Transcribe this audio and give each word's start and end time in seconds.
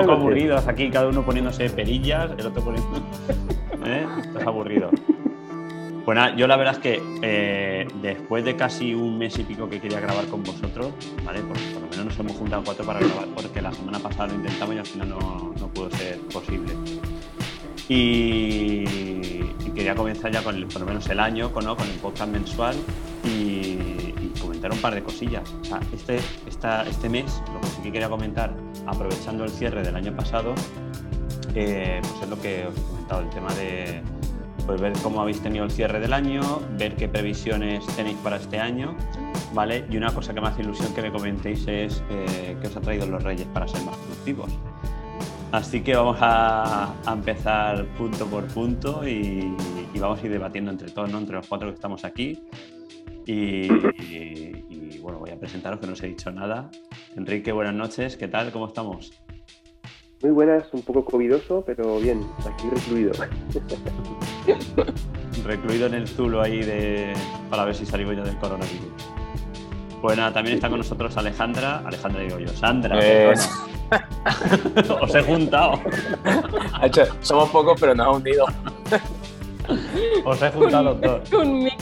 Poco 0.00 0.12
aburridos 0.12 0.66
aquí, 0.66 0.90
cada 0.90 1.08
uno 1.08 1.22
poniéndose 1.22 1.70
perillas, 1.70 2.30
el 2.36 2.46
otro 2.46 2.62
poniendo. 2.62 2.96
¿Eh? 3.86 4.06
Esto 4.20 4.38
es 4.38 4.46
aburrido. 4.46 4.90
Bueno, 6.04 6.36
yo 6.36 6.46
la 6.46 6.56
verdad 6.56 6.74
es 6.74 6.80
que 6.80 7.02
eh, 7.22 7.88
después 8.00 8.44
de 8.44 8.54
casi 8.54 8.94
un 8.94 9.18
mes 9.18 9.36
y 9.38 9.42
pico 9.42 9.68
que 9.68 9.80
quería 9.80 9.98
grabar 9.98 10.26
con 10.26 10.42
vosotros, 10.44 10.92
¿vale? 11.24 11.40
Por, 11.40 11.56
por, 11.56 11.82
lo 11.82 11.88
menos 11.88 12.06
nos 12.06 12.18
hemos 12.20 12.32
juntado 12.32 12.62
cuatro 12.64 12.86
para 12.86 13.00
grabar, 13.00 13.26
porque 13.34 13.60
la 13.60 13.72
semana 13.72 13.98
pasada 13.98 14.28
lo 14.28 14.34
intentamos 14.34 14.76
y 14.76 14.78
al 14.78 14.86
final 14.86 15.08
no, 15.08 15.52
no 15.58 15.68
pudo 15.68 15.90
ser 15.90 16.18
posible. 16.32 16.74
Y, 17.88 18.84
y, 19.64 19.72
quería 19.74 19.94
comenzar 19.94 20.30
ya 20.30 20.42
con 20.42 20.54
el, 20.54 20.66
por 20.66 20.80
lo 20.80 20.86
menos 20.86 21.08
el 21.08 21.18
año, 21.18 21.52
con, 21.52 21.64
¿no? 21.64 21.76
con 21.76 21.88
el 21.88 21.96
podcast 21.96 22.30
mensual 22.30 22.76
y, 23.24 23.28
y, 23.28 24.32
comentar 24.40 24.70
un 24.70 24.78
par 24.78 24.94
de 24.94 25.02
cosillas. 25.02 25.52
O 25.60 25.64
sea, 25.64 25.80
este, 25.92 26.18
esta, 26.46 26.82
este 26.86 27.08
mes, 27.08 27.42
lo 27.52 27.60
que 27.60 27.66
sí 27.66 27.82
que 27.82 27.92
quería 27.92 28.08
comentar, 28.08 28.54
aprovechando 28.86 29.44
el 29.44 29.50
cierre 29.50 29.82
del 29.82 29.96
año 29.96 30.14
pasado, 30.14 30.54
eh, 31.54 32.00
pues 32.02 32.22
es 32.22 32.28
lo 32.28 32.40
que 32.40 32.66
os 32.66 32.76
he 32.76 32.82
comentado, 32.82 33.22
el 33.22 33.30
tema 33.30 33.52
de 33.54 34.02
pues 34.66 34.80
ver 34.80 34.92
cómo 35.02 35.20
habéis 35.20 35.40
tenido 35.40 35.64
el 35.64 35.70
cierre 35.70 36.00
del 36.00 36.12
año, 36.12 36.42
ver 36.76 36.96
qué 36.96 37.08
previsiones 37.08 37.86
tenéis 37.94 38.16
para 38.18 38.36
este 38.36 38.58
año, 38.58 38.96
¿vale? 39.54 39.84
Y 39.88 39.96
una 39.96 40.12
cosa 40.12 40.34
que 40.34 40.40
me 40.40 40.48
hace 40.48 40.62
ilusión 40.62 40.92
que 40.92 41.02
me 41.02 41.12
comentéis 41.12 41.66
es 41.68 42.02
eh, 42.10 42.56
qué 42.60 42.66
os 42.66 42.76
ha 42.76 42.80
traído 42.80 43.06
los 43.06 43.22
Reyes 43.22 43.46
para 43.52 43.68
ser 43.68 43.82
más 43.82 43.96
productivos. 43.96 44.50
Así 45.52 45.80
que 45.82 45.94
vamos 45.94 46.18
a, 46.20 46.94
empezar 47.06 47.86
punto 47.96 48.26
por 48.26 48.46
punto 48.48 49.06
y, 49.06 49.54
vamos 49.98 50.20
a 50.20 50.26
ir 50.26 50.32
debatiendo 50.32 50.70
entre 50.70 50.90
todos, 50.90 51.10
¿no? 51.10 51.18
entre 51.18 51.36
los 51.36 51.46
cuatro 51.46 51.68
que 51.68 51.74
estamos 51.74 52.04
aquí. 52.04 52.42
Bueno, 55.06 55.20
voy 55.20 55.30
a 55.30 55.38
presentaros 55.38 55.78
que 55.78 55.86
no 55.86 55.92
os 55.92 56.02
he 56.02 56.08
dicho 56.08 56.32
nada. 56.32 56.68
Enrique, 57.14 57.52
buenas 57.52 57.74
noches, 57.74 58.16
¿qué 58.16 58.26
tal? 58.26 58.50
¿Cómo 58.50 58.66
estamos? 58.66 59.12
Muy 60.20 60.32
buenas, 60.32 60.64
un 60.72 60.82
poco 60.82 61.04
covidoso, 61.04 61.62
pero 61.64 62.00
bien, 62.00 62.26
aquí 62.44 62.68
recluido. 62.68 63.12
recluido 65.44 65.86
en 65.86 65.94
el 65.94 66.08
zulo 66.08 66.42
ahí 66.42 66.60
de... 66.60 67.12
para 67.48 67.66
ver 67.66 67.76
si 67.76 67.86
salimos 67.86 68.16
ya 68.16 68.24
del 68.24 68.36
coronavirus. 68.38 68.90
Bueno, 70.02 70.32
también 70.32 70.56
está 70.56 70.68
con 70.68 70.78
nosotros 70.78 71.16
Alejandra. 71.16 71.84
Alejandra 71.86 72.22
digo 72.22 72.40
yo, 72.40 72.48
Sandra. 72.48 72.98
Eh... 73.00 73.32
Os 75.00 75.14
he 75.14 75.22
juntado. 75.22 75.80
Hecho, 76.82 77.04
somos 77.20 77.48
pocos, 77.50 77.80
pero 77.80 77.94
nos 77.94 78.06
ha 78.08 78.10
unido. 78.10 78.46
Os 80.24 80.42
he 80.42 80.50
juntado 80.50 80.82
los 80.82 81.00
dos. 81.00 81.32
Un 81.40 81.62
mix. 81.62 81.76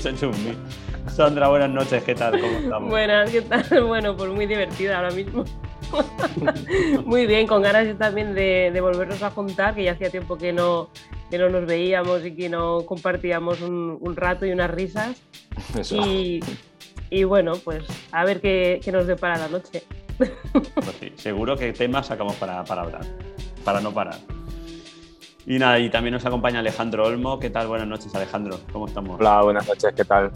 Se 0.00 0.10
ha 0.10 0.12
hecho 0.12 0.28
un 0.28 0.44
mix. 0.44 0.83
Sandra, 1.08 1.48
buenas 1.48 1.70
noches, 1.70 2.02
¿qué 2.02 2.14
tal? 2.14 2.40
¿Cómo 2.40 2.58
estamos? 2.58 2.90
Buenas, 2.90 3.30
¿qué 3.30 3.42
tal? 3.42 3.64
Bueno, 3.86 4.16
pues 4.16 4.30
muy 4.30 4.46
divertida 4.46 4.96
ahora 4.96 5.10
mismo. 5.10 5.44
muy 7.04 7.26
bien, 7.26 7.46
con 7.46 7.62
ganas 7.62 7.96
también 7.98 8.34
de, 8.34 8.70
de, 8.72 8.80
volvernos 8.80 9.22
a 9.22 9.30
juntar, 9.30 9.74
que 9.74 9.84
ya 9.84 9.92
hacía 9.92 10.10
tiempo 10.10 10.36
que 10.36 10.52
no, 10.52 10.90
que 11.30 11.38
no 11.38 11.48
nos 11.48 11.66
veíamos 11.66 12.24
y 12.24 12.34
que 12.34 12.48
no 12.48 12.84
compartíamos 12.86 13.60
un, 13.60 13.98
un 14.00 14.16
rato 14.16 14.46
y 14.46 14.52
unas 14.52 14.70
risas. 14.70 15.22
Eso. 15.78 15.96
Y, 15.96 16.42
y, 17.10 17.24
bueno, 17.24 17.52
pues 17.62 17.84
a 18.10 18.24
ver 18.24 18.40
qué, 18.40 18.80
qué 18.82 18.90
nos 18.90 19.06
depara 19.06 19.38
la 19.38 19.48
noche. 19.48 19.84
Pues 20.16 20.30
sí, 21.00 21.12
seguro 21.16 21.56
que 21.56 21.72
temas 21.72 22.06
sacamos 22.06 22.34
para, 22.36 22.64
para 22.64 22.82
hablar, 22.82 23.02
para 23.64 23.80
no 23.80 23.92
parar. 23.92 24.18
Y 25.46 25.58
nada, 25.58 25.78
y 25.78 25.90
también 25.90 26.14
nos 26.14 26.24
acompaña 26.24 26.60
Alejandro 26.60 27.04
Olmo. 27.04 27.38
¿Qué 27.38 27.50
tal? 27.50 27.68
Buenas 27.68 27.86
noches, 27.86 28.14
Alejandro. 28.14 28.58
¿Cómo 28.72 28.86
estamos? 28.86 29.20
Hola, 29.20 29.42
buenas 29.42 29.68
noches, 29.68 29.92
¿qué 29.94 30.04
tal? 30.04 30.30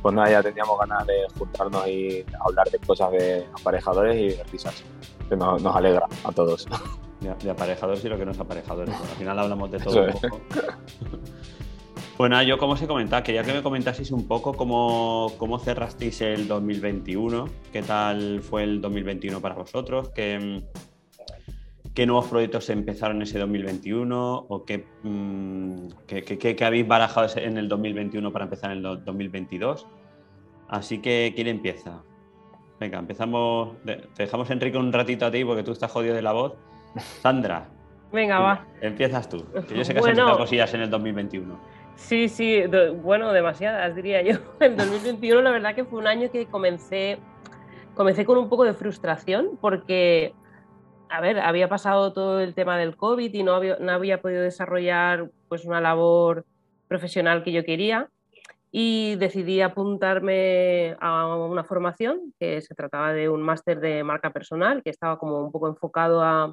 Pues 0.00 0.14
nada, 0.14 0.30
ya 0.30 0.42
teníamos 0.42 0.78
ganas 0.78 1.06
de 1.06 1.26
juntarnos 1.38 1.86
y 1.86 2.24
hablar 2.40 2.70
de 2.70 2.78
cosas 2.78 3.12
de 3.12 3.46
aparejadores 3.60 4.16
y 4.16 4.36
de 4.36 4.44
risas, 4.44 4.82
que 5.28 5.36
nos, 5.36 5.62
nos 5.62 5.76
alegra 5.76 6.06
a 6.24 6.32
todos. 6.32 6.66
De, 7.20 7.34
de, 7.34 7.50
aparejadores 7.50 8.02
y 8.06 8.08
lo 8.08 8.16
que 8.16 8.24
no 8.24 8.32
es 8.32 8.40
aparejadores. 8.40 8.94
Bueno, 8.96 9.10
al 9.10 9.18
final 9.18 9.38
hablamos 9.38 9.70
de 9.70 9.78
todo 9.80 10.02
un 10.02 10.12
poco. 10.12 10.40
Bueno, 12.16 12.40
yo 12.44 12.58
como 12.58 12.74
os 12.74 12.82
he 12.82 12.86
comentado, 12.86 13.24
quería 13.24 13.42
que 13.42 13.52
me 13.52 13.62
comentaseis 13.62 14.12
un 14.12 14.28
poco 14.28 14.54
cómo, 14.54 15.32
cómo 15.36 15.58
cerrasteis 15.58 16.20
el 16.20 16.46
2021, 16.46 17.48
qué 17.72 17.82
tal 17.82 18.40
fue 18.40 18.62
el 18.62 18.80
2021 18.80 19.40
para 19.40 19.56
vosotros, 19.56 20.10
qué, 20.10 20.62
qué 21.94 22.06
nuevos 22.06 22.26
proyectos 22.26 22.68
empezaron 22.70 23.22
ese 23.22 23.38
2021 23.38 24.46
o 24.48 24.64
qué, 24.64 24.84
mmm, 25.04 25.88
qué, 26.06 26.22
qué, 26.22 26.56
qué, 26.56 26.64
habéis 26.64 26.86
barajado 26.86 27.28
en 27.36 27.56
el 27.56 27.68
2021 27.68 28.32
para 28.32 28.44
empezar 28.44 28.72
en 28.72 28.78
el 28.78 29.04
2022. 29.04 29.86
Así 30.68 30.98
que, 30.98 31.32
¿quién 31.36 31.46
empieza? 31.46 32.02
Venga, 32.80 32.98
empezamos. 32.98 33.76
Te 33.84 34.02
dejamos, 34.18 34.50
Enrique, 34.50 34.76
un 34.76 34.92
ratito 34.92 35.26
a 35.26 35.30
ti 35.30 35.44
porque 35.44 35.62
tú 35.62 35.72
estás 35.72 35.90
jodido 35.90 36.14
de 36.14 36.22
la 36.22 36.32
voz. 36.32 36.54
Sandra. 37.22 37.68
Venga, 38.12 38.40
va. 38.40 38.66
Empiezas 38.80 39.28
tú. 39.28 39.44
Que 39.68 39.76
yo 39.76 39.84
sé 39.84 39.92
que 39.92 39.98
has 39.98 40.04
bueno, 40.04 40.20
empezado 40.20 40.38
cosillas 40.38 40.74
en 40.74 40.82
el 40.82 40.90
2021. 40.90 41.58
Sí, 41.96 42.28
sí, 42.28 42.62
bueno, 43.02 43.32
demasiadas, 43.32 43.94
diría 43.94 44.22
yo. 44.22 44.38
El 44.60 44.76
2021, 44.76 45.42
la 45.42 45.50
verdad 45.52 45.74
que 45.76 45.84
fue 45.84 46.00
un 46.00 46.08
año 46.08 46.28
que 46.30 46.46
comencé, 46.46 47.18
comencé 47.94 48.24
con 48.24 48.36
un 48.36 48.48
poco 48.48 48.64
de 48.64 48.74
frustración 48.74 49.50
porque 49.60 50.34
a 51.08 51.20
ver, 51.20 51.38
había 51.38 51.68
pasado 51.68 52.12
todo 52.12 52.40
el 52.40 52.54
tema 52.54 52.78
del 52.78 52.96
COVID 52.96 53.32
y 53.32 53.42
no 53.42 53.54
había, 53.54 53.76
no 53.78 53.92
había 53.92 54.20
podido 54.20 54.42
desarrollar 54.42 55.30
pues, 55.48 55.64
una 55.64 55.80
labor 55.80 56.44
profesional 56.88 57.42
que 57.42 57.52
yo 57.52 57.64
quería 57.64 58.08
y 58.70 59.14
decidí 59.16 59.60
apuntarme 59.60 60.96
a 61.00 61.36
una 61.36 61.62
formación 61.64 62.34
que 62.40 62.60
se 62.60 62.74
trataba 62.74 63.12
de 63.12 63.28
un 63.28 63.42
máster 63.42 63.78
de 63.80 64.02
marca 64.02 64.30
personal 64.30 64.82
que 64.82 64.90
estaba 64.90 65.18
como 65.18 65.40
un 65.40 65.52
poco 65.52 65.68
enfocado 65.68 66.22
a, 66.22 66.52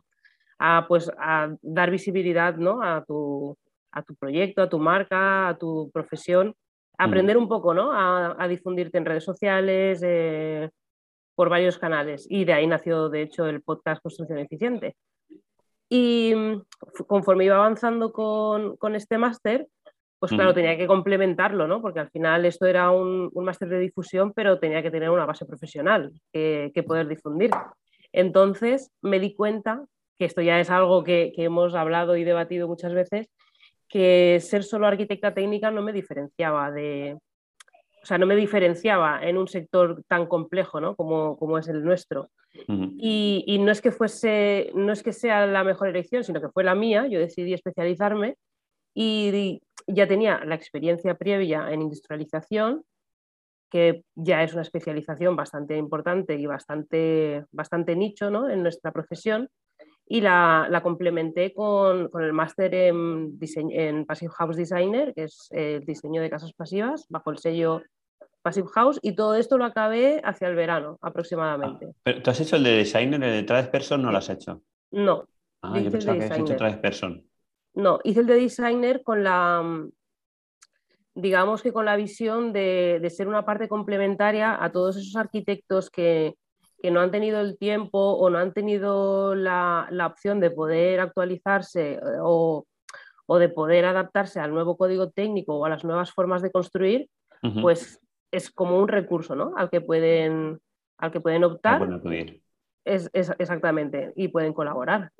a, 0.60 0.86
pues, 0.88 1.12
a 1.18 1.50
dar 1.62 1.90
visibilidad 1.90 2.56
¿no? 2.58 2.84
a, 2.84 3.04
tu, 3.04 3.58
a 3.92 4.04
tu 4.04 4.14
proyecto, 4.16 4.62
a 4.62 4.70
tu 4.70 4.78
marca, 4.78 5.48
a 5.48 5.58
tu 5.58 5.90
profesión, 5.92 6.54
aprender 6.98 7.38
un 7.38 7.48
poco 7.48 7.74
¿no? 7.74 7.92
a, 7.92 8.36
a 8.38 8.48
difundirte 8.48 9.00
en 9.00 9.06
redes 9.06 9.24
sociales, 9.24 10.02
eh, 10.06 10.70
por 11.42 11.50
varios 11.50 11.80
canales 11.80 12.28
y 12.30 12.46
de 12.46 12.54
ahí 12.54 12.68
nació 12.68 13.10
de 13.10 13.24
hecho 13.24 13.48
el 13.48 13.64
podcast 13.64 14.00
Construcción 14.04 14.38
Eficiente. 14.38 14.96
Y 15.90 16.36
conforme 17.08 17.46
iba 17.46 17.56
avanzando 17.56 18.14
con, 18.14 18.78
con 18.78 18.94
este 18.94 19.18
máster, 19.18 19.68
pues 20.20 20.34
claro, 20.34 20.54
tenía 20.54 20.78
que 20.78 20.86
complementarlo, 20.86 21.68
¿no? 21.68 21.82
Porque 21.82 22.00
al 22.00 22.12
final 22.12 22.46
esto 22.46 22.68
era 22.68 22.92
un, 22.92 23.32
un 23.34 23.44
máster 23.44 23.70
de 23.70 23.80
difusión, 23.80 24.34
pero 24.34 24.60
tenía 24.60 24.84
que 24.84 24.92
tener 24.92 25.10
una 25.10 25.26
base 25.26 25.48
profesional 25.48 26.12
que, 26.32 26.70
que, 26.76 26.84
poder 26.84 27.08
difundir. 27.08 27.50
Entonces 28.14 28.92
me 29.02 29.20
di 29.20 29.34
cuenta, 29.34 29.84
que 30.20 30.26
esto 30.26 30.42
ya 30.44 30.60
es 30.60 30.70
algo 30.70 31.04
que, 31.04 31.34
que 31.36 31.46
hemos 31.46 31.74
hablado 31.74 32.18
y 32.18 32.24
debatido 32.24 32.68
muchas 32.68 32.94
veces, 32.94 33.32
que 33.90 34.38
ser 34.42 34.64
solo 34.64 34.86
arquitecta 34.86 35.34
técnica 35.34 35.72
no 35.72 35.82
me 35.82 35.92
diferenciaba 35.92 36.70
de, 36.70 37.18
o 38.02 38.06
sea, 38.06 38.18
no 38.18 38.26
me 38.26 38.36
diferenciaba 38.36 39.22
en 39.24 39.38
un 39.38 39.48
sector 39.48 40.04
tan 40.08 40.26
complejo 40.26 40.82
¿no? 40.82 40.96
como, 40.96 41.38
como 41.38 41.58
es 41.58 41.68
el 41.68 41.84
nuestro. 41.84 42.30
Uh 42.68 42.74
-huh. 42.74 42.94
y, 42.98 43.44
y, 43.48 43.60
no, 43.60 43.72
es 43.72 43.82
que 43.82 43.92
fuese, 43.92 44.72
no 44.74 44.92
es 44.92 45.04
que 45.04 45.14
sea 45.14 45.46
la 45.48 45.64
mejor 45.64 45.88
elección, 45.88 46.24
sino 46.24 46.42
que 46.42 46.50
fue 46.50 46.64
la 46.64 46.76
mía, 46.76 47.08
yo 47.08 47.20
decidí 47.20 47.54
especializarme 47.54 48.36
y 48.94 49.62
ya 49.88 50.08
tenía 50.08 50.44
la 50.46 50.56
experiencia 50.56 51.16
previa 51.16 51.72
en 51.72 51.82
industrialización, 51.82 52.84
que 53.70 54.04
ya 54.16 54.44
es 54.44 54.52
una 54.54 54.64
especialización 54.64 55.36
bastante 55.36 55.78
importante 55.78 56.36
y 56.36 56.46
bastante, 56.46 57.46
bastante 57.52 57.96
nicho 57.96 58.30
¿no? 58.30 58.50
en 58.50 58.64
nuestra 58.64 58.92
profesión, 58.92 59.48
y 60.12 60.20
la, 60.20 60.68
la 60.70 60.84
complementé 60.84 61.54
con, 61.54 62.10
con, 62.10 62.22
el 62.22 62.34
máster 62.34 62.76
en, 62.76 63.40
en 63.70 64.06
Passive 64.06 64.34
House 64.34 64.58
Designer, 64.58 65.14
que 65.14 65.24
es 65.24 65.48
el 65.52 65.86
diseño 65.86 66.22
de 66.22 66.30
casas 66.30 66.52
pasivas, 66.52 67.06
bajo 67.08 67.32
el 67.32 67.38
sello 67.38 67.82
Passive 68.42 68.68
House, 68.74 69.00
y 69.02 69.16
todo 69.16 69.36
esto 69.36 69.58
lo 69.58 69.64
acabé 69.64 70.20
hacia 70.26 70.50
el 70.50 70.56
verano 70.56 71.00
aproximadamente. 71.02 71.86
Ah, 71.86 72.00
¿Pero 72.04 72.22
tú 72.22 72.30
has 72.30 72.42
hecho 72.42 72.58
el 72.58 72.64
de 72.66 72.72
designer, 72.72 73.24
el 73.24 73.32
de 73.32 73.44
Travis 73.44 73.70
Person, 73.70 74.02
no 74.02 74.12
lo 74.12 74.18
has 74.18 74.30
hecho? 74.30 74.62
No. 74.92 75.30
Ah, 75.62 75.80
yo 75.80 75.90
pensaba 75.90 76.18
que 76.18 76.26
has 76.26 76.40
hecho 76.40 76.58
Travis 76.58 76.80
Person. 76.80 77.26
No, 77.76 78.02
hice 78.04 78.20
el 78.20 78.28
de 78.28 78.36
designer 78.36 79.04
con 79.04 79.24
la, 79.24 79.64
digamos 81.16 81.62
que 81.62 81.72
con 81.72 81.86
la 81.86 81.96
visión 81.96 82.52
de, 82.52 83.00
de 83.02 83.10
ser 83.10 83.30
una 83.30 83.46
parte 83.46 83.70
complementaria 83.70 84.62
a 84.62 84.74
todos 84.74 84.98
esos 84.98 85.16
arquitectos 85.16 85.90
que, 85.90 86.36
que 86.82 86.92
no 86.92 87.00
han 87.00 87.12
tenido 87.12 87.40
el 87.40 87.58
tiempo 87.58 88.00
o 88.00 88.30
no 88.30 88.40
han 88.40 88.54
tenido 88.54 89.36
la, 89.36 89.88
la 89.92 90.08
opción 90.08 90.40
de 90.40 90.50
poder 90.50 91.00
actualizarse 91.00 92.00
o, 92.22 92.66
o, 93.28 93.38
de 93.40 93.50
poder 93.50 93.86
adaptarse 93.86 94.40
al 94.40 94.52
nuevo 94.52 94.78
código 94.78 95.10
técnico 95.10 95.58
o 95.58 95.66
a 95.66 95.70
las 95.70 95.84
nuevas 95.84 96.12
formas 96.12 96.42
de 96.42 96.52
construir, 96.52 97.08
uh 97.44 97.48
-huh. 97.48 97.62
pues 97.62 98.00
es 98.32 98.50
como 98.50 98.80
un 98.80 98.88
recurso 98.88 99.36
¿no? 99.36 99.54
al, 99.58 99.70
que 99.70 99.82
pueden, 99.82 100.60
al 100.98 101.12
que 101.12 101.22
pueden 101.22 101.44
optar. 101.44 101.82
Es, 102.84 103.10
es, 103.14 103.32
exactamente, 103.38 104.12
y 104.16 104.30
pueden 104.30 104.54
colaborar. 104.54 105.12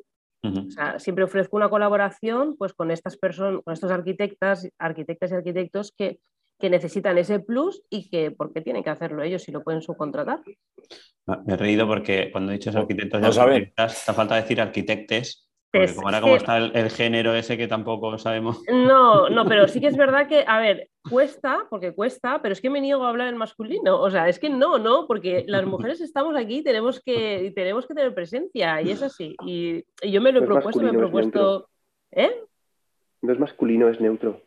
Uh 0.44 0.50
-huh. 0.50 0.68
o 0.68 0.72
sea, 0.72 1.00
siempre 1.00 1.26
ofrezco 1.26 1.56
una 1.56 1.70
colaboración 1.70 2.56
pues, 2.58 2.74
con 2.74 2.90
estas 2.90 3.18
personas, 3.18 3.62
con 3.64 3.74
estos 3.74 3.92
arquitectas, 3.92 4.68
arquitectas 4.80 5.32
y 5.32 5.36
arquitectos 5.36 5.94
que, 5.96 6.20
que 6.62 6.70
necesitan 6.70 7.18
ese 7.18 7.40
plus 7.40 7.84
y 7.90 8.10
que 8.10 8.32
por 8.32 8.54
qué 8.54 8.62
tienen 8.62 8.84
que 8.84 8.90
hacerlo 8.92 9.24
ellos 9.24 9.44
si 9.44 9.52
lo 9.52 9.64
pueden 9.64 9.82
subcontratar. 9.82 10.40
Ah, 11.28 11.42
Me 11.46 11.56
he 11.56 11.58
reído 11.58 11.88
porque 11.88 12.32
cuando 12.32 12.52
he 12.52 12.56
dicho 12.56 12.70
arquitectos 12.70 13.20
y 13.20 13.24
No 13.24 13.32
saben. 13.34 13.56
arquitectas, 13.56 14.06
te 14.06 14.14
falta 14.14 14.36
decir 14.36 14.62
arquitectes, 14.62 15.50
porque 15.72 15.94
como 15.96 16.08
ahora 16.08 16.22
como 16.22 16.36
está 16.36 16.58
el, 16.58 16.72
el 16.76 16.90
género 16.90 17.34
ese 17.34 17.58
que 17.58 17.68
tampoco 17.68 18.18
sabemos. 18.18 18.62
No, 18.72 19.30
no, 19.30 19.46
pero 19.46 19.68
sí 19.68 19.80
que 19.82 19.88
es 19.88 19.98
verdad 19.98 20.28
que, 20.28 20.44
a 20.48 20.60
ver, 20.60 20.90
cuesta, 21.10 21.66
porque 21.70 21.94
cuesta, 21.94 22.42
pero 22.42 22.54
es 22.54 22.62
que 22.62 22.70
me 22.70 22.82
niego 22.82 23.04
a 23.06 23.10
hablar 23.10 23.28
en 23.30 23.38
masculino. 23.38 24.00
O 24.00 24.10
sea, 24.12 24.30
es 24.30 24.38
que 24.40 24.50
no, 24.50 24.78
no, 24.78 25.08
porque 25.08 25.44
las 25.48 25.66
mujeres 25.66 26.02
estamos 26.02 26.36
aquí 26.36 26.60
y 26.60 26.64
tenemos 26.64 27.02
que, 27.02 27.46
y 27.46 27.52
tenemos 27.52 27.88
que 27.88 27.94
tener 27.94 28.14
presencia, 28.14 28.82
y 28.82 28.92
es 28.92 29.02
así. 29.02 29.36
Y, 29.46 29.84
y 30.02 30.12
yo 30.12 30.22
me 30.22 30.32
lo 30.32 30.40
he 30.44 30.46
propuesto, 30.46 30.82
me 30.82 30.90
he 30.90 30.94
propuesto. 30.94 31.70
¿Eh? 32.12 32.32
No 33.22 33.32
es 33.34 33.40
masculino, 33.40 33.88
es 33.88 34.02
neutro. 34.02 34.42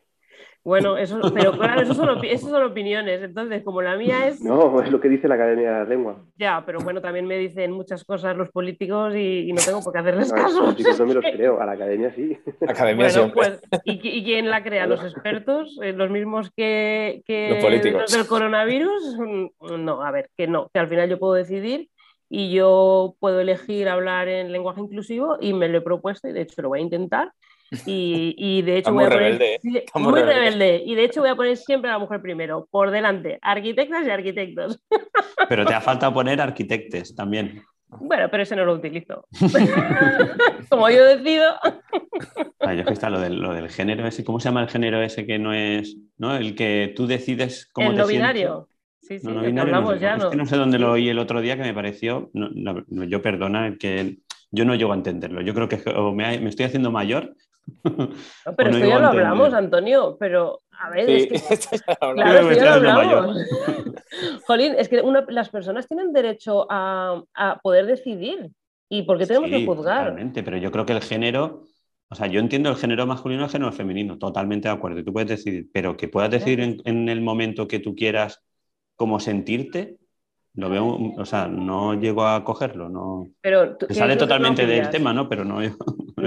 Bueno, 0.64 0.96
eso, 0.96 1.20
pero 1.34 1.52
claro, 1.52 1.82
eso 1.82 1.92
son, 1.92 2.24
eso 2.24 2.48
son 2.48 2.62
opiniones. 2.62 3.22
Entonces, 3.22 3.62
como 3.62 3.82
la 3.82 3.96
mía 3.96 4.26
es. 4.28 4.40
No, 4.40 4.80
es 4.82 4.90
lo 4.90 4.98
que 4.98 5.10
dice 5.10 5.28
la 5.28 5.34
Academia 5.34 5.70
de 5.70 5.78
la 5.80 5.84
Lengua. 5.84 6.24
Ya, 6.38 6.62
pero 6.64 6.78
bueno, 6.80 7.02
también 7.02 7.26
me 7.26 7.36
dicen 7.36 7.70
muchas 7.72 8.02
cosas 8.04 8.34
los 8.36 8.50
políticos 8.50 9.14
y, 9.14 9.50
y 9.50 9.52
no 9.52 9.60
tengo 9.62 9.82
por 9.82 9.92
qué 9.92 9.98
hacerles 9.98 10.30
No, 10.32 10.36
caso. 10.42 10.60
los 10.62 10.76
chicos 10.76 10.98
no 10.98 11.06
me 11.06 11.14
los 11.14 11.24
creo, 11.24 11.60
a 11.60 11.66
la 11.66 11.72
Academia 11.72 12.14
sí. 12.14 12.38
Academia 12.66 13.08
Bueno, 13.12 13.32
pues, 13.34 13.60
¿y, 13.84 13.92
y 14.18 14.24
quién 14.24 14.48
la 14.48 14.62
crea? 14.64 14.86
¿Los 14.86 15.04
expertos? 15.04 15.78
Eh, 15.82 15.92
¿Los 15.92 16.10
mismos 16.10 16.50
que, 16.56 17.22
que 17.26 17.50
Los 17.50 17.58
políticos. 17.64 18.00
los 18.00 18.12
del 18.12 18.26
coronavirus? 18.26 19.18
Mm, 19.18 19.84
No, 19.84 20.02
a 20.02 20.10
ver, 20.10 20.30
que 20.36 20.46
no, 20.46 20.70
que 20.72 20.80
al 20.80 20.88
final 20.88 21.10
yo 21.10 21.18
puedo 21.18 21.34
decidir 21.34 21.90
y 22.30 22.54
yo 22.54 23.16
puedo 23.20 23.38
elegir 23.40 23.86
hablar 23.90 24.28
en 24.28 24.50
lenguaje 24.50 24.80
inclusivo 24.80 25.36
y 25.40 25.52
me 25.52 25.68
lo 25.68 25.76
he 25.78 25.82
propuesto 25.82 26.26
y 26.26 26.32
de 26.32 26.40
hecho 26.40 26.62
lo 26.62 26.70
voy 26.70 26.78
a 26.78 26.82
intentar. 26.82 27.32
Y, 27.86 28.34
y 28.36 28.62
de 28.62 28.72
hecho 28.78 28.78
Está 28.78 28.90
voy 28.90 29.04
muy 29.04 29.04
a 29.04 29.08
poner 29.10 29.22
rebelde, 29.38 29.54
¿eh? 29.54 29.60
muy 29.94 30.02
muy 30.04 30.20
rebelde. 30.20 30.34
rebelde. 30.40 30.82
Y 30.86 30.94
de 30.94 31.04
hecho 31.04 31.20
voy 31.20 31.30
a 31.30 31.36
poner 31.36 31.56
siempre 31.56 31.90
a 31.90 31.94
la 31.94 31.98
mujer 31.98 32.20
primero, 32.22 32.66
por 32.70 32.90
delante, 32.90 33.38
arquitectas 33.42 34.06
y 34.06 34.10
arquitectos. 34.10 34.80
Pero 35.48 35.64
te 35.66 35.74
ha 35.74 35.80
faltado 35.80 36.12
poner 36.14 36.40
arquitectes 36.40 37.14
también. 37.14 37.62
Bueno, 38.00 38.28
pero 38.28 38.42
ese 38.42 38.56
no 38.56 38.64
lo 38.64 38.72
utilizo. 38.74 39.24
Como 40.68 40.88
yo 40.90 41.04
decido. 41.04 41.54
Ah, 42.60 42.74
yo 42.74 42.80
es 42.80 42.86
que 42.86 42.92
está 42.92 43.10
lo 43.10 43.20
del, 43.20 43.36
lo 43.40 43.52
del 43.54 43.68
género 43.68 44.06
ese. 44.06 44.24
¿Cómo 44.24 44.40
se 44.40 44.48
llama 44.48 44.62
el 44.62 44.68
género 44.68 45.00
ese 45.02 45.26
que 45.26 45.38
no 45.38 45.52
es, 45.52 45.96
¿no? 46.18 46.34
El 46.36 46.54
que 46.56 46.92
tú 46.96 47.06
decides 47.06 47.68
cómo 47.72 47.90
el 47.90 47.94
te 47.96 48.00
no 48.02 48.06
sientes? 48.08 48.32
binario. 48.32 48.68
Sí, 49.00 49.18
sí, 49.20 49.26
No, 49.26 49.34
no 49.34 49.42
binario, 49.42 49.70
no 49.72 49.76
hablamos 49.78 49.94
sé. 49.94 50.00
ya, 50.00 50.16
Es 50.16 50.24
¿no? 50.24 50.30
que 50.30 50.36
no 50.36 50.46
sé 50.46 50.56
dónde 50.56 50.78
lo 50.78 50.92
oí 50.92 51.08
el 51.08 51.18
otro 51.18 51.40
día 51.40 51.56
que 51.56 51.62
me 51.62 51.74
pareció. 51.74 52.30
no, 52.32 52.48
no, 52.54 52.84
no, 52.88 53.04
yo 53.04 53.20
perdona, 53.22 53.66
el 53.68 53.78
que 53.78 54.18
yo 54.50 54.64
no 54.64 54.74
llego 54.74 54.92
a 54.92 54.96
entenderlo. 54.96 55.42
Yo 55.42 55.54
creo 55.54 55.68
que 55.68 55.80
o 55.94 56.12
me, 56.14 56.24
ha- 56.24 56.40
me 56.40 56.48
estoy 56.48 56.66
haciendo 56.66 56.90
mayor. 56.90 57.34
No, 57.84 58.54
pero 58.56 58.70
no 58.70 58.76
esto 58.76 58.88
ya 58.88 58.98
lo 58.98 59.06
hablamos, 59.08 59.52
Antonio, 59.54 60.16
pero 60.18 60.60
a 60.70 60.90
ver, 60.90 61.08
es 61.10 61.22
Sí, 61.22 61.28
que 61.28 61.78
lo 62.00 62.08
hablamos. 62.08 62.32
Claro, 62.34 62.50
esto 62.50 62.64
ya 62.64 62.76
lo 62.78 62.90
hablamos. 62.90 63.36
Jolín, 64.46 64.74
es 64.78 64.88
que 64.88 65.00
una- 65.00 65.24
las 65.28 65.48
personas 65.48 65.86
tienen 65.88 66.12
derecho 66.12 66.66
a, 66.70 67.22
a 67.34 67.58
poder 67.60 67.86
decidir. 67.86 68.50
¿Y 68.90 69.02
por 69.02 69.18
qué 69.18 69.26
tenemos 69.26 69.50
que 69.50 69.64
juzgar? 69.64 69.98
Totalmente, 70.08 70.42
pero 70.42 70.56
yo 70.58 70.70
creo 70.70 70.84
que 70.86 70.92
el 70.92 71.00
género, 71.02 71.62
o 72.10 72.14
sea, 72.14 72.26
yo 72.26 72.38
entiendo 72.38 72.68
el 72.70 72.76
género 72.76 73.06
masculino 73.06 73.42
y 73.42 73.44
el 73.46 73.50
género 73.50 73.72
femenino, 73.72 74.18
totalmente 74.18 74.68
de 74.68 74.74
acuerdo. 74.74 75.00
y 75.00 75.04
Tú 75.04 75.12
puedes 75.12 75.28
decidir, 75.30 75.66
pero 75.72 75.96
que 75.96 76.08
puedas 76.08 76.30
decidir 76.30 76.60
en, 76.60 76.76
en 76.84 77.08
el 77.08 77.20
momento 77.22 77.66
que 77.66 77.78
tú 77.80 77.94
quieras 77.96 78.42
cómo 78.94 79.18
sentirte, 79.20 79.96
lo 80.54 80.68
veo, 80.70 80.86
o 81.16 81.24
sea, 81.24 81.48
no 81.48 81.94
llego 81.94 82.24
a 82.26 82.44
cogerlo, 82.44 82.88
no. 82.88 83.26
Pero, 83.40 83.76
¿tú- 83.76 83.86
Que 83.88 83.94
sale 83.94 84.12
es 84.12 84.18
que 84.18 84.24
totalmente 84.24 84.66
del 84.66 84.90
tema, 84.90 85.12
¿no? 85.12 85.28
Pero 85.28 85.44
no. 85.44 85.60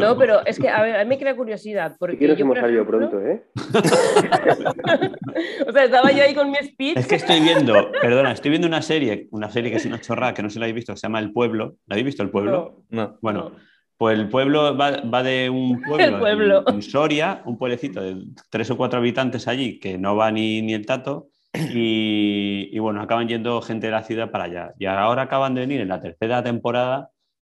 No, 0.02 0.18
pero 0.18 0.46
es 0.46 0.60
que, 0.60 0.70
a 0.70 0.82
ver, 0.82 0.96
a 0.98 1.04
mí 1.04 1.10
me 1.10 1.18
crea 1.18 1.36
curiosidad. 1.36 1.96
Porque 2.00 2.18
Sí 2.28 2.36
que 2.36 2.42
hemos 2.42 2.58
salido 2.58 2.84
ejemplo- 2.84 3.10
pronto, 3.10 3.22
¿eh? 3.22 3.44
o 5.68 5.72
sea, 5.72 5.84
estaba 5.86 6.12
yo 6.12 6.24
ahí 6.24 6.34
con 6.34 6.50
mi 6.52 6.58
speech. 6.58 6.98
Es 6.98 7.08
que 7.08 7.16
estoy 7.16 7.40
viendo, 7.42 7.92
perdona, 8.02 8.32
estoy 8.32 8.50
viendo 8.52 8.68
una 8.68 8.82
serie, 8.82 9.28
una 9.32 9.50
serie 9.50 9.72
que 9.72 9.78
es 9.78 9.86
una 9.86 10.00
chorrada, 10.02 10.34
que 10.34 10.42
no 10.44 10.50
sé 10.50 10.54
si 10.54 10.60
la 10.60 10.66
habéis 10.66 10.76
visto, 10.76 10.94
que 10.94 11.00
se 11.00 11.08
llama 11.08 11.20
El 11.20 11.32
Pueblo. 11.32 11.76
¿La 11.86 11.96
habéis 11.96 12.06
visto, 12.06 12.24
El 12.24 12.30
Pueblo? 12.30 12.84
No. 12.90 13.18
Bueno, 13.22 13.50
No. 13.50 13.56
pues 13.98 14.18
el 14.18 14.30
pueblo 14.30 14.76
va, 14.78 15.02
va 15.02 15.24
de 15.24 15.50
un 15.50 15.82
pueblo, 15.88 16.20
pueblo. 16.20 16.64
En, 16.68 16.76
en 16.76 16.82
Soria, 16.82 17.42
un 17.46 17.58
pueblecito 17.58 18.02
de 18.02 18.18
tres 18.50 18.70
o 18.72 18.78
cuatro 18.78 19.00
habitantes 19.00 19.48
allí, 19.48 19.80
que 19.80 19.98
no 19.98 20.16
va 20.16 20.32
ni, 20.32 20.62
ni 20.62 20.74
el 20.74 20.86
tato, 20.86 21.28
y, 21.54 22.70
y 22.72 22.80
bueno, 22.80 23.02
acaban 23.02 23.28
yendo 23.28 23.62
gente 23.62 23.88
de 23.88 23.92
la 23.92 24.04
ciudad 24.04 24.32
para 24.32 24.46
allá. 24.46 24.74
Y 24.78 24.86
ahora 24.86 25.24
acaban 25.24 25.56
de 25.56 25.62
venir 25.62 25.82
en 25.82 25.90
la 25.90 26.02
tercera 26.02 26.44
temporada, 26.44 27.10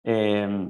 eh, 0.06 0.68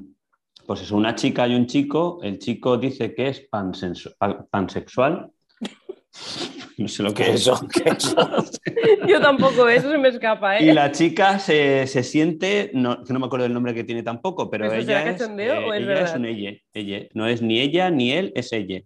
pues 0.70 0.82
es 0.82 0.92
una 0.92 1.16
chica 1.16 1.48
y 1.48 1.56
un 1.56 1.66
chico, 1.66 2.20
el 2.22 2.38
chico 2.38 2.78
dice 2.78 3.12
que 3.12 3.26
es 3.26 3.40
pansexual. 3.40 5.32
No 6.78 6.86
sé 6.86 7.02
lo 7.02 7.12
que 7.12 7.24
¿Qué 7.24 7.30
es 7.32 7.34
es 7.34 7.48
eso? 7.48 7.68
¿Qué 7.68 7.88
es 7.90 8.04
eso? 8.04 8.16
Yo 9.08 9.20
tampoco, 9.20 9.68
eso 9.68 9.90
se 9.90 9.98
me 9.98 10.08
escapa, 10.08 10.58
¿eh? 10.58 10.66
Y 10.66 10.72
la 10.72 10.92
chica 10.92 11.40
se, 11.40 11.88
se 11.88 12.04
siente, 12.04 12.70
no, 12.72 13.02
que 13.02 13.12
no 13.12 13.18
me 13.18 13.26
acuerdo 13.26 13.46
el 13.46 13.52
nombre 13.52 13.74
que 13.74 13.82
tiene 13.82 14.04
tampoco, 14.04 14.48
pero 14.48 14.66
¿Eso 14.66 14.76
ella, 14.76 15.10
es, 15.10 15.18
cachondeo 15.18 15.66
o 15.66 15.74
es 15.74 15.82
ella 15.82 16.00
es 16.02 16.14
un 16.14 16.24
ella, 16.24 16.52
ella. 16.72 17.08
No 17.14 17.26
es 17.26 17.42
ni 17.42 17.58
ella 17.58 17.90
ni 17.90 18.12
él, 18.12 18.32
es 18.36 18.52
ella. 18.52 18.80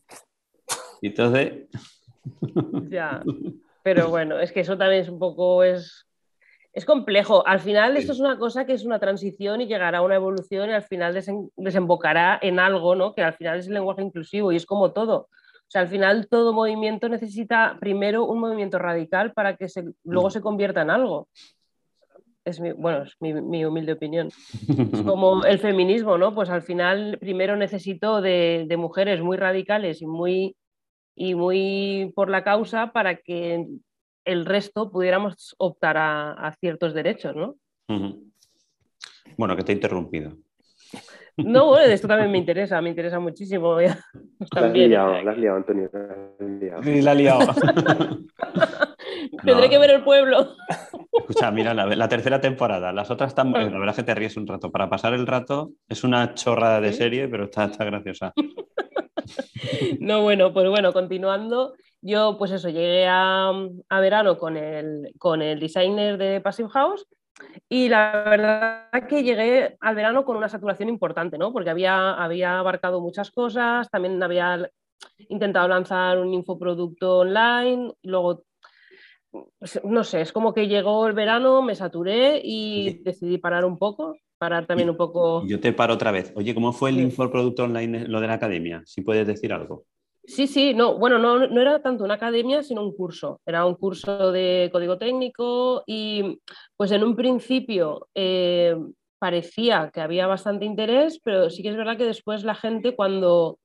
Y 1.02 1.06
Entonces, 1.06 1.68
Ya. 2.88 3.22
Pero 3.82 4.08
bueno, 4.08 4.40
es 4.40 4.52
que 4.52 4.60
eso 4.60 4.78
también 4.78 5.02
es 5.02 5.10
un 5.10 5.18
poco 5.18 5.62
es, 5.62 6.06
es 6.74 6.84
complejo. 6.84 7.46
Al 7.46 7.60
final 7.60 7.96
esto 7.96 8.12
es 8.12 8.20
una 8.20 8.36
cosa 8.36 8.66
que 8.66 8.72
es 8.72 8.84
una 8.84 8.98
transición 8.98 9.60
y 9.60 9.66
llegará 9.66 9.98
a 9.98 10.02
una 10.02 10.16
evolución 10.16 10.68
y 10.68 10.72
al 10.72 10.82
final 10.82 11.14
desen- 11.14 11.50
desembocará 11.56 12.38
en 12.42 12.58
algo, 12.58 12.96
¿no? 12.96 13.14
Que 13.14 13.22
al 13.22 13.34
final 13.34 13.60
es 13.60 13.68
el 13.68 13.74
lenguaje 13.74 14.02
inclusivo 14.02 14.50
y 14.52 14.56
es 14.56 14.66
como 14.66 14.92
todo. 14.92 15.28
O 15.66 15.70
sea, 15.74 15.82
al 15.82 15.88
final 15.88 16.26
todo 16.28 16.52
movimiento 16.52 17.08
necesita 17.08 17.76
primero 17.80 18.24
un 18.24 18.40
movimiento 18.40 18.78
radical 18.78 19.32
para 19.32 19.56
que 19.56 19.68
se, 19.68 19.84
luego 20.04 20.30
se 20.30 20.40
convierta 20.40 20.82
en 20.82 20.90
algo. 20.90 21.28
Es 22.44 22.60
mi, 22.60 22.72
bueno, 22.72 23.04
es 23.04 23.14
mi, 23.20 23.32
mi 23.32 23.64
humilde 23.64 23.92
opinión. 23.92 24.28
Es 24.28 25.02
como 25.06 25.44
el 25.44 25.58
feminismo, 25.60 26.18
¿no? 26.18 26.34
Pues 26.34 26.50
al 26.50 26.62
final 26.62 27.18
primero 27.18 27.56
necesito 27.56 28.20
de, 28.20 28.66
de 28.68 28.76
mujeres 28.76 29.22
muy 29.22 29.36
radicales 29.36 30.02
y 30.02 30.06
muy, 30.06 30.56
y 31.14 31.34
muy 31.36 32.12
por 32.16 32.28
la 32.30 32.44
causa 32.44 32.92
para 32.92 33.16
que 33.16 33.64
el 34.24 34.44
resto 34.46 34.90
pudiéramos 34.90 35.54
optar 35.58 35.96
a, 35.96 36.32
a 36.32 36.52
ciertos 36.52 36.94
derechos, 36.94 37.34
¿no? 37.36 37.56
Bueno, 39.36 39.56
que 39.56 39.62
te 39.64 39.72
he 39.72 39.74
interrumpido. 39.74 40.36
No, 41.36 41.66
bueno, 41.66 41.92
esto 41.92 42.06
también 42.06 42.30
me 42.30 42.38
interesa, 42.38 42.80
me 42.80 42.90
interesa 42.90 43.18
muchísimo. 43.18 43.80
ya. 43.80 43.98
La 44.14 44.20
has 44.40 44.50
También. 44.50 44.90
liado, 44.90 45.20
la 45.22 45.32
has 45.32 45.38
liado, 45.38 45.56
Antonio. 45.56 45.90
la 45.92 46.00
has 46.00 46.60
liado. 46.60 46.82
la 47.02 47.12
he 47.12 47.14
liado. 47.16 47.40
Tendré 49.44 49.64
No. 49.64 49.70
que 49.70 49.78
ver 49.78 49.90
el 49.90 50.04
pueblo. 50.04 50.54
Escucha, 51.12 51.50
mira, 51.50 51.74
la, 51.74 51.86
la 51.86 52.08
tercera 52.08 52.40
temporada, 52.40 52.92
las 52.92 53.10
otras 53.10 53.28
están, 53.32 53.48
eh, 53.56 53.70
la 53.70 53.78
verdad 53.78 53.90
es 53.90 53.96
que 53.96 54.02
te 54.04 54.14
ríes 54.14 54.36
un 54.36 54.46
rato. 54.46 54.70
Para 54.70 54.88
pasar 54.88 55.12
el 55.14 55.26
rato 55.26 55.72
es 55.88 56.04
una 56.04 56.34
chorrada 56.34 56.80
de 56.80 56.92
¿Sí? 56.92 56.98
serie, 56.98 57.26
pero 57.28 57.44
está, 57.44 57.64
está 57.64 57.84
graciosa. 57.84 58.32
No, 60.00 60.22
bueno, 60.22 60.52
pues 60.52 60.68
bueno, 60.68 60.92
continuando, 60.92 61.74
yo 62.00 62.36
pues 62.38 62.50
eso, 62.50 62.68
llegué 62.68 63.06
a, 63.06 63.50
a 63.88 64.00
verano 64.00 64.36
con 64.38 64.56
el, 64.56 65.12
con 65.18 65.42
el 65.42 65.58
designer 65.60 66.18
de 66.18 66.40
Passive 66.40 66.68
House 66.70 67.06
y 67.68 67.88
la 67.88 68.24
verdad 68.28 69.08
que 69.08 69.22
llegué 69.22 69.76
al 69.80 69.94
verano 69.94 70.24
con 70.24 70.36
una 70.36 70.48
saturación 70.48 70.88
importante, 70.88 71.38
¿no? 71.38 71.52
Porque 71.52 71.70
había, 71.70 72.12
había 72.12 72.58
abarcado 72.58 73.00
muchas 73.00 73.30
cosas, 73.30 73.90
también 73.90 74.22
había 74.22 74.70
intentado 75.28 75.68
lanzar 75.68 76.18
un 76.18 76.32
infoproducto 76.32 77.18
online, 77.18 77.92
luego, 78.02 78.44
no 79.84 80.04
sé, 80.04 80.20
es 80.20 80.32
como 80.32 80.54
que 80.54 80.68
llegó 80.68 81.06
el 81.06 81.14
verano, 81.14 81.62
me 81.62 81.74
saturé 81.74 82.40
y 82.42 83.02
decidí 83.02 83.38
parar 83.38 83.64
un 83.64 83.78
poco, 83.78 84.16
parar 84.38 84.66
también 84.66 84.90
un 84.90 84.96
poco... 84.96 85.44
Yo 85.46 85.60
te 85.60 85.72
paro 85.72 85.94
otra 85.94 86.10
vez. 86.10 86.32
Oye, 86.36 86.54
¿cómo 86.54 86.72
fue 86.72 86.90
el 86.90 86.96
Sí. 86.96 87.02
infoproducto 87.02 87.64
online, 87.64 88.06
lo 88.08 88.20
de 88.20 88.26
la 88.26 88.34
academia? 88.34 88.82
Si 88.84 89.02
puedes 89.02 89.26
decir 89.26 89.52
algo. 89.52 89.84
Sí, 90.26 90.46
sí, 90.46 90.72
no, 90.72 90.96
bueno, 90.98 91.18
no, 91.18 91.46
no 91.48 91.60
era 91.60 91.82
tanto 91.82 92.02
una 92.02 92.14
academia, 92.14 92.62
sino 92.62 92.82
un 92.82 92.94
curso. 92.96 93.40
Era 93.44 93.66
un 93.66 93.74
curso 93.74 94.32
de 94.32 94.70
código 94.72 94.96
técnico 94.96 95.82
y 95.86 96.40
pues 96.76 96.92
en 96.92 97.04
un 97.04 97.14
principio 97.14 98.08
eh, 98.14 98.74
parecía 99.18 99.90
que 99.92 100.00
había 100.00 100.26
bastante 100.26 100.64
interés, 100.64 101.20
pero 101.22 101.50
sí 101.50 101.62
que 101.62 101.68
es 101.68 101.76
verdad 101.76 101.98
que 101.98 102.06
después 102.06 102.42
la 102.42 102.54
gente 102.54 102.94
cuando, 102.96 103.58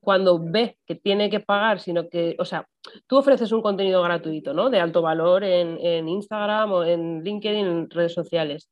cuando 0.00 0.38
ve 0.40 0.76
que 0.86 0.94
tiene 0.94 1.30
que 1.30 1.40
pagar, 1.40 1.80
sino 1.80 2.08
que, 2.08 2.36
o 2.38 2.44
sea, 2.44 2.66
tú 3.08 3.16
ofreces 3.18 3.50
un 3.50 3.60
contenido 3.62 4.00
gratuito, 4.02 4.54
¿no? 4.54 4.70
De 4.70 4.78
alto 4.78 5.02
valor 5.02 5.42
en, 5.42 5.78
en 5.80 6.08
Instagram 6.08 6.72
o 6.72 6.84
en 6.84 7.24
LinkedIn, 7.24 7.66
en 7.66 7.90
redes 7.90 8.12
sociales. 8.14 8.70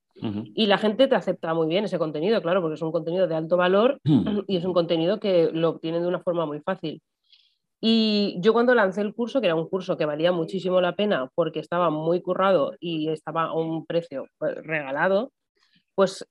Y 0.54 0.66
la 0.66 0.78
gente 0.78 1.08
te 1.08 1.14
acepta 1.14 1.54
muy 1.54 1.66
bien 1.68 1.84
ese 1.84 1.98
contenido, 1.98 2.40
claro, 2.42 2.60
porque 2.60 2.74
es 2.74 2.82
un 2.82 2.92
contenido 2.92 3.26
de 3.26 3.34
alto 3.34 3.56
valor 3.56 3.98
y 4.46 4.56
es 4.56 4.64
un 4.64 4.72
contenido 4.74 5.18
que 5.18 5.50
lo 5.52 5.70
obtienen 5.70 6.02
de 6.02 6.08
una 6.08 6.20
forma 6.20 6.44
muy 6.46 6.60
fácil. 6.60 7.00
Y 7.80 8.36
yo 8.38 8.52
cuando 8.52 8.74
lancé 8.74 9.00
el 9.00 9.14
curso, 9.14 9.40
que 9.40 9.46
era 9.46 9.56
un 9.56 9.68
curso 9.68 9.96
que 9.96 10.06
valía 10.06 10.30
muchísimo 10.30 10.80
la 10.80 10.94
pena 10.94 11.28
porque 11.34 11.58
estaba 11.58 11.90
muy 11.90 12.20
currado 12.22 12.74
y 12.78 13.08
estaba 13.08 13.44
a 13.46 13.54
un 13.54 13.86
precio 13.86 14.26
pues, 14.38 14.54
regalado, 14.64 15.32
pues 15.96 16.24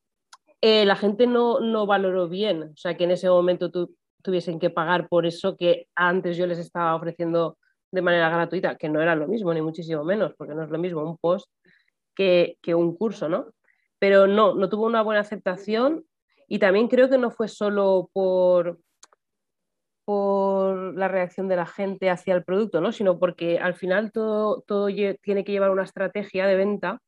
eh, 0.61 0.85
la 0.85 0.95
gente 0.95 1.27
no, 1.27 1.59
no 1.59 1.85
valoró 1.85 2.29
bien, 2.29 2.63
o 2.63 2.77
sea, 2.77 2.95
que 2.95 3.03
en 3.03 3.11
ese 3.11 3.29
momento 3.29 3.69
tu- 3.71 3.95
tuviesen 4.21 4.59
que 4.59 4.69
pagar 4.69 5.09
por 5.09 5.25
eso 5.25 5.57
que 5.57 5.87
antes 5.95 6.37
yo 6.37 6.45
les 6.47 6.59
estaba 6.59 6.95
ofreciendo 6.95 7.57
de 7.91 8.01
manera 8.01 8.29
gratuita, 8.29 8.75
que 8.77 8.87
no 8.87 9.01
era 9.01 9.15
lo 9.15 9.27
mismo, 9.27 9.53
ni 9.53 9.61
muchísimo 9.61 10.03
menos, 10.05 10.33
porque 10.37 10.53
no 10.53 10.63
es 10.63 10.69
lo 10.69 10.77
mismo 10.77 11.01
un 11.01 11.17
post 11.17 11.49
que, 12.15 12.57
que 12.61 12.75
un 12.75 12.95
curso, 12.95 13.27
¿no? 13.27 13.47
Pero 14.01 14.25
no, 14.25 14.55
no 14.55 14.67
tuvo 14.67 14.87
una 14.87 15.03
buena 15.03 15.21
aceptación 15.21 16.03
y 16.47 16.57
también 16.57 16.87
creo 16.87 17.07
que 17.07 17.19
no 17.19 17.29
fue 17.29 17.47
solo 17.47 18.09
por, 18.13 18.79
por 20.05 20.97
la 20.97 21.07
reacción 21.07 21.47
de 21.47 21.55
la 21.55 21.67
gente 21.67 22.09
hacia 22.09 22.33
el 22.33 22.43
producto, 22.43 22.81
¿no? 22.81 22.91
sino 22.91 23.19
porque 23.19 23.59
al 23.59 23.75
final 23.75 24.11
todo, 24.11 24.61
todo 24.65 24.87
tiene 24.87 25.43
que 25.43 25.51
llevar 25.51 25.69
una 25.69 25.83
estrategia 25.83 26.47
de 26.47 26.55
venta 26.55 26.99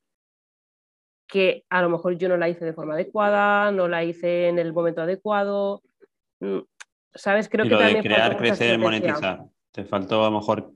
que 1.25 1.65
a 1.71 1.81
lo 1.81 1.89
mejor 1.89 2.15
yo 2.15 2.29
no 2.29 2.37
la 2.37 2.47
hice 2.47 2.63
de 2.63 2.73
forma 2.73 2.93
adecuada, 2.93 3.71
no 3.71 3.87
la 3.87 4.03
hice 4.03 4.49
en 4.49 4.59
el 4.59 4.71
momento 4.71 5.01
adecuado. 5.01 5.81
Mm, 6.41 6.59
¿Sabes? 7.15 7.49
Creo 7.49 7.65
que 7.65 7.75
también 7.75 8.03
crear, 8.03 8.37
crecer, 8.37 8.77
monetizar. 8.77 9.45
Te 9.71 9.83
faltó 9.83 10.23
a 10.23 10.29
lo 10.29 10.37
mejor 10.37 10.71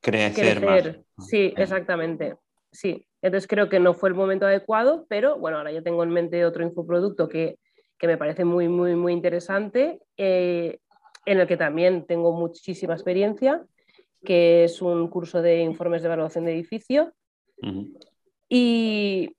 crecer, 0.00 0.60
crecer. 0.60 1.04
más. 1.16 1.26
Sí, 1.28 1.52
exactamente. 1.56 2.36
Sí. 2.76 3.06
Entonces 3.22 3.48
creo 3.48 3.70
que 3.70 3.80
no 3.80 3.94
fue 3.94 4.10
el 4.10 4.14
momento 4.14 4.44
adecuado, 4.44 5.06
pero 5.08 5.38
bueno, 5.38 5.56
ahora 5.56 5.72
ya 5.72 5.80
tengo 5.80 6.02
en 6.02 6.10
mente 6.10 6.44
otro 6.44 6.62
infoproducto 6.62 7.26
que, 7.26 7.58
que 7.98 8.06
me 8.06 8.18
parece 8.18 8.44
muy, 8.44 8.68
muy, 8.68 8.94
muy 8.94 9.14
interesante, 9.14 10.00
eh, 10.18 10.78
en 11.24 11.40
el 11.40 11.46
que 11.46 11.56
también 11.56 12.04
tengo 12.04 12.32
muchísima 12.32 12.92
experiencia, 12.92 13.64
que 14.24 14.64
es 14.64 14.82
un 14.82 15.08
curso 15.08 15.40
de 15.40 15.62
informes 15.62 16.02
de 16.02 16.06
evaluación 16.06 16.44
de 16.44 16.52
edificio. 16.52 17.14
Y 18.48 19.34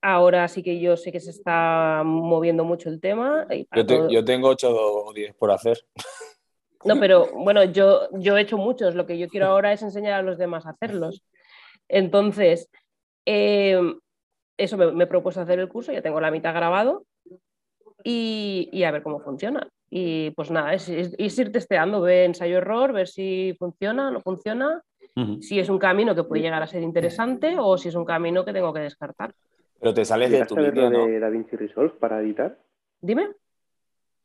ahora 0.00 0.46
sí 0.46 0.62
que 0.62 0.78
yo 0.78 0.96
sé 0.96 1.10
que 1.10 1.20
se 1.20 1.30
está 1.30 2.02
moviendo 2.04 2.64
mucho 2.64 2.88
el 2.88 3.00
tema. 3.00 3.48
Yo, 3.74 4.24
tengo 4.24 4.48
8 4.50 4.70
o 4.70 5.12
10 5.12 5.34
por 5.34 5.50
hacer. 5.50 5.84
No, 6.84 7.00
pero 7.00 7.26
bueno, 7.34 7.64
yo, 7.64 8.08
yo 8.12 8.36
he 8.36 8.42
hecho 8.42 8.56
muchos. 8.56 8.94
Lo 8.94 9.06
que 9.06 9.18
yo 9.18 9.26
quiero 9.26 9.48
ahora 9.48 9.72
es 9.72 9.82
enseñar 9.82 10.12
a 10.12 10.22
los 10.22 10.38
demás 10.38 10.64
a 10.64 10.70
hacerlos. 10.70 11.24
Entonces, 11.88 12.68
eh, 13.24 13.80
eso 14.56 14.76
me, 14.76 14.92
me 14.92 15.06
propuesto 15.06 15.40
hacer 15.40 15.58
el 15.58 15.68
curso, 15.68 15.92
ya 15.92 16.02
tengo 16.02 16.20
la 16.20 16.30
mitad 16.30 16.54
grabado 16.54 17.04
y, 18.06 18.82
a 18.84 18.90
ver 18.90 19.02
cómo 19.02 19.20
funciona. 19.20 19.68
Y 19.90 20.30
pues 20.30 20.50
nada, 20.50 20.74
es, 20.74 20.88
ir 20.88 21.52
testeando, 21.52 22.00
ver 22.00 22.26
ensayo-error, 22.26 22.92
ver 22.92 23.08
si 23.08 23.54
funciona, 23.58 24.10
no 24.10 24.20
funciona, 24.20 24.82
si 25.40 25.58
es 25.58 25.70
un 25.70 25.78
camino 25.78 26.14
que 26.14 26.24
puede 26.24 26.42
llegar 26.42 26.62
a 26.62 26.66
ser 26.66 26.82
interesante 26.82 27.56
o 27.58 27.78
si 27.78 27.88
es 27.88 27.94
un 27.94 28.04
camino 28.04 28.44
que 28.44 28.52
tengo 28.52 28.72
que 28.72 28.80
descartar. 28.80 29.32
Pero 29.80 29.94
te 29.94 30.04
sales 30.04 30.30
de 30.30 30.44
tu 30.44 30.54
ver 30.54 30.76
lo 30.76 30.90
de 30.90 31.18
DaVinci 31.18 31.56
Resolve 31.56 31.94
para 31.98 32.20
editar? 32.20 32.58
Dime. 33.00 33.30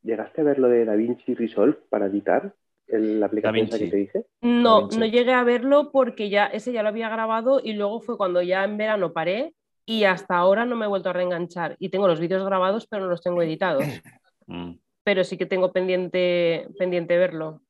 ¿Llegaste 0.04 0.42
a 0.42 0.44
ver 0.44 0.60
lo 0.60 0.68
de 0.68 0.84
DaVinci 0.84 1.34
Resolve 1.34 1.78
para 1.90 2.08
editar? 2.08 2.54
La 3.00 3.26
aplicación 3.26 3.68
que 3.68 3.88
te 3.88 3.96
dije? 3.96 4.26
No, 4.42 4.88
no 4.88 5.06
llegué 5.06 5.34
a 5.34 5.44
verlo 5.44 5.92
porque 5.92 6.30
ya 6.30 6.48
ese 6.48 6.72
ya 6.72 6.84
lo 6.84 6.90
había 6.90 7.10
grabado 7.10 7.62
y 7.64 7.74
luego 7.74 8.02
fue 8.02 8.18
cuando 8.18 8.42
ya 8.42 8.64
en 8.64 8.78
verano 8.78 9.14
paré 9.14 9.54
y 9.86 10.04
hasta 10.04 10.38
ahora 10.38 10.66
no 10.66 10.76
me 10.76 10.86
he 10.86 10.90
vuelto 10.90 11.10
a 11.10 11.14
reenganchar. 11.14 11.76
Y 11.80 11.90
tengo 11.90 12.08
los 12.08 12.20
vídeos 12.20 12.46
grabados, 12.46 12.88
pero 12.88 13.04
no 13.04 13.10
los 13.10 13.22
tengo 13.22 13.42
editados. 13.42 13.84
Mm. 14.48 14.80
Pero 15.04 15.24
sí 15.24 15.38
que 15.38 15.46
tengo 15.46 15.72
pendiente, 15.72 16.68
pendiente 16.78 17.16
verlo. 17.16 17.62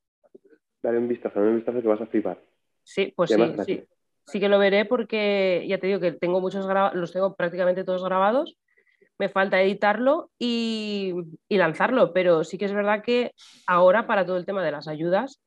Dale 0.82 0.98
un 0.98 1.08
vistazo, 1.08 1.38
dale 1.38 1.52
un 1.52 1.58
vistazo 1.58 1.80
que 1.80 1.88
vas 1.88 2.02
a 2.02 2.08
flipar. 2.08 2.42
Sí, 2.82 3.14
pues 3.16 3.30
sí, 3.30 3.38
sí. 3.66 3.84
Sí 4.26 4.40
que 4.40 4.50
lo 4.50 4.58
veré 4.58 4.86
porque 4.86 5.64
ya 5.68 5.78
te 5.78 5.88
digo 5.88 6.00
que 6.00 6.14
tengo 6.14 6.42
muchos 6.42 6.66
grabados, 6.66 6.98
los 6.98 7.12
tengo 7.12 7.36
prácticamente 7.36 7.84
todos 7.84 8.04
grabados. 8.04 8.58
Me 9.22 9.30
falta 9.30 9.62
editarlo 9.62 10.32
y, 10.40 11.14
lanzarlo, 11.48 12.12
pero 12.12 12.44
sí 12.44 12.58
que 12.58 12.66
es 12.66 12.74
verdad 12.74 13.04
que 13.04 13.34
ahora 13.68 14.08
para 14.08 14.26
todo 14.26 14.38
el 14.38 14.48
tema 14.48 14.64
de 14.66 14.72
las 14.72 14.88
ayudas, 14.88 15.40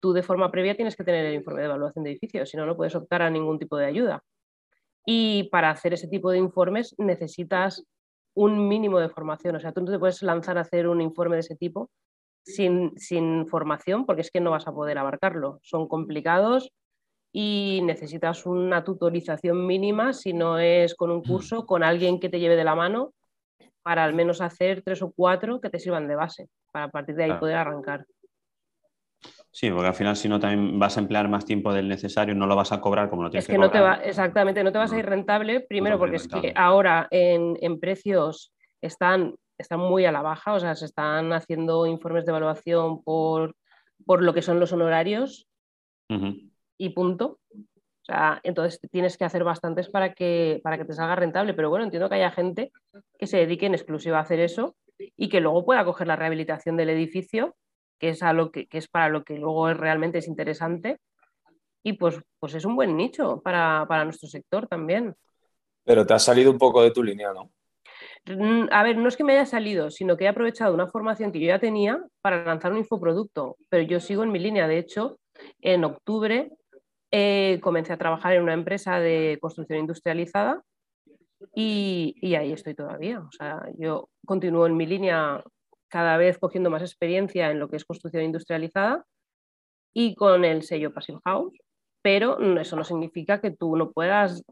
tú 0.00 0.12
de 0.12 0.24
forma 0.24 0.50
previa 0.50 0.74
tienes 0.74 0.96
que 0.96 1.04
tener 1.04 1.24
el 1.26 1.34
informe 1.34 1.60
de 1.60 1.66
evaluación 1.66 2.02
de 2.02 2.10
edificios, 2.10 2.50
si 2.50 2.56
no, 2.56 2.66
no 2.66 2.76
puedes 2.76 2.96
optar 2.96 3.22
a 3.22 3.30
ningún 3.30 3.60
tipo 3.60 3.76
de 3.76 3.86
ayuda. 3.86 4.24
Y 5.06 5.44
para 5.52 5.70
hacer 5.70 5.94
ese 5.94 6.08
tipo 6.08 6.32
de 6.32 6.38
informes 6.38 6.96
necesitas 6.98 7.84
un 8.34 8.66
mínimo 8.66 8.98
de 8.98 9.08
formación. 9.08 9.54
O 9.54 9.60
sea, 9.60 9.70
tú 9.70 9.82
no 9.82 9.92
te 9.92 10.00
puedes 10.00 10.20
lanzar 10.22 10.58
a 10.58 10.62
hacer 10.62 10.88
un 10.88 11.00
informe 11.00 11.36
de 11.36 11.42
ese 11.42 11.54
tipo 11.54 11.90
sin, 12.44 12.90
sin 12.98 13.46
formación 13.46 14.04
porque 14.04 14.22
es 14.22 14.32
que 14.32 14.40
no 14.40 14.50
vas 14.50 14.66
a 14.66 14.74
poder 14.74 14.98
abarcarlo. 14.98 15.60
Son 15.62 15.86
complicados 15.86 16.72
y 17.32 17.80
necesitas 17.82 18.44
una 18.44 18.84
tutorización 18.84 19.66
mínima, 19.66 20.12
si 20.12 20.34
no 20.34 20.58
es 20.58 20.94
con 20.94 21.10
un 21.10 21.18
mm. 21.18 21.22
curso, 21.22 21.66
con 21.66 21.82
alguien 21.82 22.20
que 22.20 22.28
te 22.28 22.38
lleve 22.38 22.56
de 22.56 22.64
la 22.64 22.74
mano 22.74 23.14
para 23.82 24.04
al 24.04 24.14
menos 24.14 24.40
hacer 24.40 24.82
tres 24.82 25.02
o 25.02 25.12
cuatro 25.12 25.60
que 25.60 25.70
te 25.70 25.80
sirvan 25.80 26.06
de 26.06 26.14
base, 26.14 26.48
para 26.70 26.84
a 26.86 26.90
partir 26.90 27.16
de 27.16 27.24
ahí 27.24 27.32
poder 27.32 27.56
arrancar. 27.56 28.06
Sí, 29.50 29.70
porque 29.70 29.88
al 29.88 29.94
final 29.94 30.16
si 30.16 30.28
no 30.28 30.40
también 30.40 30.78
vas 30.78 30.96
a 30.96 31.00
emplear 31.00 31.28
más 31.28 31.44
tiempo 31.44 31.72
del 31.72 31.88
necesario, 31.88 32.34
no 32.34 32.46
lo 32.46 32.56
vas 32.56 32.72
a 32.72 32.80
cobrar 32.80 33.10
como 33.10 33.24
lo 33.24 33.30
tienes 33.30 33.44
es 33.44 33.50
que, 33.50 33.58
no 33.58 33.70
te 33.70 33.80
va, 33.80 33.94
exactamente, 33.96 34.62
no 34.62 34.72
te 34.72 34.78
vas 34.78 34.92
a 34.92 34.98
ir 34.98 35.06
rentable, 35.06 35.60
primero 35.60 35.98
porque 35.98 36.16
es 36.16 36.28
que 36.28 36.52
ahora 36.54 37.08
en, 37.10 37.80
precios 37.80 38.52
están, 38.80 39.34
están 39.58 39.80
muy 39.80 40.04
a 40.04 40.12
la 40.12 40.22
baja, 40.22 40.54
o 40.54 40.60
sea, 40.60 40.74
se 40.74 40.86
están 40.86 41.32
haciendo 41.32 41.86
informes 41.86 42.24
de 42.24 42.30
evaluación 42.30 43.02
por, 43.02 43.54
por 44.06 44.22
lo 44.22 44.32
que 44.32 44.42
son 44.42 44.58
los 44.58 44.72
honorarios 44.72 45.48
y 46.84 46.90
punto. 46.90 47.38
O 47.52 48.04
sea, 48.04 48.40
entonces 48.42 48.80
tienes 48.90 49.16
que 49.16 49.24
hacer 49.24 49.44
bastantes 49.44 49.88
para 49.88 50.12
que, 50.12 50.60
para 50.64 50.76
que 50.76 50.84
te 50.84 50.92
salga 50.92 51.14
rentable, 51.14 51.54
pero 51.54 51.70
bueno, 51.70 51.84
entiendo 51.84 52.08
que 52.08 52.16
haya 52.16 52.32
gente 52.32 52.72
que 53.16 53.28
se 53.28 53.36
dedique 53.36 53.66
en 53.66 53.74
exclusiva 53.74 54.18
a 54.18 54.22
hacer 54.22 54.40
eso 54.40 54.74
y 55.16 55.28
que 55.28 55.40
luego 55.40 55.64
pueda 55.64 55.84
coger 55.84 56.08
la 56.08 56.16
rehabilitación 56.16 56.76
del 56.76 56.90
edificio 56.90 57.54
que 58.00 58.08
es, 58.08 58.22
a 58.24 58.32
lo 58.32 58.50
que, 58.50 58.66
es 58.72 58.88
para 58.88 59.08
lo 59.08 59.22
que 59.22 59.38
luego 59.38 59.72
realmente 59.74 60.18
es 60.18 60.26
interesante. 60.26 60.98
Y 61.84 61.92
pues, 61.92 62.20
pues 62.40 62.54
es 62.56 62.64
un 62.64 62.74
buen 62.74 62.96
nicho 62.96 63.40
para, 63.40 63.86
nuestro 64.04 64.28
sector 64.28 64.66
también. 64.66 65.14
Pero 65.84 66.04
te 66.04 66.14
has 66.14 66.24
salido 66.24 66.50
un 66.50 66.58
poco 66.58 66.82
de 66.82 66.90
tu 66.90 67.04
línea, 67.04 67.32
¿no? 67.32 67.52
Mm, 68.26 68.66
a 68.72 68.82
ver, 68.82 68.96
no 68.96 69.06
es 69.06 69.16
que 69.16 69.22
me 69.22 69.34
haya 69.34 69.46
salido, 69.46 69.92
sino 69.92 70.16
que 70.16 70.24
he 70.24 70.28
aprovechado 70.28 70.74
una 70.74 70.88
formación 70.88 71.30
que 71.30 71.38
yo 71.38 71.46
ya 71.46 71.60
tenía 71.60 72.04
para 72.20 72.44
lanzar 72.44 72.72
un 72.72 72.78
infoproducto, 72.78 73.56
pero 73.68 73.84
yo 73.84 74.00
sigo 74.00 74.24
en 74.24 74.32
mi 74.32 74.40
línea. 74.40 74.66
De 74.66 74.78
hecho, 74.78 75.20
en 75.60 75.84
octubre 75.84 76.50
eh, 77.12 77.60
comencé 77.60 77.92
a 77.92 77.98
trabajar 77.98 78.32
en 78.32 78.42
una 78.42 78.54
empresa 78.54 78.98
de 78.98 79.38
construcción 79.40 79.78
industrializada 79.78 80.62
y, 81.54 82.14
y, 82.20 82.34
ahí 82.36 82.52
estoy 82.52 82.74
todavía. 82.74 83.20
O 83.20 83.30
sea, 83.30 83.68
yo 83.78 84.08
continúo 84.24 84.66
en 84.66 84.76
mi 84.76 84.86
línea 84.86 85.44
cada 85.88 86.16
vez 86.16 86.38
cogiendo 86.38 86.70
más 86.70 86.82
experiencia 86.82 87.50
en 87.50 87.58
lo 87.58 87.68
que 87.68 87.76
es 87.76 87.84
construcción 87.84 88.24
industrializada 88.24 89.04
y 89.92 90.14
con 90.14 90.44
el 90.46 90.62
sello 90.62 90.94
Passive 90.94 91.20
House, 91.24 91.54
pero 92.00 92.38
eso 92.58 92.76
no 92.76 92.84
significa 92.84 93.42
que 93.42 93.50
tú 93.50 93.76
no 93.76 93.92
puedas 93.92 94.42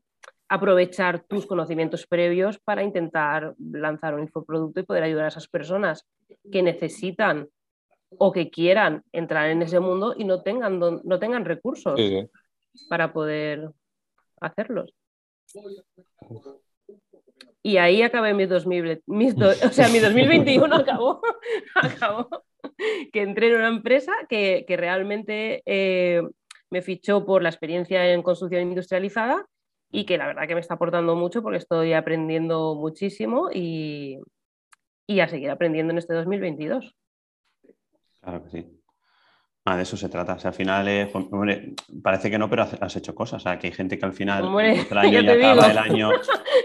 aprovechar 0.50 1.24
tus 1.24 1.46
conocimientos 1.46 2.06
previos 2.06 2.58
para 2.58 2.82
intentar 2.82 3.54
lanzar 3.58 4.14
un 4.14 4.22
infoproducto 4.22 4.80
y 4.80 4.84
poder 4.84 5.04
ayudar 5.04 5.26
a 5.26 5.28
esas 5.28 5.48
personas 5.48 6.04
que 6.52 6.62
necesitan 6.62 7.48
o 8.18 8.32
que 8.32 8.50
quieran 8.50 9.04
entrar 9.12 9.48
en 9.48 9.62
ese 9.62 9.80
mundo 9.80 10.14
y 10.16 10.24
no 10.24 10.42
tengan, 10.42 10.78
no 10.78 11.18
tengan 11.18 11.44
recursos 11.44 11.98
para 12.88 13.12
poder 13.12 13.70
hacerlos. 14.40 14.92
Y 17.62 17.76
ahí 17.76 18.02
acabé 18.02 18.32
mi, 18.32 18.46
2000, 18.46 19.02
o 19.06 19.70
sea, 19.70 19.88
mi 19.88 19.98
2021 19.98 20.74
acabó, 20.76 21.20
acabó 21.74 22.28
que 23.12 23.22
entré 23.22 23.50
en 23.50 23.56
una 23.56 23.68
empresa 23.68 24.12
que, 24.28 24.64
que 24.66 24.76
realmente 24.76 25.62
eh, 25.66 26.22
me 26.70 26.82
fichó 26.82 27.26
por 27.26 27.42
la 27.42 27.50
experiencia 27.50 28.12
en 28.12 28.22
construcción 28.22 28.62
industrializada 28.62 29.46
y 29.92 30.06
que 30.06 30.18
la 30.18 30.26
verdad 30.26 30.46
que 30.46 30.54
me 30.54 30.60
está 30.60 30.74
aportando 30.74 31.16
mucho 31.16 31.42
porque 31.42 31.58
estoy 31.58 31.92
aprendiendo 31.92 32.74
muchísimo 32.76 33.50
y, 33.52 34.18
y 35.06 35.20
a 35.20 35.28
seguir 35.28 35.50
aprendiendo 35.50 35.92
en 35.92 35.98
este 35.98 36.14
2022. 36.14 36.94
Claro 38.20 38.44
que 38.44 38.50
sí. 38.50 38.79
Ah, 39.70 39.76
de 39.76 39.84
eso 39.84 39.96
se 39.96 40.08
trata. 40.08 40.34
O 40.34 40.38
sea, 40.40 40.48
al 40.48 40.54
final, 40.56 41.12
parece 42.02 42.28
que 42.28 42.38
no, 42.38 42.50
pero 42.50 42.64
has, 42.64 42.96
hecho 42.96 43.14
cosas. 43.14 43.40
O 43.40 43.44
sea, 43.44 43.56
que 43.56 43.68
hay 43.68 43.72
gente 43.72 43.96
que 43.96 44.04
al 44.04 44.12
final, 44.12 44.44
el 44.90 44.98
año 44.98 45.20
acaba 45.20 45.70
el 45.70 45.78
año 45.78 46.10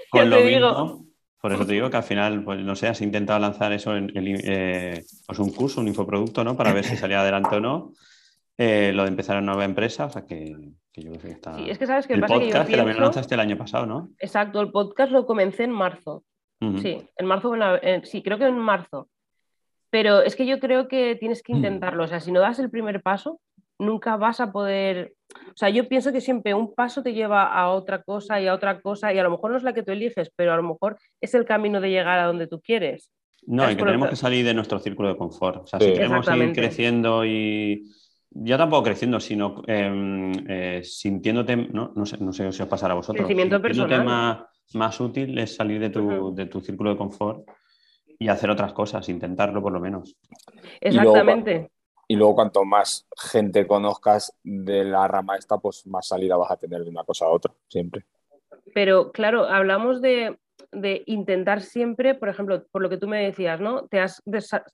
con 0.09 0.27
lo 0.27 0.39
mismo. 0.39 1.05
Por 1.39 1.53
eso 1.53 1.67
te 1.67 1.74
digo 1.74 1.91
que 1.91 1.97
al 1.97 2.03
final, 2.03 2.43
pues 2.43 2.59
no 2.62 2.75
sé, 2.75 2.88
has 2.88 3.01
intentado 3.01 3.38
lanzar 3.38 3.71
eso 3.74 3.95
en 3.95 4.12
eh, 4.15 5.05
pues 5.27 5.38
un 5.38 5.51
curso, 5.51 5.81
un 5.81 5.88
infoproducto, 5.88 6.43
¿no? 6.43 6.57
Para 6.57 6.74
ver 6.74 6.83
si 6.83 6.97
salía 6.97 7.21
adelante 7.21 7.57
o 7.57 7.59
no. 7.59 7.93
Eh, 8.57 8.91
lo 8.91 9.03
de 9.03 9.09
empezar 9.09 9.38
una 9.38 9.51
nueva 9.51 9.65
empresa, 9.65 10.05
o 10.05 10.09
sea 10.09 10.25
que, 10.25 10.55
yo 10.95 11.12
creo 11.12 11.21
que 11.21 11.29
está. 11.29 11.55
Sí, 11.57 11.69
es 11.69 11.77
que 11.77 11.85
sabes 11.85 12.07
que 12.07 12.15
el 12.15 12.21
pasa 12.21 12.33
podcast 12.33 12.67
que, 12.67 12.75
también 12.75 12.97
lo 12.97 13.03
lanzaste 13.03 13.35
el 13.35 13.41
año 13.41 13.55
pasado, 13.55 13.85
¿no? 13.85 14.09
Exacto, 14.17 14.62
el 14.62 14.71
podcast 14.71 15.12
lo 15.12 15.27
comencé 15.27 15.65
en 15.65 15.71
marzo. 15.71 16.24
Sí, 16.81 17.07
en 17.17 17.27
marzo, 17.27 17.53
sí, 18.05 18.24
creo 18.24 18.39
que 18.39 18.45
en 18.45 18.57
marzo. 18.57 19.09
Pero 19.95 20.21
es 20.21 20.35
que 20.35 20.45
yo 20.45 20.59
creo 20.59 20.89
que 20.89 21.15
tienes 21.15 21.41
que 21.41 21.53
intentarlo. 21.53 22.03
O 22.03 22.07
sea, 22.07 22.19
si 22.19 22.29
no 22.29 22.41
das 22.41 22.59
el 22.59 22.69
primer 22.69 23.01
paso, 23.01 23.39
nunca 23.79 24.17
vas 24.17 24.41
a 24.41 24.51
poder. 24.51 25.13
O 25.47 25.55
sea, 25.55 25.69
yo 25.69 25.87
pienso 25.87 26.11
que 26.11 26.19
siempre 26.19 26.53
un 26.53 26.75
paso 26.75 27.01
te 27.01 27.13
lleva 27.13 27.45
a 27.45 27.69
otra 27.69 28.03
cosa 28.03 28.41
y 28.41 28.47
a 28.47 28.53
otra 28.53 28.81
cosa, 28.81 29.13
y 29.13 29.19
a 29.19 29.23
lo 29.23 29.31
mejor 29.31 29.51
no 29.51 29.57
es 29.57 29.63
la 29.63 29.71
que 29.71 29.83
tú 29.83 29.93
eliges, 29.93 30.33
pero 30.35 30.51
a 30.51 30.57
lo 30.57 30.63
mejor 30.63 30.97
es 31.21 31.33
el 31.33 31.45
camino 31.45 31.79
de 31.79 31.91
llegar 31.91 32.19
a 32.19 32.25
donde 32.25 32.47
tú 32.47 32.59
quieres. 32.59 33.09
No, 33.47 33.71
y 33.71 33.77
que 33.77 33.85
tenemos 33.85 34.09
que 34.09 34.17
salir 34.17 34.45
de 34.45 34.53
nuestro 34.53 34.79
círculo 34.79 35.07
de 35.07 35.15
confort. 35.15 35.63
O 35.63 35.65
sea, 35.65 35.79
si 35.79 35.93
queremos 35.93 36.25
seguir 36.25 36.51
creciendo 36.51 37.23
y, 37.23 37.89
ya 38.31 38.57
tampoco 38.57 38.83
creciendo, 38.83 39.21
sino 39.21 39.63
em, 39.65 40.33
eh, 40.49 40.81
sintiéndote, 40.83 41.55
¿no? 41.55 41.93
No, 41.95 42.05
sé, 42.05 42.17
no 42.17 42.33
sé 42.33 42.51
si 42.51 42.61
os 42.61 42.67
pasará 42.67 42.91
a 42.91 42.97
vosotros. 42.97 43.25
Crecimiento 43.25 43.61
personal. 43.61 44.03
Más, 44.03 44.39
más 44.73 44.99
útil 44.99 45.37
es 45.37 45.55
salir 45.55 45.79
de 45.79 45.89
tu, 45.89 46.35
de 46.35 46.47
tu 46.47 46.59
círculo 46.59 46.89
de 46.89 46.97
confort 46.97 47.47
y 48.19 48.27
hacer 48.27 48.50
otras 48.50 48.74
cosas, 48.74 49.07
intentarlo 49.10 49.62
por 49.62 49.74
lo 49.74 49.79
menos. 49.79 50.15
Exactamente. 50.81 51.72
Y 52.07 52.15
luego, 52.15 52.36
cuanto 52.36 52.63
más 52.65 53.07
gente 53.17 53.65
conozcas 53.65 54.38
de 54.43 54.84
la 54.84 55.07
rama 55.07 55.38
esta, 55.38 55.57
pues 55.57 55.88
más 55.88 56.07
salida 56.07 56.38
vas 56.38 56.51
a 56.51 56.57
tener 56.57 56.84
de 56.84 56.89
una 56.89 57.03
cosa 57.03 57.25
a 57.25 57.29
otra, 57.29 57.53
siempre. 57.67 58.05
Pero 58.74 59.12
claro, 59.12 59.45
hablamos 59.45 60.01
de, 60.01 60.38
intentar 61.05 61.62
siempre, 61.62 62.13
por 62.13 62.29
ejemplo, 62.29 62.65
por 62.72 62.81
lo 62.81 62.89
que 62.89 62.98
tú 62.98 63.07
me 63.07 63.24
decías, 63.24 63.60
¿no? 63.60 63.88
Te 63.88 64.00
has, 64.00 64.22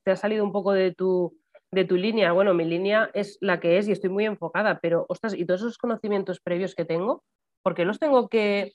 te 0.03 0.11
has 0.11 0.19
salido 0.19 0.43
un 0.43 0.51
poco 0.51 0.73
de 0.73 0.93
tu, 0.93 1.37
de 1.71 1.85
tu 1.85 1.95
línea. 1.95 2.33
Bueno, 2.33 2.53
mi 2.53 2.65
línea 2.65 3.09
es 3.13 3.37
la 3.41 3.59
que 3.59 3.77
es 3.77 3.87
y 3.87 3.93
estoy 3.93 4.09
muy 4.09 4.25
enfocada, 4.25 4.79
pero, 4.81 5.05
ostras, 5.07 5.33
¿y 5.33 5.45
todos 5.45 5.61
esos 5.61 5.77
conocimientos 5.77 6.39
previos 6.41 6.75
que 6.75 6.85
tengo, 6.85 7.23
por 7.63 7.73
qué 7.73 7.85
los 7.85 7.99
tengo 7.99 8.27
que, 8.27 8.73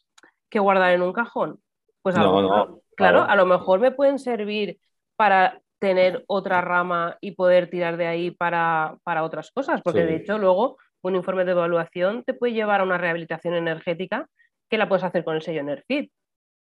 guardar 0.54 0.94
en 0.94 1.02
un 1.02 1.12
cajón? 1.12 1.60
Pues 2.02 2.16
a 2.16 2.22
lo 2.22 2.40
mejor, 2.40 2.82
claro, 2.96 3.22
a 3.22 3.36
lo 3.36 3.46
mejor 3.46 3.80
me 3.80 3.92
pueden 3.92 4.18
servir 4.18 4.78
para 5.16 5.60
tener 5.78 6.24
otra 6.26 6.60
rama 6.60 7.16
y 7.20 7.32
poder 7.32 7.68
tirar 7.70 7.96
de 7.96 8.06
ahí 8.06 8.30
para, 8.30 8.98
otras 9.22 9.50
cosas, 9.50 9.82
porque 9.82 10.04
de 10.04 10.16
hecho 10.16 10.38
luego 10.38 10.78
un 11.02 11.14
informe 11.14 11.44
de 11.44 11.52
evaluación 11.52 12.24
te 12.24 12.34
puede 12.34 12.54
llevar 12.54 12.80
a 12.80 12.84
una 12.84 12.98
rehabilitación 12.98 13.54
energética 13.54 14.28
que 14.68 14.78
la 14.78 14.88
puedes 14.88 15.04
hacer 15.04 15.22
con 15.24 15.36
el 15.36 15.42
sello 15.42 15.60
Enerfit. 15.60 16.10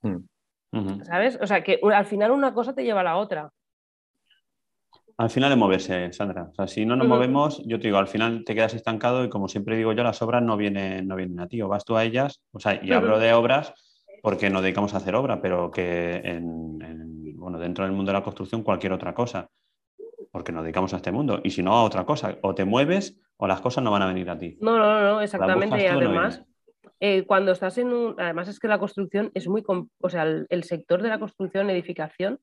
Hmm. 0.01 1.01
¿Sabes? 1.03 1.38
O 1.41 1.48
sea, 1.48 1.63
que 1.63 1.79
al 1.83 2.05
final 2.05 2.31
una 2.31 2.53
cosa 2.53 2.74
te 2.74 2.83
lleva 2.83 3.01
a 3.01 3.03
la 3.03 3.17
otra. 3.17 3.50
Al 5.17 5.29
final 5.29 5.50
de 5.50 5.55
moverse, 5.57 6.13
Sandra. 6.13 6.43
O 6.43 6.53
sea, 6.53 6.67
si 6.67 6.86
no 6.86 6.95
nos 6.95 7.07
movemos, 7.07 7.62
yo 7.65 7.77
te 7.77 7.88
digo, 7.88 7.98
al 7.98 8.07
final 8.07 8.45
te 8.45 8.55
quedas 8.55 8.74
estancado 8.74 9.25
y 9.25 9.29
como 9.29 9.50
siempre 9.50 9.75
digo 9.75 9.91
yo, 9.91 10.03
las 10.03 10.21
obras 10.21 10.41
no 10.41 10.55
vienen, 10.55 11.07
no 11.07 11.17
vienen 11.17 11.41
a 11.41 11.48
ti, 11.48 11.62
o 11.62 11.67
vas 11.67 11.83
tú 11.83 11.98
a 11.98 12.05
ellas, 12.05 12.41
o 12.53 12.59
sea, 12.59 12.79
y 12.81 12.93
hablo 12.93 13.19
de 13.19 13.33
obras 13.33 13.74
porque 14.22 14.50
nos 14.50 14.62
dedicamos 14.62 14.94
a 14.94 14.98
hacer 14.98 15.16
obra, 15.16 15.42
pero 15.42 15.72
que 15.72 16.22
en, 16.24 17.38
bueno, 17.38 17.60
dentro 17.60 17.84
del 17.84 17.94
mundo 17.94 18.12
de 18.12 18.18
la 18.18 18.24
construcción 18.24 18.64
cualquier 18.64 18.94
otra 18.94 19.14
cosa, 19.14 19.50
porque 20.32 20.52
nos 20.52 20.64
dedicamos 20.64 20.94
a 20.94 20.98
este 20.98 21.12
mundo, 21.12 21.40
y 21.44 21.52
si 21.52 21.64
no 21.64 21.74
a 21.74 21.84
otra 21.84 22.06
cosa, 22.06 22.38
o 22.42 22.54
te 22.54 22.66
mueves 22.66 23.20
o 23.38 23.48
las 23.48 23.62
cosas 23.62 23.84
no 23.84 23.92
van 23.92 24.02
a 24.02 24.08
venir 24.08 24.30
a 24.30 24.38
ti. 24.38 24.58
No, 24.62 24.78
no, 24.78 25.02
no, 25.02 25.22
exactamente, 25.22 25.82
y 25.82 25.86
además... 25.86 26.44
Eh, 27.02 27.24
cuando 27.26 27.54
estás 27.54 27.78
en 27.78 27.94
un. 27.94 28.20
Además, 28.20 28.50
es 28.50 28.60
que 28.60 28.68
la 28.68 28.78
construcción 28.78 29.32
es 29.34 29.48
muy. 29.48 29.64
O 30.01 30.10
sea, 30.10 30.24
el, 30.24 30.64
sector 30.66 31.01
de 31.01 31.08
la 31.08 31.18
construcción, 31.18 31.70
edificación, 31.70 32.42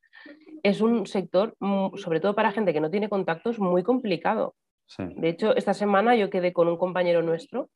es 0.62 0.80
un 0.80 1.06
sector, 1.06 1.54
sobre 1.96 2.20
todo 2.20 2.34
para 2.34 2.52
gente 2.52 2.72
que 2.72 2.80
no 2.80 2.90
tiene 2.90 3.10
contactos, 3.10 3.58
muy 3.58 3.82
complicado. 3.82 4.54
De 4.98 5.28
hecho, 5.28 5.54
esta 5.56 5.74
semana 5.74 6.16
yo 6.16 6.30
quedé 6.30 6.52
con 6.52 6.68
un 6.68 6.78
compañero 6.78 7.20
nuestro 7.20 7.68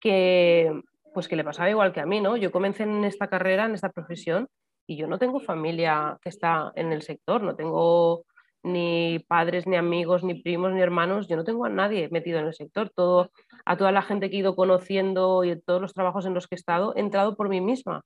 que, 0.00 0.72
pues 1.14 1.28
que 1.28 1.36
le 1.36 1.44
pasaba 1.44 1.70
igual 1.70 1.92
que 1.92 2.00
a 2.00 2.06
mí, 2.06 2.20
¿no? 2.20 2.36
Yo 2.36 2.52
comencé 2.52 2.84
en 2.84 3.04
esta 3.04 3.28
carrera, 3.28 3.66
en 3.66 3.74
esta 3.74 3.90
profesión, 3.90 4.48
y 4.86 4.96
yo 4.96 5.06
no 5.06 5.18
tengo 5.18 5.40
familia 5.40 6.18
que 6.22 6.28
está 6.30 6.72
en 6.74 6.92
el 6.92 7.02
sector, 7.02 7.42
no 7.42 7.54
tengo 7.54 8.24
ni 8.62 9.18
padres, 9.28 9.66
ni 9.66 9.76
amigos, 9.76 10.24
ni 10.24 10.34
primos, 10.34 10.72
ni 10.72 10.80
hermanos, 10.80 11.28
yo 11.28 11.36
no 11.36 11.44
tengo 11.44 11.64
a 11.64 11.68
nadie 11.68 12.08
metido 12.10 12.38
en 12.38 12.46
el 12.46 12.54
sector. 12.54 12.90
Todo, 12.90 13.30
a 13.64 13.76
toda 13.76 13.92
la 13.92 14.02
gente 14.02 14.30
que 14.30 14.36
he 14.36 14.40
ido 14.40 14.56
conociendo 14.56 15.44
y 15.44 15.60
todos 15.60 15.80
los 15.80 15.94
trabajos 15.94 16.26
en 16.26 16.34
los 16.34 16.46
que 16.46 16.54
he 16.54 16.58
estado, 16.58 16.94
he 16.96 17.00
entrado 17.00 17.36
por 17.36 17.48
mí 17.48 17.60
misma. 17.60 18.02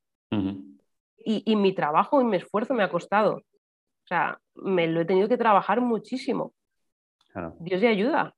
y, 1.25 1.57
mi 1.57 1.73
trabajo 1.73 2.21
y 2.21 2.25
mi 2.25 2.37
esfuerzo 2.37 2.75
me 2.75 2.83
ha 2.83 2.91
costado. 2.91 3.37
O 3.37 4.07
sea, 4.07 4.41
me 4.55 4.89
lo 4.89 5.01
he 5.01 5.05
tenido 5.05 5.29
que 5.29 5.39
trabajar 5.39 5.81
muchísimo. 5.81 6.53
Dios 7.61 7.81
de 7.81 7.89
ayuda. 7.89 8.35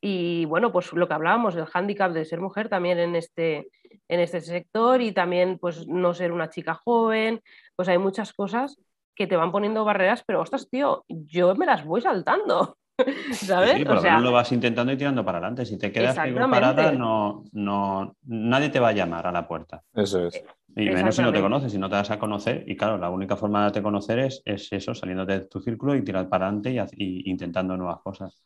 Y 0.00 0.44
bueno, 0.46 0.72
pues 0.72 0.92
lo 0.92 1.08
que 1.08 1.14
hablábamos, 1.14 1.56
el 1.56 1.66
hándicap 1.66 2.12
de 2.12 2.24
ser 2.24 2.40
mujer 2.40 2.68
también 2.68 2.98
en 2.98 3.16
este, 3.16 3.68
en 4.08 4.20
este 4.20 4.40
sector 4.40 5.00
y 5.00 5.12
también 5.12 5.58
pues 5.58 5.86
no 5.86 6.14
ser 6.14 6.32
una 6.32 6.50
chica 6.50 6.74
joven, 6.74 7.40
pues 7.76 7.88
hay 7.88 7.98
muchas 7.98 8.32
cosas 8.32 8.78
que 9.14 9.26
te 9.26 9.36
van 9.36 9.52
poniendo 9.52 9.84
barreras, 9.84 10.24
pero 10.26 10.40
ostras, 10.40 10.68
tío, 10.68 11.04
yo 11.08 11.54
me 11.54 11.66
las 11.66 11.84
voy 11.84 12.00
saltando. 12.00 12.78
¿Sabes? 13.32 13.78
Sí, 13.78 13.84
por 13.84 13.96
lo 13.96 14.02
menos 14.02 14.22
lo 14.22 14.32
vas 14.32 14.52
intentando 14.52 14.92
y 14.92 14.96
tirando 14.96 15.24
para 15.24 15.38
adelante. 15.38 15.64
Si 15.64 15.76
te 15.76 15.90
quedas 15.90 16.16
parada, 16.16 16.92
no, 16.92 17.44
no, 17.52 18.16
nadie 18.22 18.68
te 18.68 18.78
va 18.78 18.88
a 18.88 18.92
llamar 18.92 19.26
a 19.26 19.32
la 19.32 19.48
puerta. 19.48 19.82
Eso 19.92 20.26
es. 20.26 20.44
Y 20.76 20.90
menos 20.90 21.14
si 21.14 21.22
no 21.22 21.32
te 21.32 21.40
conoces, 21.40 21.72
si 21.72 21.78
no 21.78 21.88
te 21.88 21.96
vas 21.96 22.10
a 22.10 22.18
conocer. 22.18 22.64
Y 22.66 22.76
claro, 22.76 22.98
la 22.98 23.10
única 23.10 23.36
forma 23.36 23.70
de 23.70 23.82
conocer 23.82 24.20
es, 24.20 24.42
es 24.44 24.72
eso, 24.72 24.94
saliendo 24.94 25.24
de 25.24 25.46
tu 25.46 25.60
círculo 25.60 25.94
y 25.94 26.02
tirar 26.02 26.28
para 26.28 26.46
adelante 26.46 26.76
y, 26.96 27.30
intentando 27.30 27.76
nuevas 27.76 28.00
cosas 28.00 28.44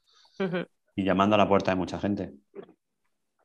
y 0.98 1.04
llamando 1.04 1.36
a 1.36 1.38
la 1.38 1.48
puerta 1.48 1.70
de 1.70 1.76
mucha 1.76 1.96
gente. 2.00 2.32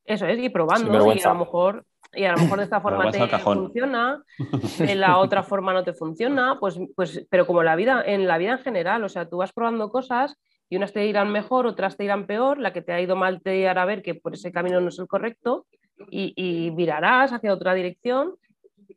Eso 0.05 0.25
es, 0.25 0.39
y 0.39 0.49
probando, 0.49 1.13
y 1.13 1.21
a 1.21 1.27
lo 1.33 1.35
mejor, 1.35 1.85
y 2.11 2.23
a 2.23 2.31
lo 2.31 2.39
mejor 2.39 2.57
de 2.57 2.63
esta 2.63 2.81
forma 2.81 3.11
te 3.11 3.27
funciona, 3.37 4.23
en 4.79 4.99
la 4.99 5.19
otra 5.19 5.43
forma 5.43 5.71
no 5.71 5.83
te 5.83 5.93
funciona, 5.93 6.57
pues, 6.59 6.79
pues, 6.95 7.27
pero 7.29 7.45
como 7.45 7.61
la 7.61 7.75
vida, 7.75 8.03
en 8.07 8.27
la 8.27 8.39
vida 8.39 8.53
en 8.53 8.57
general, 8.57 9.03
o 9.03 9.09
sea, 9.09 9.29
tú 9.29 9.37
vas 9.37 9.53
probando 9.53 9.91
cosas 9.91 10.35
y 10.67 10.77
unas 10.77 10.93
te 10.93 11.05
irán 11.05 11.31
mejor, 11.31 11.67
otras 11.67 11.95
te 11.95 12.05
irán 12.05 12.25
peor, 12.25 12.57
la 12.57 12.73
que 12.73 12.81
te 12.81 12.91
ha 12.91 12.99
ido 12.99 13.15
mal 13.15 13.39
te 13.43 13.69
hará 13.69 13.85
ver 13.85 14.01
que 14.01 14.15
por 14.15 14.33
ese 14.33 14.51
camino 14.51 14.81
no 14.81 14.89
es 14.89 14.97
el 14.97 15.07
correcto 15.07 15.67
y, 16.09 16.33
y 16.35 16.71
virarás 16.71 17.33
hacia 17.33 17.53
otra 17.53 17.75
dirección 17.75 18.33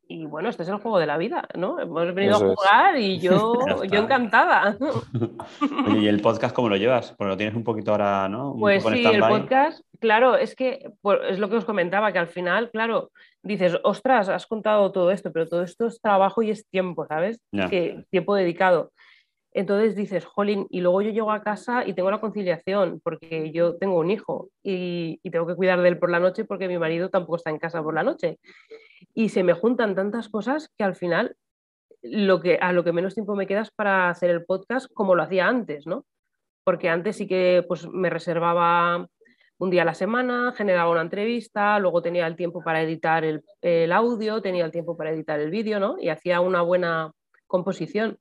y 0.08 0.24
bueno, 0.24 0.48
este 0.48 0.62
es 0.62 0.68
el 0.68 0.76
juego 0.76 0.98
de 0.98 1.06
la 1.06 1.18
vida, 1.18 1.46
¿no? 1.56 1.80
Hemos 1.80 2.14
venido 2.14 2.36
a 2.36 2.38
jugar 2.38 2.98
y 2.98 3.18
yo, 3.18 3.54
yo 3.90 4.00
encantada. 4.00 4.76
¿y 5.88 6.06
el 6.06 6.20
podcast 6.20 6.54
cómo 6.54 6.68
lo 6.68 6.76
llevas? 6.76 7.12
Porque 7.16 7.30
lo 7.30 7.36
tienes 7.36 7.54
un 7.54 7.64
poquito 7.64 7.92
ahora, 7.92 8.28
¿no? 8.28 8.54
pues 8.58 8.84
sí, 8.84 9.04
el 9.04 9.20
podcast, 9.20 9.80
claro, 10.00 10.36
es 10.36 10.54
que 10.54 10.90
pues, 11.02 11.18
es 11.28 11.38
lo 11.38 11.48
que 11.48 11.56
os 11.56 11.64
comentaba, 11.64 12.12
que 12.12 12.18
al 12.18 12.28
final, 12.28 12.70
claro, 12.70 13.10
dices, 13.42 13.78
ostras, 13.82 14.28
has 14.28 14.46
contado 14.46 14.92
todo 14.92 15.10
esto, 15.10 15.32
pero 15.32 15.48
todo 15.48 15.62
esto 15.62 15.86
es 15.86 16.00
trabajo 16.00 16.42
y 16.42 16.50
es 16.50 16.66
tiempo, 16.68 17.06
¿sabes? 17.06 17.40
Que 17.70 18.04
tiempo 18.10 18.34
dedicado. 18.34 18.92
Entonces 19.56 19.96
dices, 19.96 20.26
jolín, 20.26 20.66
y 20.68 20.82
luego 20.82 21.00
yo 21.00 21.08
llego 21.12 21.32
a 21.32 21.42
casa 21.42 21.82
y 21.86 21.94
tengo 21.94 22.10
la 22.10 22.20
conciliación, 22.20 23.00
porque 23.02 23.52
yo 23.52 23.78
tengo 23.78 23.98
un 23.98 24.10
hijo 24.10 24.50
y, 24.62 25.18
tengo 25.30 25.46
que 25.46 25.54
cuidar 25.54 25.80
de 25.80 25.88
él 25.88 25.98
por 25.98 26.10
la 26.10 26.20
noche 26.20 26.44
porque 26.44 26.68
mi 26.68 26.76
marido 26.76 27.08
tampoco 27.08 27.36
está 27.36 27.48
en 27.48 27.58
casa 27.58 27.82
por 27.82 27.94
la 27.94 28.02
noche 28.02 28.38
y 29.14 29.30
se 29.30 29.42
me 29.42 29.54
juntan 29.54 29.94
tantas 29.94 30.28
cosas 30.28 30.70
que 30.76 30.84
al 30.84 30.94
final 30.94 31.36
lo 32.02 32.42
que, 32.42 32.58
a 32.60 32.72
lo 32.72 32.84
que 32.84 32.92
menos 32.92 33.14
tiempo 33.14 33.34
me 33.34 33.46
quedas 33.46 33.70
para 33.70 34.10
hacer 34.10 34.28
el 34.28 34.44
podcast 34.44 34.92
como 34.92 35.14
lo 35.14 35.22
hacía 35.22 35.48
antes, 35.48 35.86
¿no? 35.86 36.04
Porque 36.62 36.90
antes 36.90 37.16
sí 37.16 37.26
que 37.26 37.64
pues, 37.66 37.88
me 37.88 38.10
reservaba 38.10 39.08
un 39.56 39.70
día 39.70 39.82
a 39.82 39.86
la 39.86 39.94
semana, 39.94 40.52
generaba 40.54 40.90
una 40.90 41.00
entrevista, 41.00 41.78
luego 41.78 42.02
tenía 42.02 42.26
el 42.26 42.36
tiempo 42.36 42.62
para 42.62 42.82
editar 42.82 43.24
el, 43.24 43.42
el 43.62 43.90
audio, 43.92 44.42
tenía 44.42 44.66
el 44.66 44.70
tiempo 44.70 44.98
para 44.98 45.12
editar 45.12 45.40
el 45.40 45.50
vídeo, 45.50 45.80
¿no? 45.80 45.96
Y 45.98 46.10
hacía 46.10 46.42
una 46.42 46.60
buena 46.60 47.12
composición. 47.46 48.18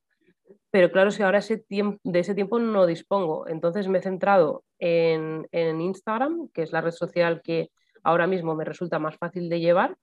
Pero 0.76 0.92
claro, 0.92 1.10
que 1.16 1.24
ahora 1.24 1.38
ese 1.38 1.58
tiempo, 1.58 2.02
de 2.04 2.20
ese 2.20 2.36
tiempo 2.36 2.60
no 2.60 2.86
dispongo. 2.86 3.48
Entonces 3.48 3.88
me 3.88 4.00
he 4.00 4.02
centrado 4.02 4.66
en, 4.78 5.48
en 5.54 5.80
Instagram, 5.80 6.50
que 6.54 6.64
es 6.64 6.74
la 6.74 6.82
red 6.82 6.92
social 6.92 7.42
que 7.42 7.72
ahora 8.04 8.28
mismo 8.28 8.56
me 8.56 8.66
resulta 8.66 9.00
más 9.00 9.16
fácil 9.16 9.48
de 9.48 9.62
llevar 9.62 9.96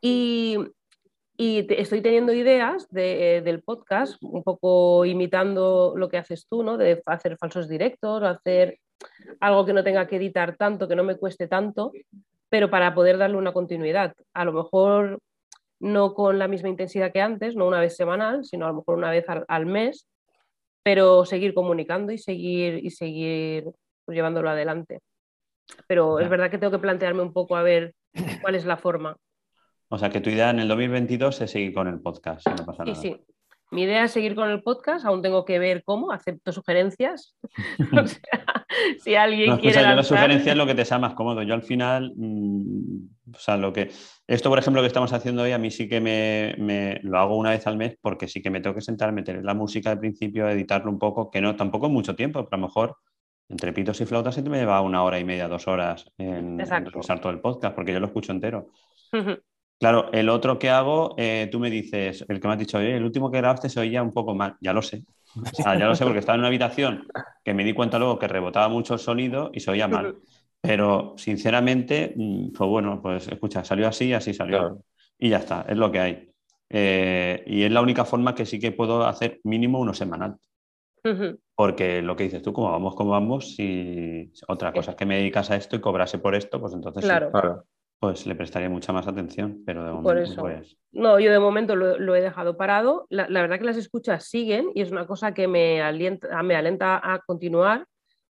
y, 0.00 0.56
estoy 1.36 2.00
teniendo 2.00 2.32
ideas 2.32 2.88
del 2.88 3.62
podcast, 3.62 4.16
un 4.22 4.42
poco 4.42 5.04
imitando 5.04 5.92
lo 5.98 6.08
que 6.08 6.16
haces 6.16 6.46
tú, 6.48 6.62
¿no? 6.62 6.78
De 6.78 7.02
hacer 7.04 7.36
falsos 7.36 7.68
directos, 7.68 8.22
hacer 8.22 8.78
algo 9.38 9.66
que 9.66 9.74
no 9.74 9.84
tenga 9.84 10.06
que 10.06 10.16
editar 10.16 10.56
tanto, 10.56 10.88
que 10.88 10.96
no 10.96 11.04
me 11.04 11.16
cueste 11.16 11.46
tanto, 11.46 11.92
pero 12.48 12.70
para 12.70 12.94
poder 12.94 13.18
darle 13.18 13.36
una 13.36 13.52
continuidad. 13.52 14.14
A 14.32 14.46
lo 14.46 14.54
mejor 14.54 15.18
no 15.84 16.14
con 16.14 16.38
la 16.38 16.48
misma 16.48 16.70
intensidad 16.70 17.12
que 17.12 17.20
antes, 17.20 17.56
no 17.56 17.66
una 17.66 17.78
vez 17.78 17.94
semanal, 17.94 18.44
sino 18.44 18.64
a 18.64 18.68
lo 18.70 18.76
mejor 18.76 18.96
una 18.96 19.10
vez 19.10 19.26
al, 19.28 19.66
mes, 19.66 20.08
pero 20.82 21.26
seguir 21.26 21.52
comunicando 21.52 22.10
y 22.10 22.18
seguir, 22.18 22.84
y 22.84 22.90
seguir 22.90 23.64
pues, 24.04 24.16
llevándolo 24.16 24.48
adelante. 24.48 25.00
Pero 25.86 26.20
es 26.20 26.28
verdad 26.28 26.50
que 26.50 26.58
tengo 26.58 26.72
que 26.72 26.78
plantearme 26.78 27.22
un 27.22 27.32
poco 27.32 27.56
a 27.56 27.62
ver 27.62 27.94
cuál 28.40 28.54
es 28.54 28.64
la 28.64 28.78
forma. 28.78 29.16
O 29.88 29.98
sea, 29.98 30.08
que 30.08 30.20
tu 30.20 30.30
idea 30.30 30.50
en 30.50 30.60
el 30.60 30.68
2022 30.68 31.42
es 31.42 31.50
seguir 31.50 31.74
con 31.74 31.86
el 31.86 32.00
podcast, 32.00 32.48
no 32.48 32.64
pasa 32.64 32.84
nada. 32.84 32.94
Sí, 32.94 33.12
sí. 33.12 33.33
Mi 33.70 33.82
idea 33.82 34.04
es 34.04 34.12
seguir 34.12 34.34
con 34.34 34.50
el 34.50 34.62
podcast, 34.62 35.04
aún 35.04 35.22
tengo 35.22 35.44
que 35.44 35.58
ver 35.58 35.82
cómo, 35.84 36.12
acepto 36.12 36.52
sugerencias. 36.52 37.36
o 37.92 38.06
sea, 38.06 38.66
si 39.00 39.14
alguien 39.14 39.50
no, 39.50 39.58
quiere. 39.58 39.76
Lanzar... 39.76 39.96
la 39.96 40.02
sugerencia 40.02 40.52
es 40.52 40.58
lo 40.58 40.66
que 40.66 40.74
te 40.74 40.84
sea 40.84 40.98
más 40.98 41.14
cómodo. 41.14 41.42
Yo 41.42 41.54
al 41.54 41.62
final, 41.62 42.12
mm, 42.14 43.34
o 43.34 43.38
sea, 43.38 43.56
lo 43.56 43.72
que. 43.72 43.90
Esto, 44.26 44.48
por 44.48 44.58
ejemplo, 44.58 44.80
que 44.80 44.86
estamos 44.86 45.12
haciendo 45.12 45.42
hoy, 45.42 45.52
a 45.52 45.58
mí 45.58 45.70
sí 45.70 45.88
que 45.88 46.00
me, 46.00 47.00
lo 47.02 47.18
hago 47.18 47.36
una 47.36 47.50
vez 47.50 47.66
al 47.66 47.76
mes 47.76 47.96
porque 48.00 48.28
sí 48.28 48.42
que 48.42 48.50
me 48.50 48.60
tengo 48.60 48.74
que 48.74 48.80
sentar, 48.80 49.12
meter 49.12 49.44
la 49.44 49.54
música 49.54 49.90
al 49.90 49.98
principio, 49.98 50.48
editarlo 50.48 50.90
un 50.90 50.98
poco, 50.98 51.30
que 51.30 51.40
no, 51.40 51.56
tampoco 51.56 51.88
mucho 51.88 52.14
tiempo, 52.14 52.44
pero 52.44 52.56
a 52.56 52.60
lo 52.60 52.66
mejor 52.68 52.96
entre 53.48 53.72
pitos 53.72 54.00
y 54.00 54.06
flautas 54.06 54.34
siempre 54.34 54.52
me 54.52 54.58
lleva 54.58 54.80
una 54.80 55.02
hora 55.02 55.18
y 55.18 55.24
media, 55.24 55.48
dos 55.48 55.68
horas 55.68 56.10
en, 56.16 56.60
en 56.60 57.20
todo 57.20 57.30
el 57.30 57.40
podcast, 57.40 57.74
porque 57.74 57.92
yo 57.92 58.00
lo 58.00 58.06
escucho 58.06 58.32
entero. 58.32 58.68
Claro, 59.84 60.10
el 60.12 60.30
otro 60.30 60.58
que 60.58 60.70
hago, 60.70 61.14
eh, 61.18 61.46
tú 61.52 61.60
me 61.60 61.68
dices, 61.68 62.24
el 62.26 62.40
que 62.40 62.48
me 62.48 62.54
has 62.54 62.58
dicho, 62.58 62.80
el 62.80 63.04
último 63.04 63.30
que 63.30 63.36
grabaste 63.36 63.68
se 63.68 63.80
oía 63.80 64.02
un 64.02 64.14
poco 64.14 64.34
mal, 64.34 64.56
ya 64.58 64.72
lo 64.72 64.80
sé. 64.80 65.04
O 65.36 65.54
sea, 65.54 65.78
ya 65.78 65.84
lo 65.84 65.94
sé 65.94 66.04
porque 66.04 66.20
estaba 66.20 66.36
en 66.36 66.40
una 66.40 66.48
habitación 66.48 67.06
que 67.44 67.52
me 67.52 67.64
di 67.64 67.74
cuenta 67.74 67.98
luego 67.98 68.18
que 68.18 68.26
rebotaba 68.26 68.70
mucho 68.70 68.94
el 68.94 69.00
sonido 69.00 69.50
y 69.52 69.60
se 69.60 69.70
oía 69.70 69.86
mal. 69.86 70.16
Pero 70.58 71.12
sinceramente, 71.18 72.14
mm, 72.16 72.52
pues 72.52 72.70
bueno, 72.70 72.98
pues 73.02 73.28
escucha, 73.28 73.62
salió 73.62 73.86
así, 73.86 74.14
así 74.14 74.32
salió. 74.32 74.82
Y 75.18 75.28
ya 75.28 75.36
está, 75.36 75.66
es 75.68 75.76
lo 75.76 75.92
que 75.92 76.00
hay. 76.00 76.30
Eh, 76.70 77.44
y 77.46 77.64
es 77.64 77.70
la 77.70 77.82
única 77.82 78.06
forma 78.06 78.34
que 78.34 78.46
sí 78.46 78.58
que 78.58 78.72
puedo 78.72 79.04
hacer 79.04 79.42
mínimo 79.44 79.80
uno 79.80 79.92
semanal. 79.92 80.36
Porque 81.54 82.00
lo 82.00 82.16
que 82.16 82.24
dices 82.24 82.40
tú, 82.40 82.54
como 82.54 82.70
vamos, 82.70 82.94
como 82.94 83.10
vamos, 83.10 83.54
si 83.54 84.32
otra 84.48 84.72
cosa 84.72 84.92
es 84.92 84.96
que 84.96 85.04
me 85.04 85.18
dedicas 85.18 85.50
a 85.50 85.56
esto 85.56 85.76
y 85.76 85.82
cobrase 85.82 86.18
por 86.18 86.34
esto, 86.34 86.58
pues 86.58 86.72
entonces 86.72 87.04
claro. 87.04 87.66
Pues 87.98 88.26
le 88.26 88.34
prestaría 88.34 88.68
mucha 88.68 88.92
más 88.92 89.06
atención, 89.08 89.62
pero 89.64 89.84
de 89.84 89.92
momento 89.92 90.42
pues... 90.42 90.76
No, 90.92 91.18
yo 91.18 91.32
de 91.32 91.38
momento 91.38 91.74
lo, 91.74 92.14
he 92.14 92.20
dejado 92.20 92.56
parado. 92.56 93.06
La, 93.08 93.26
verdad 93.26 93.58
que 93.58 93.64
las 93.64 93.76
escuchas 93.76 94.28
siguen 94.28 94.70
y 94.74 94.82
es 94.82 94.90
una 94.90 95.06
cosa 95.06 95.34
que 95.34 95.48
me 95.48 95.82
alienta, 95.82 96.42
me 96.42 96.54
alenta 96.54 97.00
a 97.02 97.20
continuar 97.20 97.86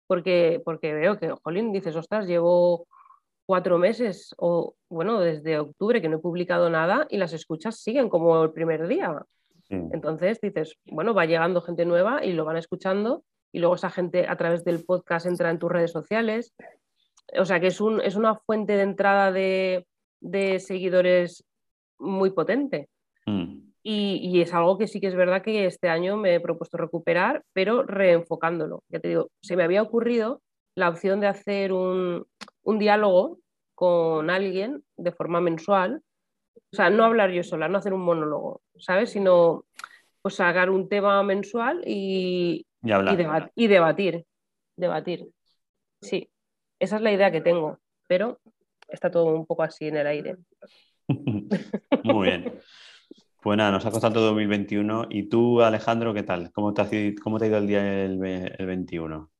porque, 0.07 0.61
porque 0.63 0.93
veo 0.93 1.17
que, 1.17 1.33
jolín, 1.43 1.71
dices, 1.71 1.95
ostras, 1.95 2.27
llevo 2.27 2.87
cuatro 3.45 3.77
meses 3.77 4.33
o, 4.37 4.75
bueno, 4.89 5.19
desde 5.19 5.59
octubre 5.59 6.01
que 6.01 6.09
no 6.09 6.17
he 6.17 6.21
publicado 6.21 6.69
nada 6.69 7.07
y 7.09 7.17
las 7.17 7.33
escuchas 7.33 7.79
siguen 7.79 8.09
como 8.09 8.43
el 8.43 8.51
primer 8.51 8.87
día. 8.87 9.25
Entonces 9.69 10.39
dices, 10.39 10.75
bueno, 10.85 11.15
va 11.15 11.25
llegando 11.25 11.61
gente 11.61 11.83
nueva 11.83 12.23
y 12.23 12.33
lo 12.33 12.45
van 12.45 12.57
escuchando 12.57 13.23
y 13.51 13.59
luego 13.59 13.75
esa 13.75 13.89
gente 13.89 14.27
a 14.27 14.35
través 14.35 14.63
del 14.63 14.83
podcast 14.85 15.25
entra 15.25 15.49
en 15.49 15.57
tus 15.57 15.71
redes 15.71 15.91
sociales. 15.91 16.53
O 17.37 17.45
sea 17.45 17.59
que 17.59 17.67
es, 17.67 17.81
un, 17.81 18.01
es 18.01 18.15
una 18.15 18.35
fuente 18.35 18.75
de 18.75 18.83
entrada 18.83 19.31
de, 19.31 19.85
seguidores 20.59 21.43
muy 21.99 22.31
potente. 22.31 22.89
Mm. 23.25 23.59
Y, 23.85 24.41
es 24.41 24.53
algo 24.53 24.77
que 24.77 24.87
sí 24.87 25.01
que 25.01 25.07
es 25.07 25.15
verdad 25.15 25.41
que 25.41 25.65
este 25.65 25.89
año 25.89 26.15
me 26.15 26.35
he 26.35 26.39
propuesto 26.39 26.77
recuperar, 26.77 27.43
pero 27.53 27.83
reenfocándolo. 27.83 28.83
Ya 28.89 28.99
te 28.99 29.09
digo, 29.09 29.29
se 29.41 29.55
me 29.57 29.63
había 29.63 29.81
ocurrido 29.81 30.41
la 30.75 30.89
opción 30.89 31.19
de 31.19 31.27
hacer 31.27 31.73
un, 31.73 32.25
un 32.63 32.79
diálogo 32.79 33.39
con 33.75 34.29
alguien 34.29 34.83
de 34.95 35.11
forma 35.11 35.41
mensual 35.41 36.01
o 36.55 36.75
sea, 36.75 36.89
no 36.89 37.05
hablar 37.05 37.31
yo 37.31 37.43
sola, 37.43 37.67
no 37.67 37.77
hacer 37.77 37.93
un 37.93 38.01
monólogo, 38.01 38.61
¿sabes? 38.77 39.11
Sino 39.11 39.65
pues 40.21 40.35
sacar 40.35 40.69
un 40.69 40.89
tema 40.89 41.21
mensual 41.21 41.83
y, 41.85 42.65
y, 42.81 42.91
y, 43.55 43.67
debatir. 43.67 44.25
Debatir. 44.75 45.27
Sí, 46.01 46.29
esa 46.83 46.97
es 46.97 47.01
la 47.01 47.13
idea 47.13 47.31
que 47.31 47.39
tengo, 47.39 47.79
pero 48.07 48.39
está 48.89 49.09
todo 49.09 49.33
un 49.35 49.45
poco 49.45 49.63
así 49.63 49.87
en 49.87 49.95
el 49.95 50.07
aire. 50.07 50.37
Muy 52.03 52.27
bien. 52.27 52.59
Pues 53.41 53.57
nada, 53.57 53.71
nos 53.71 53.85
ha 53.85 53.91
costado 53.91 54.15
todo 54.15 54.25
2021. 54.27 55.07
¿Y 55.09 55.29
tú, 55.29 55.61
Alejandro, 55.61 56.13
qué 56.13 56.23
tal? 56.23 56.51
¿Cómo 56.51 56.73
te 56.73 56.81
ha, 56.81 56.89
cómo 57.23 57.39
te 57.39 57.45
ha 57.45 57.47
ido 57.47 57.57
el 57.57 57.67
día 57.67 58.03
el, 58.03 58.17
21? 58.17 59.31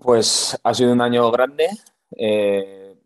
Pues 0.00 0.58
ha 0.62 0.74
sido 0.74 0.92
un 0.92 1.00
año 1.00 1.30
grande. 1.30 1.68
Eh, 2.16 2.96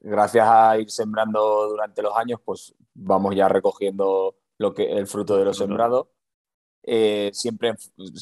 gracias 0.00 0.46
a 0.48 0.78
ir 0.78 0.90
sembrando 0.90 1.68
durante 1.68 2.02
los 2.02 2.16
años, 2.16 2.40
pues 2.44 2.74
vamos 2.94 3.36
ya 3.36 3.48
recogiendo 3.48 4.36
lo 4.58 4.74
que, 4.74 4.92
el 4.92 5.06
fruto 5.06 5.36
de 5.36 5.44
lo 5.44 5.54
sembrado, 5.54 6.10
eh, 6.82 7.30
siempre 7.32 7.74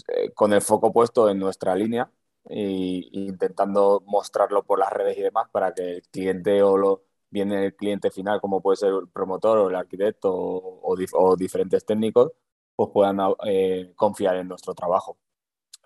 eh, 0.09 0.31
con 0.35 0.53
el 0.53 0.61
foco 0.61 0.93
puesto 0.93 1.31
en 1.31 1.39
nuestra 1.39 1.75
línea 1.75 2.11
e, 2.51 3.09
intentando 3.13 4.03
mostrarlo 4.07 4.65
por 4.65 4.79
las 4.79 4.93
redes 4.93 5.19
y 5.19 5.23
demás 5.23 5.49
para 5.51 5.73
que 5.75 5.97
el 5.97 6.03
cliente 6.11 6.63
o 6.63 6.77
lo 6.77 7.05
viene 7.31 7.67
el 7.67 7.77
cliente 7.77 8.11
final, 8.11 8.41
como 8.41 8.61
puede 8.61 8.77
ser 8.77 8.91
el 8.93 9.09
promotor 9.09 9.59
o 9.59 9.69
el 9.71 9.77
arquitecto 9.77 10.33
o, 10.33 11.37
diferentes 11.37 11.85
técnicos, 11.85 12.33
pues 12.77 12.91
puedan 12.93 13.19
eh, 13.47 13.93
confiar 13.97 14.37
en 14.37 14.49
nuestro 14.49 14.75
trabajo. 14.75 15.19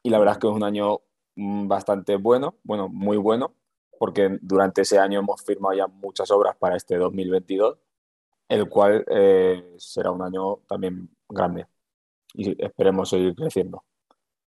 Y 0.03 0.11
la 0.11 0.18
verdad 0.18 0.35
es 0.35 0.38
que 0.40 0.48
es 0.48 0.55
un 0.55 0.64
año 0.64 1.00
mm, 1.37 1.68
bastante 1.68 2.16
bueno, 2.16 2.57
bueno, 2.64 2.88
muy 2.88 3.16
bueno, 3.18 3.55
porque 3.98 4.38
durante 4.42 4.83
ese 4.83 4.98
año 4.98 5.20
hemos 5.20 5.42
firmado 5.42 5.74
ya 5.74 5.87
muchas 5.87 6.31
obras 6.31 6.57
para 6.57 6.77
este 6.77 6.96
2022 6.96 7.79
el 8.48 8.68
cual 8.68 9.05
eh, 9.09 9.74
será 9.79 10.11
un 10.11 10.22
año 10.22 10.57
también 10.68 11.11
grande 11.29 11.66
y 12.35 12.62
esperemos 12.62 13.09
seguir 13.09 13.35
creciendo. 13.35 13.85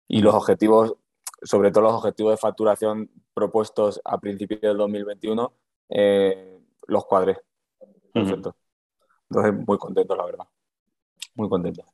Y 0.07 0.21
los 0.21 0.33
objetivos, 0.35 0.95
sobre 1.43 1.71
todo 1.71 1.83
los 1.83 1.93
objetivos 1.93 2.33
de 2.33 2.37
facturación 2.37 3.09
propuestos 3.33 4.01
a 4.03 4.19
principios 4.19 4.61
del 4.61 4.77
2021, 4.77 5.53
eh, 5.89 6.59
los 6.87 7.05
cuadré. 7.05 7.37
Perfecto. 8.11 8.55
Entonces, 9.29 9.67
muy 9.67 9.77
contento, 9.77 10.15
la 10.15 10.25
verdad. 10.25 10.45
Muy 11.35 11.49
contento. 11.49 11.85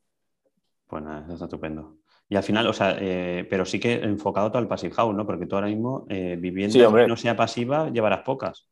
Pues 0.87 1.03
nada, 1.03 1.23
eso 1.23 1.33
está 1.33 1.45
estupendo. 1.45 1.97
Y 2.27 2.35
al 2.35 2.43
final, 2.43 2.67
o 2.67 2.73
sea, 2.73 2.95
eh, 2.99 3.47
pero 3.49 3.65
sí 3.65 3.79
que 3.79 3.93
enfocado 3.93 4.49
todo 4.49 4.59
al 4.59 4.67
passive 4.67 4.93
house, 4.93 5.15
¿no? 5.15 5.25
Porque 5.25 5.45
tú 5.45 5.55
ahora 5.55 5.67
mismo, 5.67 6.05
viviendo 6.07 6.93
que 6.93 7.07
no 7.07 7.17
sea 7.17 7.35
pasiva, 7.35 7.89
llevarás 7.89 8.21
pocas. 8.21 8.67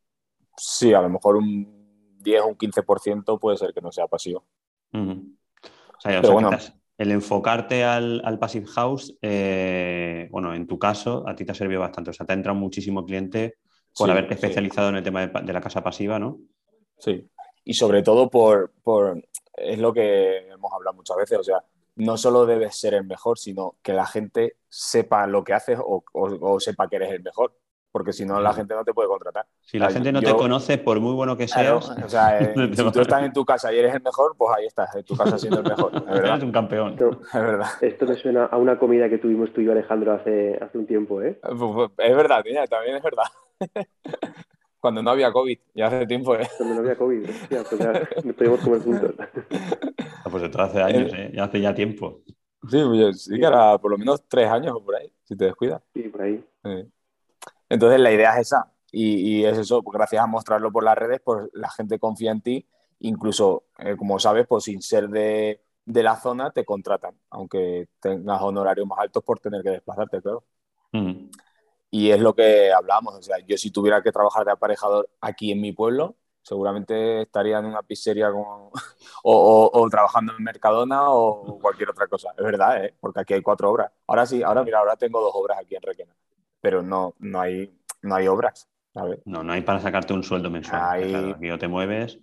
Sí, 0.56 0.94
a 0.94 1.02
lo 1.02 1.10
mejor 1.10 1.38
un 1.38 2.18
10 2.20 2.42
o 2.42 2.48
un 2.48 2.58
15% 2.58 3.40
puede 3.40 3.58
ser 3.58 3.74
que 3.74 3.82
no 3.82 3.92
sea 3.92 4.08
pasivo. 4.08 4.46
O 4.94 6.00
sea, 6.00 6.20
o 6.22 6.52
el 6.98 7.12
enfocarte 7.12 7.84
al, 7.84 8.22
al 8.26 8.40
Passive 8.40 8.66
House, 8.68 9.16
eh, 9.22 10.28
bueno, 10.32 10.54
en 10.54 10.66
tu 10.66 10.80
caso, 10.80 11.28
a 11.28 11.36
ti 11.36 11.46
te 11.46 11.52
ha 11.52 11.56
servido 11.56 11.82
bastante. 11.82 12.10
O 12.10 12.14
sea, 12.14 12.26
te 12.26 12.34
ha 12.34 12.36
entrado 12.36 12.58
muchísimo 12.58 13.06
cliente 13.06 13.58
por 13.96 14.10
haberte 14.10 14.34
especializado 14.34 14.90
en 14.90 14.96
el 14.98 15.04
tema 15.04 15.28
de, 15.28 15.54
la 15.54 15.62
casa 15.62 15.84
pasiva, 15.84 16.20
¿no? 16.20 16.40
Sí. 16.98 17.30
Y 17.64 17.74
sobre 17.74 18.02
todo 18.02 18.30
por, 18.30 18.72
por, 18.84 19.22
es 19.54 19.80
lo 19.80 19.94
que 19.94 20.50
hemos 20.50 20.72
hablado 20.72 20.96
muchas 20.96 21.18
veces, 21.18 21.40
o 21.40 21.44
sea, 21.44 21.64
no 21.96 22.16
solo 22.16 22.46
debes 22.46 22.80
ser 22.80 22.94
el 22.94 23.06
mejor, 23.06 23.40
sino 23.40 23.76
que 23.82 23.94
la 23.94 24.06
gente 24.06 24.58
sepa 24.70 25.26
lo 25.26 25.44
que 25.44 25.54
haces 25.54 25.80
o 25.82 26.60
sepa 26.60 26.88
que 26.88 26.98
eres 26.98 27.12
el 27.12 27.24
mejor 27.24 27.56
porque 27.98 28.14
si 28.14 28.28
no 28.28 28.40
la 28.40 28.54
gente 28.54 28.76
no 28.76 28.86
te 28.86 28.94
puede 28.94 29.10
contratar. 29.10 29.48
Si 29.62 29.80
la 29.80 29.90
gente 29.90 30.12
no 30.12 30.22
te 30.22 30.32
conoce, 30.36 30.78
por 30.78 31.00
muy 31.00 31.16
bueno 31.16 31.36
que 31.36 31.48
seas... 31.48 31.90
o 31.90 32.10
sea, 32.10 32.40
eh, 32.40 32.54
si 32.54 32.92
tú 32.92 33.02
estás 33.02 33.24
en 33.24 33.34
tu 33.34 33.44
casa 33.44 33.74
y 33.74 33.80
eres 33.80 33.96
el 33.96 34.04
mejor, 34.04 34.36
pues 34.38 34.56
ahí 34.56 34.68
estás, 34.68 34.96
en 34.96 35.04
tu 35.04 35.18
casa 35.18 35.40
siendo 35.40 35.62
el 35.62 35.66
mejor. 35.66 35.92
Eres 36.10 36.44
un 36.44 36.52
campeón. 36.52 36.94
Esto, 36.94 37.10
es 37.34 37.34
verdad. 37.34 37.68
Esto 37.82 38.06
me 38.06 38.14
suena 38.14 38.46
a 38.46 38.58
una 38.58 38.78
comida 38.78 39.10
que 39.10 39.18
tuvimos 39.18 39.52
tú 39.52 39.62
y 39.62 39.66
yo, 39.66 39.72
Alejandro, 39.72 40.14
hace, 40.14 40.60
hace 40.62 40.78
un 40.78 40.86
tiempo, 40.86 41.24
¿eh? 41.24 41.40
Pues, 41.42 41.58
pues, 41.58 41.90
es 41.98 42.16
verdad, 42.16 42.44
también 42.70 42.98
es 42.98 43.04
verdad. 43.04 43.26
Cuando 44.80 45.02
no 45.02 45.10
había 45.10 45.32
COVID, 45.32 45.58
ya 45.74 45.88
hace 45.88 46.06
tiempo, 46.06 46.36
¿eh? 46.36 46.48
Cuando 46.56 46.76
no 46.76 46.82
había 46.82 46.96
COVID, 46.96 47.28
ya, 47.50 47.64
pues 47.64 47.82
ya 47.82 48.08
nos 48.24 48.36
podíamos 48.36 48.60
comer 48.60 48.82
juntos. 48.82 49.16
Ah, 50.24 50.30
pues 50.30 50.44
esto 50.44 50.62
hace 50.62 50.84
años, 50.84 51.12
¿eh? 51.16 51.32
Ya 51.34 51.46
hace 51.46 51.60
ya 51.60 51.74
tiempo. 51.74 52.22
Sí, 52.70 52.78
pues, 52.86 53.24
sí 53.24 53.40
que 53.40 53.46
era 53.46 53.78
por 53.80 53.90
lo 53.90 53.98
menos 53.98 54.28
tres 54.28 54.48
años 54.48 54.74
o 54.76 54.84
por 54.84 54.96
ahí, 54.96 55.12
si 55.24 55.36
te 55.36 55.46
descuidas. 55.46 55.82
Sí, 55.94 56.04
por 56.04 56.22
ahí. 56.22 56.46
Sí. 56.64 56.92
Entonces 57.70 58.00
la 58.00 58.12
idea 58.12 58.34
es 58.34 58.48
esa 58.48 58.72
y, 58.92 59.44
es 59.46 59.58
eso, 59.58 59.84
pues 59.84 59.94
gracias 59.96 60.24
a 60.24 60.28
mostrarlo 60.28 60.72
por 60.72 60.84
las 60.84 60.98
redes, 60.98 61.22
pues 61.24 61.48
la 61.54 61.70
gente 61.70 62.00
confía 62.00 62.32
en 62.32 62.42
ti, 62.42 62.68
incluso, 63.00 63.66
eh, 63.80 63.96
como 63.98 64.20
sabes, 64.20 64.48
pues 64.48 64.64
sin 64.66 64.82
ser 64.82 65.10
de, 65.10 65.62
la 65.86 66.16
zona 66.18 66.52
te 66.52 66.66
contratan, 66.66 67.16
aunque 67.30 67.90
tengas 68.00 68.42
honorarios 68.42 68.88
más 68.88 69.00
altos 69.00 69.24
por 69.24 69.40
tener 69.40 69.62
que 69.64 69.72
desplazarte, 69.72 70.22
claro. 70.22 70.44
Y 71.90 72.12
es 72.12 72.20
lo 72.20 72.34
que 72.36 72.72
hablábamos, 72.72 73.16
o 73.16 73.22
sea, 73.22 73.38
yo 73.40 73.58
si 73.58 73.72
tuviera 73.72 74.02
que 74.02 74.12
trabajar 74.12 74.46
de 74.46 74.52
aparejador 74.52 75.10
aquí 75.22 75.52
en 75.52 75.62
mi 75.62 75.72
pueblo, 75.74 76.16
seguramente 76.42 77.22
estaría 77.24 77.60
en 77.60 77.66
una 77.66 77.84
pizzería 77.84 78.32
o, 79.24 79.88
trabajando 79.92 80.34
en 80.38 80.44
Mercadona 80.44 81.10
o 81.12 81.60
cualquier 81.60 81.90
otra 81.90 82.08
cosa. 82.08 82.34
Es 82.38 82.44
verdad, 82.44 82.86
¿eh? 82.86 82.96
porque 83.00 83.22
aquí 83.22 83.34
hay 83.34 83.42
cuatro 83.42 83.72
obras. 83.72 83.92
Ahora 84.08 84.26
sí, 84.26 84.44
ahora 84.44 84.64
mira, 84.64 84.80
ahora 84.80 84.96
tengo 84.98 85.22
dos 85.22 85.32
obras 85.34 85.60
aquí 85.60 85.76
en 85.76 85.82
Requena 85.82 86.14
pero 86.68 86.84
no, 86.84 87.16
no, 87.20 87.40
hay, 87.40 87.74
no 88.02 88.16
hay 88.16 88.28
obras. 88.28 88.68
No, 89.24 89.42
no 89.42 89.54
hay 89.54 89.62
para 89.62 89.80
sacarte 89.80 90.12
un 90.12 90.22
sueldo 90.22 90.50
mensual. 90.50 91.02
aquí 91.34 91.48
no 91.48 91.58
te 91.58 91.70
mueves. 91.70 92.20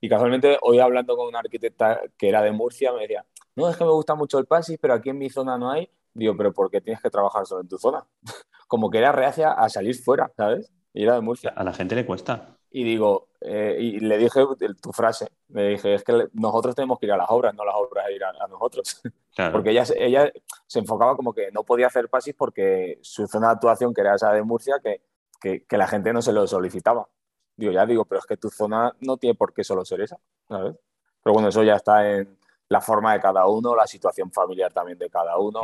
Y 0.00 0.08
casualmente, 0.08 0.56
hoy 0.62 0.78
hablando 0.78 1.14
con 1.14 1.28
una 1.28 1.40
arquitecta 1.40 2.00
que 2.16 2.30
era 2.30 2.40
de 2.40 2.52
Murcia, 2.52 2.90
me 2.94 3.02
decía, 3.02 3.26
no, 3.54 3.68
es 3.68 3.76
que 3.76 3.84
me 3.84 3.90
gusta 3.90 4.14
mucho 4.14 4.38
el 4.38 4.46
PASIS, 4.46 4.78
pero 4.80 4.94
aquí 4.94 5.10
en 5.10 5.18
mi 5.18 5.28
zona 5.28 5.58
no 5.58 5.70
hay. 5.70 5.90
Digo, 6.14 6.34
pero 6.38 6.54
¿por 6.54 6.70
qué 6.70 6.80
tienes 6.80 7.02
que 7.02 7.10
trabajar 7.10 7.44
solo 7.44 7.60
en 7.60 7.68
tu 7.68 7.76
zona? 7.76 8.02
Como 8.66 8.88
que 8.88 8.96
era 8.96 9.12
reacia 9.12 9.52
a 9.52 9.68
salir 9.68 9.94
fuera, 9.94 10.32
¿sabes? 10.34 10.72
Y 10.94 11.02
era 11.02 11.16
de 11.16 11.20
Murcia. 11.20 11.50
A 11.54 11.64
la 11.64 11.74
gente 11.74 11.94
le 11.96 12.06
cuesta. 12.06 12.56
Y 12.70 12.84
digo, 12.84 13.28
eh, 13.40 13.76
y 13.78 14.00
le 14.00 14.18
dije 14.18 14.40
tu 14.80 14.92
frase, 14.92 15.28
le 15.48 15.68
dije, 15.68 15.94
es 15.94 16.04
que 16.04 16.28
nosotros 16.32 16.74
tenemos 16.74 16.98
que 16.98 17.06
ir 17.06 17.12
a 17.12 17.16
las 17.16 17.30
obras, 17.30 17.54
no 17.54 17.64
las 17.64 17.74
obras 17.76 18.06
a 18.06 18.10
ir 18.10 18.22
a, 18.24 18.46
nosotros. 18.48 19.00
porque 19.52 19.70
ella, 19.70 19.84
ella 19.96 20.32
se 20.66 20.80
enfocaba 20.80 21.16
como 21.16 21.32
que 21.32 21.50
no 21.52 21.62
podía 21.62 21.86
hacer 21.86 22.08
pasis 22.08 22.34
porque 22.36 22.98
su 23.00 23.26
zona 23.26 23.48
de 23.48 23.52
actuación, 23.54 23.94
que 23.94 24.00
era 24.00 24.16
esa 24.16 24.32
de 24.32 24.42
Murcia, 24.42 24.80
que, 24.82 25.00
que, 25.40 25.78
la 25.78 25.86
gente 25.86 26.12
no 26.12 26.20
se 26.20 26.32
lo 26.32 26.46
solicitaba. 26.46 27.08
Digo, 27.56 27.72
ya 27.72 27.86
digo, 27.86 28.04
pero 28.04 28.18
es 28.20 28.26
que 28.26 28.36
tu 28.36 28.50
zona 28.50 28.94
no 29.00 29.16
tiene 29.16 29.34
por 29.34 29.54
qué 29.54 29.64
solo 29.64 29.84
ser 29.84 30.02
esa, 30.02 30.18
¿sabes? 30.48 30.76
Pero 31.22 31.34
bueno, 31.34 31.48
eso 31.48 31.62
ya 31.62 31.76
está 31.76 32.08
en 32.10 32.38
la 32.68 32.80
forma 32.80 33.14
de 33.14 33.20
cada 33.20 33.46
uno, 33.46 33.74
la 33.74 33.86
situación 33.86 34.30
familiar 34.30 34.72
también 34.72 34.98
de 34.98 35.08
cada 35.08 35.38
uno. 35.38 35.60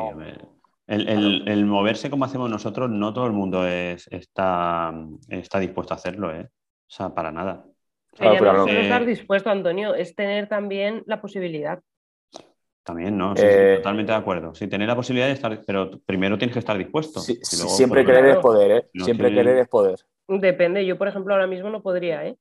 el, 0.86 1.48
el, 1.48 1.66
moverse 1.66 2.08
como 2.08 2.24
hacemos 2.24 2.48
nosotros, 2.50 2.90
no 2.90 3.12
todo 3.12 3.26
el 3.26 3.32
mundo 3.32 3.66
es, 3.66 4.08
está, 4.10 4.92
está 5.28 5.58
dispuesto 5.58 5.94
a 5.94 5.96
hacerlo, 5.96 6.34
¿eh? 6.34 6.50
O 6.88 6.90
sea, 6.97 7.14
para 7.14 7.33
nada. 7.33 7.64
no 8.20 8.66
estar 8.66 9.05
dispuesto, 9.07 9.51
Antonio, 9.51 9.94
es 9.94 10.14
tener 10.14 10.49
también 10.49 11.03
la 11.07 11.20
posibilidad. 11.20 11.81
También, 12.85 13.16
¿no? 13.16 13.35
Sí, 13.35 13.42
Eh, 13.42 13.77
totalmente 13.79 14.12
de 14.12 14.18
acuerdo. 14.18 14.55
Sí, 14.55 14.68
tener 14.68 14.87
la 14.87 14.94
posibilidad 14.94 15.27
de 15.27 15.33
estar, 15.33 15.62
pero 15.66 15.90
primero 16.05 16.37
tienes 16.37 16.53
que 16.53 16.59
estar 16.59 16.77
dispuesto. 16.77 17.20
Sí, 17.20 17.33
Y 17.33 17.57
luego, 17.57 17.70
siempre 17.73 18.05
pues, 18.05 18.14
querer 18.14 18.25
claro. 18.27 18.38
es 18.38 18.44
poder, 18.44 18.70
¿eh? 18.70 18.90
No 18.92 19.05
siempre 19.07 19.29
tiene- 19.29 19.42
querer 19.42 19.59
es 19.62 19.68
poder. 19.68 19.97
Depende, 20.27 20.87
yo 20.87 20.97
por 20.97 21.09
ejemplo 21.09 21.35
ahora 21.35 21.47
mismo 21.47 21.70
no 21.70 21.83
podría, 21.83 22.27
¿eh? 22.27 22.37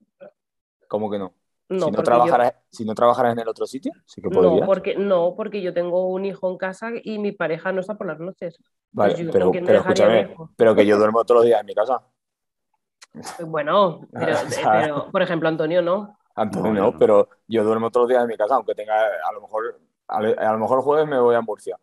¿Cómo 0.88 1.10
que 1.10 1.18
no? 1.18 1.34
No, 1.70 1.86
si, 1.86 1.92
no 1.92 2.04
trabajaras, 2.04 2.54
si 2.70 2.86
no 2.86 2.94
trabajaras 2.94 3.34
en 3.34 3.40
el 3.40 3.48
otro 3.48 3.66
sitio, 3.66 3.92
sí 4.06 4.22
que 4.22 4.30
podrías. 4.30 4.60
no, 4.62 4.66
porque, 4.68 4.96
no, 4.96 5.34
porque 5.36 5.62
yo 5.62 5.74
tengo 5.74 6.08
un 6.10 6.26
hijo 6.26 6.50
en 6.52 6.58
casa 6.58 6.92
y 7.04 7.20
mi 7.20 7.32
pareja 7.32 7.72
no 7.72 7.82
está 7.82 7.96
por 7.96 8.08
las 8.08 8.20
noches. 8.20 8.58
Vale, 8.92 9.14
Pues 9.14 9.26
yo, 9.26 9.32
pero, 9.32 9.46
¿con 9.46 9.52
quién 9.54 9.64
me 9.64 9.70
pero 9.70 9.80
escúchame, 9.80 10.36
pero 10.56 10.76
que 10.76 10.86
yo 10.86 10.98
duermo 10.98 11.24
todos 11.26 11.40
los 11.40 11.46
días 11.46 11.62
en 11.62 11.66
mi 11.66 11.74
casa. 11.74 12.02
Bueno, 13.46 14.02
pero, 14.12 14.36
¿Sabes? 14.36 14.60
pero, 14.72 15.12
por 15.12 15.22
ejemplo, 15.22 15.50
Antonio 15.50 15.82
no. 15.82 16.18
Antonio 16.36 16.74
No, 16.74 16.98
pero 16.98 17.30
yo 17.48 17.64
duermo 17.64 17.92
todos 17.92 18.06
los 18.06 18.10
días 18.10 18.24
en 18.24 18.30
mi 18.30 18.38
casa, 18.38 18.56
aunque 18.56 18.74
tenga, 18.74 18.96
a 18.96 19.32
lo 19.34 19.42
mejor, 19.42 19.80
a, 20.08 20.18
a 20.18 20.54
lo 20.54 20.58
mejor 20.60 20.82
jueves 20.82 21.08
me 21.08 21.20
voy 21.20 21.36
a 21.36 21.42
Murcia, 21.42 21.78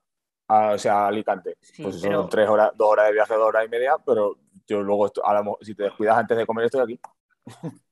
a- 0.49 0.73
o 0.73 0.79
sea, 0.79 1.05
a 1.05 1.07
Alicante. 1.09 1.57
Sí, 1.61 1.83
pues 1.85 2.01
pero- 2.03 2.23
son 2.23 2.29
tres 2.31 2.49
horas, 2.49 2.73
dos 2.75 2.89
horas 2.89 3.07
de 3.07 3.13
viaje, 3.13 3.35
dos 3.35 3.47
horas 3.47 3.65
y 3.65 3.69
media, 3.69 3.97
pero 4.05 4.37
yo 4.67 4.83
luego, 4.83 5.07
a 5.07 5.43
si 5.61 5.75
te 5.75 5.85
descuidas 5.85 6.17
antes 6.19 6.37
de 6.37 6.47
comer, 6.47 6.65
estoy 6.65 6.81
aquí. 6.83 7.01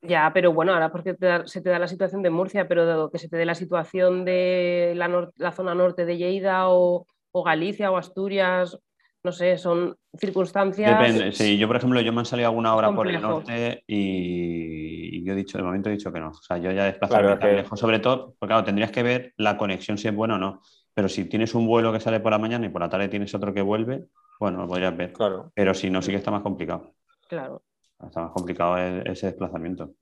Ya, 0.02 0.30
pero 0.34 0.52
bueno, 0.52 0.72
ahora 0.74 0.90
porque 0.90 1.14
te 1.14 1.26
da- 1.26 1.46
se 1.46 1.60
te 1.60 1.70
da 1.70 1.78
la 1.78 1.88
situación 1.88 2.22
de 2.22 2.30
Murcia, 2.30 2.66
pero 2.68 2.86
dado 2.86 3.10
que 3.10 3.18
se 3.18 3.28
te 3.28 3.36
dé 3.36 3.44
la 3.44 3.54
situación 3.54 4.24
de 4.24 4.92
la, 4.96 5.08
nor- 5.08 5.32
la 5.36 5.52
zona 5.52 5.74
norte 5.74 6.04
de 6.04 6.16
Lleida 6.16 6.68
o, 6.68 7.06
o 7.32 7.42
Galicia 7.44 7.90
o 7.90 7.96
Asturias, 7.96 8.78
no 9.24 9.32
sé, 9.32 9.58
son 9.58 9.96
circunstancias. 10.18 10.98
Depende, 10.98 11.32
sí, 11.32 11.58
yo 11.58 11.66
por 11.66 11.76
ejemplo, 11.76 12.00
yo 12.00 12.12
me 12.12 12.20
han 12.20 12.26
salido 12.26 12.48
alguna 12.48 12.74
hora 12.74 12.94
por 12.94 13.06
el 13.08 13.20
norte 13.20 13.82
y, 13.86 15.18
y 15.18 15.24
yo 15.24 15.32
he 15.32 15.36
dicho, 15.36 15.58
de 15.58 15.64
momento 15.64 15.88
he 15.88 15.92
dicho 15.92 16.12
que 16.12 16.20
no. 16.20 16.28
O 16.30 16.42
sea, 16.42 16.56
yo 16.58 16.70
ya 16.72 16.84
desplazarme 16.84 17.22
Claro, 17.26 17.38
tan 17.40 17.50
que- 17.50 17.56
lejos, 17.56 17.78
sobre 17.80 17.98
todo, 17.98 18.34
porque 18.38 18.50
claro, 18.52 18.64
tendrías 18.64 18.90
que 18.90 19.02
ver 19.02 19.34
la 19.36 19.56
conexión 19.56 19.98
si 19.98 20.08
es 20.08 20.14
buena 20.14 20.36
o 20.36 20.38
no. 20.38 20.60
Pero 20.94 21.08
si 21.08 21.24
tienes 21.26 21.54
un 21.54 21.66
vuelo 21.66 21.92
que 21.92 22.00
sale 22.00 22.20
por 22.20 22.32
la 22.32 22.38
mañana 22.38 22.66
y 22.66 22.70
por 22.70 22.80
la 22.80 22.88
tarde 22.88 23.08
tienes 23.08 23.34
otro 23.34 23.52
que 23.54 23.62
vuelve, 23.62 24.06
bueno, 24.40 24.58
lo 24.62 24.66
podrías 24.68 24.96
ver. 24.96 25.12
Claro. 25.12 25.52
Pero 25.54 25.74
si 25.74 25.90
no, 25.90 26.00
sí 26.02 26.10
que 26.10 26.16
está 26.16 26.30
más 26.30 26.42
complicado. 26.42 26.94
Claro, 27.28 27.62
Está 28.04 28.22
más 28.22 28.32
complicado 28.32 28.78
ese 28.78 29.26
desplazamiento. 29.26 29.92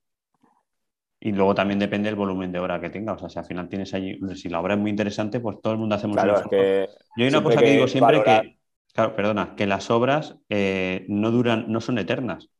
Y 1.18 1.32
luego 1.32 1.54
también 1.54 1.78
depende 1.78 2.08
del 2.08 2.14
volumen 2.16 2.52
de 2.52 2.58
hora 2.58 2.78
que 2.80 2.90
tenga. 2.90 3.14
O 3.14 3.18
sea, 3.18 3.28
si 3.28 3.38
al 3.38 3.44
final 3.46 3.68
tienes 3.68 3.92
allí, 3.94 4.18
si 4.36 4.48
la 4.48 4.60
obra 4.60 4.74
es 4.74 4.80
muy 4.80 4.90
interesante, 4.90 5.40
pues 5.40 5.60
todo 5.62 5.72
el 5.72 5.78
mundo 5.78 5.94
hacemos 5.94 6.16
Claro, 6.16 6.34
un 6.34 6.40
es 6.40 6.46
que 6.48 6.88
Yo 7.16 7.24
hay 7.24 7.28
una 7.30 7.42
cosa 7.42 7.58
que, 7.58 7.64
que 7.64 7.70
digo 7.72 7.88
siempre 7.88 8.18
valorar- 8.18 8.42
que, 8.42 8.58
claro, 8.96 9.14
perdona, 9.14 9.54
que 9.54 9.66
las 9.66 9.90
obras 9.90 10.36
eh, 10.48 11.04
no 11.08 11.30
duran, 11.30 11.66
no 11.68 11.80
son 11.80 11.98
eternas. 11.98 12.50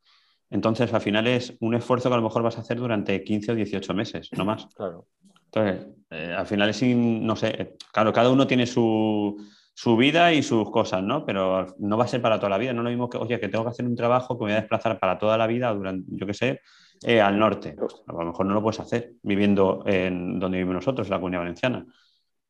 Entonces, 0.51 0.93
al 0.95 1.01
final 1.01 1.27
es 1.27 1.57
un 1.61 1.75
esfuerzo 1.75 2.09
que 2.09 2.15
a 2.15 2.19
lo 2.19 2.23
mejor 2.23 2.43
vas 2.45 2.57
a 2.57 2.61
hacer 2.61 2.77
durante 2.79 3.25
15 3.25 3.51
o 3.51 3.55
18 3.57 3.93
meses, 3.95 4.31
no 4.37 4.45
más. 4.45 4.67
Claro. 4.77 5.07
Entonces, 5.47 5.89
eh, 6.11 6.35
al 6.37 6.47
final 6.47 6.69
es, 6.71 6.77
sin- 6.77 7.27
no 7.27 7.35
sé, 7.35 7.49
eh, 7.61 7.77
claro, 7.93 8.13
cada 8.13 8.31
uno 8.31 8.47
tiene 8.47 8.67
su, 8.67 9.37
su 9.75 9.97
vida 9.97 10.33
y 10.33 10.43
sus 10.45 10.71
cosas, 10.71 11.03
¿no? 11.03 11.25
Pero 11.27 11.75
no 11.81 11.97
va 11.97 12.05
a 12.05 12.09
ser 12.09 12.23
para 12.23 12.37
toda 12.39 12.51
la 12.51 12.59
vida. 12.59 12.73
No 12.73 12.83
lo 12.85 12.91
mismo 12.91 13.11
que, 13.11 13.19
oye, 13.19 13.41
que 13.41 13.49
tengo 13.49 13.65
que 13.65 13.71
hacer 13.71 13.87
un 13.87 13.97
trabajo 13.97 14.39
que 14.39 14.45
me 14.45 14.51
voy 14.53 14.57
a 14.59 14.61
desplazar 14.61 15.01
para 15.01 15.19
toda 15.19 15.37
la 15.37 15.49
vida 15.49 15.73
durante, 15.75 16.07
yo 16.15 16.27
qué 16.27 16.35
sé, 16.35 16.61
eh, 17.05 17.21
al 17.21 17.39
norte. 17.39 17.75
A 18.07 18.13
lo 18.13 18.27
mejor 18.27 18.47
no 18.47 18.55
lo 18.55 18.63
puedes 18.63 18.79
hacer 18.79 19.15
viviendo 19.23 19.83
en 19.87 20.39
donde 20.39 20.59
vivimos 20.59 20.77
nosotros, 20.77 21.09
en 21.09 21.11
la 21.13 21.19
Comunidad 21.19 21.41
Valenciana. 21.41 21.87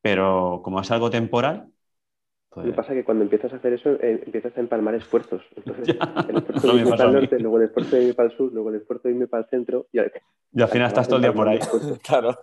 Pero 0.02 0.60
como 0.62 0.80
es 0.80 0.90
algo 0.90 1.08
temporal, 1.10 1.68
Lo 2.56 2.62
que 2.62 2.72
pasa 2.72 2.92
es 2.92 2.98
que 2.98 3.04
cuando 3.04 3.24
empiezas 3.24 3.52
a 3.52 3.56
hacer 3.56 3.74
eso, 3.74 3.90
eh, 3.90 4.22
empiezas 4.24 4.56
a 4.56 4.60
empalmar 4.60 4.94
esfuerzos. 4.94 5.42
Entonces, 5.56 5.96
el 6.28 6.36
esfuerzo 6.36 6.66
de 6.66 6.72
me 6.72 6.80
irme 6.80 6.90
para 6.90 7.04
el 7.04 7.12
norte, 7.12 7.38
luego 7.38 7.58
el 7.58 7.64
esfuerzo 7.64 7.96
de 7.96 8.02
irme 8.02 8.14
para 8.14 8.28
el 8.30 8.36
sur, 8.36 8.52
luego 8.52 8.70
el 8.70 8.76
esfuerzo 8.76 9.08
de 9.08 9.14
irme 9.14 9.26
para 9.26 9.42
el 9.42 9.48
centro. 9.50 9.86
Y 9.92 9.98
al, 9.98 10.12
y 10.52 10.62
al 10.62 10.68
final 10.68 10.88
estás 10.88 11.06
todo 11.06 11.16
el 11.16 11.22
día 11.22 11.32
por 11.34 11.48
ahí. 11.48 11.58
Claro. 12.02 12.38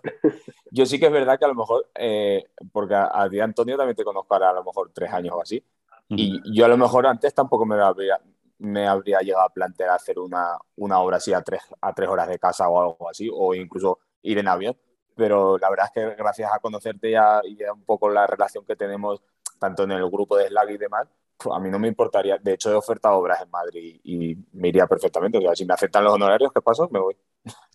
Yo 0.70 0.86
sí 0.86 1.00
que 1.00 1.06
es 1.06 1.12
verdad 1.12 1.38
que 1.38 1.44
a 1.44 1.48
lo 1.48 1.54
mejor, 1.54 1.88
eh, 1.96 2.44
porque 2.72 2.94
a, 2.94 3.10
a 3.12 3.28
ti, 3.28 3.40
Antonio, 3.40 3.76
también 3.76 3.96
te 3.96 4.04
conozco 4.04 4.32
ahora 4.34 4.50
a 4.50 4.54
lo 4.54 4.64
mejor 4.64 4.90
tres 4.94 5.12
años 5.12 5.34
o 5.34 5.42
así. 5.42 5.62
Y 6.10 6.40
yo 6.56 6.64
a 6.64 6.68
lo 6.68 6.76
mejor 6.76 7.06
antes 7.06 7.34
tampoco 7.34 7.66
me 7.66 7.74
habría, 7.76 8.20
me 8.58 8.86
habría 8.86 9.20
llegado 9.20 9.46
a 9.46 9.52
plantear 9.52 9.90
hacer 9.90 10.18
una, 10.18 10.56
una 10.76 11.00
obra 11.00 11.16
así 11.16 11.32
a 11.32 11.42
tres, 11.42 11.62
a 11.80 11.92
tres 11.92 12.08
horas 12.08 12.28
de 12.28 12.38
casa 12.38 12.68
o 12.68 12.80
algo 12.80 13.08
así, 13.08 13.28
o 13.32 13.54
incluso 13.54 13.98
ir 14.22 14.38
en 14.38 14.48
avión. 14.48 14.76
Pero 15.16 15.58
la 15.58 15.70
verdad 15.70 15.86
es 15.86 15.92
que 15.92 16.14
gracias 16.16 16.52
a 16.52 16.58
conocerte 16.58 17.10
ya 17.10 17.40
y 17.44 17.62
a 17.64 17.72
un 17.72 17.84
poco 17.84 18.08
la 18.10 18.26
relación 18.26 18.64
que 18.64 18.76
tenemos 18.76 19.22
tanto 19.64 19.84
en 19.84 19.92
el 19.92 20.08
grupo 20.10 20.36
de 20.36 20.48
Slack 20.48 20.70
y 20.70 20.76
demás, 20.78 21.08
pues 21.36 21.54
a 21.56 21.58
mí 21.60 21.70
no 21.70 21.78
me 21.78 21.88
importaría. 21.88 22.38
De 22.38 22.52
hecho, 22.54 22.70
he 22.70 22.74
ofertado 22.74 23.16
obras 23.18 23.40
en 23.42 23.50
Madrid 23.50 24.00
y 24.04 24.36
me 24.52 24.68
iría 24.68 24.86
perfectamente. 24.86 25.38
O 25.38 25.40
sea, 25.40 25.54
si 25.54 25.64
me 25.64 25.74
aceptan 25.74 26.04
los 26.04 26.12
honorarios, 26.14 26.52
¿qué 26.52 26.60
pasa? 26.60 26.84
Me 26.90 26.98
voy. 27.00 27.16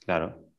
Claro. 0.05 0.35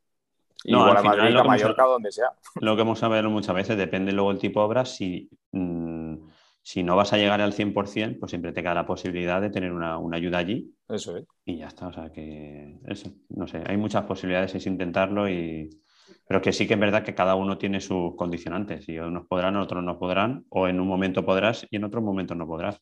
Y 0.63 0.73
No, 0.73 0.81
igual 0.81 0.97
al 0.99 0.99
a 0.99 1.03
Madrid, 1.09 1.23
a 1.25 1.29
hemos 1.31 1.47
Mallorca, 1.47 1.71
hablado- 1.83 1.93
donde 1.93 2.13
sea. 2.13 2.33
Lo 2.61 2.77
que 2.77 2.83
hemos 2.83 3.03
hablado 3.03 3.31
muchas 3.31 3.55
veces, 3.55 3.79
depende 3.79 4.13
luego 4.13 4.31
el 4.31 4.39
tipo 4.39 4.61
de 4.61 4.67
obra. 4.67 4.85
Si, 4.85 5.31
mm, 5.53 6.17
si 6.61 6.83
no 6.83 6.97
vas 6.97 7.15
a 7.15 7.17
llegar 7.17 7.41
al 7.41 7.55
100%, 7.55 8.19
pues 8.21 8.29
siempre 8.31 8.53
te 8.53 8.61
queda 8.61 8.75
la 8.75 8.85
posibilidad 8.85 9.41
de 9.41 9.49
tener 9.49 9.73
una, 9.73 9.97
una 9.97 10.19
ayuda 10.19 10.37
allí 10.37 10.75
Eso 10.87 11.17
es. 11.17 11.25
y 11.47 11.57
ya 11.57 11.69
está. 11.69 11.87
O 11.87 11.93
sea 11.95 12.13
que, 12.13 12.79
eso, 12.89 13.09
no 13.31 13.47
sé, 13.47 13.63
hay 13.67 13.79
muchas 13.79 14.05
posibilidades, 14.05 14.55
es 14.55 14.67
intentarlo 14.67 15.27
y... 15.31 15.71
Pero 16.27 16.41
que 16.41 16.53
sí 16.53 16.67
que 16.67 16.75
es 16.75 16.81
verdad 16.81 17.03
que 17.03 17.15
cada 17.15 17.35
uno 17.35 17.59
tiene 17.59 17.81
sus 17.81 18.15
condicionantes 18.17 18.89
y 18.89 18.99
unos 18.99 19.27
podrán, 19.27 19.57
otros 19.57 19.83
no 19.83 19.99
podrán, 19.99 20.45
o 20.49 20.69
en 20.69 20.81
un 20.81 20.87
momento 20.87 21.25
podrás 21.25 21.67
y 21.71 21.77
en 21.77 21.85
otro 21.85 22.01
momento 22.03 22.35
no 22.35 22.47
podrás. 22.47 22.81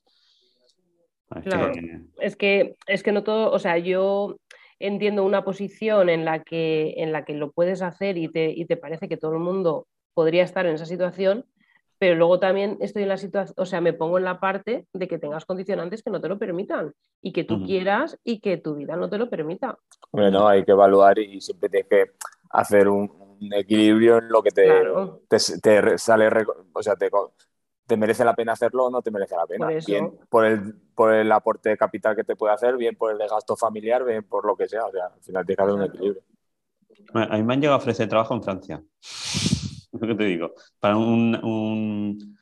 Es 1.37 1.45
Claro. 1.45 1.73
que- 1.73 2.01
es 2.21 2.37
que, 2.37 2.77
es 2.87 3.03
que 3.03 3.13
no 3.13 3.23
todo, 3.23 3.51
o 3.53 3.59
sea, 3.59 3.79
yo 3.79 4.37
entiendo 4.81 5.25
una 5.25 5.45
posición 5.45 6.09
en 6.09 6.25
la 6.25 6.43
que, 6.43 6.95
en 6.99 7.13
la 7.13 7.25
que 7.25 7.35
lo 7.35 7.51
puedes 7.53 7.83
hacer 7.83 8.17
y 8.17 8.29
te, 8.29 8.51
y 8.51 8.65
te 8.65 8.77
parece 8.77 9.09
que 9.09 9.17
todo 9.17 9.33
el 9.35 9.41
mundo 9.41 9.87
podría 10.15 10.43
estar 10.45 10.67
en 10.67 10.75
esa 10.75 10.87
situación, 10.87 11.45
pero 11.99 12.15
luego 12.15 12.39
también 12.39 12.77
estoy 12.81 13.03
en 13.03 13.09
la 13.09 13.17
situación, 13.17 13.55
o 13.59 13.67
sea, 13.67 13.81
me 13.81 13.93
pongo 13.93 14.19
en 14.19 14.25
la 14.25 14.39
parte 14.41 14.87
de 14.93 15.09
que 15.09 15.19
tengas 15.19 15.45
condicionantes 15.45 16.03
que 16.03 16.11
no 16.11 16.21
te 16.21 16.29
lo 16.29 16.39
permitan 16.39 16.93
y 17.21 17.33
que 17.33 17.43
tú 17.45 17.65
quieras 17.65 18.19
y 18.25 18.39
que 18.41 18.57
tu 18.57 18.77
vida 18.77 18.97
no 18.97 19.11
te 19.11 19.19
lo 19.19 19.29
permita. 19.29 19.77
Hombre, 20.13 20.31
no, 20.31 20.47
hay 20.49 20.65
que 20.65 20.73
evaluar 20.73 21.19
y 21.19 21.41
siempre 21.41 21.69
tienes 21.69 21.89
que 21.89 22.07
hacer 22.51 22.89
un, 22.89 23.11
un 23.41 23.53
equilibrio 23.55 24.19
en 24.19 24.29
lo 24.29 24.43
que 24.43 24.51
te, 24.51 24.65
Claro. 24.65 25.23
te, 25.29 25.39
sale, 25.99 26.29
o 26.73 26.83
sea, 26.83 26.97
te, 26.97 27.11
te 27.87 27.97
merece 27.97 28.25
la 28.25 28.35
pena 28.35 28.53
hacerlo 28.53 28.87
o 28.87 28.91
no 28.91 29.01
te 29.03 29.11
merece 29.11 29.37
la 29.37 29.47
pena. 29.47 29.67
Por. 29.69 29.85
Bien 29.87 30.13
por 30.29 30.45
el, 30.45 30.75
por 30.95 31.15
el 31.15 31.31
aporte 31.33 31.71
de 31.71 31.77
capital 31.77 32.15
que 32.17 32.25
te 32.25 32.37
puede 32.37 32.53
hacer, 32.55 32.77
bien 32.77 32.97
por 32.97 33.13
el 33.13 33.19
de 33.19 33.27
gasto 33.29 33.57
familiar, 33.57 34.05
bien 34.05 34.25
por 34.25 34.45
lo 34.47 34.57
que 34.57 34.69
sea. 34.69 34.85
O 34.87 34.91
sea, 34.93 35.07
al 35.07 35.21
final 35.23 35.47
tienes 35.47 35.57
que 35.57 35.63
hacer 35.63 35.75
un 35.75 35.83
equilibrio. 35.85 36.23
A 37.15 37.37
mí 37.37 37.43
me 37.45 37.55
han 37.55 37.61
llegado 37.61 37.77
a 37.77 37.79
ofrecer 37.79 38.09
trabajo 38.09 38.35
en 38.35 38.43
Francia. 38.43 38.83
Lo 39.93 40.07
que 40.07 40.15
te 40.15 40.25
digo. 40.25 40.53
Para 40.79 40.97
un, 40.97 41.35
un- 41.43 42.39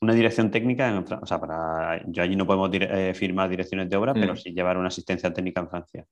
una 0.00 0.14
dirección 0.14 0.50
técnica, 0.50 0.88
en 0.88 1.04
o 1.12 1.26
sea, 1.26 1.38
para, 1.40 2.00
yo 2.06 2.22
allí 2.22 2.34
no 2.36 2.46
podemos 2.46 2.70
eh, 2.72 3.12
firmar 3.14 3.48
direcciones 3.50 3.90
de 3.90 3.96
obra, 3.96 4.14
Mm. 4.14 4.20
pero 4.20 4.36
sí 4.36 4.52
llevar 4.52 4.78
una 4.78 4.88
asistencia 4.88 5.32
técnica 5.32 5.60
en 5.60 5.68
Francia. 5.68 6.06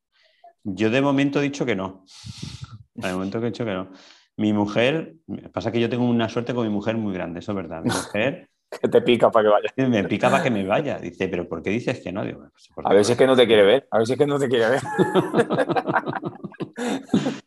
Yo 0.65 0.91
de 0.91 1.01
momento 1.01 1.39
he 1.39 1.45
dicho 1.45 1.65
que 1.65 1.77
no. 1.77 2.05
De 2.97 3.13
momento 3.13 3.41
que 3.41 3.47
he 3.47 3.51
dicho 3.51 3.65
que 3.65 3.73
no. 3.73 3.89
Mi 4.37 4.53
mujer, 4.53 5.15
pasa 5.53 5.73
que 5.73 5.81
yo 5.81 5.89
tengo 5.89 6.05
una 6.05 6.29
suerte 6.29 6.55
con 6.55 6.67
mi 6.67 6.73
mujer 6.73 6.97
muy 6.97 7.15
grande, 7.15 7.41
eso 7.41 7.53
es 7.53 7.57
verdad. 7.57 7.83
Mi 7.83 7.91
mujer 7.95 8.49
Que 8.81 8.89
te 8.89 9.01
pica 9.01 9.31
para 9.31 9.45
que 9.45 9.51
vayas. 9.51 9.73
me 9.91 10.05
pica 10.05 10.31
para 10.31 10.43
que 10.43 10.51
me 10.51 10.67
vaya. 10.67 10.99
Dice, 10.99 11.29
pero 11.29 11.49
¿por 11.49 11.63
qué 11.63 11.71
dices 11.71 12.01
que 12.01 12.13
no? 12.13 12.25
Digo, 12.25 12.49
pues 12.75 12.87
A 12.87 13.05
si 13.05 13.13
es 13.13 13.19
que 13.19 13.27
no 13.27 13.37
te 13.37 13.47
quiere 13.47 13.63
ver. 13.63 13.89
A 13.91 14.05
si 14.05 14.13
es 14.13 14.19
que 14.19 14.27
no 14.27 14.39
te 14.39 14.49
quiere 14.49 14.69
ver. 14.69 14.83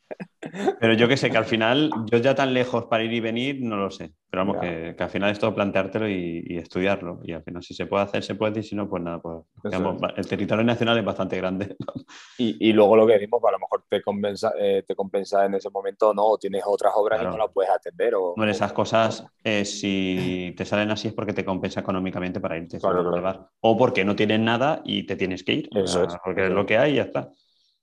Pero 0.79 0.93
yo 0.93 1.07
que 1.07 1.17
sé, 1.17 1.29
que 1.29 1.37
al 1.37 1.45
final, 1.45 1.89
yo 2.11 2.17
ya 2.17 2.35
tan 2.35 2.53
lejos 2.53 2.85
para 2.85 3.03
ir 3.03 3.13
y 3.13 3.19
venir, 3.19 3.59
no 3.61 3.77
lo 3.77 3.89
sé. 3.91 4.11
Pero 4.31 4.45
vamos, 4.45 4.61
que, 4.61 4.93
que 4.95 5.03
al 5.03 5.09
final 5.09 5.31
es 5.31 5.39
todo 5.39 5.55
planteártelo 5.55 6.07
y, 6.07 6.43
y 6.47 6.57
estudiarlo. 6.57 7.19
Y 7.23 7.33
al 7.33 7.43
final, 7.43 7.63
si 7.63 7.73
se 7.73 7.87
puede 7.87 8.03
hacer, 8.03 8.21
se 8.23 8.35
puede, 8.35 8.59
y 8.59 8.63
si 8.63 8.75
no, 8.75 8.87
pues 8.87 9.01
nada, 9.01 9.19
pues 9.19 9.37
digamos, 9.63 9.99
el 10.15 10.27
territorio 10.27 10.63
nacional 10.63 10.97
es 10.99 11.05
bastante 11.05 11.37
grande. 11.37 11.75
Y, 12.37 12.69
y 12.69 12.73
luego 12.73 12.95
lo 12.95 13.05
que 13.07 13.13
decimos, 13.13 13.39
pues 13.41 13.49
a 13.49 13.53
lo 13.53 13.59
mejor 13.59 13.83
te 13.89 14.01
compensa, 14.01 14.53
eh, 14.59 14.83
te 14.87 14.95
compensa 14.95 15.45
en 15.45 15.55
ese 15.55 15.69
momento 15.69 16.13
no, 16.13 16.25
o 16.25 16.37
tienes 16.37 16.63
otras 16.65 16.93
obras 16.95 17.19
Claro. 17.19 17.33
y 17.33 17.37
no 17.37 17.43
las 17.45 17.53
puedes 17.53 17.71
atender. 17.71 18.13
O, 18.15 18.33
Bueno, 18.35 18.51
esas 18.51 18.71
cosas, 18.71 19.25
eh, 19.43 19.65
si 19.65 20.53
te 20.55 20.63
salen 20.65 20.91
así 20.91 21.07
es 21.07 21.13
porque 21.13 21.33
te 21.33 21.43
compensa 21.43 21.79
económicamente 21.79 22.39
para 22.39 22.57
irte. 22.57 22.79
Claro, 22.79 23.11
claro. 23.11 23.49
O 23.61 23.77
porque 23.77 24.05
no 24.05 24.15
tienes 24.15 24.39
nada 24.39 24.81
y 24.85 25.05
te 25.05 25.15
tienes 25.15 25.43
que 25.43 25.53
ir. 25.53 25.69
O 25.75 25.79
Eso 25.79 25.99
sea, 25.99 26.03
es. 26.07 26.21
Porque 26.23 26.45
es 26.45 26.51
lo 26.51 26.65
que 26.65 26.77
hay 26.77 26.93
y 26.93 26.95
ya 26.97 27.03
está. 27.03 27.29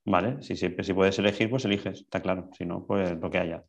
Vale, 0.07 0.40
si, 0.40 0.57
siempre 0.57 0.85
si 0.85 0.95
puedes 0.95 1.19
elegir, 1.19 1.51
pues 1.51 1.64
eliges, 1.64 2.01
está 2.03 2.23
claro. 2.23 2.49
Si 2.57 2.64
no, 2.64 2.87
pues 2.87 3.19
lo 3.21 3.29
que 3.29 3.38
haya. 3.38 3.64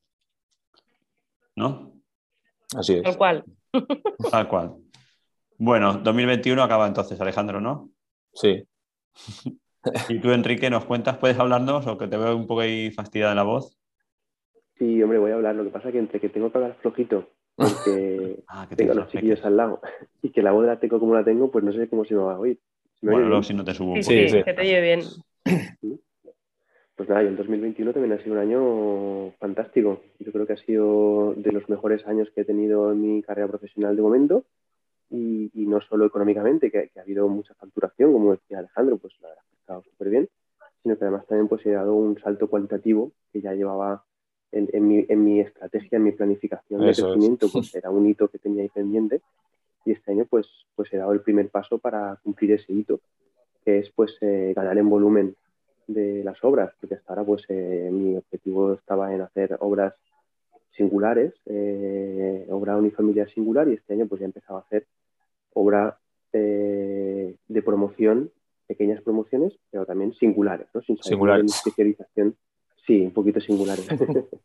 ¿No? 1.56 1.93
Así 2.78 2.93
es. 2.93 3.02
Tal 3.04 3.17
cual. 3.17 3.43
Tal 4.32 4.47
cual. 4.47 4.76
Bueno, 5.58 5.95
2021 5.95 6.62
acaba 6.62 6.88
entonces, 6.88 7.19
Alejandro, 7.19 7.60
¿no? 7.60 7.89
Sí. 8.34 8.63
Y 10.10 10.19
tú, 10.19 10.32
Enrique, 10.32 10.69
nos 10.69 10.84
cuentas, 10.84 11.17
¿puedes 11.17 11.39
hablarnos 11.39 11.88
o 11.88 11.97
que 11.97 12.10
te 12.10 12.17
veo 12.17 12.36
un 12.36 12.45
poco 12.45 12.60
ahí 12.60 12.91
fastidiada 12.91 13.34
la 13.34 13.43
voz? 13.43 13.78
Sí, 14.78 15.02
hombre, 15.02 15.17
voy 15.17 15.32
a 15.32 15.36
hablar. 15.36 15.56
Lo 15.56 15.63
que 15.63 15.69
pasa 15.69 15.88
es 15.88 15.93
que 15.93 16.00
entre 16.00 16.19
que 16.19 16.28
tengo 16.28 16.52
que 16.52 16.58
hablar 16.58 16.76
flojito, 16.82 17.30
porque 17.56 18.43
Ah, 18.50 18.67
que 18.67 18.76
tengo 18.76 18.93
los 18.93 19.06
los 19.06 19.12
chiquillos 19.12 19.45
al 19.45 19.56
lado, 19.56 19.80
y 20.21 20.32
que 20.32 20.41
la 20.41 20.52
voz 20.52 20.65
la 20.65 20.78
tengo 20.80 21.00
como 21.00 21.13
la 21.13 21.23
tengo, 21.23 21.50
pues 21.50 21.63
no 21.63 21.71
sé 21.71 21.88
cómo 21.88 22.04
se 22.04 22.15
me 22.15 22.21
va 22.21 22.34
a 22.34 22.39
oír. 22.39 22.60
¿Se 23.00 23.06
me 23.06 23.13
Bueno, 23.13 23.30
luego 23.30 23.43
si 23.43 23.54
no 23.54 23.63
te 23.63 23.73
subo 23.73 23.93
un 23.93 24.04
Sí, 24.04 24.10
poco. 24.13 24.30
sí, 24.30 24.38
sí. 24.39 24.43
que 24.43 24.54
te 24.54 24.62
oye 24.62 24.82
bien. 24.82 25.00
Pues 26.97 27.10
nada, 27.10 27.23
y 27.23 27.27
el 27.27 27.38
2021 27.38 27.93
también 27.93 28.13
ha 28.13 28.23
sido 28.23 28.33
un 28.33 28.41
año 28.41 29.31
fantástico. 29.39 30.01
Yo 30.19 30.31
creo 30.31 30.47
que 30.47 30.53
ha 30.53 30.57
sido 30.57 31.36
de 31.36 31.51
los 31.51 31.69
mejores 31.69 32.05
años 32.07 32.27
que 32.33 32.41
he 32.41 32.45
tenido 32.45 32.91
en 32.91 33.01
mi 33.01 33.21
carrera 33.21 33.47
profesional 33.47 33.95
de 33.95 34.01
momento. 34.01 34.43
Y, 35.10 35.51
no 35.53 35.79
solo 35.81 36.05
económicamente, 36.05 36.71
que, 36.71 36.89
ha 36.97 37.01
habido 37.01 37.27
mucha 37.27 37.53
facturación, 37.53 38.12
como 38.12 38.31
decía 38.31 38.60
Alejandro, 38.60 38.97
pues 38.97 39.13
la 39.21 39.29
verdad 39.29 39.43
que 39.47 39.55
ha 39.55 39.60
estado 39.60 39.83
súper 39.83 40.10
bien, 40.10 40.29
sino 40.81 40.97
que 40.97 41.03
además 41.03 41.25
también 41.27 41.47
pues 41.47 41.65
he 41.65 41.71
dado 41.71 41.93
un 41.93 42.19
salto 42.19 42.47
cualitativo 42.47 43.12
que 43.31 43.41
ya 43.41 43.53
llevaba 43.53 44.03
en, 44.51 44.88
mi, 44.88 45.05
en 45.07 45.23
mi, 45.23 45.39
estrategia, 45.39 45.97
en 45.97 46.03
mi 46.03 46.13
planificación 46.13 46.81
de 46.81 46.93
crecimiento, 46.93 47.47
pues 47.51 47.73
era 47.75 47.89
un 47.91 48.07
hito 48.07 48.27
que 48.27 48.39
tenía 48.39 48.63
ahí 48.63 48.69
pendiente 48.69 49.21
y 49.86 49.91
este 49.91 50.12
año 50.12 50.25
pues, 50.29 50.47
pues 50.75 50.91
he 50.93 50.97
dado 50.97 51.13
el 51.13 51.21
primer 51.21 51.49
paso 51.49 51.77
para 51.77 52.17
cumplir 52.23 52.53
ese 52.53 52.73
hito, 52.73 52.99
que 53.63 53.79
es 53.79 53.91
pues 53.91 54.17
eh, 54.21 54.53
ganar 54.55 54.77
en 54.77 54.89
volumen 54.89 55.36
de 55.88 56.23
las 56.23 56.43
obras, 56.43 56.73
porque 56.80 56.95
hasta 56.95 57.13
ahora 57.13 57.23
pues 57.23 57.43
eh, 57.50 57.89
mi 57.91 58.15
objetivo 58.15 58.73
estaba 58.73 59.13
en 59.13 59.21
hacer 59.21 59.58
obras 59.60 59.93
singulares, 60.71 61.34
eh, 61.45 62.45
obra 62.50 62.78
unifamiliar 62.78 63.30
singular 63.30 63.67
y 63.67 63.73
este 63.73 63.93
año 63.93 64.08
pues 64.08 64.19
ya 64.19 64.26
he 64.26 64.28
empezado 64.28 64.60
a 64.60 64.62
hacer 64.62 64.86
obra 65.54 65.97
de 66.34 67.63
promoción, 67.65 68.30
pequeñas 68.67 69.02
promociones, 69.02 69.58
pero 69.71 69.88
también 69.88 70.13
singulares, 70.13 70.67
¿no? 70.71 70.82
Sin 70.84 70.97
singulares. 70.97 71.45
mi 71.45 71.50
especialización 71.50 72.36
Sí, 72.88 73.02
un 73.02 73.12
poquito 73.12 73.41
singulares. 73.41 73.86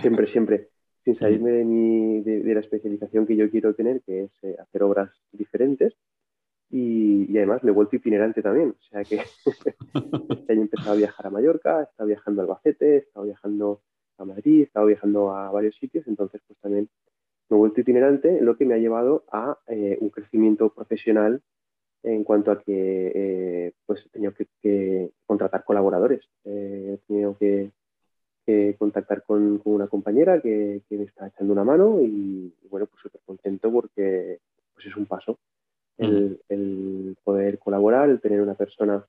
siempre, 0.00 0.26
siempre. 0.30 0.68
Sin 1.04 1.18
salirme 1.18 1.50
de, 1.52 1.64
mi, 1.64 2.20
de, 2.20 2.54
la 2.54 2.60
especialización 2.60 3.26
que 3.26 3.34
yo 3.34 3.50
quiero 3.50 3.74
tener, 3.74 4.02
que 4.02 4.24
es 4.24 4.30
eh, 4.42 4.56
hacer 4.60 4.82
obras 4.82 5.10
diferentes. 5.32 5.94
Y, 6.70 7.36
además 7.36 7.62
me 7.64 7.70
he 7.70 7.74
vuelto 7.74 7.96
itinerante 7.96 8.42
también. 8.42 8.70
O 8.78 8.82
sea 8.90 9.04
que 9.04 9.16
este 10.30 10.52
año 10.52 10.60
he 10.60 10.64
empezado 10.64 10.92
a 10.92 10.96
viajar 10.96 11.26
a 11.26 11.30
Mallorca, 11.30 11.80
he 11.80 11.84
estado 11.84 12.08
viajando 12.08 12.40
a 12.40 12.44
Albacete, 12.44 12.94
he 12.94 12.98
estado 12.98 13.26
viajando 13.26 13.82
a 14.18 14.24
Madrid, 14.24 14.60
he 14.60 14.64
estado 14.64 14.86
viajando 14.86 15.34
a 15.34 15.50
varios 15.50 15.76
sitios. 15.76 16.06
Entonces, 16.06 16.40
pues 16.46 16.58
también 16.60 16.88
me 17.48 17.56
he 17.56 17.58
vuelto 17.58 17.80
itinerante, 17.80 18.40
lo 18.40 18.56
que 18.56 18.66
me 18.66 18.74
ha 18.74 18.78
llevado 18.78 19.24
a 19.32 19.58
eh, 19.68 19.96
un 20.00 20.10
crecimiento 20.10 20.68
profesional 20.70 21.42
en 22.02 22.22
cuanto 22.24 22.52
a 22.52 22.62
que 22.62 23.12
eh, 23.14 23.72
pues 23.86 24.04
he 24.06 24.08
tenido 24.10 24.32
que, 24.32 25.10
contratar 25.26 25.64
colaboradores. 25.64 26.22
he 26.44 26.98
tenido 27.06 27.36
que 27.36 27.72
contactar 28.78 29.24
con, 29.24 29.60
una 29.64 29.88
compañera 29.88 30.40
que, 30.40 30.82
me 30.90 31.04
está 31.04 31.26
echando 31.28 31.52
una 31.52 31.64
mano 31.64 32.00
y, 32.02 32.54
bueno, 32.70 32.86
pues 32.86 33.02
súper 33.02 33.20
contento 33.26 33.70
porque 33.70 34.40
pues 34.74 34.86
es 34.86 34.96
un 34.96 35.06
paso 35.06 35.38
el, 35.98 37.16
poder 37.24 37.58
colaborar, 37.58 38.08
el 38.08 38.20
tener 38.20 38.40
una 38.40 38.54
persona 38.54 39.04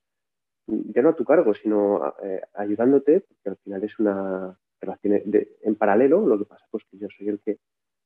ya 0.66 1.02
no 1.02 1.10
a 1.10 1.16
tu 1.16 1.24
cargo, 1.24 1.54
sino 1.54 2.14
eh, 2.22 2.40
ayudándote, 2.54 3.20
porque 3.20 3.48
al 3.50 3.56
final 3.56 3.84
es 3.84 3.98
una 3.98 4.56
relación 4.80 5.22
en 5.62 5.74
paralelo, 5.74 6.26
lo 6.26 6.38
que 6.38 6.44
pasa 6.44 6.64
pues 6.70 6.84
que 6.90 6.98
yo 6.98 7.08
soy 7.16 7.28
el 7.28 7.40
que 7.40 7.58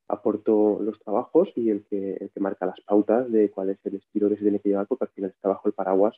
aporto 0.09 0.81
los 0.83 0.99
trabajos 1.01 1.51
y 1.57 1.71
el 1.71 1.85
que, 1.85 2.15
el 2.15 2.31
que 2.31 2.41
marca 2.41 2.67
las 2.67 2.81
pautas 2.81 3.31
de 3.31 3.51
cuál 3.51 3.71
es 3.71 3.79
el 3.85 3.97
estilo 3.97 4.29
que 4.29 4.37
se 4.37 4.43
tiene 4.43 4.61
que 4.61 4.71
llevar, 4.71 4.87
porque 4.87 5.05
al 5.05 5.11
final 5.11 5.31
está 5.31 5.49
bajo 5.49 5.69
el 5.69 5.75
paraguas 5.75 6.17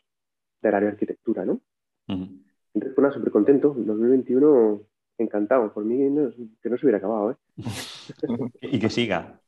del 0.63 0.75
área 0.75 0.89
de 0.89 0.93
arquitectura, 0.95 1.45
¿no? 1.45 1.61
Entonces, 2.09 2.95
pues 2.95 3.15
súper 3.15 3.33
contento. 3.33 3.75
2021 3.77 4.81
encantado. 5.19 5.73
Por 5.73 5.85
mí 5.85 5.97
que 6.63 6.71
no 6.71 6.77
se 6.77 6.87
hubiera 6.87 6.99
acabado, 6.99 7.33
¿eh? 7.33 7.37
y 8.61 8.79
que 8.79 8.91
siga. 8.91 9.41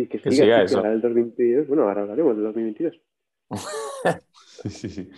Y 0.00 0.06
que, 0.06 0.18
siga, 0.30 0.62
eso. 0.62 0.84
el 0.84 1.00
2022. 1.00 1.66
Bueno, 1.66 1.82
ahora 1.82 2.02
hablaremos 2.02 2.36
del 2.36 2.44
2022. 2.44 3.00
sí, 4.62 4.70
sí, 4.70 4.88
sí. 4.88 5.10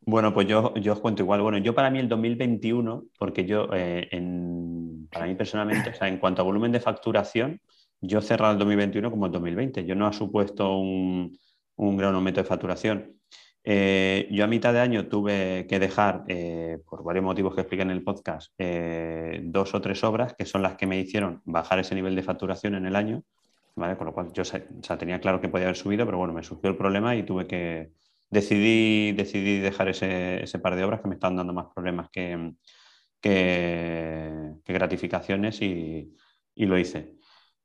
Bueno, 0.00 0.34
pues 0.34 0.48
yo, 0.48 0.74
yo 0.74 0.92
os 0.92 1.00
cuento 1.00 1.22
igual. 1.22 1.40
Bueno, 1.40 1.58
yo 1.58 1.72
para 1.72 1.88
mí 1.88 2.00
el 2.00 2.08
2021, 2.08 3.04
porque 3.16 3.44
yo, 3.44 3.68
eh, 3.72 4.08
en, 4.10 5.06
para 5.10 5.26
mí 5.26 5.36
personalmente, 5.36 5.90
o 5.90 5.94
sea, 5.94 6.08
en 6.08 6.18
cuanto 6.18 6.42
a 6.42 6.44
volumen 6.44 6.72
de 6.72 6.80
facturación, 6.80 7.60
yo 8.00 8.20
cerrado 8.20 8.54
el 8.54 8.58
2021 8.58 9.08
como 9.08 9.26
el 9.26 9.32
2020. 9.32 9.84
Yo 9.84 9.94
no 9.94 10.08
ha 10.08 10.12
supuesto 10.12 10.78
un, 10.78 11.38
un 11.76 11.96
gran 11.96 12.12
aumento 12.16 12.40
de 12.40 12.48
facturación. 12.48 13.14
Eh, 13.62 14.26
yo 14.32 14.44
a 14.44 14.48
mitad 14.48 14.72
de 14.72 14.80
año 14.80 15.06
tuve 15.06 15.66
que 15.68 15.78
dejar, 15.78 16.24
eh, 16.26 16.78
por 16.90 17.04
varios 17.04 17.24
motivos 17.24 17.54
que 17.54 17.60
expliqué 17.60 17.82
en 17.82 17.90
el 17.92 18.02
podcast, 18.02 18.52
dos 19.42 19.74
o 19.74 19.80
tres 19.80 20.02
obras 20.02 20.34
que 20.34 20.44
son 20.44 20.60
las 20.60 20.74
que 20.74 20.88
me 20.88 20.98
hicieron 20.98 21.40
bajar 21.44 21.78
ese 21.78 21.94
nivel 21.94 22.16
de 22.16 22.24
facturación 22.24 22.74
en 22.74 22.84
el 22.84 22.96
año, 22.96 23.22
¿vale? 23.76 23.96
Con 23.96 24.06
lo 24.06 24.14
cual 24.14 24.32
yo 24.32 24.42
tenía 24.98 25.20
claro 25.20 25.40
que 25.40 25.48
podía 25.48 25.66
haber 25.66 25.76
subido, 25.76 26.06
pero 26.06 26.18
bueno, 26.18 26.32
me 26.32 26.42
surgió 26.42 26.70
el 26.70 26.76
problema 26.76 27.16
y 27.16 27.24
tuve 27.24 27.46
que 27.46 27.92
decidir 28.30 29.14
decidí 29.16 29.58
dejar 29.60 29.88
ese, 29.88 30.58
par 30.60 30.76
de 30.76 30.84
obras 30.84 31.00
que 31.00 31.08
me 31.08 31.14
estaban 31.14 31.36
dando 31.36 31.52
más 31.52 31.66
problemas 31.74 32.08
que, 32.10 32.52
gratificaciones 34.66 35.60
y 35.62 36.12
lo 36.56 36.78
hice. 36.78 37.16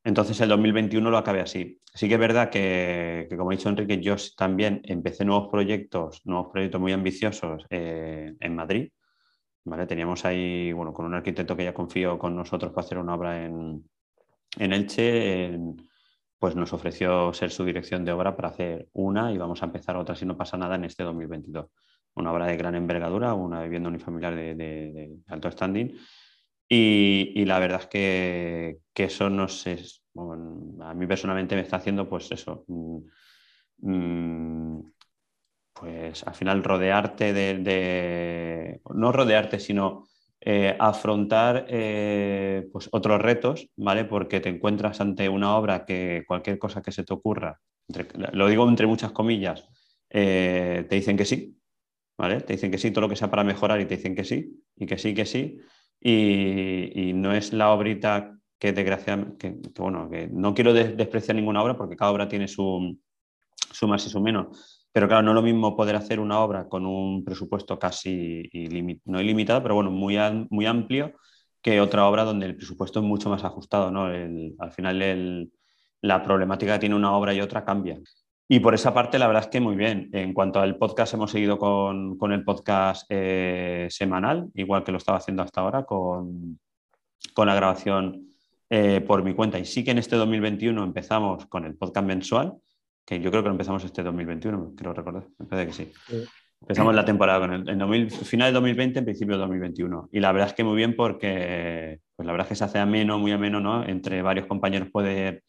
Entonces 0.03 0.39
el 0.41 0.49
2021 0.49 1.09
lo 1.11 1.17
acabé 1.17 1.41
así. 1.41 1.81
Sí 1.93 2.07
que 2.07 2.13
es 2.15 2.19
verdad 2.19 2.49
que, 2.49 3.27
como 3.37 3.51
ha 3.51 3.53
dicho 3.53 3.69
Enrique, 3.69 3.99
yo 4.01 4.15
también 4.37 4.81
empecé 4.85 5.25
nuevos 5.25 5.49
proyectos, 5.49 6.21
nuevos 6.25 6.49
proyectos 6.51 6.79
muy 6.79 6.93
ambiciosos 6.93 7.65
eh, 7.69 8.33
en 8.39 8.55
Madrid. 8.55 8.91
¿vale? 9.65 9.87
Teníamos 9.87 10.25
ahí, 10.25 10.71
bueno, 10.73 10.93
con 10.93 11.05
un 11.05 11.15
arquitecto 11.15 11.55
que 11.55 11.65
ya 11.65 11.73
confío 11.73 12.17
con 12.19 12.35
nosotros 12.35 12.71
para 12.73 12.85
hacer 12.85 12.97
una 12.97 13.15
obra 13.15 13.45
en, 13.45 13.83
Elche, 14.57 15.53
pues 16.39 16.55
nos 16.55 16.73
ofreció 16.73 17.33
ser 17.33 17.51
su 17.51 17.65
dirección 17.65 18.05
de 18.05 18.13
obra 18.13 18.35
para 18.35 18.49
hacer 18.49 18.87
una 18.93 19.31
y 19.31 19.37
vamos 19.37 19.61
a 19.61 19.65
empezar 19.65 19.97
otra 19.97 20.15
si 20.15 20.25
no 20.25 20.37
pasa 20.37 20.57
nada 20.57 20.75
en 20.75 20.85
este 20.85 21.03
2022. 21.03 21.67
Una 22.15 22.31
obra 22.31 22.47
de 22.47 22.57
gran 22.57 22.75
envergadura, 22.75 23.33
una 23.33 23.61
vivienda 23.63 23.89
unifamiliar 23.89 24.35
de, 24.35 24.55
de 24.55 25.17
alto 25.27 25.51
standing 25.51 25.95
y, 26.71 27.45
la 27.45 27.57
verdad 27.57 27.81
es 27.81 27.87
que, 27.87 28.79
eso 28.93 29.29
no 29.29 29.47
sé, 29.47 29.83
a 30.15 30.93
mí 30.93 31.07
personalmente 31.07 31.55
me 31.55 31.61
está 31.61 31.77
haciendo 31.77 32.07
pues 32.07 32.31
eso, 32.31 32.63
mm, 32.67 32.99
mm, 33.79 34.91
pues 35.73 36.23
al 36.23 36.35
final 36.35 36.63
rodearte 36.63 37.33
de, 37.33 38.81
no 38.93 39.11
rodearte, 39.11 39.59
sino 39.59 40.05
eh, 40.51 40.75
afrontar 40.79 41.67
eh, 41.69 42.67
pues 42.71 42.89
otros 42.91 43.21
retos, 43.21 43.69
¿vale? 43.75 44.03
Porque 44.05 44.39
te 44.39 44.49
encuentras 44.49 44.99
ante 44.99 45.29
una 45.29 45.55
obra 45.55 45.85
que 45.85 46.23
cualquier 46.27 46.57
cosa 46.57 46.81
que 46.81 46.91
se 46.91 47.03
te 47.03 47.13
ocurra, 47.13 47.61
lo 48.31 48.47
digo 48.47 48.67
entre 48.67 48.87
muchas 48.87 49.11
comillas, 49.11 49.67
eh, 50.09 50.87
te 50.89 50.95
dicen 50.95 51.17
que 51.17 51.25
sí, 51.25 51.55
¿vale? 52.17 52.41
Te 52.41 52.53
dicen 52.53 52.71
que 52.71 52.79
sí, 52.79 52.89
todo 52.89 53.01
lo 53.01 53.09
que 53.09 53.15
sea 53.15 53.29
para 53.29 53.43
mejorar 53.43 53.79
y 53.79 53.85
te 53.85 53.97
dicen 53.97 54.15
que 54.15 54.23
sí, 54.23 54.63
y 54.75 54.87
que 54.87 54.97
sí, 54.97 55.13
que 55.13 55.27
sí. 55.27 55.59
Y, 56.01 57.13
no 57.13 57.31
es 57.31 57.53
la 57.53 57.69
obrita 57.69 58.35
que 58.57 58.73
desgraciadamente, 58.73 59.55
bueno, 59.77 60.09
que 60.09 60.29
no 60.29 60.55
quiero 60.55 60.73
despreciar 60.73 61.35
ninguna 61.35 61.61
obra 61.61 61.77
porque 61.77 61.95
cada 61.95 62.09
obra 62.09 62.27
tiene 62.27 62.47
su, 62.47 62.97
su 63.71 63.87
más 63.87 64.03
y 64.07 64.09
su 64.09 64.19
menos. 64.19 64.78
Pero 64.91 65.07
claro, 65.07 65.23
no 65.23 65.31
es 65.31 65.35
lo 65.35 65.41
mismo 65.41 65.75
poder 65.75 65.95
hacer 65.95 66.19
una 66.19 66.39
obra 66.39 66.67
con 66.67 66.85
un 66.85 67.23
presupuesto 67.23 67.77
casi 67.77 68.49
no 69.05 69.21
ilimitado, 69.21 69.61
pero 69.61 69.75
bueno, 69.75 69.91
muy, 69.91 70.17
muy 70.49 70.65
amplio, 70.65 71.13
que 71.61 71.81
otra 71.81 72.07
obra 72.07 72.23
donde 72.23 72.47
el 72.47 72.55
presupuesto 72.55 72.99
es 72.99 73.05
mucho 73.05 73.29
más 73.29 73.43
ajustado. 73.43 73.91
¿no? 73.91 74.05
al 74.05 74.71
final 74.71 75.51
la 76.01 76.23
problemática 76.23 76.73
que 76.73 76.79
tiene 76.79 76.95
una 76.95 77.11
obra 77.15 77.33
y 77.33 77.41
otra 77.41 77.65
cambia. 77.65 77.99
Y 78.51 78.61
por 78.61 78.73
esa 78.73 78.95
parte, 78.95 79.19
la 79.19 79.27
verdad 79.27 79.43
es 79.43 79.49
que 79.49 79.59
muy 79.59 79.75
bien. 79.75 80.09
En 80.11 80.33
cuanto 80.33 80.59
al 80.59 80.75
podcast, 80.75 81.13
hemos 81.13 81.29
seguido 81.29 81.59
con, 81.59 82.17
el 82.31 82.43
podcast 82.43 83.05
eh, 83.09 83.87
semanal, 83.91 84.49
igual 84.55 84.83
que 84.83 84.91
lo 84.91 84.97
estaba 84.97 85.19
haciendo 85.19 85.43
hasta 85.43 85.61
ahora, 85.61 85.83
con, 85.83 86.59
la 87.37 87.55
grabación 87.55 88.27
eh, 88.69 89.01
por 89.01 89.23
mi 89.23 89.35
cuenta. 89.35 89.59
Y 89.59 89.65
sí 89.65 89.83
que 89.83 89.91
en 89.91 89.99
este 89.99 90.15
2021 90.15 90.83
empezamos 90.83 91.45
con 91.45 91.63
el 91.63 91.75
podcast 91.75 92.07
mensual, 92.07 92.55
que 93.09 93.19
yo 93.19 93.31
creo 93.31 93.41
que 93.41 93.49
lo 93.49 93.55
empezamos 93.55 93.83
este 93.83 94.03
2021, 94.03 94.73
creo 94.77 94.93
recordar, 94.93 95.25
me 95.39 95.47
parece 95.47 95.67
que 95.67 95.73
sí. 95.73 95.91
Empezamos 96.61 96.93
la 96.93 97.03
temporada 97.03 97.39
con 97.39 97.67
el 97.67 97.67
en 97.67 98.11
final 98.11 98.49
de 98.49 98.53
2020, 98.53 98.99
en 98.99 99.05
principio 99.05 99.33
de 99.33 99.39
2021. 99.39 100.09
Y 100.11 100.19
la 100.19 100.31
verdad 100.31 100.49
es 100.49 100.53
que 100.53 100.63
muy 100.63 100.75
bien 100.75 100.95
porque, 100.95 102.01
pues 102.15 102.27
la 102.27 102.31
verdad 102.31 102.45
es 102.45 102.49
que 102.49 102.55
se 102.55 102.65
hace 102.65 102.77
ameno, 102.77 103.17
muy 103.17 103.31
ameno, 103.31 103.59
¿no? 103.59 103.83
Entre 103.83 104.21
varios 104.21 104.45
compañeros 104.45 104.89
poder, 104.91 105.41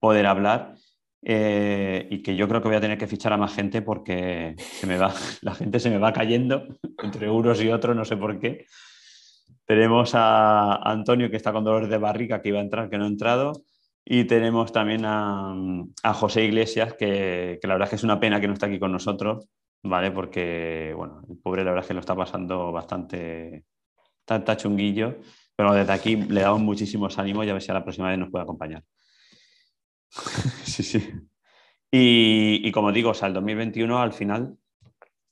poder 0.00 0.26
hablar 0.26 0.74
eh, 1.22 2.08
y 2.10 2.20
que 2.20 2.34
yo 2.34 2.48
creo 2.48 2.60
que 2.60 2.66
voy 2.66 2.78
a 2.78 2.80
tener 2.80 2.98
que 2.98 3.06
fichar 3.06 3.32
a 3.32 3.36
más 3.36 3.54
gente 3.54 3.80
porque 3.80 4.56
se 4.58 4.88
me 4.88 4.98
va, 4.98 5.14
la 5.42 5.54
gente 5.54 5.78
se 5.78 5.90
me 5.90 5.98
va 5.98 6.12
cayendo 6.12 6.66
entre 7.00 7.30
unos 7.30 7.62
y 7.62 7.68
otros, 7.68 7.94
no 7.94 8.04
sé 8.04 8.16
por 8.16 8.40
qué. 8.40 8.66
Tenemos 9.66 10.16
a 10.16 10.74
Antonio 10.82 11.30
que 11.30 11.36
está 11.36 11.52
con 11.52 11.62
dolores 11.62 11.90
de 11.90 11.98
barriga, 11.98 12.42
que 12.42 12.48
iba 12.48 12.58
a 12.58 12.62
entrar, 12.62 12.90
que 12.90 12.98
no 12.98 13.04
ha 13.04 13.06
entrado. 13.06 13.52
Y 14.04 14.24
tenemos 14.24 14.70
también 14.70 15.02
a, 15.06 15.54
José 16.12 16.44
Iglesias, 16.44 16.94
que, 16.94 17.58
la 17.62 17.74
verdad 17.74 17.86
es 17.86 17.90
que 17.90 17.96
es 17.96 18.04
una 18.04 18.20
pena 18.20 18.40
que 18.40 18.46
no 18.46 18.52
está 18.52 18.66
aquí 18.66 18.78
con 18.78 18.92
nosotros, 18.92 19.48
¿vale? 19.82 20.10
Porque, 20.10 20.92
bueno, 20.94 21.22
el 21.28 21.38
pobre 21.38 21.64
la 21.64 21.70
verdad 21.70 21.84
es 21.84 21.88
que 21.88 21.94
lo 21.94 22.00
está 22.00 22.14
pasando 22.14 22.70
bastante, 22.70 23.64
está, 24.26 24.56
chunguillo. 24.56 25.16
Pero 25.56 25.72
desde 25.72 25.92
aquí 25.92 26.16
le 26.16 26.42
damos 26.42 26.60
muchísimos 26.60 27.18
ánimos 27.18 27.46
y 27.46 27.50
a 27.50 27.52
ver 27.54 27.62
si 27.62 27.70
a 27.70 27.74
la 27.74 27.84
próxima 27.84 28.10
vez 28.10 28.18
nos 28.18 28.30
puede 28.30 28.42
acompañar. 28.42 28.84
sí, 30.64 30.82
sí. 30.82 31.10
Y, 31.90 32.70
como 32.72 32.92
digo, 32.92 33.12
o 33.12 33.26
el 33.26 33.32
2021 33.32 33.98
al 34.00 34.12
final, 34.12 34.58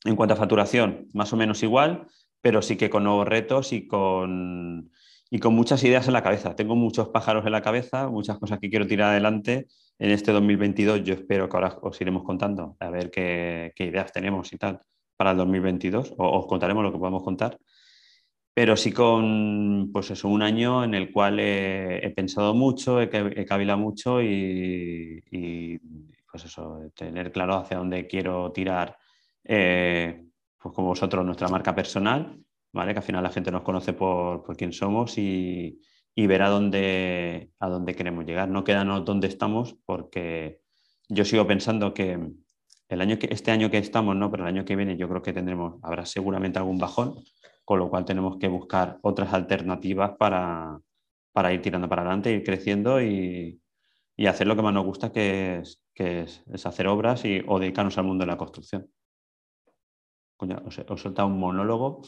en 0.05 0.15
cuanto 0.15 0.33
a 0.33 0.37
facturación, 0.37 1.09
más 1.13 1.31
o 1.33 1.37
menos 1.37 1.61
igual. 1.61 2.07
pero 2.41 2.61
sí 2.61 2.75
que 2.75 2.89
con 2.89 3.03
nuevos 3.03 3.27
retos 3.27 3.71
y 3.71 3.87
con, 3.87 4.91
y 5.33 5.39
con 5.39 5.55
muchas 5.55 5.83
ideas 5.83 6.05
en 6.05 6.13
la 6.13 6.21
cabeza. 6.21 6.55
Tengo 6.55 6.75
muchos 6.75 7.09
pájaros 7.09 7.43
en 7.47 7.53
la 7.53 7.63
cabeza, 7.63 8.07
muchas 8.07 8.37
cosas 8.37 8.59
que 8.59 8.69
quiero 8.69 8.85
tirar 8.85 9.09
adelante 9.09 9.65
en 9.97 10.11
este 10.11 10.31
2022. 10.31 11.03
Yo 11.03 11.15
espero 11.15 11.49
que 11.49 11.57
ahora 11.57 11.75
os 11.81 11.99
iremos 11.99 12.23
contando 12.23 12.77
a 12.79 12.91
ver 12.91 13.09
qué, 13.09 13.73
ideas 13.79 14.11
tenemos 14.11 14.53
y 14.53 14.59
tal 14.59 14.79
para 15.17 15.31
el 15.31 15.37
2022, 15.37 16.13
o 16.19 16.37
os 16.37 16.45
contaremos 16.45 16.83
lo 16.83 16.91
que 16.91 16.99
podemos 16.99 17.23
contar. 17.23 17.57
Pero 18.53 18.77
sí 18.77 18.91
con, 18.91 19.89
pues 19.91 20.11
eso, 20.11 20.27
un 20.27 20.43
año 20.43 20.83
en 20.83 20.93
el 20.93 21.11
cual 21.11 21.39
he, 21.39 22.13
pensado 22.15 22.53
mucho, 22.53 23.01
he, 23.01 23.09
he 23.11 23.43
cavilado 23.43 23.79
mucho 23.79 24.21
y, 24.21 25.23
y, 25.31 25.79
pues 26.31 26.45
eso, 26.45 26.91
tener 26.95 27.31
claro 27.31 27.55
hacia 27.55 27.77
dónde 27.77 28.05
quiero 28.05 28.51
tirar, 28.51 28.95
eh, 29.43 30.25
pues 30.59 30.75
como 30.75 30.89
vosotros, 30.89 31.25
nuestra 31.25 31.47
marca 31.47 31.73
personal 31.73 32.42
¿vale? 32.73 32.93
Que 32.93 32.99
al 32.99 33.05
final 33.05 33.23
la 33.23 33.31
gente 33.31 33.51
nos 33.51 33.61
conoce 33.61 33.93
por, 33.93 34.43
por 34.43 34.57
quién 34.57 34.73
somos 34.73 35.17
y, 35.17 35.79
y, 36.15 36.27
ver 36.27 36.41
a 36.41 36.49
dónde, 36.49 37.51
a 37.59 37.69
dónde 37.69 37.95
queremos 37.95 38.25
llegar. 38.25 38.49
No 38.49 38.63
quedarnos 38.63 39.05
donde 39.05 39.27
estamos 39.27 39.77
porque 39.85 40.59
yo 41.07 41.23
sigo 41.23 41.47
pensando 41.47 41.93
que 41.93 42.19
el 42.89 43.01
año 43.01 43.17
que, 43.17 43.27
este 43.31 43.51
año 43.51 43.69
que 43.69 43.77
estamos, 43.77 44.15
no, 44.15 44.29
pero 44.29 44.43
el 44.43 44.49
año 44.49 44.65
que 44.65 44.75
viene 44.75 44.97
yo 44.97 45.07
creo 45.07 45.21
que 45.21 45.33
tendremos, 45.33 45.79
habrá 45.83 46.05
seguramente 46.05 46.59
algún 46.59 46.77
bajón, 46.77 47.23
con 47.63 47.79
lo 47.79 47.89
cual 47.89 48.05
tenemos 48.05 48.37
que 48.37 48.47
buscar 48.47 48.99
otras 49.01 49.33
alternativas 49.33 50.11
para, 50.17 50.79
para 51.31 51.53
ir 51.53 51.61
tirando 51.61 51.87
para 51.87 52.01
adelante, 52.01 52.31
ir 52.31 52.43
creciendo 52.43 53.01
y, 53.01 53.61
y, 54.15 54.25
hacer 54.25 54.47
lo 54.47 54.55
que 54.55 54.61
más 54.61 54.73
nos 54.73 54.85
gusta, 54.85 55.11
que 55.11 55.59
es, 55.59 55.81
que 55.93 56.21
es, 56.21 56.65
hacer 56.65 56.87
obras 56.87 57.23
y, 57.25 57.41
o 57.47 57.59
dedicarnos 57.59 57.97
al 57.97 58.05
mundo 58.05 58.23
de 58.23 58.31
la 58.31 58.37
construcción. 58.37 58.89
Coño, 60.37 60.61
os, 60.65 60.77
os 60.79 60.99
he 60.99 61.03
soltado 61.03 61.27
un 61.27 61.39
monólogo. 61.39 62.01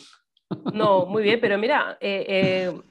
No, 0.74 1.06
muy 1.06 1.24
bien, 1.24 1.40
pero 1.42 1.58
mira, 1.58 1.98
eh, 2.00 2.26
eh, 2.28 2.82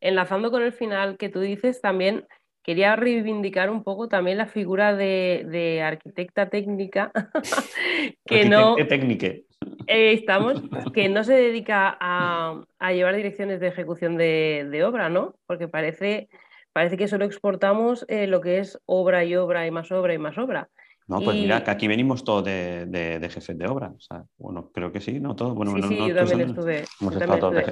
enlazando 0.00 0.50
con 0.50 0.62
el 0.62 0.72
final 0.72 1.16
que 1.16 1.28
tú 1.28 1.40
dices, 1.40 1.80
también 1.80 2.26
quería 2.62 2.96
reivindicar 2.96 3.70
un 3.70 3.84
poco 3.84 4.08
también 4.08 4.38
la 4.38 4.46
figura 4.46 4.94
de, 4.94 5.82
arquitecta 5.84 6.48
técnica 6.48 7.12
que 8.26 8.48
no 8.48 8.76
eh, 8.78 10.12
estamos 10.12 10.62
que 10.94 11.08
no 11.08 11.24
se 11.24 11.34
dedica 11.34 11.96
a, 12.00 12.64
llevar 12.92 13.16
direcciones 13.16 13.60
de 13.60 13.68
ejecución 13.68 14.16
de, 14.16 14.82
obra, 14.84 15.08
¿no? 15.08 15.34
Porque 15.46 15.68
parece, 15.68 16.28
parece 16.72 16.96
que 16.96 17.08
solo 17.08 17.24
exportamos 17.24 18.06
lo 18.08 18.40
que 18.40 18.58
es 18.58 18.78
obra 18.86 19.24
y 19.24 19.36
obra 19.36 19.66
y 19.66 19.70
más 19.70 19.92
obra 19.92 20.14
y 20.14 20.18
más 20.18 20.38
obra. 20.38 20.68
No, 21.06 21.20
pues 21.20 21.36
mira, 21.36 21.62
que 21.62 21.70
aquí 21.70 21.86
venimos 21.86 22.24
todos 22.24 22.44
de, 22.44 22.86
de, 22.86 23.28
jefes 23.28 23.58
de 23.58 23.66
obra. 23.66 23.92
bueno, 24.38 24.70
creo 24.72 24.90
que 24.90 25.00
sí, 25.00 25.20
¿no? 25.20 25.36
Todo. 25.36 25.54
Bueno, 25.54 25.72
sí, 25.76 25.82
sí, 25.82 26.08
yo 26.08 26.14
también 26.14 26.40
estuve. 26.40 26.84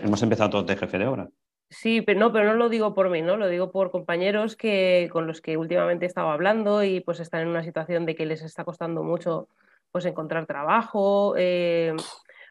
Hemos, 0.03 0.22
empezado 0.22 0.51
todos 0.51 0.66
de 0.66 0.76
jefe 0.76 0.99
de 0.99 1.07
obra. 1.07 1.28
Sí, 1.70 2.03
pero 2.03 2.20
no, 2.20 2.33
pero 2.33 2.45
no 2.45 2.55
lo 2.55 2.68
digo 2.68 2.95
por 2.95 3.09
mí, 3.09 3.22
¿no? 3.22 3.39
Lo 3.39 3.49
digo 3.49 3.72
por 3.72 3.91
compañeros 3.91 4.57
que, 4.57 5.09
con 5.11 5.26
los 5.26 5.41
que 5.41 5.57
últimamente 5.57 6.05
he 6.05 6.09
estado 6.09 6.28
hablando 6.30 6.85
y 6.85 7.01
pues 7.01 7.20
están 7.20 7.41
en 7.41 7.49
una 7.49 7.64
situación 7.64 8.05
de 8.05 8.14
que 8.14 8.26
les 8.26 8.43
está 8.43 8.64
costando 8.64 9.03
mucho 9.03 9.49
pues 9.91 10.05
encontrar 10.05 10.47
trabajo 10.47 11.35
eh, 11.39 11.95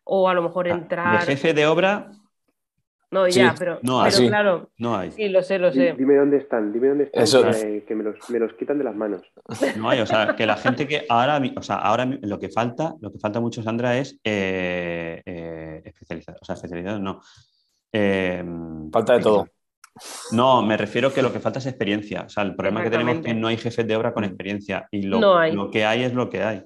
o 0.04 0.28
a 0.28 0.34
lo 0.34 0.42
mejor 0.42 0.68
ah, 0.68 0.72
entrar. 0.72 1.20
De 1.20 1.26
jefe 1.28 1.54
de 1.54 1.68
obra 1.68 2.10
no, 3.12 3.28
ya, 3.28 3.54
pero, 3.60 3.80
no 3.84 4.04
pero 4.04 4.28
claro. 4.30 4.70
No 4.78 4.96
hay. 4.96 5.12
Sí, 5.12 5.28
lo 5.28 5.44
sé, 5.44 5.60
lo 5.60 5.72
sé. 5.72 5.94
Dime 5.98 6.16
dónde 6.16 6.38
están, 6.38 6.72
dime 6.72 6.88
dónde 6.88 7.04
están, 7.12 7.26
que, 7.86 7.94
me, 7.94 8.04
los, 8.06 8.30
me, 8.30 8.40
los, 8.40 8.54
quitan 8.54 8.78
de 8.78 8.86
las 8.86 8.96
manos. 8.96 9.22
No 9.76 9.90
hay, 9.90 10.00
o 10.00 10.06
sea, 10.06 10.34
que 10.36 10.46
la 10.46 10.56
gente 10.56 10.88
que 10.88 11.06
ahora, 11.10 11.42
o 11.58 11.62
sea, 11.62 11.76
ahora 11.76 12.06
lo 12.06 12.40
que 12.40 12.50
falta, 12.50 12.96
lo 13.02 13.12
que 13.12 13.20
falta 13.20 13.42
mucho, 13.42 13.62
Sandra, 13.62 13.98
es 13.98 14.18
eh, 14.24 15.22
eh, 15.26 15.82
especializar, 15.84 16.38
o 16.42 16.46
sea, 16.46 16.56
especializar, 16.56 17.02
no. 17.02 17.22
Eh, 17.92 18.46
falta 18.92 19.14
de 19.14 19.20
todo. 19.20 19.48
No, 20.32 20.62
me 20.64 20.78
refiero 20.78 21.14
que 21.14 21.22
lo 21.22 21.34
que 21.34 21.42
falta 21.42 21.60
es 21.60 21.66
experiencia. 21.66 22.22
O 22.22 22.30
sea, 22.30 22.44
el 22.44 22.56
problema 22.56 22.82
que 22.82 22.90
tenemos 22.90 23.16
es 23.16 23.22
que 23.22 23.34
no 23.34 23.48
hay 23.48 23.58
jefes 23.58 23.86
de 23.86 23.96
obra 23.96 24.14
con 24.14 24.24
experiencia 24.24 24.88
y 24.90 25.02
lo, 25.02 25.20
lo 25.52 25.70
que 25.70 25.84
hay 25.84 26.04
es 26.04 26.14
lo 26.14 26.30
que 26.30 26.42
hay. 26.42 26.64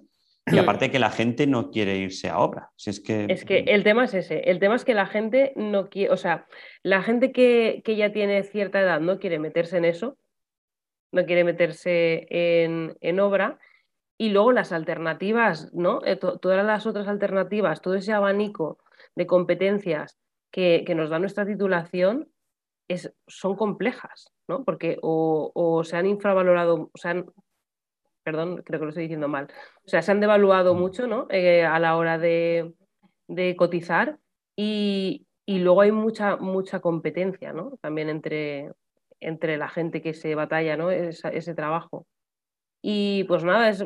Y 0.48 0.58
aparte 0.60 0.92
que 0.92 1.00
la 1.00 1.10
gente 1.10 1.48
no 1.48 1.72
quiere 1.72 1.98
irse 1.98 2.30
a 2.30 2.40
obra. 2.40 2.72
Si 2.76 2.90
es, 2.90 3.00
que... 3.00 3.26
es 3.30 3.46
que 3.46 3.60
el 3.60 3.84
tema 3.84 4.06
es 4.06 4.14
ese. 4.14 4.40
El 4.50 4.60
tema 4.60 4.76
es 4.76 4.86
que 4.86 4.94
la 4.94 5.08
gente 5.08 5.54
no 5.56 5.90
quiere, 5.90 6.12
o 6.12 6.18
sea, 6.18 6.48
la 6.84 7.02
gente 7.02 7.32
que, 7.32 7.82
ya 7.86 8.12
tiene 8.12 8.44
cierta 8.44 8.82
edad 8.82 9.00
no 9.00 9.20
quiere 9.20 9.40
meterse 9.40 9.78
en 9.78 9.86
eso, 9.86 10.18
no 11.12 11.26
quiere 11.26 11.44
meterse 11.44 12.28
en, 12.30 13.20
obra. 13.20 13.60
Y 14.18 14.30
luego 14.30 14.54
las 14.54 14.72
alternativas, 14.72 15.74
¿no? 15.74 16.02
Eh, 16.06 16.16
todas 16.16 16.66
las 16.66 16.86
otras 16.86 17.08
alternativas, 17.08 17.82
todo 17.82 17.96
ese 17.96 18.14
abanico 18.14 18.80
de 19.14 19.28
competencias 19.28 20.18
que, 20.52 20.86
nos 20.96 21.10
da 21.10 21.20
nuestra 21.20 21.46
titulación 21.46 22.30
es, 22.88 23.14
son 23.28 23.58
complejas, 23.58 24.32
¿no? 24.48 24.64
Porque 24.64 24.98
o, 25.02 25.52
o 25.54 25.84
se 25.84 25.98
han 25.98 26.06
infravalorado, 26.06 26.92
o 26.94 26.98
sea, 26.98 27.26
perdón, 28.26 28.64
creo 28.66 28.80
que 28.80 28.86
lo 28.86 28.90
estoy 28.90 29.04
diciendo 29.04 29.28
mal. 29.28 29.48
O 29.86 29.88
sea, 29.88 30.02
se 30.02 30.12
han 30.12 30.20
devaluado 30.20 30.74
mm. 30.74 30.80
mucho 30.80 31.08
¿no? 31.08 31.28
Eh, 31.30 31.64
a 31.64 31.80
la 31.80 31.96
hora 31.96 32.18
de, 32.18 32.74
cotizar 33.56 34.18
y, 34.56 35.28
luego 35.48 35.82
hay 35.82 35.92
mucha, 35.92 36.36
mucha 36.38 36.80
competencia 36.80 37.54
¿no? 37.54 37.78
también 37.82 38.10
entre, 38.10 38.72
entre 39.20 39.58
la 39.58 39.70
gente 39.70 40.02
que 40.02 40.16
se 40.16 40.34
batalla 40.34 40.76
¿no? 40.76 40.90
ese, 40.90 41.54
trabajo. 41.54 42.08
Y 42.82 43.24
pues 43.26 43.44
nada, 43.44 43.70
es 43.70 43.84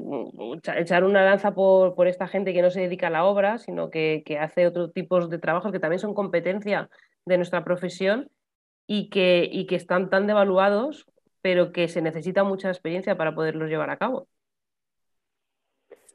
echar 0.78 1.04
una 1.04 1.24
lanza 1.24 1.54
por, 1.54 2.08
esta 2.08 2.28
gente 2.28 2.54
que 2.54 2.62
no 2.62 2.72
se 2.72 2.82
dedica 2.82 3.08
a 3.08 3.12
la 3.12 3.26
obra, 3.26 3.58
sino 3.58 3.90
que, 3.90 4.24
hace 4.40 4.68
otro 4.68 4.90
tipos 4.90 5.30
de 5.30 5.38
trabajos 5.40 5.72
que 5.72 5.80
también 5.80 6.00
son 6.00 6.14
competencia 6.14 6.90
de 7.26 7.38
nuestra 7.38 7.66
profesión 7.66 8.30
y 8.88 9.10
que, 9.10 9.48
y 9.52 9.68
que 9.68 9.76
están 9.76 10.10
tan 10.10 10.28
devaluados 10.28 11.06
pero 11.42 11.72
que 11.72 11.88
se 11.88 12.02
necesita 12.02 12.44
mucha 12.44 12.70
experiencia 12.70 13.18
para 13.18 13.34
poderlos 13.34 13.70
llevar 13.70 13.90
a 13.90 13.98
cabo. 13.98 14.28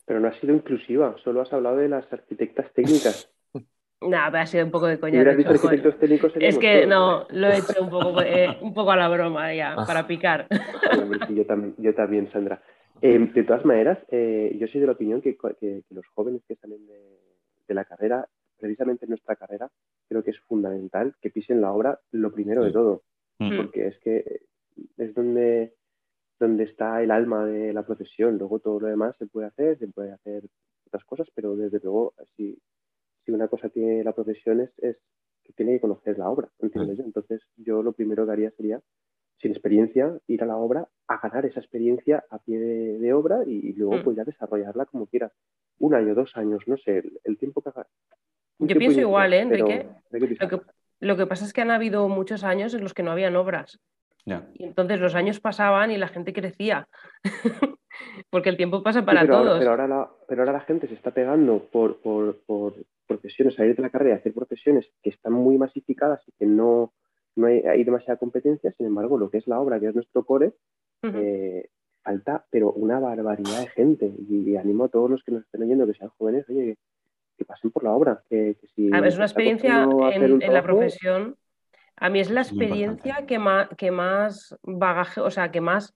Pero 0.07 0.21
no 0.21 0.29
has 0.29 0.37
sido 0.39 0.55
inclusiva, 0.55 1.17
solo 1.25 1.41
has 1.41 1.53
hablado 1.53 1.77
de 1.77 1.89
las 1.89 2.11
arquitectas 2.13 2.73
técnicas. 2.75 3.31
Nada, 4.03 4.43
ha 4.43 4.47
sido 4.47 4.65
un 4.65 4.71
poco 4.71 4.87
de 4.87 5.01
coña. 5.01 5.23
es 5.23 6.59
que 6.59 6.87
no, 6.87 7.27
lo 7.31 7.47
he 7.49 7.59
hecho 7.59 7.83
un 7.83 7.89
poco, 7.89 8.21
eh, 8.21 8.59
un 8.61 8.75
poco 8.75 8.91
a 8.91 8.97
la 8.97 9.09
broma 9.09 9.55
ya, 9.55 9.75
ah. 9.75 9.85
para 9.87 10.07
picar. 10.07 10.47
yo, 11.31 11.47
también, 11.47 11.75
yo 11.79 11.95
también, 11.95 12.31
Sandra. 12.31 12.63
Eh, 13.01 13.19
de 13.19 13.45
todas 13.45 13.65
maneras, 13.65 13.99
eh, 14.11 14.57
yo 14.59 14.67
soy 14.67 14.81
de 14.81 14.87
la 14.87 14.93
opinión 14.93 15.23
que, 15.23 15.37
los 15.91 16.07
jóvenes 16.09 16.43
que 16.47 16.57
salen 16.57 16.87
de, 16.87 17.75
la 17.75 17.85
carrera, 17.85 18.29
precisamente 18.59 19.07
en 19.07 19.11
nuestra 19.11 19.37
carrera, 19.37 19.71
creo 20.09 20.23
que 20.23 20.31
es 20.31 20.41
fundamental 20.41 21.15
que 21.21 21.31
pisen 21.31 21.61
la 21.61 21.73
obra 21.73 21.99
lo 22.13 22.31
primero 22.33 22.63
de 22.63 22.73
todo. 22.73 23.03
Mm. 23.39 23.57
Porque 23.57 23.89
es 23.89 23.99
que 23.99 24.43
es 24.97 25.15
donde, 25.15 25.75
donde 26.39 26.65
está 26.65 27.03
el 27.03 27.11
alma 27.11 27.47
de 27.47 27.73
la 27.73 27.85
profesión. 27.85 28.39
Luego 28.39 28.59
todo 28.59 28.81
lo 28.81 28.89
demás 28.89 29.17
se 29.19 29.27
puede 29.27 29.49
hacer, 29.49 29.79
se 29.79 29.89
puede 29.89 30.13
hacer 30.13 30.45
otras 30.87 31.05
cosas, 31.05 31.29
pero 31.35 31.57
desde 31.57 31.81
luego, 31.83 32.15
si, 32.37 32.59
si 33.25 33.33
una 33.33 33.49
cosa 33.49 33.69
tiene 33.69 34.05
la 34.05 34.13
profesión 34.13 34.61
es, 34.61 34.97
que 35.43 35.53
tiene 35.53 35.73
que 35.73 35.81
conocer 35.81 36.19
la 36.19 36.29
obra, 36.29 36.49
mm. 36.61 37.01
Entonces, 37.01 37.43
yo 37.57 37.83
lo 37.83 37.93
primero 37.93 38.25
que 38.25 38.33
haría 38.33 38.51
sería, 38.53 38.81
sin 39.41 39.53
experiencia, 39.53 40.19
ir 40.27 40.43
a 40.43 40.47
la 40.47 40.57
obra 40.57 40.89
a 41.07 41.19
ganar 41.19 41.45
esa 41.45 41.61
experiencia 41.61 42.25
a 42.31 42.39
pie 42.39 42.59
de, 42.59 43.13
obra 43.13 43.43
y, 43.47 43.73
luego 43.75 43.97
mm. 43.97 44.05
pues 44.05 44.17
ya 44.17 44.25
desarrollarla 44.25 44.87
como 44.87 45.07
quieras. 45.07 45.33
Un 45.79 45.95
año, 45.95 46.15
dos 46.15 46.37
años, 46.37 46.63
no 46.67 46.77
sé, 46.79 47.03
el, 47.25 47.37
tiempo 47.37 47.61
que 47.61 47.71
haga. 47.71 47.87
Yo 48.59 48.77
pienso 48.77 49.01
igual, 49.01 49.33
¿eh, 49.33 49.41
Enrique? 49.41 49.89
Lo 50.11 50.49
que, 50.49 50.61
lo 51.01 51.17
que 51.17 51.27
pasa 51.27 51.45
es 51.45 51.53
que 51.53 51.61
han 51.61 51.73
habido 51.73 52.09
muchos 52.09 52.45
años 52.45 52.73
en 52.75 52.83
los 52.83 52.95
que 52.95 53.03
no 53.03 53.11
habían 53.11 53.37
obras. 53.37 53.81
Y 54.27 54.65
entonces 54.65 55.01
los 55.01 55.15
años 55.15 55.41
pasaban 55.41 55.91
y 55.91 55.99
la 55.99 56.09
gente 56.09 56.33
crecía. 56.33 56.89
Porque 58.31 58.49
el 58.49 58.57
tiempo 58.57 58.83
pasa 58.83 59.05
para 59.05 59.27
todos. 59.27 59.59
pero, 59.59 59.71
ahora 59.71 59.87
la, 59.87 60.11
pero 60.27 60.43
ahora 60.43 60.53
la 60.53 60.61
gente 60.61 60.89
se 60.89 60.95
está 60.95 61.13
pegando 61.13 61.69
por, 61.71 62.01
por, 62.01 62.39
por 62.47 62.75
profesiones, 63.07 63.55
salir 63.55 63.77
de 63.77 63.83
la 63.83 63.91
carrera 63.91 64.17
y 64.17 64.19
hacer 64.19 64.33
profesiones 64.33 64.91
que 65.03 65.11
están 65.11 65.33
muy 65.33 65.59
masificadas 65.59 66.23
y 66.27 66.33
que 66.33 66.47
no, 66.47 66.93
no 67.37 67.47
hay, 67.47 67.61
hay, 67.61 67.85
demasiada 67.85 68.19
competencia. 68.19 68.73
Sin 68.73 68.87
embargo, 68.87 69.19
lo 69.19 69.31
que 69.31 69.39
es 69.39 69.47
la 69.47 69.61
obra, 69.61 69.79
que 69.79 69.89
es 69.89 69.95
nuestro 69.95 70.25
core, 70.25 70.55
eh, 71.03 71.69
falta, 72.03 72.47
pero 72.51 72.73
una 72.73 72.99
barbaridad 72.99 73.61
de 73.61 73.69
gente. 73.69 74.13
Y, 74.29 74.57
animo 74.57 74.85
a 74.85 74.89
todos 74.89 75.11
los 75.11 75.23
que 75.23 75.33
nos 75.33 75.45
estén 75.45 75.63
oyendo, 75.63 75.87
que 75.87 75.95
sean 75.95 76.11
jóvenes, 76.19 76.49
oye, 76.49 76.79
que, 77.37 77.45
pasen 77.45 77.71
por 77.71 77.85
la 77.85 77.93
obra. 77.93 78.23
Que, 78.29 78.57
si 78.75 78.87
es 78.87 79.17
una 79.17 79.27
experiencia 79.27 79.87
en, 80.13 80.43
en 80.43 80.53
la 80.53 80.63
profesión 80.63 81.37
a 81.97 82.11
mí 82.11 82.21
es 82.21 82.31
la 82.31 82.43
experiencia 82.43 83.25
que 83.27 83.39
más, 83.39 83.69
que 83.77 83.91
más 83.91 84.57
bagaje, 84.63 85.21
o 85.21 85.31
sea, 85.31 85.51
que 85.51 85.61
más, 85.61 85.95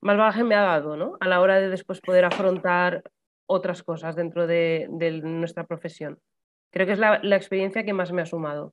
más 0.00 0.16
bagaje 0.16 0.44
me 0.44 0.54
ha 0.54 0.62
dado, 0.62 0.96
¿no? 0.96 1.16
A 1.20 1.28
la 1.28 1.40
hora 1.40 1.60
de 1.60 1.68
después 1.68 2.00
poder 2.00 2.24
afrontar 2.24 3.02
otras 3.46 3.82
cosas 3.82 4.16
dentro 4.16 4.46
de, 4.46 4.88
nuestra 5.22 5.64
profesión. 5.66 6.18
Creo 6.70 6.86
que 6.86 6.92
es 6.94 6.98
la, 6.98 7.36
experiencia 7.36 7.84
que 7.84 7.92
más 7.92 8.10
me 8.10 8.22
ha 8.22 8.26
sumado. 8.26 8.72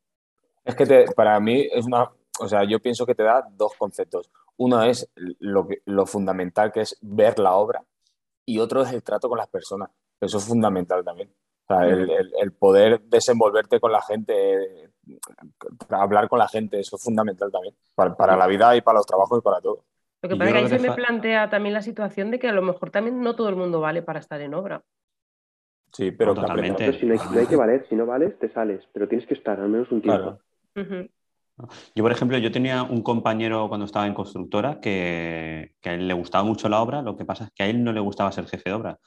Es 0.63 0.75
que 0.75 1.05
para 1.15 1.39
mí 1.39 1.67
es 1.71 1.85
una, 1.85 2.09
o 2.39 2.47
sea, 2.47 2.63
yo 2.63 2.79
pienso 2.79 3.05
que 3.05 3.15
te 3.15 3.23
da 3.23 3.45
dos 3.51 3.73
conceptos. 3.77 4.31
Uno 4.57 4.83
es 4.83 5.09
lo, 5.15 5.67
lo 5.85 6.05
fundamental 6.05 6.71
que 6.71 6.81
es 6.81 6.97
ver 7.01 7.37
la 7.39 7.53
obra 7.53 7.83
y 8.45 8.59
otro 8.59 8.81
es 8.81 8.91
el 8.93 9.03
trato 9.03 9.27
con 9.27 9.37
las 9.37 9.47
personas. 9.47 9.89
Eso 10.19 10.37
es 10.37 10.45
fundamental 10.45 11.03
también. 11.03 11.33
El, 11.79 12.51
poder 12.53 13.01
desenvolverte 13.01 13.79
con 13.79 13.91
la 13.91 14.01
gente, 14.01 14.91
hablar 15.89 16.27
con 16.27 16.39
la 16.39 16.47
gente, 16.47 16.79
eso 16.79 16.95
es 16.95 17.03
fundamental 17.03 17.51
también 17.51 17.75
para, 17.95 18.35
la 18.35 18.47
vida 18.47 18.75
y 18.75 18.81
para 18.81 18.99
los 18.99 19.05
trabajos 19.05 19.39
y 19.39 19.41
para 19.41 19.61
todo. 19.61 19.83
Lo 20.21 20.29
que 20.29 20.35
pasa 20.35 20.49
es 20.49 20.53
que 20.53 20.59
ahí 20.59 20.79
se 20.79 20.87
me 20.87 20.95
plantea 20.95 21.49
también 21.49 21.73
la 21.73 21.81
situación 21.81 22.31
de 22.31 22.39
que 22.39 22.47
a 22.47 22.53
lo 22.53 22.61
mejor 22.61 22.91
también 22.91 23.21
no 23.21 23.35
todo 23.35 23.49
el 23.49 23.55
mundo 23.55 23.79
vale 23.79 24.01
para 24.01 24.19
estar 24.19 24.39
en 24.41 24.53
obra. 24.53 24.83
Sí, 25.91 26.11
pero 26.11 26.33
totalmente. 26.33 26.93
si 26.99 27.05
no, 27.05 27.13
hay, 27.13 27.47
que 27.47 27.55
valer, 27.55 27.85
si 27.89 27.95
no 27.95 28.05
vales, 28.05 28.37
te 28.39 28.49
sales, 28.49 28.87
pero 28.93 29.07
tienes 29.07 29.27
que 29.27 29.33
estar 29.33 29.59
al 29.59 29.69
menos 29.69 29.91
un 29.91 30.01
tiempo. 30.01 30.39
Yo, 31.95 32.03
por 32.03 32.11
ejemplo, 32.11 32.37
yo 32.37 32.51
tenía 32.51 32.83
un 32.83 33.03
compañero 33.03 33.67
cuando 33.67 33.85
estaba 33.85 34.07
en 34.07 34.13
constructora 34.13 34.79
que, 34.79 35.73
que, 35.81 35.89
a 35.89 35.93
él 35.93 36.07
le 36.07 36.13
gustaba 36.13 36.43
mucho 36.43 36.69
la 36.69 36.81
obra, 36.81 37.01
lo 37.01 37.17
que 37.17 37.25
pasa 37.25 37.45
es 37.45 37.51
que 37.51 37.63
a 37.63 37.67
él 37.67 37.83
no 37.83 37.91
le 37.91 37.99
gustaba 37.99 38.31
ser 38.31 38.47
jefe 38.47 38.69
de 38.69 38.75
obra. 38.75 38.99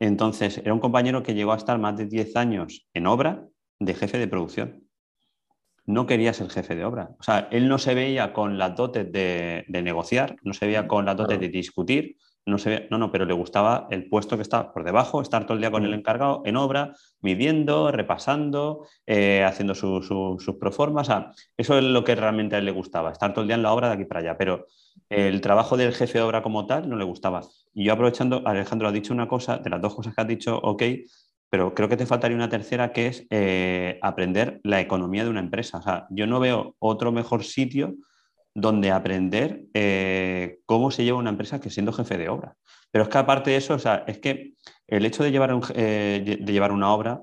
Entonces, 0.00 0.58
era 0.58 0.74
un 0.74 0.80
compañero 0.80 1.22
que 1.22 1.34
llegó 1.34 1.52
a 1.52 1.56
estar 1.56 1.78
más 1.78 1.96
de 1.96 2.06
10 2.06 2.36
años 2.36 2.86
en 2.94 3.06
obra 3.06 3.46
de 3.78 3.94
jefe 3.94 4.18
de 4.18 4.28
producción. 4.28 4.88
No 5.86 6.06
quería 6.06 6.32
ser 6.32 6.48
jefe 6.50 6.74
de 6.74 6.84
obra. 6.84 7.10
O 7.18 7.22
sea, 7.22 7.48
él 7.50 7.68
no 7.68 7.78
se 7.78 7.94
veía 7.94 8.32
con 8.32 8.56
las 8.56 8.74
dotes 8.74 9.10
de, 9.12 9.64
negociar, 9.68 10.36
no 10.42 10.54
se 10.54 10.66
veía 10.66 10.88
con 10.88 11.04
las 11.04 11.16
dotes 11.16 11.38
de 11.38 11.48
discutir, 11.48 12.16
no, 12.46 12.58
se 12.58 12.88
no, 12.90 12.98
no, 12.98 13.10
pero 13.10 13.24
le 13.24 13.32
gustaba 13.32 13.86
el 13.90 14.08
puesto 14.08 14.36
que 14.36 14.42
estaba 14.42 14.72
por 14.72 14.84
debajo, 14.84 15.22
estar 15.22 15.44
todo 15.44 15.54
el 15.54 15.60
día 15.60 15.70
con 15.70 15.84
el 15.84 15.90
mm. 15.90 15.94
encargado 15.94 16.42
en 16.44 16.56
obra, 16.56 16.94
midiendo, 17.20 17.90
repasando, 17.90 18.86
eh, 19.06 19.44
haciendo 19.44 19.74
sus 19.74 20.56
proformas. 20.58 21.08
eso 21.56 21.78
es 21.78 21.84
lo 21.84 22.04
que 22.04 22.14
realmente 22.14 22.56
a 22.56 22.58
él 22.58 22.66
le 22.66 22.70
gustaba, 22.70 23.12
estar 23.12 23.32
todo 23.32 23.42
el 23.42 23.48
día 23.48 23.56
en 23.56 23.62
la 23.62 23.72
obra 23.72 23.88
de 23.88 23.94
aquí 23.94 24.04
para 24.04 24.20
allá. 24.20 24.36
Pero 24.38 24.66
el 25.08 25.40
trabajo 25.40 25.76
del 25.76 25.94
jefe 25.94 26.18
de 26.18 26.24
obra 26.24 26.42
como 26.42 26.66
tal 26.66 26.88
no 26.88 26.96
le 26.96 27.04
gustaba. 27.04 27.42
Y 27.74 27.84
yo 27.84 27.92
aprovechando, 27.92 28.42
Alejandro 28.46 28.88
ha 28.88 28.92
dicho 28.92 29.12
una 29.12 29.28
cosa, 29.28 29.58
de 29.58 29.68
las 29.68 29.80
dos 29.82 29.94
cosas 29.94 30.14
que 30.14 30.20
has 30.20 30.28
dicho, 30.28 30.58
ok, 30.58 30.82
pero 31.50 31.74
creo 31.74 31.88
que 31.88 31.96
te 31.96 32.06
faltaría 32.06 32.36
una 32.36 32.48
tercera 32.48 32.92
que 32.92 33.06
es 33.06 33.26
eh, 33.30 33.98
aprender 34.02 34.60
la 34.64 34.80
economía 34.80 35.24
de 35.24 35.30
una 35.30 35.40
empresa. 35.40 35.78
O 35.78 35.82
sea, 35.82 36.06
yo 36.10 36.26
no 36.26 36.40
veo 36.40 36.74
otro 36.78 37.12
mejor 37.12 37.44
sitio 37.44 37.94
donde 38.54 38.90
aprender 38.90 39.64
eh, 39.74 40.58
cómo 40.66 40.90
se 40.90 41.04
lleva 41.04 41.18
una 41.18 41.30
empresa 41.30 41.60
que 41.60 41.70
siendo 41.70 41.92
jefe 41.92 42.16
de 42.16 42.28
obra. 42.28 42.56
Pero 42.90 43.04
es 43.04 43.10
que 43.10 43.18
aparte 43.18 43.50
de 43.50 43.56
eso, 43.56 43.74
o 43.74 43.78
sea, 43.78 44.04
es 44.06 44.18
que 44.18 44.54
el 44.86 45.04
hecho 45.04 45.24
de 45.24 45.32
llevar, 45.32 45.56
eh, 45.74 46.38
de 46.40 46.52
llevar 46.52 46.72
una 46.72 46.92
obra 46.92 47.22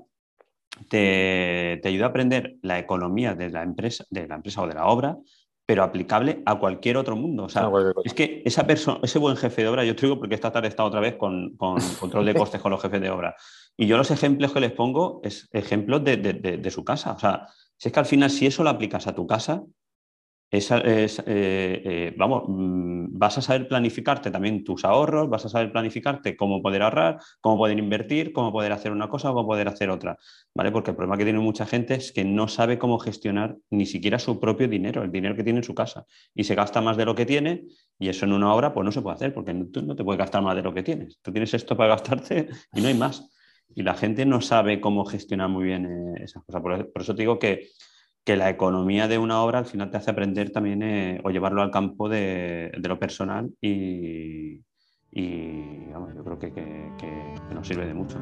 te, 0.88 1.80
te, 1.82 1.88
ayuda 1.88 2.06
a 2.06 2.08
aprender 2.08 2.56
la 2.62 2.78
economía 2.78 3.34
de 3.34 3.50
la 3.50 3.62
empresa, 3.62 4.04
de 4.10 4.28
la 4.28 4.36
empresa 4.36 4.62
o 4.62 4.66
de 4.66 4.74
la 4.74 4.86
obra, 4.86 5.16
pero 5.64 5.82
aplicable 5.82 6.42
a 6.44 6.58
cualquier 6.58 6.96
otro 6.96 7.16
mundo. 7.16 7.44
O 7.44 7.48
sea, 7.48 7.70
es 8.04 8.14
que 8.14 8.42
esa 8.44 8.66
persona, 8.66 9.00
ese 9.02 9.18
buen 9.18 9.36
jefe 9.36 9.62
de 9.62 9.68
obra, 9.68 9.84
yo 9.84 9.94
te 9.94 10.06
digo 10.06 10.18
porque 10.18 10.34
esta 10.34 10.50
tarde 10.50 10.68
he 10.68 10.70
estado 10.70 10.88
otra 10.88 11.00
vez 11.00 11.16
con, 11.16 11.56
control 12.00 12.26
de 12.26 12.34
costes 12.34 12.60
con 12.60 12.70
los 12.70 12.82
jefes 12.82 13.00
de 13.00 13.10
obra. 13.10 13.36
Y 13.76 13.86
yo 13.86 13.96
los 13.96 14.10
ejemplos 14.10 14.52
que 14.52 14.60
les 14.60 14.72
pongo 14.72 15.20
es 15.24 15.48
ejemplos 15.52 16.04
de, 16.04 16.16
de 16.16 16.70
su 16.70 16.84
casa. 16.84 17.12
O 17.12 17.18
sea, 17.18 17.46
si 17.76 17.88
es 17.88 17.92
que 17.92 18.00
al 18.00 18.06
final, 18.06 18.30
si 18.30 18.46
eso 18.46 18.62
lo 18.62 18.70
aplicas 18.70 19.06
a 19.06 19.14
tu 19.14 19.26
casa, 19.26 19.62
eh, 20.54 21.08
eh, 21.26 22.14
vamos, 22.18 22.42
mm, 22.46 23.06
vas 23.18 23.38
a 23.38 23.42
saber 23.42 23.66
planificarte 23.66 24.30
también 24.30 24.62
tus 24.62 24.84
ahorros, 24.84 25.30
vas 25.30 25.46
a 25.46 25.48
saber 25.48 25.72
planificarte 25.72 26.36
cómo 26.36 26.60
poder 26.60 26.82
ahorrar, 26.82 27.18
cómo 27.40 27.56
poder 27.56 27.78
invertir, 27.78 28.34
cómo 28.34 28.52
poder 28.52 28.72
hacer 28.72 28.92
una 28.92 29.08
cosa 29.08 29.30
o 29.30 29.34
cómo 29.34 29.48
poder 29.48 29.68
hacer 29.68 29.88
otra, 29.88 30.18
¿vale? 30.54 30.70
Porque 30.70 30.90
el 30.90 30.96
problema 30.96 31.16
que 31.16 31.24
tiene 31.24 31.38
mucha 31.38 31.64
gente 31.64 31.94
es 31.94 32.12
que 32.12 32.24
no 32.24 32.48
sabe 32.48 32.78
cómo 32.78 32.98
gestionar 32.98 33.56
ni 33.70 33.86
siquiera 33.86 34.18
su 34.18 34.38
propio 34.38 34.68
dinero, 34.68 35.02
el 35.02 35.10
dinero 35.10 35.34
que 35.36 35.42
tiene 35.42 35.60
en 35.60 35.64
su 35.64 35.74
casa, 35.74 36.04
y 36.34 36.44
se 36.44 36.54
gasta 36.54 36.82
más 36.82 36.98
de 36.98 37.06
lo 37.06 37.14
que 37.14 37.24
tiene, 37.24 37.64
y 37.98 38.10
eso 38.10 38.26
en 38.26 38.34
una 38.34 38.52
hora 38.52 38.74
pues 38.74 38.84
no 38.84 38.92
se 38.92 39.00
puede 39.00 39.16
hacer, 39.16 39.32
porque 39.32 39.54
tú 39.72 39.80
no 39.80 39.96
te 39.96 40.04
puedes 40.04 40.18
gastar 40.18 40.42
más 40.42 40.54
de 40.54 40.62
lo 40.62 40.74
que 40.74 40.82
tienes, 40.82 41.18
tú 41.22 41.32
tienes 41.32 41.54
esto 41.54 41.78
para 41.78 41.90
gastarte 41.90 42.48
y 42.74 42.80
no 42.82 42.88
hay 42.88 42.94
más. 42.94 43.26
Y 43.74 43.84
la 43.84 43.94
gente 43.94 44.26
no 44.26 44.42
sabe 44.42 44.82
cómo 44.82 45.06
gestionar 45.06 45.48
muy 45.48 45.64
bien 45.64 45.86
eh, 45.86 46.24
esas 46.24 46.44
cosas. 46.44 46.60
por 46.60 47.00
eso 47.00 47.14
te 47.14 47.22
digo 47.22 47.38
que 47.38 47.68
que 48.24 48.36
la 48.36 48.50
economía 48.50 49.08
de 49.08 49.18
una 49.18 49.42
obra 49.42 49.58
al 49.58 49.66
final 49.66 49.90
te 49.90 49.96
hace 49.96 50.10
aprender 50.10 50.50
también 50.50 50.82
eh, 50.82 51.20
o 51.24 51.30
llevarlo 51.30 51.62
al 51.62 51.70
campo 51.70 52.08
de, 52.08 52.70
lo 52.82 52.98
personal 52.98 53.50
y, 53.60 54.60
yo 55.14 56.24
creo 56.24 56.38
que, 56.38 56.52
que 56.52 57.54
nos 57.54 57.66
sirve 57.66 57.86
de 57.86 57.94
mucho. 57.94 58.18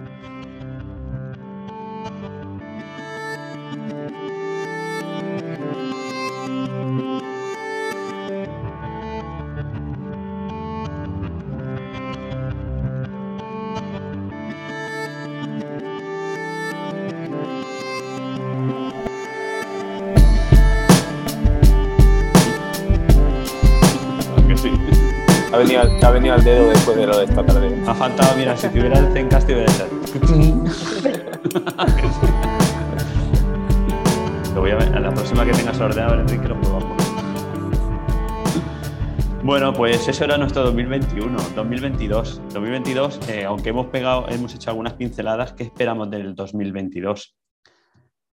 Te 25.66 26.06
ha 26.06 26.10
venido 26.10 26.34
al 26.34 26.42
dedo 26.42 26.70
después 26.70 26.96
de 26.96 27.06
lo 27.06 27.18
de 27.18 27.24
esta 27.24 27.44
tarde. 27.44 27.76
Ha 27.86 27.94
faltado, 27.94 28.34
mira, 28.36 28.56
si 28.56 28.66
tuviera 28.68 28.98
el 28.98 29.12
Zencast 29.12 29.46
te 29.46 29.52
hubiera 29.54 29.70
lo 34.54 34.62
voy 34.62 34.70
a 34.70 34.76
ver, 34.76 34.94
a 34.94 35.00
la 35.00 35.12
próxima 35.12 35.44
que 35.44 35.52
tengas 35.52 35.78
ordenador, 35.78 36.20
Enrique, 36.20 36.48
lo 36.48 36.58
probamos. 36.60 36.96
Bueno, 39.42 39.74
pues 39.74 40.08
eso 40.08 40.24
era 40.24 40.38
nuestro 40.38 40.62
2021, 40.64 41.36
2022. 41.54 42.40
2022, 42.54 43.28
eh, 43.28 43.44
aunque 43.44 43.68
hemos 43.70 43.88
pegado, 43.88 44.26
hemos 44.30 44.54
hecho 44.54 44.70
algunas 44.70 44.94
pinceladas, 44.94 45.52
¿qué 45.52 45.64
esperamos 45.64 46.10
del 46.10 46.34
2022? 46.34 47.36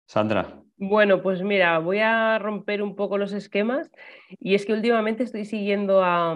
Sandra. 0.06 0.62
Bueno, 0.78 1.22
pues 1.22 1.42
mira, 1.42 1.80
voy 1.80 2.00
a 2.00 2.40
romper 2.40 2.82
un 2.82 2.96
poco 2.96 3.18
los 3.18 3.34
esquemas 3.34 3.92
y 4.40 4.56
es 4.56 4.66
que 4.66 4.72
últimamente 4.74 5.24
estoy 5.24 5.44
siguiendo 5.44 6.02
a, 6.04 6.34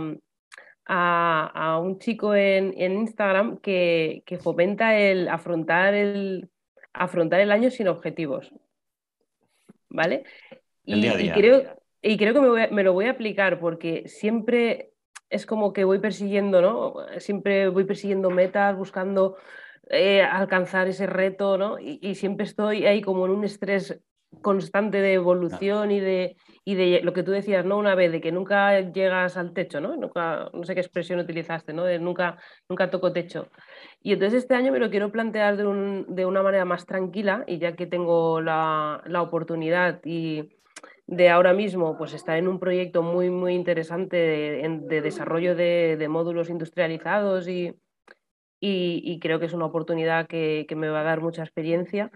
a, 0.85 1.79
un 1.81 1.99
chico 1.99 2.35
en, 2.35 2.73
Instagram 2.77 3.57
que, 3.57 4.23
fomenta 4.41 4.97
el 4.97 5.27
afrontar 5.27 5.93
el 5.93 6.49
afrontar 6.93 7.39
el 7.39 7.51
año 7.51 7.71
sin 7.71 7.87
objetivos. 7.87 8.51
¿Vale? 9.89 10.23
Y, 10.83 11.29
creo, 11.31 11.75
y 12.01 12.17
creo 12.17 12.33
que 12.33 12.69
me, 12.71 12.83
lo 12.83 12.93
voy 12.93 13.05
a 13.05 13.11
aplicar 13.11 13.59
porque 13.59 14.07
siempre 14.07 14.93
es 15.29 15.45
como 15.45 15.73
que 15.73 15.83
voy 15.83 15.99
persiguiendo, 15.99 16.61
¿no? 16.61 16.95
Siempre 17.19 17.69
voy 17.69 17.85
persiguiendo 17.85 18.29
metas, 18.29 18.75
buscando 18.75 19.37
eh, 19.89 20.21
alcanzar 20.21 20.87
ese 20.87 21.07
reto, 21.07 21.57
¿no? 21.57 21.77
y, 21.79 22.15
siempre 22.15 22.45
estoy 22.45 22.85
ahí 22.85 23.01
como 23.01 23.25
en 23.25 23.31
un 23.31 23.43
estrés 23.43 24.01
constante 24.41 25.01
de 25.01 25.13
evolución 25.13 25.91
y 25.91 25.99
de, 25.99 26.37
y 26.63 26.75
de 26.75 27.01
lo 27.03 27.13
que 27.13 27.23
tú 27.23 27.31
decías, 27.31 27.65
¿no? 27.65 27.77
Una 27.77 27.95
vez, 27.95 28.11
de 28.11 28.21
que 28.21 28.31
nunca 28.31 28.79
llegas 28.79 29.35
al 29.35 29.53
techo, 29.53 29.81
¿no? 29.81 29.95
Nunca, 29.97 30.49
no 30.53 30.63
sé 30.63 30.73
qué 30.73 30.81
expresión 30.81 31.19
utilizaste, 31.19 31.73
¿no? 31.73 31.83
De 31.83 31.99
nunca, 31.99 32.37
nunca 32.69 32.89
toco 32.89 33.11
techo. 33.11 33.49
Y 34.01 34.13
entonces 34.13 34.43
este 34.43 34.55
año 34.55 34.71
me 34.71 34.79
lo 34.79 34.89
quiero 34.89 35.11
plantear 35.11 35.57
de, 35.57 35.67
un, 35.67 36.05
de 36.07 36.25
una 36.25 36.41
manera 36.43 36.65
más 36.65 36.85
tranquila 36.85 37.43
y 37.45 37.57
ya 37.59 37.75
que 37.75 37.87
tengo 37.87 38.41
la, 38.41 39.03
la, 39.05 39.21
oportunidad 39.21 39.99
y 40.05 40.49
de 41.07 41.29
ahora 41.29 41.53
mismo 41.53 41.97
pues 41.97 42.13
estar 42.13 42.37
en 42.37 42.47
un 42.47 42.59
proyecto 42.59 43.03
muy, 43.03 43.29
muy 43.29 43.53
interesante 43.53 44.15
de, 44.15 44.79
de 44.83 45.01
desarrollo 45.01 45.55
de, 45.55 45.97
de, 45.97 46.07
módulos 46.07 46.49
industrializados 46.49 47.47
y, 47.47 47.75
y, 48.59 49.01
y, 49.03 49.19
creo 49.19 49.39
que 49.39 49.47
es 49.47 49.53
una 49.53 49.65
oportunidad 49.65 50.27
que, 50.27 50.65
que 50.69 50.75
me 50.75 50.89
va 50.89 51.01
a 51.01 51.03
dar 51.03 51.21
mucha 51.21 51.43
experiencia 51.43 52.11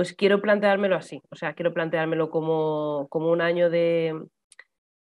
pues 0.00 0.14
quiero 0.14 0.40
planteármelo 0.40 0.96
así, 0.96 1.20
o 1.30 1.36
sea, 1.36 1.52
quiero 1.52 1.74
planteármelo 1.74 2.30
como, 2.30 3.06
como 3.10 3.30
un 3.30 3.42
año 3.42 3.68
de, 3.68 4.18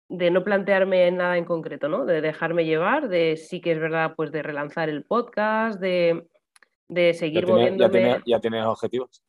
de 0.10 0.32
no 0.32 0.44
plantearme 0.44 1.10
nada 1.12 1.38
en 1.38 1.46
concreto, 1.46 1.88
¿no? 1.88 2.04
De 2.04 2.20
dejarme 2.20 2.66
llevar, 2.66 3.08
de 3.08 3.38
sí 3.38 3.62
que 3.62 3.72
es 3.72 3.80
verdad, 3.80 4.16
pues 4.18 4.34
de 4.34 4.44
relanzar 4.44 4.90
el 4.90 5.06
podcast, 5.06 5.80
de, 5.80 6.28
de 6.90 7.14
seguir 7.14 7.46
ya 7.46 7.54
moviéndome. 7.54 8.22
ya, 8.26 8.42
tienes, 8.42 8.66
objetivos. 8.66 9.24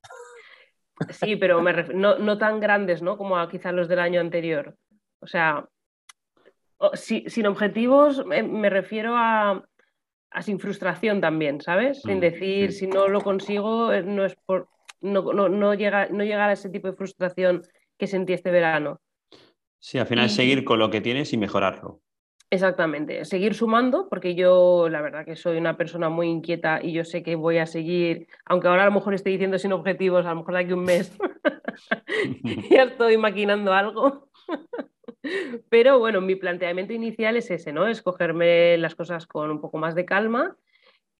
Sí, 1.10 1.36
pero 1.36 1.62
no, 1.94 2.18
no, 2.18 2.38
tan 2.38 2.58
grandes, 2.58 3.00
¿no? 3.00 3.16
Como 3.16 3.46
quizás 3.46 3.72
los 3.72 3.86
del 3.86 4.00
año 4.00 4.20
anterior. 4.20 4.74
O 5.20 5.28
sea, 5.28 5.64
sin 6.94 7.46
objetivos 7.46 8.26
me, 8.26 8.68
refiero 8.68 9.14
a, 9.16 9.64
a, 10.32 10.42
sin 10.42 10.58
frustración 10.58 11.20
también, 11.20 11.60
¿sabes? 11.60 12.02
Sin 12.02 12.16
mm, 12.16 12.20
decir, 12.20 12.72
si 12.72 12.88
no 12.88 13.06
lo 13.06 13.20
consigo, 13.20 13.92
eh, 13.92 14.02
no 14.02 14.24
es 14.24 14.34
por, 14.44 14.66
no, 15.02 15.32
no, 15.32 15.48
no, 15.48 15.74
llega, 15.74 16.08
no 16.08 16.24
llegar 16.24 16.50
a 16.50 16.54
ese 16.54 16.70
tipo 16.70 16.88
de 16.88 16.94
frustración 16.94 17.62
que 17.98 18.06
sentí 18.06 18.32
este 18.32 18.50
verano. 18.50 19.00
Sí, 19.78 19.98
al 19.98 20.06
final 20.06 20.30
seguir 20.30 20.64
con 20.64 20.78
lo 20.78 20.90
que 20.90 21.00
tienes 21.00 21.32
y 21.32 21.36
mejorarlo. 21.36 22.00
Exactamente, 22.50 23.24
seguir 23.24 23.54
sumando, 23.54 24.08
porque 24.10 24.34
yo 24.34 24.88
la 24.90 25.00
verdad 25.00 25.24
que 25.24 25.36
soy 25.36 25.56
una 25.56 25.76
persona 25.76 26.10
muy 26.10 26.28
inquieta 26.28 26.80
y 26.82 26.92
yo 26.92 27.02
sé 27.02 27.22
que 27.22 27.34
voy 27.34 27.56
a 27.58 27.66
seguir, 27.66 28.26
aunque 28.44 28.68
ahora 28.68 28.82
a 28.82 28.86
lo 28.86 28.92
mejor 28.92 29.14
esté 29.14 29.30
diciendo 29.30 29.58
sin 29.58 29.72
objetivos, 29.72 30.26
a 30.26 30.30
lo 30.30 30.36
mejor 30.36 30.54
de 30.54 30.60
aquí 30.60 30.72
un 30.72 30.84
mes 30.84 31.16
ya 32.70 32.82
estoy 32.84 33.16
maquinando 33.16 33.72
algo. 33.72 34.28
Pero 35.70 35.98
bueno, 35.98 36.20
mi 36.20 36.34
planteamiento 36.34 36.92
inicial 36.92 37.36
es 37.36 37.50
ese, 37.50 37.72
¿no? 37.72 37.88
Es 37.88 38.02
cogerme 38.02 38.76
las 38.76 38.94
cosas 38.94 39.26
con 39.26 39.50
un 39.50 39.60
poco 39.60 39.78
más 39.78 39.94
de 39.94 40.04
calma 40.04 40.56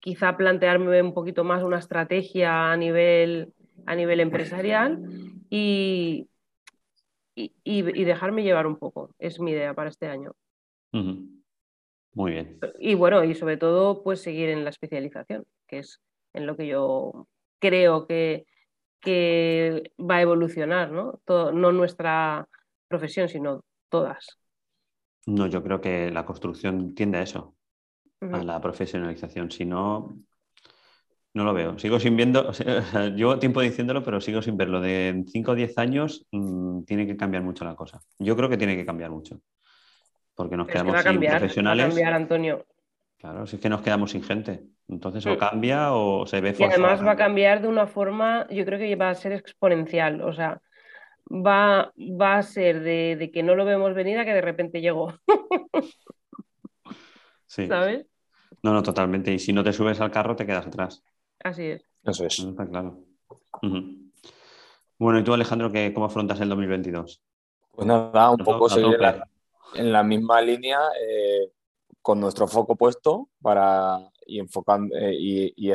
quizá 0.03 0.37
plantearme 0.37 1.01
un 1.01 1.15
poquito 1.15 1.45
más 1.45 1.63
una 1.63 1.79
estrategia 1.79 2.73
a 2.73 2.77
nivel, 2.77 3.55
a 3.87 3.95
nivel 3.95 4.21
empresarial 4.21 5.01
y, 5.51 6.29
y, 7.35 8.05
dejarme 8.05 8.43
llevar 8.43 8.67
un 8.67 8.77
poco. 8.77 9.15
Es 9.19 9.41
mi 9.41 9.53
idea 9.53 9.75
para 9.75 9.91
este 9.91 10.07
año. 10.07 10.33
Muy 10.93 12.33
bien. 12.33 12.59
Y 12.79 12.95
bueno, 12.95 13.25
y 13.25 13.35
sobre 13.35 13.57
todo, 13.57 14.03
pues 14.03 14.21
seguir 14.21 14.51
en 14.51 14.65
la 14.65 14.71
especialización, 14.71 15.45
que 15.67 15.79
es 15.79 16.01
en 16.35 16.47
lo 16.47 16.57
que 16.57 16.67
yo 16.67 17.27
creo 17.59 18.07
que, 18.07 18.47
que 19.01 19.93
va 19.99 20.17
a 20.17 20.23
evolucionar, 20.23 20.91
¿no? 20.91 21.21
no 21.27 21.73
nuestra 21.73 22.49
profesión, 22.89 23.29
sino 23.29 23.65
todas. 23.89 24.39
No, 25.27 25.47
yo 25.47 25.63
creo 25.63 25.81
que 25.81 26.11
la 26.11 26.27
construcción 26.27 26.95
tiende 26.95 27.19
a 27.19 27.23
eso, 27.23 27.55
a 28.21 28.43
la 28.43 28.61
profesionalización. 28.61 29.51
Si 29.51 29.65
no, 29.65 30.17
no 31.35 31.45
lo 31.45 31.55
veo. 31.55 31.79
Sigo 31.79 31.99
sin 31.99 32.17
viendo, 32.17 32.53
llevo 33.15 33.39
tiempo 33.39 33.61
diciéndolo, 33.61 34.03
pero 34.03 34.21
sigo 34.21 34.43
sin 34.43 34.57
verlo. 34.57 34.81
De 34.81 35.25
5 35.27 35.53
o 35.53 35.55
10 35.55 35.79
años 35.79 36.27
mm, 36.31 36.83
tiene 36.85 37.07
que 37.07 37.17
cambiar 37.17 37.43
mucho 37.43 37.65
la 37.65 37.75
cosa. 37.75 38.01
Yo 38.19 38.37
creo 38.37 38.49
que 38.49 38.57
tiene 38.59 38.77
que 38.77 38.85
cambiar 38.85 39.11
mucho. 39.11 39.41
Porque 40.35 40.57
nos 40.57 40.67
quedamos 40.67 41.01
sin 41.03 41.21
profesionales. 41.21 41.85
Va 41.85 41.87
a 41.87 41.91
cambiar, 41.91 42.13
Antonio. 42.15 42.67
Claro, 43.19 43.47
si 43.47 43.57
es 43.57 43.63
que 43.63 43.69
nos 43.69 43.83
quedamos 43.83 44.11
sin 44.11 44.23
gente. 44.23 44.63
Entonces 44.89 45.25
o 45.27 45.35
mm. 45.35 45.39
cambia 45.39 45.93
o 45.93 46.27
se 46.27 46.41
ve 46.41 46.55
Y 46.59 46.65
además 46.65 47.05
va 47.05 47.13
a 47.13 47.17
cambiar 47.17 47.63
de 47.63 47.69
una 47.69 47.87
forma, 47.87 48.47
yo 48.51 48.65
creo 48.65 48.79
que 48.79 48.95
va 48.97 49.11
a 49.11 49.15
ser 49.15 49.33
exponencial. 49.33 50.21
O 50.23 50.33
sea, 50.33 50.61
va, 51.31 51.93
va 51.97 52.37
a 52.37 52.43
ser 52.43 52.81
de, 52.81 53.31
que 53.33 53.43
no 53.43 53.55
lo 53.55 53.65
vemos 53.65 53.95
venir 53.95 54.19
a 54.19 54.25
que 54.25 54.35
de 54.35 54.41
repente 54.41 54.81
llegó. 54.81 55.15
sí. 57.47 57.67
¿Sabes? 57.69 58.07
No, 58.63 58.73
no, 58.73 58.83
totalmente. 58.83 59.33
Y 59.33 59.39
si 59.39 59.53
no 59.53 59.65
te 59.65 59.73
subes 59.73 60.01
al 60.01 60.11
carro, 60.11 60.37
te 60.37 60.47
quedas 60.47 60.67
atrás. 60.67 61.03
Así 61.45 61.65
es. 61.65 61.85
Eso 62.05 62.25
es. 62.25 62.39
Está 62.39 62.67
claro. 62.67 62.99
Bueno, 64.99 65.19
¿y 65.19 65.25
tú, 65.25 65.35
Alejandro, 65.35 65.71
qué, 65.71 65.93
cómo 65.93 66.07
afrontas 66.07 66.41
el 66.41 66.49
2022? 66.49 67.23
Pues 67.73 67.87
nada, 67.87 68.31
un 68.31 68.39
poco 68.39 68.69
seguir 68.69 68.99
en 69.75 69.93
la, 69.93 70.03
misma 70.03 70.41
línea, 70.41 70.79
eh, 71.01 71.51
con 72.03 72.21
nuestro 72.21 72.47
foco 72.47 72.77
puesto 72.77 73.31
para 73.41 73.99
y 74.27 74.39
enfocando 74.39 74.95
eh, 74.97 75.15
y, 75.19 75.73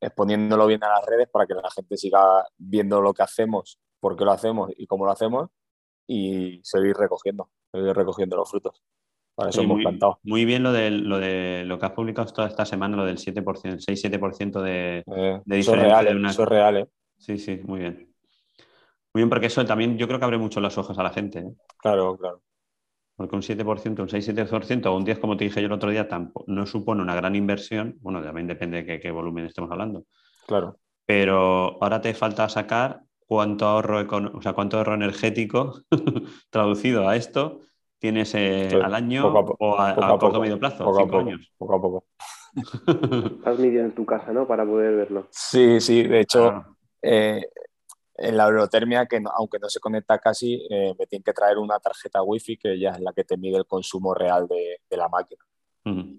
exponiéndolo 0.00 0.66
bien 0.66 0.84
a 0.84 0.88
las 0.88 1.06
redes 1.06 1.28
para 1.28 1.46
que 1.46 1.54
la 1.54 1.70
gente 1.70 1.96
siga 1.96 2.46
viendo 2.58 3.00
lo 3.00 3.14
que 3.14 3.22
hacemos, 3.22 3.78
por 4.00 4.16
qué 4.16 4.24
lo 4.24 4.32
hacemos 4.32 4.70
y 4.76 4.86
cómo 4.86 5.06
lo 5.06 5.12
hacemos 5.12 5.48
y 6.06 6.60
seguir 6.62 6.94
recogiendo, 6.94 7.50
seguir 7.72 7.94
recogiendo 7.94 8.36
los 8.36 8.50
frutos. 8.50 8.82
Para 9.34 9.50
eso 9.50 9.62
hemos 9.62 9.78
muy, 9.78 9.98
Muy 10.22 10.44
bien 10.44 10.62
lo 10.62 10.72
de, 10.72 10.90
lo 10.90 11.18
de 11.18 11.64
lo 11.66 11.78
que 11.78 11.86
has 11.86 11.92
publicado 11.92 12.32
toda 12.32 12.46
esta 12.46 12.64
semana, 12.64 12.96
lo 12.96 13.04
del 13.04 13.18
7%, 13.18 13.42
6-7% 13.44 14.62
de, 14.62 14.98
eh, 15.06 15.40
de 15.44 15.56
diferencia. 15.56 16.00
Eso 16.00 16.42
es 16.42 16.48
real, 16.48 16.76
¿eh? 16.76 16.86
Sí, 17.18 17.38
sí, 17.38 17.60
muy 17.64 17.80
bien. 17.80 18.14
Muy 19.12 19.22
bien, 19.22 19.28
porque 19.28 19.46
eso 19.46 19.64
también 19.64 19.98
yo 19.98 20.06
creo 20.06 20.18
que 20.18 20.24
abre 20.24 20.38
mucho 20.38 20.60
los 20.60 20.78
ojos 20.78 20.98
a 20.98 21.02
la 21.02 21.10
gente. 21.10 21.40
¿eh? 21.40 21.52
Claro, 21.78 22.16
claro. 22.16 22.42
Porque 23.16 23.34
un 23.34 23.42
7%, 23.42 24.02
un 24.02 24.08
6-7% 24.08 24.86
o 24.86 24.96
un 24.96 25.04
10%, 25.04 25.20
como 25.20 25.36
te 25.36 25.44
dije 25.44 25.60
yo 25.60 25.66
el 25.66 25.72
otro 25.72 25.90
día, 25.90 26.08
tampoco, 26.08 26.44
no 26.48 26.66
supone 26.66 27.02
una 27.02 27.14
gran 27.14 27.34
inversión. 27.34 27.96
Bueno, 28.00 28.22
también 28.22 28.46
depende 28.46 28.82
de 28.82 29.00
qué, 29.00 29.10
volumen 29.10 29.46
estemos 29.46 29.70
hablando. 29.70 30.04
Claro. 30.46 30.78
Pero 31.06 31.82
ahora 31.82 32.00
te 32.00 32.14
falta 32.14 32.48
sacar 32.48 33.02
cuánto 33.26 33.66
ahorro, 33.66 34.06
o 34.34 34.42
sea, 34.42 34.52
cuánto 34.52 34.78
ahorro 34.78 34.94
energético 34.94 35.80
traducido 36.50 37.08
a 37.08 37.16
esto 37.16 37.60
tienes 38.04 38.34
eh, 38.34 38.68
al 38.82 38.94
año 38.94 39.32
o 39.32 39.80
a, 39.80 40.18
corto 40.18 40.38
medio 40.38 40.58
plazo, 40.58 40.84
poco 40.84 40.98
cinco 40.98 41.18
años. 41.20 41.50
Poco 41.56 41.74
a 41.74 41.80
poco. 41.80 42.04
Has 43.46 43.58
medido 43.58 43.82
en 43.82 43.94
tu 43.94 44.04
casa, 44.04 44.30
¿no? 44.30 44.46
Para 44.46 44.66
poder 44.66 44.94
verlo. 44.94 45.26
Sí, 45.30 45.80
sí, 45.80 46.02
de 46.02 46.20
hecho, 46.20 46.66
eh, 47.00 47.48
en 48.16 48.36
la 48.36 48.44
eurotermia, 48.44 49.06
que 49.06 49.22
aunque 49.34 49.58
no 49.58 49.70
se 49.70 49.80
conecta 49.80 50.18
casi, 50.18 50.66
eh, 50.68 50.94
me 50.98 51.06
tienen 51.06 51.22
que 51.22 51.32
traer 51.32 51.56
una 51.56 51.78
tarjeta 51.78 52.22
wifi 52.22 52.58
que 52.58 52.78
ya 52.78 52.90
es 52.90 53.00
la 53.00 53.14
que 53.14 53.24
te 53.24 53.38
mide 53.38 53.56
el 53.56 53.66
consumo 53.66 54.12
real 54.12 54.46
de, 54.48 54.96
la 54.98 55.08
máquina. 55.08 55.42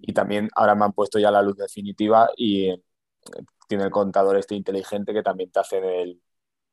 Y 0.01 0.11
también 0.11 0.49
ahora 0.55 0.73
me 0.73 0.85
han 0.85 0.93
puesto 0.93 1.19
ya 1.19 1.29
la 1.29 1.43
luz 1.43 1.55
definitiva 1.55 2.31
y 2.35 2.73
tiene 3.67 3.83
el 3.83 3.91
contador 3.91 4.37
este 4.37 4.55
inteligente 4.55 5.13
que 5.13 5.21
también 5.21 5.51
te 5.51 5.59
hace 5.59 5.77
el, 6.01 6.19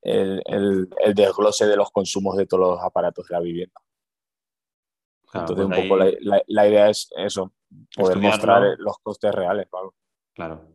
el 0.02 1.14
desglose 1.14 1.66
de 1.66 1.76
los 1.76 1.90
consumos 1.90 2.38
de 2.38 2.46
todos 2.46 2.76
los 2.76 2.82
aparatos 2.82 3.28
de 3.28 3.34
la 3.34 3.40
vivienda. 3.40 3.78
Entonces, 5.34 5.66
pues 5.66 5.78
un 5.78 5.88
poco 5.88 6.04
la, 6.46 6.68
idea 6.68 6.90
es 6.90 7.08
eso, 7.16 7.52
poder 7.96 8.18
mostrar 8.18 8.76
los 8.78 8.98
costes 8.98 9.34
reales. 9.34 9.66
Claro. 10.34 10.68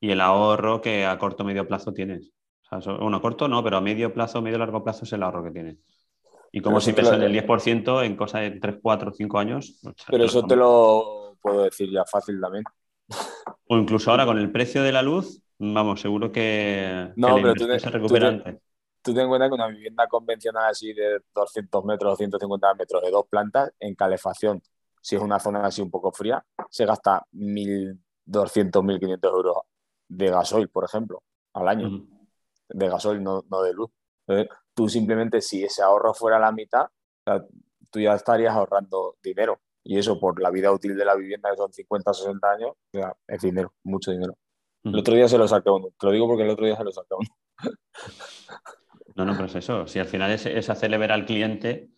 Y 0.00 0.10
el 0.10 0.20
ahorro 0.20 0.80
que 0.80 1.06
a 1.06 1.16
corto 1.18 1.44
o 1.44 1.46
medio 1.46 1.66
plazo 1.66 1.92
tienes. 1.92 2.32
O 2.72 2.80
sea, 2.80 2.94
bueno, 2.94 3.18
a 3.18 3.22
corto 3.22 3.46
no, 3.46 3.62
pero 3.62 3.76
a 3.76 3.80
medio 3.80 4.12
plazo, 4.12 4.42
medio 4.42 4.58
largo 4.58 4.82
plazo 4.82 5.04
es 5.04 5.12
el 5.12 5.22
ahorro 5.22 5.44
que 5.44 5.50
tienes. 5.50 5.76
Y 6.52 6.60
como 6.60 6.80
si 6.80 6.92
pesa 6.92 7.14
en 7.14 7.22
el 7.22 7.32
10% 7.32 8.04
en 8.04 8.16
cosa 8.16 8.40
de 8.40 8.52
3, 8.52 8.78
4, 8.82 9.12
5 9.12 9.38
años. 9.38 9.80
pero 10.08 10.24
eso 10.24 10.42
te 10.42 10.56
lo 10.56 11.36
puedo 11.40 11.62
decir 11.62 11.90
ya 11.90 12.04
fácil 12.04 12.40
también. 12.40 12.64
O 13.68 13.76
incluso 13.76 14.10
ahora 14.10 14.26
con 14.26 14.38
el 14.38 14.50
precio 14.50 14.82
de 14.82 14.90
la 14.90 15.02
luz, 15.02 15.42
vamos, 15.58 16.00
seguro 16.00 16.32
que, 16.32 17.12
no, 17.14 17.36
pero 17.36 17.54
tú 17.54 17.66
se 17.78 17.90
recupera 17.90 18.28
antes 18.28 18.56
tú 19.02 19.14
ten 19.14 19.22
en 19.24 19.28
cuenta 19.28 19.48
que 19.48 19.54
una 19.54 19.68
vivienda 19.68 20.06
convencional 20.06 20.70
así 20.70 20.92
de 20.92 21.20
200 21.34 21.84
metros, 21.84 22.18
150 22.18 22.74
metros 22.74 23.02
de 23.02 23.10
dos 23.10 23.26
plantas, 23.28 23.72
en 23.78 23.94
calefacción, 23.94 24.62
si 25.00 25.16
es 25.16 25.22
una 25.22 25.38
zona 25.38 25.64
así 25.66 25.80
un 25.80 25.90
poco 25.90 26.12
fría, 26.12 26.44
se 26.68 26.84
gasta 26.84 27.26
1.200, 27.32 28.26
1.500 28.26 29.28
euros 29.28 29.56
de 30.08 30.30
gasoil, 30.30 30.68
por 30.68 30.84
ejemplo, 30.84 31.22
al 31.54 31.68
año. 31.68 32.06
De 32.68 32.88
gasoil, 32.88 33.22
no, 33.22 33.42
de 33.42 33.72
luz. 33.72 33.90
tú 34.74 34.88
simplemente, 34.88 35.40
si 35.40 35.64
ese 35.64 35.82
ahorro 35.82 36.14
fuera 36.14 36.38
la 36.38 36.52
mitad, 36.52 36.86
tú 37.90 38.00
ya 38.00 38.14
estarías 38.14 38.54
ahorrando 38.54 39.16
dinero. 39.22 39.60
Y 39.82 39.98
eso 39.98 40.20
por 40.20 40.40
la 40.42 40.50
vida 40.50 40.70
útil 40.70 40.94
de 40.94 41.04
la 41.04 41.14
vivienda, 41.14 41.50
que 41.50 41.56
son 41.56 41.72
50, 41.72 42.12
60 42.12 42.50
años, 42.50 42.72
es 43.26 43.40
dinero, 43.40 43.72
mucho 43.82 44.10
dinero. 44.10 44.36
El 44.84 44.98
otro 44.98 45.14
día 45.14 45.28
se 45.28 45.38
lo 45.38 45.48
saqué 45.48 45.70
uno. 45.70 45.88
Te 45.98 46.06
lo 46.06 46.12
digo 46.12 46.26
porque 46.26 46.42
el 46.42 46.50
otro 46.50 46.66
día 46.66 46.76
se 46.76 46.84
lo 46.84 46.92
saqué 46.92 47.14
uno. 47.14 47.28
No, 49.16 49.24
no, 49.24 49.32
pero 49.32 49.46
es 49.46 49.54
eso. 49.56 49.86
Si 49.86 49.98
al 49.98 50.06
final 50.06 50.30
es, 50.30 50.70
hacerle 50.70 50.98
ver 50.98 51.12
al 51.12 51.26
cliente, 51.26 51.88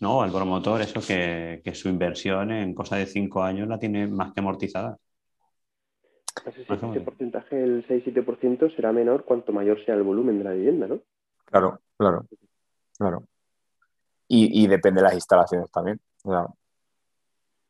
¿no? 0.00 0.22
Al 0.22 0.32
promotor, 0.32 0.80
eso 0.80 1.00
que, 1.00 1.62
su 1.74 1.88
inversión 1.88 2.50
en 2.52 2.74
cosa 2.74 2.96
de 2.96 3.06
cinco 3.06 3.42
años 3.42 3.68
la 3.68 3.78
tiene 3.78 4.06
más 4.06 4.32
que 4.32 4.40
amortizada. 4.40 4.96
Ese, 6.44 7.00
porcentaje, 7.00 7.62
el 7.62 7.86
6-7%, 7.86 8.74
será 8.76 8.92
menor 8.92 9.24
cuanto 9.24 9.52
mayor 9.52 9.82
sea 9.84 9.94
el 9.94 10.02
volumen 10.02 10.38
de 10.38 10.44
la 10.44 10.52
vivienda, 10.52 10.86
¿no? 10.86 11.00
Claro, 11.46 11.80
claro, 11.96 12.26
claro. 12.98 13.22
Y, 14.28 14.66
depende 14.66 15.00
de 15.00 15.04
las 15.04 15.14
instalaciones 15.14 15.70
también. 15.70 16.00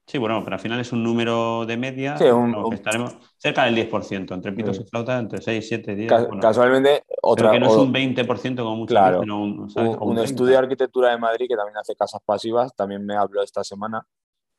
Sí, 0.07 0.19
bueno, 0.19 0.41
pero 0.45 0.55
al 0.55 0.61
final 0.61 0.79
es 0.79 0.93
un 0.93 1.03
número 1.03 1.67
de 1.67 1.77
media. 1.77 2.17
Sí, 2.17 2.25
estaremos 2.73 3.17
cerca 3.37 3.65
del 3.65 3.75
10%, 3.75 4.35
entre 4.35 4.53
pitos 4.53 4.79
y 4.79 4.85
flautas, 4.85 5.21
entre 5.21 5.43
6, 5.43 5.67
7, 5.67 5.95
10. 5.97 6.13
casualmente, 6.41 7.03
otra. 7.23 7.51
que 7.51 7.59
no 7.59 7.67
es 7.67 7.75
un 7.75 7.93
20% 7.93 8.57
como 8.63 8.77
muchas 8.77 8.93
claro, 8.93 9.21
un, 9.21 10.19
estudio 10.19 10.53
de 10.53 10.59
arquitectura 10.59 11.11
de 11.11 11.19
Madrid 11.19 11.47
que 11.49 11.57
también 11.57 11.77
hace 11.77 11.97
casas 11.97 12.21
pasivas, 12.25 12.73
también 12.77 13.05
me 13.05 13.17
habló 13.17 13.43
esta 13.43 13.65
semana, 13.65 14.07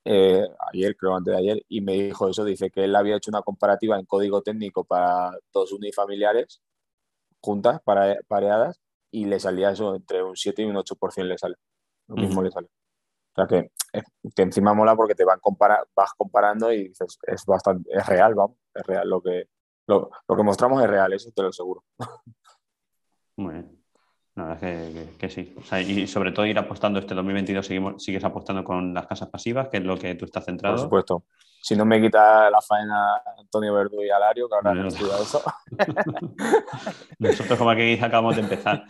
eh, 0.03 0.45
ayer, 0.73 0.97
creo, 0.97 1.15
antes 1.15 1.33
de 1.33 1.39
ayer, 1.39 1.63
y 1.69 1.79
me 1.79 1.93
dijo 1.93 2.27
eso: 2.27 2.43
dice 2.43 2.69
que 2.69 2.83
él 2.83 2.95
había 2.95 3.15
hecho 3.15 3.31
una 3.31 3.41
comparativa 3.41 3.97
en 3.97 4.05
código 4.05 4.41
técnico 4.41 4.83
para 4.83 5.31
dos 5.53 5.71
unifamiliares 5.71 6.61
juntas, 7.39 7.79
pareadas, 8.27 8.81
y 9.11 9.25
le 9.25 9.39
salía 9.39 9.71
eso 9.71 9.95
entre 9.95 10.23
un 10.23 10.35
7 10.35 10.61
y 10.61 10.65
un 10.65 10.75
8% 10.75 11.23
le 11.23 11.37
sale. 11.37 11.55
Lo 12.07 12.15
mismo 12.15 12.41
le 12.41 12.51
sale. 12.51 12.67
O 13.37 13.45
sea 13.45 13.47
que, 13.47 13.71
que 14.35 14.41
encima 14.41 14.73
mola 14.73 14.95
porque 14.95 15.13
te 15.13 15.23
van 15.23 15.39
vas 15.95 16.13
comparando 16.17 16.71
y 16.71 16.87
dices, 16.87 17.19
es 17.21 17.45
bastante, 17.45 17.87
es 17.93 18.05
real, 18.07 18.33
vamos, 18.33 18.57
es 18.73 18.83
real 18.85 19.07
lo 19.07 19.21
que, 19.21 19.47
lo, 19.85 20.09
que 20.09 20.43
mostramos 20.43 20.81
es 20.83 20.89
real, 20.89 21.13
eso 21.13 21.29
te 21.35 21.43
lo 21.43 21.49
aseguro. 21.49 21.83
Muy 23.37 23.53
bien. 23.53 23.77
La 24.33 24.45
verdad 24.45 24.69
es 24.69 25.15
que, 25.17 25.29
sí. 25.29 25.55
y 25.87 26.07
sobre 26.07 26.31
todo 26.31 26.45
ir 26.45 26.59
apostando 26.59 26.99
este 26.99 27.15
2022, 27.15 27.65
seguimos, 27.65 28.03
sigues 28.03 28.23
apostando 28.23 28.63
con 28.63 28.93
las 28.93 29.07
casas 29.07 29.29
pasivas, 29.29 29.67
que 29.69 29.77
es 29.77 29.83
lo 29.83 29.97
que 29.97 30.13
tú 30.15 30.25
estás 30.25 30.45
centrado. 30.45 30.75
Por 30.75 30.83
supuesto. 30.83 31.23
Si 31.61 31.75
no 31.75 31.85
me 31.85 31.99
quita 31.99 32.49
la 32.51 32.61
faena 32.61 33.21
Antonio 33.37 33.73
Verdú 33.73 34.03
y 34.03 34.09
Alario, 34.09 34.47
que 34.47 34.55
ahora 34.55 34.75
no, 34.75 34.87
estudiado 34.87 35.23
eso. 35.23 35.41
Nosotros 37.19 37.57
como 37.57 37.71
aquí 37.71 37.99
acabamos 37.99 38.35
de 38.35 38.43
empezar. 38.43 38.85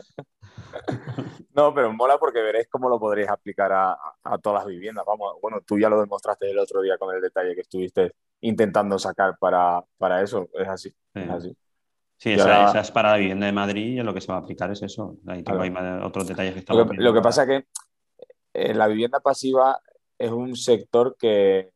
No, 1.54 1.74
pero 1.74 1.92
mola 1.92 2.20
porque 2.20 2.40
veréis 2.42 2.68
cómo 2.70 2.88
lo 2.88 3.00
podréis 3.00 3.30
aplicar 3.30 3.72
a, 3.74 3.98
todas 4.42 4.60
las 4.60 4.68
viviendas. 4.68 5.04
Vamos, 5.06 5.36
bueno, 5.42 5.60
tú 5.66 5.80
ya 5.80 5.90
lo 5.90 6.00
demostraste 6.00 6.52
el 6.52 6.60
otro 6.60 6.82
día 6.82 6.98
con 6.98 7.16
el 7.16 7.22
detalle 7.22 7.56
que 7.56 7.62
estuviste 7.62 8.14
intentando 8.42 9.00
sacar 9.00 9.38
para, 9.40 9.84
para 9.98 10.22
eso. 10.22 10.48
Es 10.54 10.68
así. 10.68 10.90
Sí, 10.90 11.20
es 11.20 11.30
así. 11.30 11.58
sí 12.18 12.32
esa, 12.34 12.80
es 12.80 12.92
para 12.92 13.12
la 13.12 13.18
vivienda 13.18 13.48
de 13.48 13.54
Madrid 13.54 14.00
y 14.00 14.04
lo 14.04 14.14
que 14.14 14.22
se 14.22 14.32
va 14.32 14.38
a 14.38 14.42
aplicar 14.42 14.70
es 14.72 14.84
eso. 14.84 15.18
Ahí 15.26 15.42
tengo 15.42 15.64
otros 16.06 16.28
detalles 16.28 16.54
que 16.54 16.60
estamos 16.60 16.86
Lo 16.86 16.92
que, 16.92 16.98
lo 16.98 17.14
que 17.14 17.22
pasa 17.22 17.44
es 17.44 17.48
que 17.48 17.68
eh, 18.54 18.74
la 18.76 18.88
vivienda 18.88 19.20
pasiva 19.20 19.80
es 20.18 20.32
un 20.32 20.56
sector 20.56 21.16
que, 21.18 21.72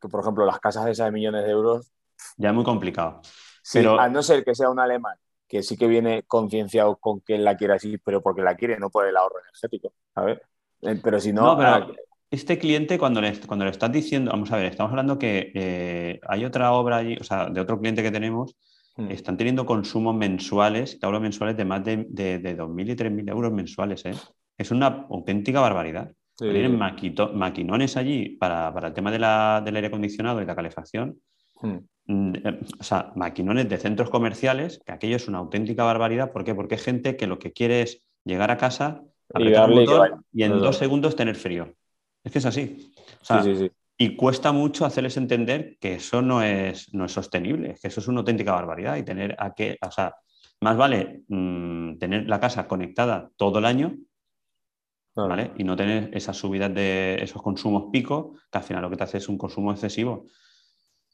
que, 0.00 0.08
por 0.08 0.20
ejemplo, 0.20 0.46
las 0.46 0.60
casas 0.60 0.84
de 0.84 0.92
esas 0.92 1.06
de 1.06 1.12
millones 1.12 1.44
de 1.44 1.50
euros 1.50 1.94
ya 2.36 2.48
es 2.48 2.54
muy 2.54 2.64
complicado. 2.64 3.20
Sí, 3.62 3.78
Pero- 3.78 3.98
a 3.98 4.08
no 4.08 4.22
ser 4.22 4.44
que 4.44 4.54
sea 4.54 4.70
un 4.70 4.80
alemán 4.80 5.16
que 5.54 5.62
sí 5.62 5.76
que 5.76 5.86
viene 5.86 6.24
concienciado 6.24 6.96
con 6.96 7.20
que 7.20 7.36
él 7.36 7.44
la 7.44 7.56
quiere 7.56 7.74
así, 7.74 7.98
pero 7.98 8.20
porque 8.22 8.42
la 8.42 8.56
quiere, 8.56 8.78
no 8.78 8.90
por 8.90 9.06
el 9.06 9.16
ahorro 9.16 9.36
energético, 9.40 9.92
¿sabes? 10.14 10.38
Eh, 10.82 10.96
Pero 11.02 11.20
si 11.20 11.32
no, 11.32 11.44
No, 11.46 11.56
pero 11.56 11.68
ah, 11.70 11.86
este 12.30 12.58
cliente, 12.58 12.98
cuando 12.98 13.20
le, 13.20 13.38
cuando 13.46 13.64
le 13.64 13.70
estás 13.70 13.92
diciendo, 13.92 14.30
vamos 14.32 14.50
a 14.50 14.56
ver, 14.56 14.66
estamos 14.66 14.90
hablando 14.90 15.18
que 15.18 15.52
eh, 15.54 16.20
hay 16.28 16.44
otra 16.44 16.72
obra 16.72 16.96
allí, 16.98 17.16
o 17.20 17.24
sea, 17.24 17.48
de 17.50 17.60
otro 17.60 17.78
cliente 17.78 18.02
que 18.02 18.10
tenemos, 18.10 18.56
mm, 18.96 19.10
están 19.10 19.36
teniendo 19.36 19.64
consumos 19.66 20.14
mensuales, 20.16 20.98
te 20.98 21.06
hablo 21.06 21.20
mensuales 21.20 21.56
de 21.56 21.64
más 21.64 21.84
de, 21.84 22.06
de, 22.08 22.38
de 22.40 22.54
2.000 22.56 22.90
y 22.90 22.96
3.000 22.96 23.28
euros 23.28 23.52
mensuales, 23.52 24.04
¿eh? 24.06 24.12
Es 24.58 24.70
una 24.70 25.06
auténtica 25.10 25.60
barbaridad. 25.60 26.12
sí, 26.38 26.46
Tienen 26.46 26.76
maquito- 26.78 27.32
maquinones 27.32 27.96
allí 27.96 28.36
para, 28.36 28.72
para 28.74 28.88
el 28.88 28.94
tema 28.94 29.10
de 29.12 29.18
la- 29.20 29.62
del 29.64 29.76
aire 29.76 29.88
acondicionado 29.88 30.42
y 30.42 30.46
la 30.46 30.54
calefacción. 30.56 31.20
mm, 31.62 31.68
Mm, 31.68 31.78
eh, 31.78 31.84
O 32.06 32.84
sea, 32.84 33.12
maquinones 33.16 33.68
de 33.68 33.78
centros 33.78 34.10
comerciales, 34.10 34.80
que 34.84 34.92
aquello 34.92 35.16
es 35.16 35.28
una 35.28 35.38
auténtica 35.38 35.84
barbaridad. 35.84 36.32
¿Por 36.32 36.44
qué? 36.44 36.54
Porque 36.54 36.74
hay 36.74 36.80
gente 36.80 37.16
que 37.16 37.26
lo 37.26 37.38
que 37.38 37.52
quiere 37.52 37.82
es 37.82 38.02
llegar 38.24 38.50
a 38.50 38.58
casa, 38.58 39.02
Y 39.34 39.54
apretar 39.54 39.70
y 39.70 39.74
botón 39.74 40.24
en 40.34 40.58
dos 40.58 40.76
segundos 40.76 41.16
tener 41.16 41.36
frío. 41.36 41.74
Es 42.22 42.32
que 42.32 42.38
es 42.38 42.46
así. 42.46 42.92
O 43.22 43.24
sea, 43.24 43.42
sí, 43.42 43.54
sí, 43.54 43.66
sí. 43.66 43.72
y 43.96 44.16
cuesta 44.16 44.52
mucho 44.52 44.84
hacerles 44.84 45.16
entender 45.16 45.78
que 45.80 45.94
eso 45.94 46.20
no 46.20 46.42
es, 46.42 46.92
no 46.92 47.06
es 47.06 47.12
sostenible, 47.12 47.76
que 47.80 47.88
eso 47.88 48.00
es 48.00 48.08
una 48.08 48.20
auténtica 48.20 48.52
barbaridad 48.52 48.96
y 48.96 49.02
tener 49.02 49.34
a 49.38 49.54
que, 49.54 49.78
o 49.80 49.90
sea, 49.90 50.14
más 50.60 50.76
vale 50.76 51.22
mm, 51.28 51.98
tener 51.98 52.28
la 52.28 52.40
casa 52.40 52.68
conectada 52.68 53.30
todo 53.36 53.58
el 53.58 53.64
año, 53.64 53.94
Claro. 55.14 55.28
¿vale? 55.28 55.52
Y 55.56 55.62
no 55.62 55.76
tener 55.76 56.10
esas 56.12 56.36
subidas 56.36 56.74
de 56.74 57.22
esos 57.22 57.40
consumos 57.40 57.84
pico, 57.92 58.34
que 58.50 58.58
al 58.58 58.64
final 58.64 58.82
lo 58.82 58.90
que 58.90 58.96
te 58.96 59.04
hace 59.04 59.18
es 59.18 59.28
un 59.28 59.38
consumo 59.38 59.70
excesivo. 59.70 60.26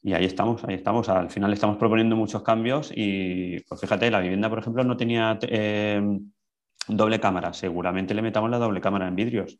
Y 0.03 0.15
ahí 0.15 0.25
estamos, 0.25 0.65
ahí 0.65 0.75
estamos. 0.75 1.09
Al 1.09 1.31
final 1.31 1.53
estamos 1.53 1.77
proponiendo 1.77 2.17
muchos 2.17 2.43
cambios 2.43 2.91
y, 2.95 3.61
pues 3.69 3.81
fíjate, 3.81 4.11
la 4.11 4.21
vivienda, 4.21 4.49
por 4.49 4.59
ejemplo, 4.59 4.83
no 4.85 4.97
tenía 4.97 5.39
eh, 5.43 6.01
doble 6.89 7.21
cámara. 7.21 7.53
Seguramente 7.53 8.15
le 8.15 8.23
metamos 8.23 8.51
la 8.51 8.59
doble 8.59 8.81
cámara 8.81 9.07
en 9.09 9.17
vidrios. 9.17 9.59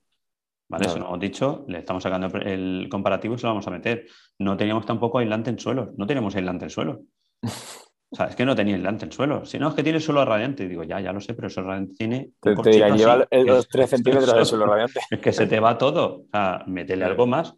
¿Vale? 0.69 0.85
Claro. 0.85 0.91
Eso 0.93 0.99
lo 1.01 1.07
hemos 1.09 1.21
dicho, 1.21 1.65
le 1.69 1.79
estamos 1.79 2.03
sacando 2.03 2.29
el 2.39 2.87
comparativo 2.91 3.35
y 3.35 3.39
se 3.39 3.43
lo 3.43 3.51
vamos 3.51 3.67
a 3.67 3.71
meter. 3.73 4.07
No 4.39 4.57
teníamos 4.57 4.87
tampoco 4.87 5.19
aislante 5.19 5.51
en 5.51 5.59
suelo, 5.59 5.93
no 5.97 6.07
teníamos 6.07 6.35
aislante 6.37 6.65
en 6.67 6.71
suelo. 6.71 7.03
O 8.13 8.17
sea, 8.17 8.27
es 8.27 8.35
que 8.35 8.45
no 8.45 8.57
tenía 8.57 8.75
aislante 8.75 9.05
en 9.05 9.13
suelo. 9.13 9.45
Si 9.45 9.57
no, 9.57 9.69
es 9.69 9.75
que 9.77 9.85
tiene 9.85 10.01
suelo 10.01 10.25
radiante. 10.25 10.67
Digo, 10.67 10.83
ya, 10.83 10.99
ya 11.01 11.13
lo 11.13 11.21
sé, 11.21 11.33
pero 11.33 11.47
eso 11.47 11.63
radiante 11.63 11.95
tiene. 11.97 12.31
Te, 12.41 12.57
te 12.57 12.71
dirán, 12.71 12.99
lleva 12.99 13.25
el- 13.31 13.47
los 13.47 13.69
3 13.69 13.89
centímetros 13.89 14.35
de 14.35 14.45
suelo 14.45 14.67
radiante. 14.67 14.99
es 15.09 15.21
que 15.21 15.33
se 15.33 15.47
te 15.47 15.61
va 15.61 15.79
todo. 15.79 16.23
O 16.23 16.27
sea, 16.33 16.65
métele 16.67 17.05
algo 17.05 17.29
más. 17.29 17.55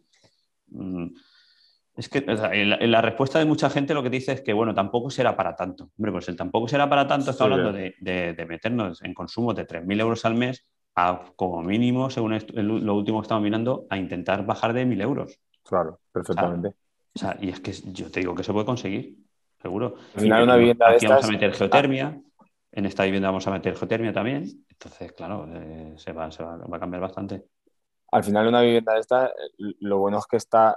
Mm, 0.67 1.07
Es 1.95 2.09
que 2.09 2.25
o 2.27 2.35
sea, 2.37 2.51
en 2.53 2.91
la, 2.91 3.01
respuesta 3.01 3.37
de 3.37 3.45
mucha 3.45 3.69
gente 3.69 3.93
lo 3.93 4.01
que 4.01 4.09
dice 4.09 4.31
es 4.31 4.41
que, 4.41 4.51
bueno, 4.53 4.73
tampoco 4.73 5.11
será 5.11 5.35
para 5.37 5.55
tanto. 5.55 5.91
Hombre, 5.97 6.11
pues 6.11 6.27
el 6.27 6.35
tampoco 6.35 6.67
será 6.67 6.89
para 6.89 7.07
tanto 7.07 7.29
está 7.31 7.43
Sí, 7.45 7.51
hablando 7.51 7.71
de, 7.71 7.95
de- 7.99 8.33
de 8.33 8.45
meternos 8.45 9.01
en 9.03 9.13
consumos 9.13 9.55
de 9.55 9.65
3.000 9.65 9.99
euros 9.99 10.25
al 10.25 10.33
mes 10.33 10.65
a, 10.95 11.21
como 11.35 11.61
mínimo, 11.61 12.09
según 12.09 12.37
lo 12.55 12.95
último 12.95 13.19
que 13.19 13.25
estamos 13.25 13.43
mirando, 13.43 13.85
a 13.89 13.97
intentar 13.97 14.45
bajar 14.45 14.73
de 14.73 14.85
1.000 14.85 15.01
euros. 15.01 15.39
Claro, 15.63 15.99
perfectamente. 16.11 16.69
O 17.15 17.19
sea, 17.19 17.37
y 17.39 17.49
es 17.49 17.59
que 17.59 17.71
yo 17.71 18.09
te 18.09 18.21
digo 18.21 18.33
que 18.33 18.43
se 18.43 18.53
puede 18.53 18.65
conseguir, 18.65 19.15
seguro. 19.61 19.95
Al 20.15 20.21
final 20.21 20.39
Y 20.41 20.43
una 20.45 20.53
aquí 20.53 20.59
vivienda 20.61 20.89
de 20.89 20.95
aquí 20.95 21.05
vamos 21.05 21.25
a 21.25 21.27
meter 21.27 21.53
geotermia, 21.53 22.21
en 22.71 22.85
esta 22.87 23.03
vivienda 23.03 23.29
vamos 23.29 23.47
a 23.47 23.51
meter 23.51 23.75
geotermia 23.75 24.11
también. 24.11 24.65
Entonces, 24.67 25.11
claro, 25.11 25.47
eh, 25.53 25.93
se, 25.97 26.11
va, 26.11 26.31
se 26.31 26.41
va- 26.43 26.57
va 26.57 26.77
a 26.77 26.79
cambiar 26.79 27.01
bastante. 27.01 27.45
Al 28.11 28.23
final 28.23 28.47
una 28.47 28.61
vivienda 28.61 28.93
de 28.93 28.99
esta, 28.99 29.31
lo 29.57 29.99
bueno 29.99 30.17
es 30.19 30.25
que 30.27 30.37
está, 30.37 30.75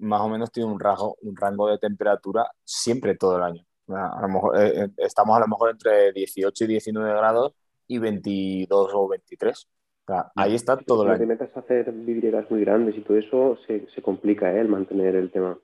más 0.00 0.20
o 0.20 0.28
menos 0.28 0.50
tiene 0.50 0.70
un 0.70 0.80
rango, 0.80 1.16
un 1.22 1.36
rango 1.36 1.68
de 1.68 1.78
temperatura 1.78 2.50
siempre 2.64 3.16
todo 3.16 3.36
el 3.36 3.42
año. 3.42 3.64
A 3.88 4.20
lo 4.22 4.28
mejor, 4.28 4.60
eh, 4.60 4.84
eh, 4.84 4.88
estamos 4.98 5.36
a 5.36 5.40
lo 5.40 5.48
mejor 5.48 5.70
entre 5.70 6.12
18 6.12 6.64
y 6.64 6.66
19 6.68 7.10
grados 7.10 7.54
y 7.86 7.98
22 7.98 8.90
o 8.94 9.08
23. 9.08 9.68
O 10.06 10.12
sea, 10.12 10.32
ahí 10.36 10.54
está 10.54 10.76
todo 10.76 11.02
el 11.02 11.08
Cuando 11.08 11.18
te 11.18 11.24
año. 11.24 11.26
metas 11.26 11.56
a 11.56 11.60
hacer 11.60 11.92
vidrieras 11.92 12.50
muy 12.50 12.60
grandes 12.60 12.96
y 12.96 13.00
todo 13.02 13.16
eso, 13.16 13.58
se, 13.66 13.86
se 13.94 14.02
complica 14.02 14.52
¿eh? 14.52 14.60
el 14.60 14.68
mantener 14.68 15.16
el 15.16 15.30
tema. 15.30 15.58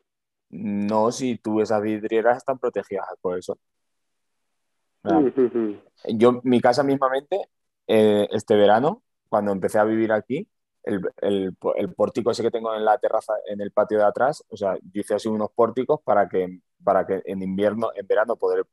No, 0.50 1.10
si 1.12 1.38
tú 1.38 1.60
esas 1.60 1.82
vidrieras 1.82 2.38
están 2.38 2.58
protegidas 2.58 3.06
por 3.20 3.38
eso. 3.38 3.58
Yo, 6.04 6.40
mi 6.42 6.60
casa 6.60 6.82
mismamente, 6.82 7.48
eh, 7.86 8.28
este 8.30 8.56
verano, 8.56 9.02
cuando 9.28 9.52
empecé 9.52 9.78
a 9.78 9.84
vivir 9.84 10.12
aquí, 10.12 10.48
el, 10.86 11.02
el- 11.22 11.56
el 11.76 11.94
pórtico 11.94 12.30
ese 12.32 12.42
que 12.44 12.50
tengo 12.52 12.74
en 12.74 12.84
la 12.84 12.98
terraza, 12.98 13.34
en 13.48 13.60
el 13.60 13.72
patio 13.72 13.98
de 13.98 14.04
atrás, 14.04 14.44
o 14.48 14.56
sea, 14.56 14.76
yo 14.76 15.00
hice 15.02 15.14
así 15.16 15.28
unos 15.28 15.50
pórticos 15.54 16.00
para 16.04 16.28
que, 16.28 16.60
para 16.84 17.06
que 17.06 17.22
en 17.26 17.42
invierno, 17.42 17.90
en 17.96 18.06
verano 18.06 18.36
poder 18.36 18.64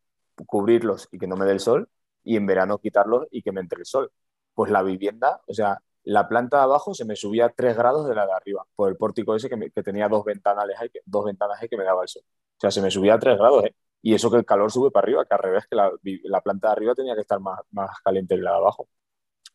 cubrirlos 0.45 1.07
y 1.11 1.20
que 1.20 1.28
no 1.28 1.36
me 1.36 1.45
dé 1.45 1.51
el 1.53 1.59
sol, 1.59 1.89
y 2.24 2.38
en 2.38 2.45
verano 2.45 2.80
quitarlos 2.80 3.28
y 3.32 3.41
que 3.41 3.51
me 3.51 3.61
entre 3.61 3.80
el 3.80 3.86
sol. 3.86 4.11
Pues 4.53 4.72
la 4.72 4.84
vivienda, 4.84 5.41
o 5.47 5.53
sea, 5.53 5.80
la 6.03 6.28
planta 6.28 6.57
de 6.57 6.64
abajo 6.64 6.93
se 6.93 7.05
me 7.05 7.16
subía 7.16 7.49
3 7.49 7.76
grados 7.78 8.07
de 8.07 8.16
la 8.16 8.26
de 8.26 8.34
arriba, 8.34 8.66
por 8.76 8.89
el 8.89 8.97
pórtico 8.97 9.36
ese 9.36 9.49
que, 9.49 9.55
me- 9.57 9.72
que 9.72 9.84
tenía 9.84 10.07
dos 10.09 10.24
ventanales 10.26 10.78
ahí, 10.80 10.89
dos 11.05 11.26
ventanas 11.26 11.59
que 11.70 11.78
me 11.78 11.84
daba 11.84 12.01
el 12.03 12.07
sol. 12.07 12.24
O 12.26 12.59
sea, 12.59 12.72
se 12.72 12.82
me 12.82 12.91
subía 12.91 13.18
3 13.20 13.38
grados, 13.38 13.66
¿eh? 13.66 13.76
Y 14.01 14.14
eso 14.14 14.30
que 14.30 14.38
el 14.38 14.45
calor 14.45 14.72
sube 14.72 14.91
para 14.91 15.05
arriba, 15.05 15.26
que 15.26 15.34
al 15.34 15.39
revés, 15.39 15.66
que 15.70 15.76
la, 15.78 15.91
la 16.24 16.41
planta 16.41 16.68
de 16.68 16.72
arriba 16.74 16.93
tenía 16.95 17.16
que 17.16 17.22
estar 17.22 17.39
más, 17.39 17.59
más 17.72 17.89
caliente 18.03 18.36
que 18.36 18.41
la 18.41 18.51
de 18.51 18.57
abajo. 18.57 18.88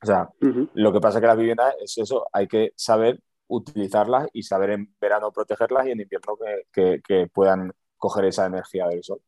O 0.03 0.07
sea, 0.07 0.29
lo 0.75 0.93
que 0.93 1.01
pasa 1.01 1.19
es 1.19 1.23
que 1.23 1.27
las 1.27 1.37
viviendas 1.37 1.75
es 1.81 1.99
eso, 1.99 2.27
hay 2.33 2.47
que 2.47 2.73
saber 2.77 3.21
utilizarlas 3.49 4.29
y 4.33 4.43
saber 4.43 4.71
en 4.71 4.95
verano 5.01 5.33
protegerlas 5.33 5.87
y 5.87 5.91
en 5.93 6.01
invierno 6.01 6.37
que, 6.37 6.63
que- 6.73 7.03
que 7.03 7.27
puedan 7.27 7.73
coger 7.97 8.27
esa 8.27 8.47
energía 8.47 8.87
del 8.87 9.03
sol. 9.03 9.21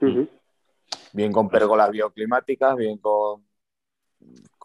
Ujú. 0.00 0.28
Bien 1.12 1.32
con 1.32 1.48
pérgolas 1.48 1.90
bioclimáticas, 1.90 2.76
bien 2.76 2.98
con, 2.98 3.46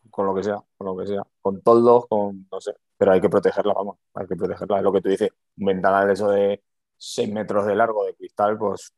con 0.09 0.25
lo 0.25 0.33
que 0.35 0.43
sea, 0.43 0.61
con 0.77 0.87
lo 0.87 0.97
que 0.97 1.07
sea, 1.07 1.23
con 1.41 1.61
toldos, 1.61 2.07
con 2.07 2.47
no 2.51 2.59
sé, 2.59 2.73
pero 2.97 3.11
hay 3.11 3.21
que 3.21 3.29
protegerlas, 3.29 3.75
vamos, 3.75 3.97
hay 4.13 4.27
que 4.27 4.35
protegerlas. 4.35 4.79
Es 4.79 4.83
lo 4.83 4.91
que 4.93 5.01
tú 5.01 5.09
dices, 5.09 5.29
ventanas 5.55 6.07
de 6.07 6.13
eso 6.13 6.29
de 6.29 6.63
6 6.97 7.31
metros 7.31 7.65
de 7.65 7.75
largo 7.75 8.03
de 8.05 8.15
cristal, 8.15 8.57
pues 8.57 8.93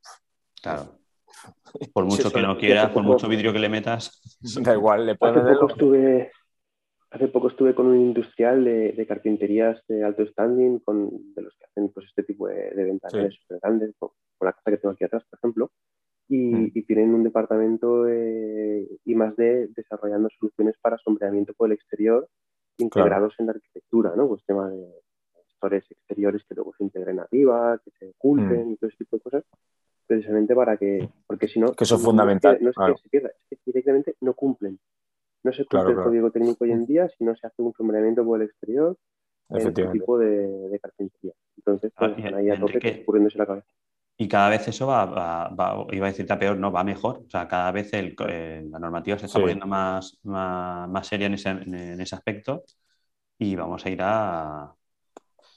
Claro. 0.61 0.97
Por 1.94 2.06
mucho 2.06 2.30
Sí, 2.30 2.34
que 2.34 2.39
sí. 2.39 2.46
no 2.46 2.58
quieras, 2.58 2.91
por 2.91 3.04
mucho 3.04 3.28
vidrio 3.28 3.52
que 3.54 3.60
le 3.60 3.70
metas. 3.70 4.22
da 4.62 4.74
igual, 4.74 5.06
le 5.06 5.16
puedes 5.16 5.38
Hace 5.38 5.54
poco 5.54 5.68
estuve, 5.72 6.32
hace 7.12 7.28
poco 7.28 7.48
estuve 7.50 7.76
con 7.76 7.88
un 7.88 8.00
industrial 8.00 8.64
de, 8.64 8.91
de 8.94 9.08
carpinterías 9.08 9.82
de 9.88 10.04
alto 10.04 10.26
standing, 10.26 10.80
con, 10.80 11.10
de 11.34 11.41
los 11.41 11.56
que 11.58 11.66
hacen 11.66 11.89
pues, 11.89 12.08
este 12.08 12.24
tipo 12.24 12.48
de, 12.48 12.72
de 12.72 12.84
ventanales 12.84 13.34
Sí. 13.34 13.39
súper 13.41 13.60
grandes, 13.62 13.96
con, 13.98 14.10
con 14.38 14.46
la 14.46 14.54
casa 14.54 14.72
que 14.72 14.78
tengo 14.78 14.94
aquí 14.94 15.04
atrás, 15.04 15.24
por 15.30 15.39
ejemplo, 15.39 15.72
y, 16.30 16.38
Mm. 16.38 16.72
y 16.74 16.82
tienen 16.84 17.14
un 17.14 17.24
departamento 17.24 18.08
eh, 18.08 18.88
I 19.06 19.16
más 19.16 19.36
D 19.36 19.68
desarrollando 19.76 20.30
soluciones 20.39 20.76
para 20.82 20.98
sombreamiento 20.98 21.54
por 21.54 21.68
el 21.70 21.74
exterior 21.74 22.28
integrados 22.78 23.34
en 23.39 23.46
la 23.48 23.52
arquitectura, 23.52 24.14
¿no? 24.16 24.28
Pues 24.28 24.44
tema 24.46 24.70
de 24.70 24.84
gestores 25.48 25.86
exteriores 25.91 26.44
que 26.48 26.56
luego 26.56 26.74
se 26.78 26.84
integren 26.84 27.20
arriba, 27.20 27.80
que 27.84 27.91
se 28.00 28.10
oculten 28.10 28.72
y 28.72 28.78
todo 28.78 28.88
ese 28.89 28.98
tipo 28.98 29.18
de 29.18 29.22
cosas, 29.22 29.44
precisamente 30.08 30.56
para 30.56 30.78
que, 30.78 31.10
porque 31.28 31.47
si 31.47 31.60
no... 31.60 31.72
Que 31.74 31.84
eso 31.84 31.95
es 31.95 32.01
no 32.01 32.06
fundamental, 32.06 32.58
No 32.62 32.70
es 32.70 32.76
que, 32.76 32.80
claro. 32.80 32.97
se 32.97 33.10
pierda, 33.10 33.30
es 33.49 33.60
que 33.60 33.72
directamente 33.72 34.16
no 34.22 34.34
cumplen. 34.34 34.80
No 35.43 35.54
se 35.54 35.66
cumple 35.66 35.70
Claro, 35.70 35.89
el 35.89 35.95
claro. 35.95 36.10
código 36.10 36.32
técnico 36.32 36.64
hoy 36.64 36.72
en 36.72 36.86
día 36.86 37.10
si 37.18 37.24
no 37.24 37.36
se 37.36 37.47
hace 37.47 37.62
un 37.62 37.74
sombreamiento 37.74 38.24
por 38.26 38.41
el 38.41 38.47
exterior 38.49 38.97
en 39.49 39.58
este 39.58 39.62
Efectivamente. 39.62 39.99
tipo 39.99 40.18
de, 40.18 40.47
de 40.70 40.80
carpintería. 40.80 41.34
Entonces, 41.58 41.93
pues, 41.97 42.12
Ah, 42.12 42.16
y- 42.18 42.22
están 42.22 42.36
ahí 42.39 42.49
a 42.49 42.60
tope 42.60 42.80
Enrique, 42.80 43.06
la 43.36 43.45
cabeza. 43.45 43.68
Y 44.18 44.28
cada 44.28 44.49
vez 44.49 44.68
eso 44.68 44.88
va, 44.88 45.06
va- 45.06 45.49
va- 45.49 45.88
iba 45.91 46.06
a 46.08 46.10
decirte 46.12 46.34
a 46.34 46.39
peor, 46.39 46.58
no, 46.58 46.72
va 46.72 46.84
mejor. 46.84 47.24
O 47.26 47.30
sea, 47.30 47.47
cada 47.47 47.72
vez 47.72 47.91
el- 47.93 48.16
eh, 48.30 48.64
la 48.70 48.80
normativa 48.80 49.18
se 49.18 49.26
está 49.26 49.39
Sí. 49.39 49.41
poniendo 49.41 49.66
más, 49.68 50.20
más, 50.24 50.88
más 50.89 51.08
seria 51.08 51.28
en 51.28 51.34
ese, 51.34 51.49
en, 51.49 51.74
en 51.74 52.01
ese 52.01 52.16
aspecto 52.16 52.64
y 53.39 53.56
vamos 53.56 53.86
a 53.86 53.89
ir 53.89 53.99
a... 54.01 54.74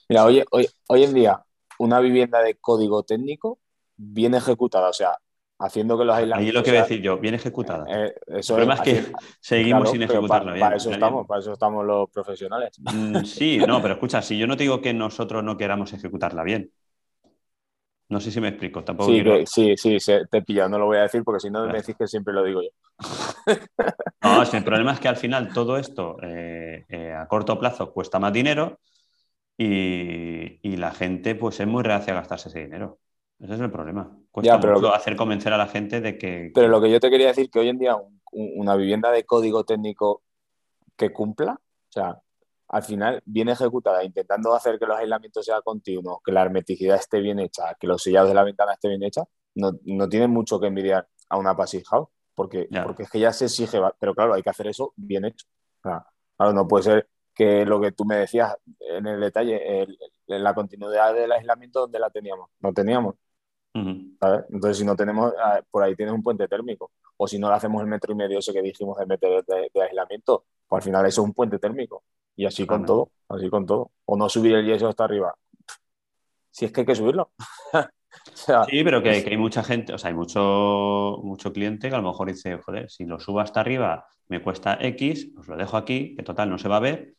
Mira, 0.09 0.25
hoy, 0.25 0.43
hoy, 0.51 0.67
hoy 0.87 1.03
en 1.03 1.13
día, 1.13 1.43
una 1.79 1.99
vivienda 1.99 2.41
de 2.41 2.55
código 2.55 3.03
técnico 3.03 3.59
bien 3.97 4.33
ejecutada, 4.35 4.89
o 4.89 4.93
sea, 4.93 5.17
haciendo 5.59 5.97
que 5.97 6.05
los 6.05 6.15
Ahí 6.31 6.47
aislamientos. 6.47 6.49
es 6.49 6.53
lo 6.53 6.63
que 6.63 6.71
voy 6.71 6.79
a 6.79 6.83
decir 6.83 7.01
yo, 7.01 7.17
bien 7.19 7.33
ejecutada. 7.35 7.93
eh, 7.93 8.13
el 8.39 8.39
eso 8.39 8.55
problema 8.55 8.75
es 8.75 8.81
que 8.81 9.01
seguimos 9.41 9.89
claro, 9.89 9.91
sin 9.91 10.01
pa- 10.27 10.45
bien. 10.53 10.57
Para 10.57 10.75
eso 10.77 10.91
estamos, 10.91 11.27
para 11.27 11.41
eso 11.41 11.53
estamos 11.53 11.85
los 11.85 12.09
profesionales. 12.11 12.71
Mm, 12.77 13.23
Sí, 13.23 13.63
no, 13.65 13.81
pero 13.81 13.95
escucha, 13.95 14.21
si 14.21 14.37
yo 14.37 14.47
no 14.47 14.55
te 14.57 14.63
digo 14.63 14.81
que 14.81 14.93
nosotros 14.93 15.43
no 15.43 15.57
queramos 15.57 15.93
ejecutarla 15.93 16.43
bien. 16.43 16.71
No 18.15 18.19
sé 18.25 18.31
si 18.31 18.41
me 18.41 18.49
explico, 18.49 18.83
tampoco 18.83 19.13
Sí, 19.13 19.13
quiero... 19.13 19.39
que- 19.39 19.45
sí, 19.45 19.77
sí, 19.77 19.97
te 20.29 20.37
he 20.39 20.41
pillado, 20.41 20.69
no 20.69 20.79
lo 20.79 20.85
voy 20.87 20.97
a 20.97 21.01
decir 21.03 21.23
porque 21.23 21.39
si 21.39 21.49
no 21.51 21.67
me 21.67 21.77
decís 21.77 21.95
que 21.97 22.07
siempre 22.07 22.33
lo 22.33 22.43
digo 22.43 22.61
yo. 22.63 22.69
No, 24.23 24.41
el 24.41 24.63
problema 24.63 24.93
es 24.93 24.99
que 24.99 25.07
al 25.07 25.15
final 25.17 25.53
todo 25.53 25.77
esto 25.77 26.17
eh, 26.23 26.85
eh, 26.89 27.13
a 27.13 27.27
corto 27.27 27.59
plazo 27.59 27.93
cuesta 27.93 28.19
más 28.19 28.33
dinero 28.33 28.79
y, 29.57 30.59
y 30.67 30.77
la 30.77 30.91
gente 30.93 31.35
pues 31.35 31.59
es 31.59 31.67
muy 31.67 31.83
reacia 31.83 32.13
a 32.13 32.17
gastarse 32.17 32.49
ese 32.49 32.61
dinero. 32.65 32.99
Ese 33.39 33.53
es 33.53 33.59
el 33.59 33.71
problema. 33.71 34.17
Cuesta 34.31 34.55
Ya, 34.55 34.59
pero- 34.59 34.75
mucho 34.75 34.93
hacer 34.93 35.15
convencer 35.15 35.53
a 35.53 35.57
la 35.57 35.67
gente 35.67 36.01
de 36.01 36.17
que... 36.17 36.51
Pero 36.53 36.67
lo 36.69 36.81
que 36.81 36.89
yo 36.91 36.99
te 36.99 37.09
quería 37.09 37.27
decir 37.27 37.49
que 37.49 37.59
hoy 37.59 37.69
en 37.69 37.77
día 37.77 37.95
un- 37.95 38.19
un- 38.31 38.51
una 38.55 38.75
vivienda 38.75 39.11
de 39.11 39.23
código 39.25 39.63
técnico 39.63 40.23
que 40.95 41.13
cumpla, 41.13 41.53
o 41.53 41.91
sea, 41.91 42.19
al 42.69 42.83
final 42.83 43.21
viene 43.25 43.51
ejecutada 43.53 44.03
intentando 44.03 44.53
hacer 44.53 44.77
que 44.79 44.85
los 44.87 44.97
aislamientos 44.97 45.45
sean 45.45 45.61
continuos, 45.63 46.17
que 46.25 46.31
la 46.31 46.41
hermeticidad 46.41 46.97
esté 46.97 47.19
bien 47.19 47.39
hecha, 47.39 47.75
que 47.79 47.87
los 47.87 48.01
sellados 48.01 48.29
de 48.29 48.35
la 48.35 48.43
ventana 48.43 48.73
estén 48.73 48.91
bien 48.91 49.03
hechos, 49.03 49.25
no, 49.55 49.71
no 49.85 50.09
tienen 50.09 50.31
mucho 50.31 50.59
que 50.59 50.67
envidiar 50.67 51.07
a 51.29 51.37
una 51.37 51.55
Passive 51.55 51.83
House, 51.89 52.09
porque, 52.35 52.67
porque 52.83 53.03
es 53.03 53.09
que 53.09 53.19
ya 53.19 53.31
se 53.31 53.45
exige, 53.45 53.79
pero 53.99 54.13
claro, 54.13 54.33
hay 54.33 54.41
que 54.43 54.49
hacer 54.49 54.67
eso 54.67 54.93
bien 54.95 55.25
hecho. 55.25 55.45
claro, 55.81 56.53
no 56.53 56.67
puede 56.67 56.83
ser 56.83 57.09
que 57.33 57.65
lo 57.65 57.79
que 57.79 57.91
tú 57.91 58.03
me 58.03 58.15
decías 58.17 58.55
en 58.79 59.05
el 59.07 59.19
detalle, 59.21 59.83
en 59.83 60.43
la 60.43 60.53
continuidad 60.53 61.13
del 61.13 61.31
aislamiento, 61.31 61.81
donde 61.81 61.99
la 61.99 62.09
teníamos? 62.09 62.49
No 62.59 62.73
teníamos. 62.73 63.15
Entonces, 64.49 64.77
si 64.77 64.85
no 64.85 64.95
tenemos, 64.95 65.33
ah, 65.39 65.61
por 65.69 65.83
ahí 65.83 65.95
tienes 65.95 66.13
un 66.13 66.23
puente 66.23 66.47
térmico. 66.47 66.91
O 67.17 67.27
si 67.27 67.39
no 67.39 67.49
le 67.49 67.55
hacemos 67.55 67.81
el 67.81 67.87
metro 67.87 68.13
y 68.13 68.15
medio 68.15 68.39
ese 68.39 68.53
que 68.53 68.61
dijimos 68.61 68.97
de 68.97 69.05
meter 69.05 69.43
de, 69.45 69.81
aislamiento, 69.81 70.45
pues 70.67 70.81
al 70.81 70.83
final 70.83 71.05
eso 71.05 71.21
es 71.21 71.27
un 71.27 71.33
puente 71.33 71.59
térmico. 71.59 72.03
Y 72.35 72.45
así 72.45 72.65
con 72.65 72.85
todo, 72.85 73.11
así 73.29 73.49
con 73.49 73.65
todo. 73.65 73.91
O 74.05 74.15
no 74.15 74.29
subir 74.29 74.55
el 74.55 74.65
yeso 74.65 74.87
hasta 74.87 75.05
arriba. 75.05 75.33
Si 76.51 76.65
es 76.65 76.71
que 76.71 76.81
hay 76.81 76.85
que 76.85 76.95
subirlo. 76.95 77.31
sí, 78.69 78.83
pero 78.83 79.01
que, 79.01 79.09
hay 79.09 79.37
mucha 79.37 79.63
gente, 79.63 79.93
o 79.93 79.97
sea, 79.97 80.09
hay 80.09 80.15
mucho, 80.15 81.19
mucho 81.23 81.51
cliente 81.51 81.89
que 81.89 81.95
a 81.95 82.01
lo 82.01 82.09
mejor 82.09 82.27
dice, 82.27 82.57
joder, 82.57 82.89
si 82.89 83.05
lo 83.05 83.19
subo 83.19 83.39
hasta 83.39 83.61
arriba 83.61 84.07
me 84.27 84.41
cuesta 84.41 84.77
X, 84.79 85.31
pues 85.33 85.47
lo 85.47 85.55
dejo 85.55 85.77
aquí, 85.77 86.15
que 86.15 86.23
total 86.23 86.49
no 86.49 86.57
se 86.57 86.67
va 86.67 86.77
a 86.77 86.81
ver. 86.81 87.13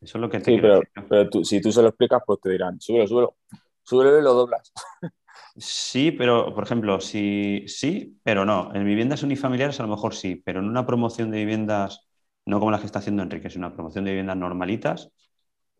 Eso 0.00 0.18
es 0.18 0.22
lo 0.22 0.30
que 0.30 0.38
te 0.38 0.52
Sí, 0.52 0.58
pero, 0.60 0.80
pero 1.08 1.44
si 1.44 1.60
tú 1.60 1.72
se 1.72 1.82
lo 1.82 1.88
explicas, 1.88 2.22
pues 2.24 2.40
te 2.40 2.50
dirán, 2.50 2.80
súbelo, 2.80 3.06
súbelo. 3.06 3.36
Súbelo 3.82 4.18
y 4.18 4.22
lo 4.22 4.34
doblas. 4.34 4.72
Sí, 5.56 6.12
pero 6.12 6.54
por 6.54 6.64
ejemplo, 6.64 7.00
sí, 7.00 7.64
sí, 7.66 8.18
pero 8.22 8.44
no. 8.44 8.74
En 8.74 8.84
viviendas 8.84 9.22
unifamiliares 9.22 9.80
a 9.80 9.82
lo 9.82 9.88
mejor 9.88 10.14
sí, 10.14 10.36
pero 10.36 10.60
en 10.60 10.66
una 10.66 10.86
promoción 10.86 11.30
de 11.30 11.38
viviendas, 11.38 12.08
no 12.46 12.58
como 12.58 12.70
la 12.70 12.78
que 12.78 12.86
está 12.86 13.00
haciendo 13.00 13.22
Enrique, 13.22 13.48
es 13.48 13.56
una 13.56 13.74
promoción 13.74 14.04
de 14.04 14.12
viviendas 14.12 14.36
normalitas, 14.36 15.12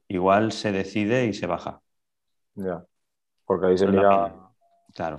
igual 0.08 0.52
se 0.52 0.72
decide 0.72 1.26
y 1.26 1.32
se 1.32 1.46
baja. 1.46 1.80
Ya. 2.54 2.84
Porque 3.44 3.66
ahí 3.66 3.78
se 3.78 3.86
mira. 3.86 4.34
Claro, 4.94 5.16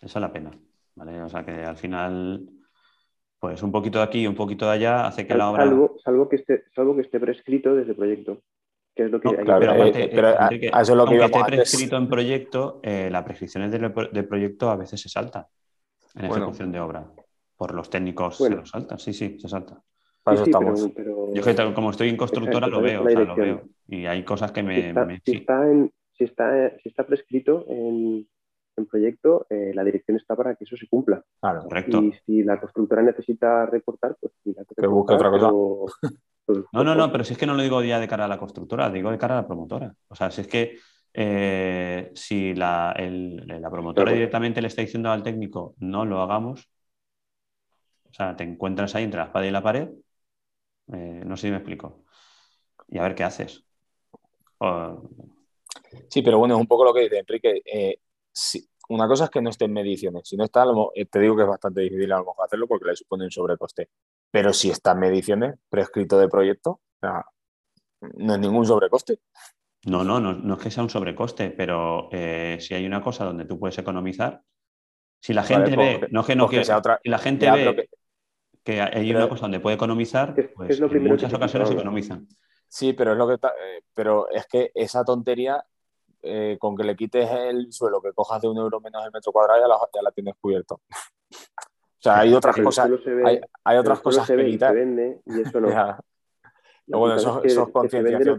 esa 0.00 0.18
es 0.18 0.20
la 0.20 0.32
pena. 0.32 0.50
¿vale? 0.94 1.22
O 1.22 1.28
sea 1.28 1.44
que 1.44 1.52
al 1.52 1.76
final, 1.76 2.48
pues 3.38 3.62
un 3.62 3.72
poquito 3.72 3.98
de 3.98 4.04
aquí 4.04 4.22
y 4.22 4.26
un 4.26 4.34
poquito 4.34 4.66
de 4.66 4.72
allá 4.72 5.06
hace 5.06 5.26
que 5.26 5.34
la 5.34 5.50
obra. 5.50 5.64
Salvo, 5.64 5.96
salvo, 6.02 6.28
que, 6.28 6.36
esté, 6.36 6.64
salvo 6.74 6.94
que 6.94 7.02
esté 7.02 7.20
prescrito 7.20 7.74
desde 7.74 7.90
el 7.90 7.96
proyecto. 7.96 8.42
Que 8.94 9.04
es 9.04 9.10
lo 9.10 9.20
que 9.20 9.28
hay 9.28 9.34
pero, 9.44 10.28
aparte, 10.28 10.66
eh, 10.66 10.70
eso 10.80 10.92
es 10.92 10.96
lo 10.96 11.06
que 11.06 11.16
esté 11.16 11.44
prescrito 11.44 11.96
en 11.96 12.08
proyecto, 12.08 12.80
eh, 12.82 13.08
las 13.10 13.24
prescripciones 13.24 13.72
del, 13.72 13.92
proyecto 14.28 14.70
a 14.70 14.76
veces 14.76 15.00
se 15.00 15.08
saltan 15.08 15.46
en 16.14 16.26
ejecución 16.26 16.70
de 16.70 16.80
obra. 16.80 17.10
Por 17.56 17.74
los 17.74 17.90
técnicos 17.90 18.36
se 18.36 18.50
lo 18.50 18.64
saltan, 18.64 18.98
sí, 18.98 19.12
sí, 19.12 19.38
se 19.38 19.48
salta. 19.48 19.82
Sí, 20.26 20.50
Yo 21.34 21.74
como 21.74 21.90
estoy 21.90 22.08
en 22.08 22.16
constructora 22.16 22.66
lo 22.66 22.80
veo, 22.80 23.04
o 23.04 23.10
sea, 23.10 23.20
lo 23.20 23.36
veo. 23.36 23.62
Y 23.88 24.06
hay 24.06 24.24
cosas 24.24 24.52
que 24.52 24.62
me... 24.62 24.94
Si 25.24 25.36
está, 25.36 25.70
en, 25.70 25.92
si 26.12 26.24
está, 26.24 26.70
si 26.78 26.88
está 26.88 27.04
prescrito 27.04 27.66
en, 27.68 28.26
en 28.76 28.86
proyecto, 28.86 29.46
eh, 29.50 29.72
la 29.74 29.84
dirección 29.84 30.16
está 30.16 30.34
para 30.36 30.54
que 30.54 30.64
eso 30.64 30.76
se 30.76 30.88
cumpla. 30.88 31.22
Claro, 31.40 31.64
correcto. 31.64 32.02
Y 32.02 32.12
si 32.24 32.42
la 32.42 32.60
constructora 32.60 33.02
necesita 33.02 33.66
recortar, 33.66 34.16
pues 34.20 34.32
que, 34.42 34.86
busque 34.86 35.14
otra 35.14 35.30
cosa. 35.30 35.50
no, 36.46 36.84
no, 36.84 36.94
no, 36.94 37.10
pero 37.10 37.24
si 37.24 37.32
es 37.32 37.38
que 37.38 37.46
no 37.46 37.54
lo 37.54 37.62
digo 37.62 37.82
ya 37.82 37.98
de 37.98 38.08
cara 38.08 38.26
a 38.26 38.28
la 38.28 38.38
constructora, 38.38 38.90
digo 38.90 39.10
de 39.10 39.18
cara 39.18 39.38
a 39.38 39.42
la 39.42 39.46
promotora. 39.46 39.94
O 40.08 40.14
sea, 40.14 40.30
si 40.30 40.42
es 40.42 40.46
que 40.46 40.78
eh, 41.12 42.10
si 42.14 42.54
la, 42.54 42.94
la 42.98 43.70
promotora 43.70 44.12
directamente 44.12 44.60
le 44.60 44.68
está 44.68 44.82
diciendo 44.82 45.10
al 45.10 45.22
técnico 45.22 45.74
no 45.78 46.04
lo 46.04 46.20
hagamos, 46.20 46.68
o 48.10 48.12
sea, 48.12 48.36
te 48.36 48.44
encuentras 48.44 48.94
ahí 48.94 49.04
entre 49.04 49.18
la 49.18 49.26
espada 49.26 49.46
y 49.46 49.50
la 49.50 49.62
pared, 49.62 49.88
eh, 50.92 51.22
no 51.24 51.36
sé 51.36 51.48
si 51.48 51.50
me 51.50 51.58
explico. 51.58 52.04
Y 52.88 52.98
a 52.98 53.02
ver 53.02 53.14
qué 53.14 53.24
haces. 53.24 53.64
Sí, 56.08 56.22
pero 56.22 56.38
bueno, 56.38 56.54
es 56.54 56.60
un 56.60 56.66
poco 56.66 56.84
lo 56.84 56.94
que 56.94 57.02
dice 57.02 57.18
Enrique. 57.18 57.62
Eh, 57.64 57.98
una 58.88 59.08
cosa 59.08 59.24
es 59.24 59.30
que 59.30 59.40
no 59.40 59.50
esté 59.50 59.64
en 59.64 59.72
mediciones. 59.72 60.28
Si 60.28 60.36
no 60.36 60.44
está, 60.44 60.64
te 61.10 61.20
digo 61.20 61.36
que 61.36 61.42
es 61.42 61.48
bastante 61.48 61.80
difícil 61.80 62.12
a 62.12 62.18
lo 62.18 62.26
mejor 62.26 62.44
hacerlo 62.44 62.66
porque 62.66 62.86
le 62.86 62.96
supone 62.96 63.24
un 63.24 63.30
sobrecoste. 63.30 63.88
Pero 64.34 64.52
si 64.52 64.68
está 64.68 64.90
en 64.90 64.98
mediciones, 64.98 65.54
prescrito 65.68 66.18
de 66.18 66.26
proyecto, 66.26 66.80
no 68.00 68.34
es 68.34 68.40
ningún 68.40 68.66
sobrecoste. 68.66 69.20
No, 69.84 70.02
no, 70.02 70.18
no, 70.18 70.54
es 70.54 70.60
que 70.60 70.72
sea 70.72 70.82
un 70.82 70.90
sobrecoste, 70.90 71.50
pero 71.50 72.08
eh, 72.10 72.56
si 72.58 72.74
hay 72.74 72.84
una 72.84 73.00
cosa 73.00 73.26
donde 73.26 73.44
tú 73.44 73.60
puedes 73.60 73.78
economizar, 73.78 74.42
si 75.20 75.34
la 75.34 75.44
gente 75.44 75.76
ve, 75.76 75.98
pues, 76.00 76.12
no 76.12 76.22
es 76.22 76.26
que 76.26 76.34
no 76.34 76.48
quiera, 76.48 76.76
otra, 76.76 76.98
si 77.00 77.10
la 77.10 77.18
gente 77.20 77.48
ve 77.48 77.88
que, 78.64 78.80
hay 78.80 79.08
una 79.14 79.28
cosa 79.28 79.42
donde 79.42 79.60
puede 79.60 79.76
economizar, 79.76 80.34
pues 80.56 80.80
en 80.80 81.04
muchas 81.04 81.32
ocasiones 81.32 81.70
economizan. 81.70 82.26
Sí, 82.66 82.92
pero 82.92 83.12
es 83.12 83.18
lo 83.18 83.28
que 83.28 83.38
pero 83.94 84.28
es 84.30 84.46
que 84.48 84.72
esa 84.74 85.04
tontería 85.04 85.64
eh, 86.22 86.56
con 86.58 86.76
que 86.76 86.82
le 86.82 86.96
quites 86.96 87.30
el 87.30 87.72
suelo, 87.72 88.02
que 88.02 88.12
cojas 88.12 88.42
de 88.42 88.48
un 88.48 88.58
euro 88.58 88.80
menos 88.80 89.04
el 89.04 89.12
metro 89.12 89.30
cuadrado, 89.30 89.60
ya 89.60 89.68
la, 89.68 89.76
ya 89.94 90.02
la 90.02 90.10
tienes 90.10 90.34
cubierto. 90.40 90.80
O 92.04 92.10
sea, 92.10 92.20
hay 92.20 92.34
otras 92.34 92.56
cosas, 92.56 92.90
hay, 93.24 93.40
hay, 93.64 93.78
otras 93.78 94.00
cosas 94.00 94.26
que 94.26 94.44
quitar. 94.44 94.76
y 94.76 95.40
eso 95.40 95.58
no. 95.58 95.68
bueno, 96.86 97.16
eso, 97.16 97.42
es 97.42 97.58
concienciación. 97.72 98.38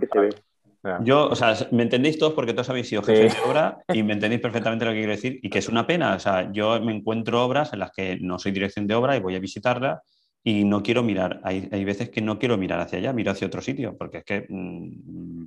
Yo, 1.02 1.30
o 1.30 1.36
sea, 1.36 1.56
me 1.72 1.82
entendéis 1.82 2.20
todos 2.20 2.34
porque 2.34 2.54
todos 2.54 2.70
habéis 2.70 2.90
sido 2.90 3.02
jefes 3.02 3.34
de 3.34 3.50
obra 3.50 3.80
y 3.92 4.04
me 4.04 4.14
entendéis 4.14 4.40
perfectamente 4.40 4.86
lo 4.86 4.92
que 4.92 4.98
quiero 4.98 5.14
decir 5.14 5.40
y 5.42 5.50
que 5.50 5.58
es 5.58 5.68
una 5.68 5.88
pena. 5.88 6.14
O 6.14 6.20
sea, 6.20 6.52
yo 6.52 6.80
me 6.80 6.96
encuentro 6.96 7.44
obras 7.44 7.74
en 7.74 7.80
las 7.80 7.90
que 7.90 8.20
no 8.22 8.38
soy 8.38 8.52
dirección 8.52 8.86
de 8.86 8.94
obra 8.94 9.18
y 9.18 9.20
voy 9.20 9.36
a 9.36 9.40
visitarla 9.40 10.04
y 10.44 10.64
no 10.64 10.84
quiero 10.84 11.02
mirar. 11.02 11.42
Hay, 11.44 11.68
hay 11.72 11.84
veces 11.86 12.12
que 12.12 12.22
no 12.22 12.38
quiero 12.38 12.60
mirar 12.60 12.82
hacia 12.82 13.00
allá, 13.00 13.14
miro 13.14 13.32
hacia 13.32 13.48
otro 13.48 13.62
sitio 13.62 13.98
porque 13.98 14.20
es 14.20 14.26
que 14.26 14.46
mm, 14.48 15.46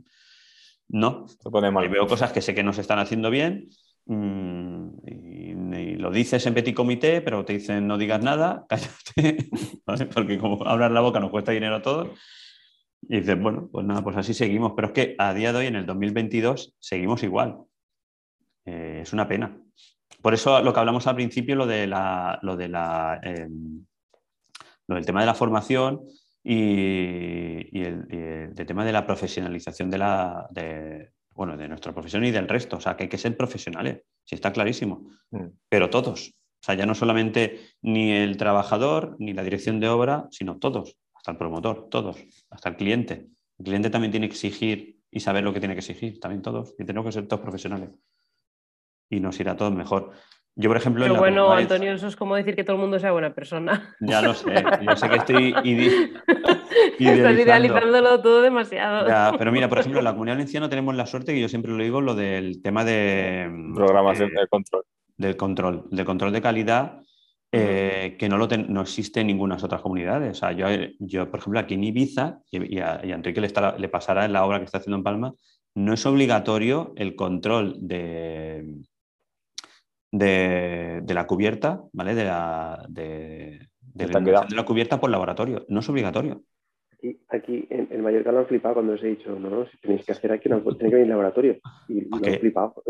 no. 0.88 1.26
Y 1.84 1.88
veo 1.88 2.08
cosas 2.08 2.32
que 2.32 2.42
sé 2.42 2.52
que 2.52 2.64
no 2.64 2.72
se 2.72 2.80
están 2.80 2.98
haciendo 2.98 3.30
bien 3.30 3.68
mm, 4.08 4.88
y, 5.06 5.94
lo 5.96 6.10
dices 6.10 6.44
en 6.46 6.54
petit 6.54 6.74
comité, 6.74 7.20
pero 7.20 7.44
te 7.44 7.54
dicen 7.54 7.86
no 7.86 7.98
digas 7.98 8.22
nada, 8.22 8.66
cállate, 8.68 9.48
porque 10.14 10.38
como 10.38 10.66
hablar 10.66 10.90
la 10.90 11.00
boca 11.00 11.20
nos 11.20 11.30
cuesta 11.30 11.52
dinero 11.52 11.76
a 11.76 11.82
todos. 11.82 12.18
Y 13.02 13.20
dices, 13.20 13.40
bueno, 13.40 13.68
pues 13.70 13.86
nada, 13.86 14.02
pues 14.02 14.16
así 14.16 14.34
seguimos. 14.34 14.72
Pero 14.74 14.88
es 14.88 14.92
que 14.92 15.14
a 15.18 15.32
día 15.32 15.52
de 15.52 15.60
hoy, 15.60 15.66
en 15.66 15.76
el 15.76 15.86
2022, 15.86 16.74
seguimos 16.80 17.22
igual. 17.22 17.58
Eh, 18.64 19.00
es 19.02 19.12
una 19.12 19.28
pena. 19.28 19.56
Por 20.20 20.34
eso 20.34 20.60
lo 20.62 20.72
que 20.72 20.80
hablamos 20.80 21.06
al 21.06 21.14
principio, 21.14 21.54
lo, 21.54 21.66
de 21.66 21.86
la, 21.86 22.40
lo, 22.42 22.56
de 22.56 22.68
la, 22.68 23.20
lo 24.88 24.96
del 24.96 25.06
tema 25.06 25.20
de 25.20 25.26
la 25.26 25.34
formación, 25.34 26.02
y, 26.42 27.82
el, 27.82 28.54
tema 28.66 28.84
de 28.84 28.92
la 28.92 29.06
profesionalización 29.06 29.90
de, 29.90 29.98
la, 29.98 30.48
bueno, 31.38 31.56
de 31.56 31.68
nuestra 31.68 31.92
profesión 31.92 32.24
y 32.24 32.32
del 32.32 32.48
resto. 32.48 32.78
O 32.78 32.80
sea, 32.80 32.96
que 32.96 33.04
hay 33.04 33.08
que 33.08 33.16
ser 33.16 33.36
profesionales, 33.36 34.02
si 34.24 34.34
está 34.34 34.52
clarísimo. 34.52 35.08
Mm. 35.30 35.46
Pero 35.68 35.88
todos. 35.88 36.30
O 36.30 36.64
sea, 36.64 36.74
ya 36.74 36.84
no 36.84 36.96
solamente 36.96 37.60
ni 37.80 38.10
el 38.10 38.36
trabajador, 38.36 39.14
ni 39.20 39.32
la 39.32 39.44
dirección 39.44 39.78
de 39.78 39.88
obra, 39.88 40.26
sino 40.32 40.58
todos, 40.58 40.98
hasta 41.14 41.30
el 41.30 41.36
promotor, 41.36 41.88
todos, 41.90 42.16
hasta 42.50 42.70
el 42.70 42.76
cliente. 42.76 43.28
El 43.56 43.64
cliente 43.66 43.88
también 43.88 44.10
tiene 44.10 44.28
que 44.28 44.34
exigir 44.34 44.98
y 45.12 45.20
saber 45.20 45.44
lo 45.44 45.52
que 45.52 45.60
tiene 45.60 45.76
que 45.76 45.78
exigir, 45.78 46.18
también 46.18 46.42
todos, 46.42 46.74
y 46.76 46.84
tenemos 46.84 47.06
que 47.06 47.12
ser 47.12 47.28
todos 47.28 47.40
profesionales. 47.40 47.90
Y 49.08 49.20
nos 49.20 49.38
irá 49.38 49.56
todo 49.56 49.70
mejor. 49.70 50.10
Yo, 50.60 50.68
por 50.68 50.76
ejemplo. 50.76 51.04
Pero 51.04 51.16
bueno, 51.16 51.52
Antonio, 51.52 51.92
eso 51.92 52.08
es 52.08 52.16
como 52.16 52.34
decir 52.34 52.56
que 52.56 52.64
todo 52.64 52.74
el 52.74 52.82
mundo 52.82 52.98
sea 52.98 53.12
buena 53.12 53.32
persona. 53.32 53.94
Ya 54.00 54.20
lo 54.20 54.34
sé, 54.34 54.52
yo 54.82 54.96
sé 54.96 55.08
que 55.08 55.16
estoy 55.16 55.54
Estás 56.98 57.38
idealizándolo 57.38 58.20
todo 58.20 58.42
demasiado. 58.42 59.38
pero 59.38 59.52
mira, 59.52 59.68
por 59.68 59.78
ejemplo, 59.78 60.00
en 60.00 60.04
la 60.04 60.12
comunidad 60.12 60.34
valenciana 60.34 60.68
tenemos 60.68 60.96
la 60.96 61.06
suerte, 61.06 61.32
que 61.32 61.40
yo 61.40 61.48
siempre 61.48 61.70
lo 61.70 61.80
digo, 61.80 62.00
lo 62.00 62.16
del 62.16 62.60
tema 62.60 62.84
de. 62.84 63.48
Mm, 63.48 63.74
Programación 63.74 64.30
de, 64.30 64.48
control. 64.48 64.82
Del 65.16 65.36
control, 65.36 65.84
del 65.92 66.04
control 66.04 66.32
de 66.32 66.42
calidad. 66.42 67.02
Eh, 67.52 68.16
que 68.18 68.28
no, 68.28 68.36
lo 68.36 68.46
no 68.46 68.82
existe 68.82 69.20
en 69.20 69.28
ninguna 69.28 69.56
otras 69.62 69.80
comunidades. 69.80 70.32
O 70.32 70.34
sea, 70.34 70.52
yo, 70.52 70.66
yo, 70.98 71.30
por 71.30 71.38
ejemplo, 71.38 71.60
aquí 71.60 71.74
en 71.74 71.84
Ibiza, 71.84 72.40
y, 72.50 72.80
a, 72.80 73.00
Enrique 73.04 73.40
le, 73.40 73.46
está, 73.46 73.78
le 73.78 73.88
pasará 73.88 74.24
en 74.24 74.32
la 74.32 74.44
obra 74.44 74.58
que 74.58 74.64
está 74.64 74.78
haciendo 74.78 74.96
en 74.96 75.04
Palma, 75.04 75.34
no 75.76 75.94
es 75.94 76.04
obligatorio 76.04 76.92
el 76.96 77.14
control 77.14 77.76
de, 77.78 78.66
de, 80.10 81.02
la 81.06 81.26
cubierta, 81.26 81.82
¿vale? 81.92 82.14
De 82.14 82.24
la, 82.24 82.84
de, 82.88 83.68
la 83.94 84.64
cubierta 84.64 85.00
por 85.00 85.10
laboratorio. 85.10 85.64
No 85.68 85.80
es 85.80 85.88
obligatorio. 85.88 86.42
Aquí, 86.92 87.20
aquí 87.28 87.66
en, 87.70 87.86
en 87.92 88.02
Mallorca 88.02 88.32
lo 88.32 88.40
han 88.40 88.46
flipado 88.46 88.74
cuando 88.74 88.94
os 88.94 89.02
he 89.04 89.06
dicho, 89.06 89.30
no, 89.38 89.48
no, 89.48 89.66
si 89.66 89.78
tenéis 89.78 90.04
que 90.04 90.10
hacer 90.10 90.32
aquí, 90.32 90.48
no, 90.48 90.60
tenéis 90.62 90.78
que 90.78 90.86
venir 90.86 91.02
al 91.02 91.10
laboratorio. 91.10 91.58
Y 91.88 92.00
lo 92.00 92.16
han 92.16 92.40
flipado. 92.40 92.82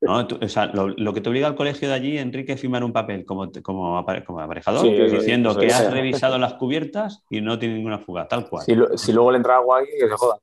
No, 0.00 0.26
o 0.40 0.48
sea, 0.48 0.66
lo, 0.66 1.12
que 1.12 1.20
te 1.20 1.28
obliga 1.28 1.46
al 1.46 1.54
colegio 1.54 1.88
de 1.88 1.94
allí, 1.94 2.16
Enrique, 2.16 2.52
es 2.52 2.60
firmar 2.60 2.84
un 2.84 2.92
papel 2.92 3.26
como, 3.26 3.50
como, 3.62 3.98
aparejador, 3.98 4.84
diciendo 5.10 5.56
que 5.56 5.66
has 5.66 5.92
revisado 5.92 6.38
las 6.38 6.54
cubiertas 6.54 7.24
y 7.28 7.40
no 7.42 7.58
tiene 7.58 7.74
ninguna 7.74 7.98
fuga, 7.98 8.26
tal 8.28 8.48
cual. 8.48 8.64
Si, 8.64 8.74
si 8.96 9.12
luego 9.12 9.30
le 9.30 9.38
entra 9.38 9.56
agua 9.56 9.80
aquí, 9.80 9.90
que 10.00 10.08
se 10.08 10.14
joda. 10.14 10.38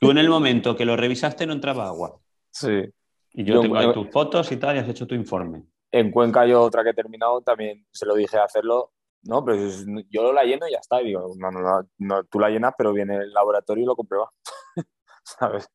Tú 0.00 0.10
en 0.10 0.18
el 0.18 0.28
momento 0.28 0.76
que 0.76 0.84
lo 0.84 0.96
revisaste 0.96 1.46
no 1.46 1.54
entraba 1.54 1.86
agua. 1.86 2.18
Sí. 2.50 2.90
Y 3.34 3.44
yo, 3.44 3.60
tengo 3.60 3.76
ahí 3.76 3.92
tus 3.92 4.08
fotos 4.10 4.50
y 4.52 4.56
tal, 4.56 4.76
y 4.76 4.78
has 4.78 4.88
hecho 4.88 5.06
tu 5.06 5.14
informe. 5.14 5.64
En 5.90 6.10
Cuenca 6.10 6.46
yo 6.46 6.62
otra 6.62 6.82
que 6.82 6.90
he 6.90 6.94
terminado 6.94 7.42
también 7.42 7.86
se 7.90 8.06
lo 8.06 8.14
dije 8.14 8.38
hacerlo. 8.38 8.92
No, 9.24 9.44
pero 9.44 9.58
yo 10.10 10.32
la 10.32 10.44
lleno 10.44 10.68
y 10.68 10.72
ya 10.72 10.78
está. 10.78 11.02
Y 11.02 11.06
digo, 11.06 11.34
no, 11.36 11.50
no, 11.50 11.88
no, 11.98 12.24
tú 12.24 12.38
la 12.38 12.50
llenas, 12.50 12.74
pero 12.76 12.92
viene 12.92 13.16
el 13.16 13.32
laboratorio 13.32 13.82
y 13.82 13.86
lo 13.86 13.96
comprueba. 13.96 14.30
¿sabes? 15.24 15.68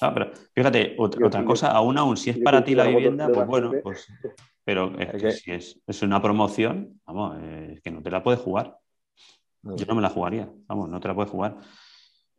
Ah, 0.00 0.12
pero 0.12 0.30
fíjate, 0.54 0.96
otra, 0.98 1.44
cosa, 1.44 1.70
aún 1.70 1.96
aún, 1.96 2.16
si 2.16 2.30
es 2.30 2.38
para 2.38 2.62
ti 2.62 2.74
la 2.74 2.84
vivienda, 2.84 3.28
pues 3.32 3.46
bueno, 3.46 3.72
pues, 3.82 4.06
pero 4.64 4.98
es 4.98 5.22
que 5.22 5.30
si 5.32 5.52
es, 5.52 6.02
una 6.02 6.20
promoción, 6.20 7.00
vamos, 7.06 7.38
es 7.42 7.80
que 7.80 7.90
no 7.90 8.02
te 8.02 8.10
la 8.10 8.22
puedes 8.22 8.40
jugar. 8.40 8.78
Yo 9.62 9.86
no 9.86 9.94
me 9.94 10.02
la 10.02 10.10
jugaría, 10.10 10.48
vamos, 10.66 10.88
no 10.88 11.00
te 11.00 11.08
la 11.08 11.14
puedes 11.14 11.30
jugar. 11.30 11.56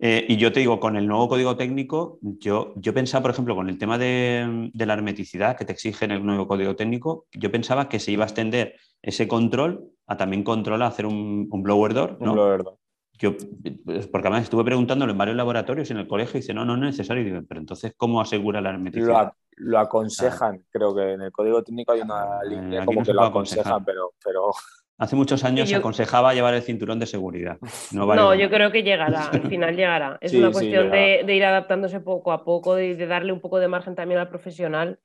Eh, 0.01 0.25
y 0.29 0.37
yo 0.37 0.53
te 0.53 0.61
digo, 0.61 0.79
con 0.79 0.95
el 0.95 1.05
nuevo 1.07 1.27
código 1.27 1.57
técnico, 1.57 2.19
yo, 2.21 2.73
yo 2.77 2.93
pensaba, 2.93 3.21
por 3.21 3.31
ejemplo, 3.31 3.53
con 3.53 3.67
el 3.67 3.77
tema 3.77 3.97
de, 3.97 4.71
la 4.73 4.93
hermeticidad 4.93 5.57
que 5.57 5.65
te 5.65 5.73
exige 5.73 6.05
en 6.05 6.11
el 6.11 6.25
nuevo 6.25 6.47
código 6.47 6.75
técnico, 6.77 7.25
yo 7.33 7.51
pensaba 7.51 7.89
que 7.89 7.99
se 7.99 8.11
iba 8.11 8.23
a 8.23 8.27
extender 8.27 8.75
ese 9.01 9.27
control 9.27 9.89
a 10.07 10.15
también 10.15 10.43
controlar, 10.43 10.87
hacer 10.87 11.05
un, 11.05 11.49
blower 11.51 11.93
door. 11.93 12.17
¿no? 12.21 12.31
Un 12.31 12.33
blower 12.33 12.63
door. 12.63 12.77
Yo, 13.19 13.35
pues, 13.83 14.07
porque 14.07 14.29
además 14.29 14.43
estuve 14.43 14.63
preguntándolo 14.63 15.11
en 15.11 15.17
varios 15.17 15.35
laboratorios 15.35 15.91
en 15.91 15.97
el 15.97 16.07
colegio 16.07 16.37
y 16.37 16.41
dice, 16.41 16.53
no, 16.53 16.63
no 16.63 16.75
es 16.75 16.79
necesario. 16.79 17.21
digo, 17.21 17.41
pero 17.45 17.59
entonces, 17.59 17.93
¿cómo 17.97 18.21
asegura 18.21 18.61
la 18.61 18.69
hermeticidad? 18.69 19.33
Lo, 19.57 19.79
aconsejan, 19.79 20.63
creo 20.69 20.95
que 20.95 21.11
en 21.11 21.23
el 21.23 21.31
código 21.33 21.61
técnico 21.61 21.91
hay 21.91 21.99
una 21.99 22.39
eh, 22.45 22.49
línea 22.49 22.85
como 22.85 23.03
que 23.03 23.11
lo 23.11 23.23
aconsejan, 23.23 23.83
pero, 23.83 24.13
pero 24.23 24.51
Hace 24.99 25.15
muchos 25.15 25.45
años 25.45 25.69
se 25.69 25.77
aconsejaba 25.77 26.33
llevar 26.33 26.53
el 26.53 26.61
cinturón 26.61 26.99
de 26.99 27.05
seguridad. 27.05 27.57
No, 27.93 28.35
yo 28.35 28.49
creo 28.49 28.69
que 28.69 28.83
llegará, 28.83 29.29
al 29.29 29.47
final 29.47 29.73
llegará. 29.73 30.17
Es 30.19 30.33
una 30.33 30.51
cuestión 30.51 30.91
de, 30.91 31.23
ir 31.33 31.45
adaptándose 31.45 32.01
poco 32.01 32.33
a 32.33 32.43
poco 32.43 32.77
y 32.77 32.95
de, 32.95 33.07
darle 33.07 33.31
un 33.31 33.39
poco 33.39 33.59
de 33.59 33.69
margen 33.69 33.95
también 33.95 34.19
al 34.19 34.27
profesional 34.27 34.99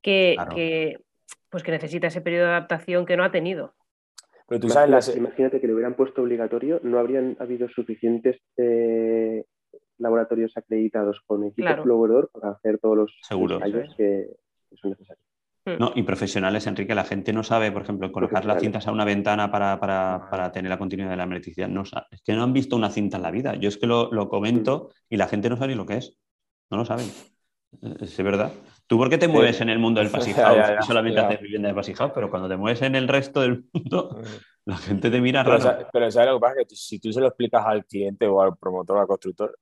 que, 0.00 1.00
pues 1.50 1.64
que 1.64 1.72
necesita 1.72 2.06
ese 2.06 2.20
periodo 2.20 2.44
de 2.44 2.50
adaptación 2.52 3.06
que 3.06 3.16
no 3.16 3.24
ha 3.24 3.32
tenido. 3.32 3.74
Pero 4.46 4.60
tú 4.60 4.68
sabes, 4.68 5.16
imagínate 5.16 5.60
que 5.60 5.66
lo 5.66 5.74
hubieran 5.74 5.94
puesto 5.94 6.22
obligatorio, 6.22 6.78
no 6.84 7.00
habrían 7.00 7.36
habido 7.40 7.68
suficientes 7.68 8.40
eh, 8.56 9.44
laboratorios 9.98 10.56
acreditados 10.56 11.20
con 11.26 11.42
equipos 11.42 11.82
claro. 11.82 12.30
para 12.32 12.52
hacer 12.52 12.78
todos 12.78 12.96
los 12.96 13.18
ensayos 13.30 13.94
que 13.96 14.28
son 14.74 14.90
necesarios. 14.90 15.33
Hmm. 15.66 15.78
No, 15.78 15.92
y 15.94 16.02
profesionales, 16.02 16.66
Enrique, 16.66 16.94
la 16.94 17.04
gente 17.04 17.32
no 17.32 17.42
sabe, 17.42 17.72
por 17.72 17.82
ejemplo, 17.82 18.12
colocar 18.12 18.44
las 18.44 18.60
cintas 18.60 18.86
a 18.86 18.92
una 18.92 19.04
ventana 19.04 19.50
para, 19.50 20.52
tener 20.52 20.68
la 20.68 20.78
continuidad 20.78 21.10
de 21.10 21.16
la 21.16 21.24
electricidad. 21.24 21.68
No, 21.68 21.82
es 21.82 22.22
que 22.22 22.34
no 22.34 22.42
han 22.42 22.52
visto 22.52 22.76
una 22.76 22.90
cinta 22.90 23.16
en 23.16 23.22
la 23.22 23.30
vida. 23.30 23.54
Yo 23.54 23.68
es 23.68 23.78
que 23.78 23.86
lo, 23.86 24.28
comento 24.28 24.88
hmm. 24.88 25.14
y 25.14 25.16
la 25.16 25.26
gente 25.26 25.48
no 25.48 25.56
sabe 25.56 25.68
ni 25.68 25.74
lo 25.74 25.86
que 25.86 25.96
es. 25.96 26.18
No 26.70 26.76
lo 26.76 26.84
saben. 26.84 27.06
Es 28.00 28.16
verdad. 28.18 28.52
¿Tú 28.86 28.98
por 28.98 29.08
qué 29.08 29.16
te 29.16 29.26
mueves 29.26 29.60
en 29.62 29.70
el 29.70 29.78
mundo 29.78 30.00
del 30.00 30.10
Passive 30.12 30.42
House? 30.42 30.86
solamente 30.86 31.20
haces 31.20 31.40
vivienda 31.40 31.68
de 31.68 31.74
Passive 31.74 31.96
House, 31.96 32.12
pero 32.14 32.30
cuando 32.30 32.48
te 32.48 32.56
mueves 32.56 32.82
en 32.82 32.94
el 32.94 33.08
resto 33.08 33.40
del 33.40 33.64
mundo, 33.72 34.18
hmm. 34.18 34.24
la 34.66 34.76
gente 34.76 35.10
te 35.10 35.20
mira 35.20 35.44
pero, 35.44 35.58
raro. 35.58 35.88
Pero 35.90 36.10
¿sabes 36.10 36.28
lo 36.28 36.36
que 36.36 36.40
pasa? 36.40 36.54
Que 36.56 36.76
si 36.76 37.00
tú 37.00 37.10
se 37.10 37.20
lo 37.20 37.28
explicas 37.28 37.64
al 37.64 37.86
cliente 37.86 38.26
o 38.26 38.42
al 38.42 38.56
promotor 38.58 38.98
o 38.98 39.00
al 39.00 39.06
constructor, 39.06 39.58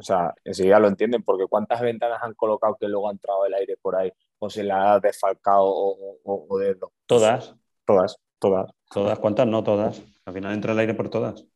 o 0.00 0.02
sea, 0.02 0.34
enseguida 0.44 0.80
lo 0.80 0.88
entienden, 0.88 1.22
porque 1.22 1.46
¿cuántas 1.46 1.80
ventanas 1.80 2.22
han 2.22 2.34
colocado 2.34 2.76
que 2.80 2.88
luego 2.88 3.08
ha 3.08 3.12
entrado 3.12 3.46
el 3.46 3.54
aire 3.54 3.76
por 3.76 3.96
ahí? 3.96 4.10
o 4.40 4.50
se 4.50 4.64
la 4.64 4.94
ha 4.94 5.00
desfalcado 5.00 5.64
o, 5.64 6.18
o, 6.24 6.58
de 6.58 6.74
Todas. 7.06 7.54
Todas, 7.84 8.16
todas. 8.38 8.72
Todas, 8.90 9.18
¿cuántas? 9.18 9.46
No 9.46 9.62
todas. 9.62 10.02
Al 10.24 10.34
final 10.34 10.54
entra 10.54 10.72
el 10.72 10.78
aire 10.78 10.94
por 10.94 11.10
todas. 11.10 11.46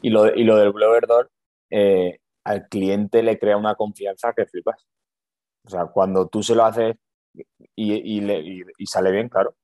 Y, 0.00 0.10
lo, 0.10 0.34
y 0.34 0.42
lo 0.44 0.56
del 0.56 0.72
blower 0.72 1.06
door, 1.06 1.30
eh, 1.70 2.18
al 2.44 2.68
cliente 2.68 3.22
le 3.22 3.38
crea 3.38 3.56
una 3.56 3.74
confianza 3.74 4.32
que 4.32 4.46
flipas. 4.46 4.86
O 5.64 5.68
sea, 5.68 5.86
cuando 5.86 6.26
tú 6.28 6.42
se 6.42 6.54
lo 6.54 6.64
haces 6.64 6.96
y, 7.74 8.18
y, 8.18 8.86
sale 8.86 9.10
bien, 9.10 9.28
claro. 9.28 9.54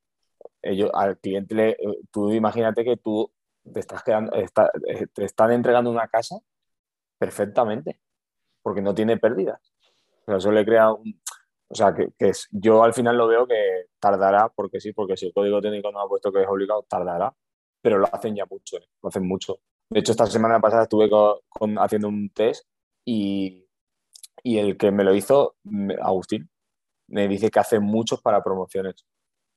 Ellos, 0.61 0.91
al 0.93 1.19
cliente, 1.19 1.55
le, 1.55 1.77
tú 2.11 2.31
imagínate 2.33 2.85
que 2.85 2.99
tú 2.99 3.33
te 3.73 3.81
estás 3.81 4.03
quedando, 4.03 4.33
eh, 4.37 4.47
te 5.13 5.25
están 5.25 5.53
entregando 5.53 5.91
una 5.91 6.09
casa 6.09 6.37
perfectamente, 7.19 8.01
porque 8.63 8.83
no 8.83 8.95
tiene 8.95 9.17
pérdidas. 9.17 9.73
O 10.23 10.25
sea, 10.27 10.37
eso 10.37 10.53
le 10.53 10.65
crea 10.65 10.93
un, 10.93 11.21
o 11.73 11.75
sea, 11.75 11.95
que, 11.95 12.13
es, 12.19 12.49
yo 12.51 12.85
al 12.85 12.93
final 12.93 13.17
lo 13.17 13.27
veo 13.27 13.47
que 13.47 13.87
tardará, 13.99 14.51
porque 14.55 14.79
sí, 14.79 14.93
porque 14.93 15.17
si 15.17 15.27
el 15.27 15.33
código 15.33 15.63
técnico 15.63 15.91
no 15.91 16.01
ha 16.01 16.09
puesto 16.09 16.31
que 16.31 16.43
es 16.43 16.49
obligado, 16.49 16.85
tardará, 16.87 17.35
pero 17.81 17.97
lo 17.97 18.15
hacen 18.15 18.37
ya 18.37 18.45
mucho, 18.45 18.77
¿eh? 18.77 18.87
lo 19.03 19.09
hacen 19.09 19.27
mucho. 19.27 19.61
De 19.89 20.01
hecho, 20.01 20.13
esta 20.13 20.27
semana 20.27 20.61
pasada 20.61 20.83
estuve 20.83 21.09
con, 21.09 21.79
haciendo 21.79 22.09
un 22.09 22.29
test 22.29 22.67
y, 23.07 23.67
y, 24.43 24.59
el 24.59 24.77
que 24.77 24.91
me 24.91 25.03
lo 25.03 25.15
hizo, 25.15 25.57
Agustín, 26.03 26.51
me 27.09 27.27
dice 27.27 27.51
que 27.51 27.61
hace 27.61 27.81
muchos 27.81 28.21
para 28.21 28.45
promociones, 28.45 29.07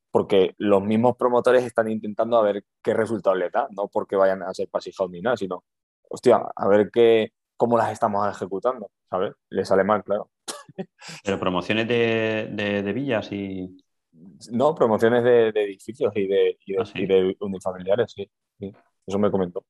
porque 0.09 0.55
los 0.57 0.81
mismos 0.81 1.17
promotores 1.17 1.65
están 1.65 1.91
intentando 1.91 2.37
a 2.37 2.43
ver 2.43 2.63
qué 2.81 2.93
resultado 2.93 3.35
les 3.35 3.51
da, 3.51 3.67
no 3.71 3.89
porque 3.89 4.15
vayan 4.15 4.41
a 4.41 4.53
ser 4.53 4.69
pasijados 4.69 5.11
ni 5.11 5.19
nada, 5.19 5.35
sino, 5.35 5.65
hostia, 6.09 6.37
a 6.55 6.67
ver 6.69 6.89
qué, 6.91 7.33
cómo 7.57 7.77
las 7.77 7.91
estamos 7.91 8.27
ejecutando, 8.29 8.91
¿sabes? 9.09 9.33
Le 9.49 9.65
sale 9.65 9.83
mal, 9.83 10.03
claro. 10.03 10.29
Pero 11.23 11.39
promociones 11.39 11.87
de, 11.87 12.91
villas 12.93 13.31
y. 13.31 13.77
No, 14.51 14.73
promociones 14.73 15.23
de, 15.23 15.49
edificios 15.49 16.11
y 16.15 16.27
de, 16.27 16.57
y 16.65 17.05
de, 17.05 17.35
ah, 17.39 17.45
unifamiliares, 17.45 18.13
sí, 18.13 18.29
Eso 19.05 19.19
me 19.19 19.29
comentó. 19.29 19.65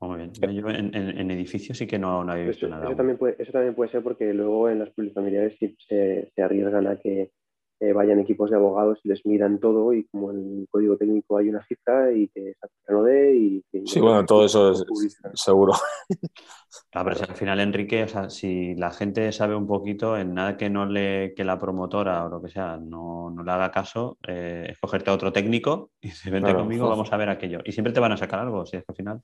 Muy 0.00 0.18
bien. 0.18 0.32
Yo 0.32 0.68
en, 0.68 1.30
edificios 1.30 1.78
sí 1.78 1.86
que 1.86 1.98
no, 1.98 2.24
no 2.24 2.32
había 2.32 2.46
visto 2.46 2.66
eso, 2.66 2.74
nada. 2.74 2.86
Eso 2.86 2.96
también, 2.96 3.18
puede, 3.18 3.36
eso 3.38 3.52
también 3.52 3.74
puede 3.74 3.90
ser 3.90 4.02
porque 4.02 4.32
luego 4.34 4.68
en 4.68 4.80
las 4.80 4.90
plurifamiliares 4.90 5.56
se, 5.58 6.30
se 6.34 6.42
arriesgan 6.42 6.86
a 6.86 6.96
que 6.96 7.30
eh, 7.84 7.92
vayan 7.92 8.20
equipos 8.20 8.50
de 8.50 8.56
abogados 8.56 8.98
y 9.04 9.08
les 9.08 9.24
miran 9.26 9.58
todo 9.58 9.92
y 9.92 10.04
como 10.04 10.30
en 10.30 10.60
el 10.60 10.68
código 10.70 10.96
técnico 10.96 11.36
hay 11.36 11.48
una 11.48 11.64
cifra 11.66 12.12
y 12.12 12.28
que 12.28 12.50
esa 12.50 12.68
cifra 12.68 12.94
no 12.94 13.02
dé 13.02 13.34
y 13.36 13.64
sí 13.84 14.00
bueno 14.00 14.24
todo 14.24 14.46
eso 14.46 14.72
es 14.72 14.84
seguro. 15.34 15.72
Claro, 16.90 17.10
pero 17.12 17.30
al 17.30 17.36
final 17.36 17.60
Enrique 17.60 18.04
o 18.04 18.08
sea, 18.08 18.30
si 18.30 18.74
la 18.74 18.90
gente 18.90 19.30
sabe 19.32 19.54
un 19.54 19.66
poquito 19.66 20.16
en 20.16 20.34
nada 20.34 20.56
que 20.56 20.70
no 20.70 20.86
le 20.86 21.34
que 21.34 21.44
la 21.44 21.58
promotora 21.58 22.24
o 22.24 22.28
lo 22.28 22.42
que 22.42 22.48
sea 22.48 22.76
no, 22.76 23.30
no 23.30 23.42
le 23.42 23.50
haga 23.50 23.70
caso 23.70 24.18
eh, 24.26 24.66
escogerte 24.70 25.10
a 25.10 25.14
otro 25.14 25.32
técnico 25.32 25.90
y 26.00 26.10
si 26.10 26.30
vente 26.30 26.54
conmigo 26.54 26.88
vamos 26.88 27.12
a 27.12 27.16
ver 27.16 27.28
aquello. 27.28 27.60
Y 27.64 27.72
siempre 27.72 27.92
te 27.92 28.00
van 28.00 28.12
a 28.12 28.16
sacar 28.16 28.40
algo 28.40 28.66
si 28.66 28.76
es 28.76 28.84
que 28.84 28.92
al 28.92 28.96
final 28.96 29.20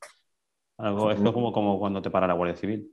algo 0.79 1.11
esto 1.11 1.29
es 1.29 1.33
como, 1.33 1.53
como 1.53 1.79
cuando 1.79 2.01
te 2.01 2.11
para 2.11 2.27
la 2.27 2.35
Guardia 2.35 2.57
Civil. 2.57 2.91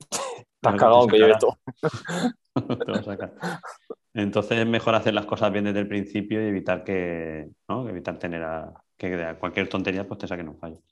Estás 0.00 0.76
cagado 0.76 1.06
que 1.06 1.18
lleve 1.18 1.34
todo. 1.38 1.58
Entonces 4.14 4.58
es 4.58 4.66
mejor 4.66 4.94
hacer 4.94 5.14
las 5.14 5.26
cosas 5.26 5.52
bien 5.52 5.64
desde 5.64 5.80
el 5.80 5.88
principio 5.88 6.42
y 6.42 6.48
evitar 6.48 6.82
que, 6.84 7.48
¿no? 7.68 7.88
evitar 7.88 8.18
tener 8.18 8.42
a, 8.42 8.72
que 8.96 9.36
cualquier 9.38 9.68
tontería 9.68 10.06
pues 10.06 10.18
te 10.18 10.26
saquen 10.26 10.48
un 10.48 10.58
fallo. 10.58 10.82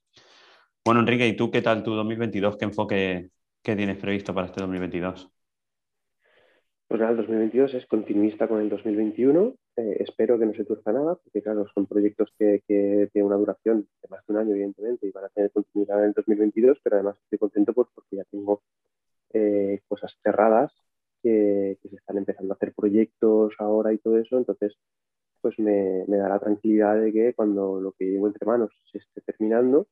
Bueno, 0.85 1.01
Enrique, 1.01 1.27
¿y 1.27 1.37
tú 1.37 1.51
qué 1.51 1.61
tal 1.61 1.83
tu 1.83 1.95
2022? 1.95 2.57
¿Qué 2.57 2.65
enfoque 2.65 3.31
qué 3.63 3.77
tienes 3.77 3.99
previsto 3.99 4.33
para 4.35 4.47
este 4.47 4.61
2022? 4.61 5.31
Pues 6.87 7.01
nada, 7.01 7.11
el 7.13 7.19
2022 7.19 7.75
es 7.75 7.87
continuista 7.87 8.49
con 8.49 8.63
el 8.63 8.71
2021. 8.71 9.55
Eh, 9.77 9.97
espero 10.01 10.39
que 10.39 10.47
no 10.47 10.55
se 10.55 10.65
tuerza 10.65 10.91
nada, 10.91 11.17
porque 11.17 11.43
claro, 11.43 11.67
son 11.75 11.87
proyectos 11.87 12.33
que, 12.39 12.63
que, 12.67 13.11
tienen 13.13 13.27
una 13.27 13.37
duración 13.37 13.87
de 14.03 14.09
más 14.09 14.27
de 14.27 14.33
un 14.33 14.39
año, 14.39 14.53
evidentemente, 14.53 15.07
y 15.07 15.11
van 15.11 15.27
a 15.27 15.29
tener 15.29 15.51
continuidad 15.51 15.99
en 15.99 16.07
el 16.07 16.13
2022, 16.15 16.79
pero 16.83 16.97
además 16.97 17.19
estoy 17.23 17.39
contento 17.39 17.75
pues, 17.75 17.89
porque 17.95 18.17
ya 18.17 18.25
tengo 18.25 18.63
eh, 19.35 19.81
cosas 19.87 20.17
cerradas 20.23 20.73
que, 21.23 21.79
se 21.83 21.97
están 21.97 22.19
empezando 22.19 22.53
a 22.53 22.57
hacer 22.57 22.73
proyectos 22.75 23.55
ahora 23.59 23.93
y 23.93 23.99
todo 23.99 24.19
eso, 24.19 24.39
entonces 24.39 24.75
pues 25.41 25.59
me, 25.59 26.05
da 26.07 26.29
la 26.29 26.39
tranquilidad 26.39 27.01
de 27.01 27.13
que 27.13 27.35
cuando 27.35 27.81
lo 27.81 27.93
que 27.93 28.07
llevo 28.07 28.27
entre 28.27 28.47
manos 28.47 28.71
se 28.91 28.99
esté 28.99 29.21
terminando, 29.23 29.87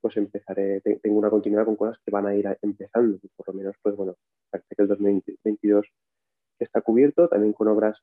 pues 0.00 0.16
empezaré, 0.16 0.80
tengo 0.80 1.18
una 1.18 1.30
continuidad 1.30 1.64
con 1.64 1.76
cosas 1.76 1.98
que 2.04 2.10
van 2.10 2.26
a 2.26 2.34
ir 2.34 2.46
empezando, 2.62 3.18
por 3.36 3.48
lo 3.48 3.54
menos 3.54 3.76
pues 3.82 3.96
bueno, 3.96 4.16
parece 4.50 4.74
que 4.74 4.82
el 4.82 4.88
2022 4.88 5.86
está 6.58 6.80
cubierto, 6.80 7.28
también 7.28 7.52
con 7.52 7.68
obras 7.68 7.98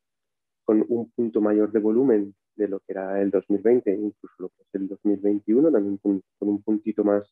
con 0.66 0.84
un 0.90 1.12
punto 1.12 1.42
mayor 1.42 1.72
de 1.72 1.80
volumen 1.80 2.36
de 2.56 2.68
lo 2.68 2.80
que 2.80 2.94
era 2.94 3.22
el 3.22 3.30
2020, 3.30 3.94
incluso 3.94 4.36
lo 4.40 4.50
que 4.50 4.64
es 4.64 4.70
el 4.74 4.88
2021, 4.88 5.72
también 5.72 5.98
con, 5.98 6.24
un 6.40 6.64
puntito 6.64 7.04
más, 7.04 7.24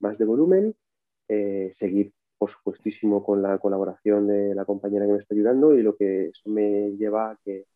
más 0.00 0.18
de 0.18 0.24
volumen, 0.24 0.74
eh, 1.28 1.74
seguir 1.78 2.12
por 2.38 2.52
supuestísimo 2.52 3.24
con 3.24 3.42
la 3.42 3.58
colaboración 3.58 4.28
de 4.28 4.54
la 4.54 4.64
compañera 4.64 5.06
que 5.06 5.12
me 5.12 5.18
está 5.18 5.34
ayudando 5.34 5.74
y 5.76 5.82
lo 5.82 5.96
que 5.96 6.28
eso 6.28 6.48
me 6.48 6.90
lleva 6.96 7.32
a 7.32 7.36
que 7.44 7.66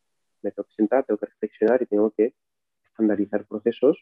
me 0.43 0.51
tengo 0.53 0.69
que 0.69 0.75
sentar, 0.75 1.05
tengo 1.05 1.19
que 1.19 1.27
reflexionar 1.27 1.83
y 1.83 1.87
tengo 1.87 2.11
que 2.11 2.35
estandarizar 2.87 3.45
procesos 3.47 3.99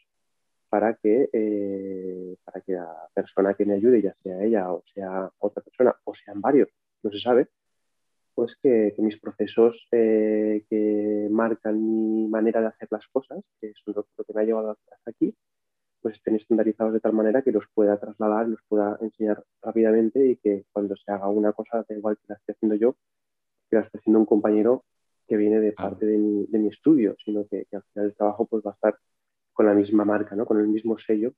para 0.69 0.95
que, 0.95 1.29
eh, 1.33 2.35
para 2.45 2.61
que 2.61 2.73
la 2.73 3.09
persona 3.13 3.53
que 3.55 3.65
me 3.65 3.73
ayude, 3.73 4.01
ya 4.01 4.15
sea 4.23 4.41
ella 4.43 4.71
o 4.71 4.83
sea 4.93 5.31
otra 5.39 5.61
persona 5.63 5.95
o 6.05 6.13
sean 6.15 6.39
varios, 6.39 6.69
no 7.03 7.11
se 7.11 7.19
sabe, 7.19 7.47
pues 8.35 8.55
que, 8.61 8.93
mis 8.99 9.19
procesos 9.19 9.87
eh, 9.91 10.63
que 10.69 11.27
marcan 11.29 11.75
mi 11.75 12.27
manera 12.27 12.61
de 12.61 12.67
hacer 12.67 12.87
las 12.91 13.05
cosas, 13.07 13.43
que 13.59 13.67
es 13.67 13.77
lo 13.85 14.03
que 14.03 14.33
me 14.33 14.41
ha 14.41 14.45
llevado 14.45 14.71
hasta 14.71 15.11
aquí, 15.11 15.35
pues 16.01 16.15
estén 16.15 16.35
estandarizados 16.35 16.93
de 16.93 16.99
tal 16.99 17.13
manera 17.13 17.41
que 17.41 17.51
los 17.51 17.65
pueda 17.73 17.99
trasladar, 17.99 18.47
los 18.47 18.59
pueda 18.67 18.97
enseñar 19.01 19.43
rápidamente 19.61 20.25
y 20.25 20.35
que 20.37 20.65
cuando 20.71 20.95
se 20.95 21.11
haga 21.11 21.29
una 21.29 21.53
cosa, 21.53 21.85
da 21.87 21.95
igual 21.95 22.17
que 22.17 22.25
la 22.29 22.35
esté 22.35 22.53
haciendo 22.53 22.75
yo, 22.75 22.95
que 23.69 23.77
la 23.77 23.83
esté 23.83 23.99
haciendo 23.99 24.19
un 24.19 24.25
compañero 24.25 24.83
que 25.27 25.37
viene 25.37 25.59
de 25.59 25.71
parte 25.71 26.05
de 26.05 26.17
mi, 26.17 26.67
estudio, 26.67 27.15
sino 27.23 27.47
que, 27.47 27.67
al 27.71 27.83
final 27.93 28.09
el 28.09 28.15
trabajo 28.15 28.45
pues 28.45 28.65
va 28.65 28.71
a 28.71 28.73
estar 28.73 28.97
con 29.53 29.65
la 29.65 29.73
misma 29.73 30.03
marca, 30.03 30.35
¿no? 30.35 30.45
con 30.45 30.59
el 30.59 30.67
mismo 30.67 30.97
sello 30.97 31.33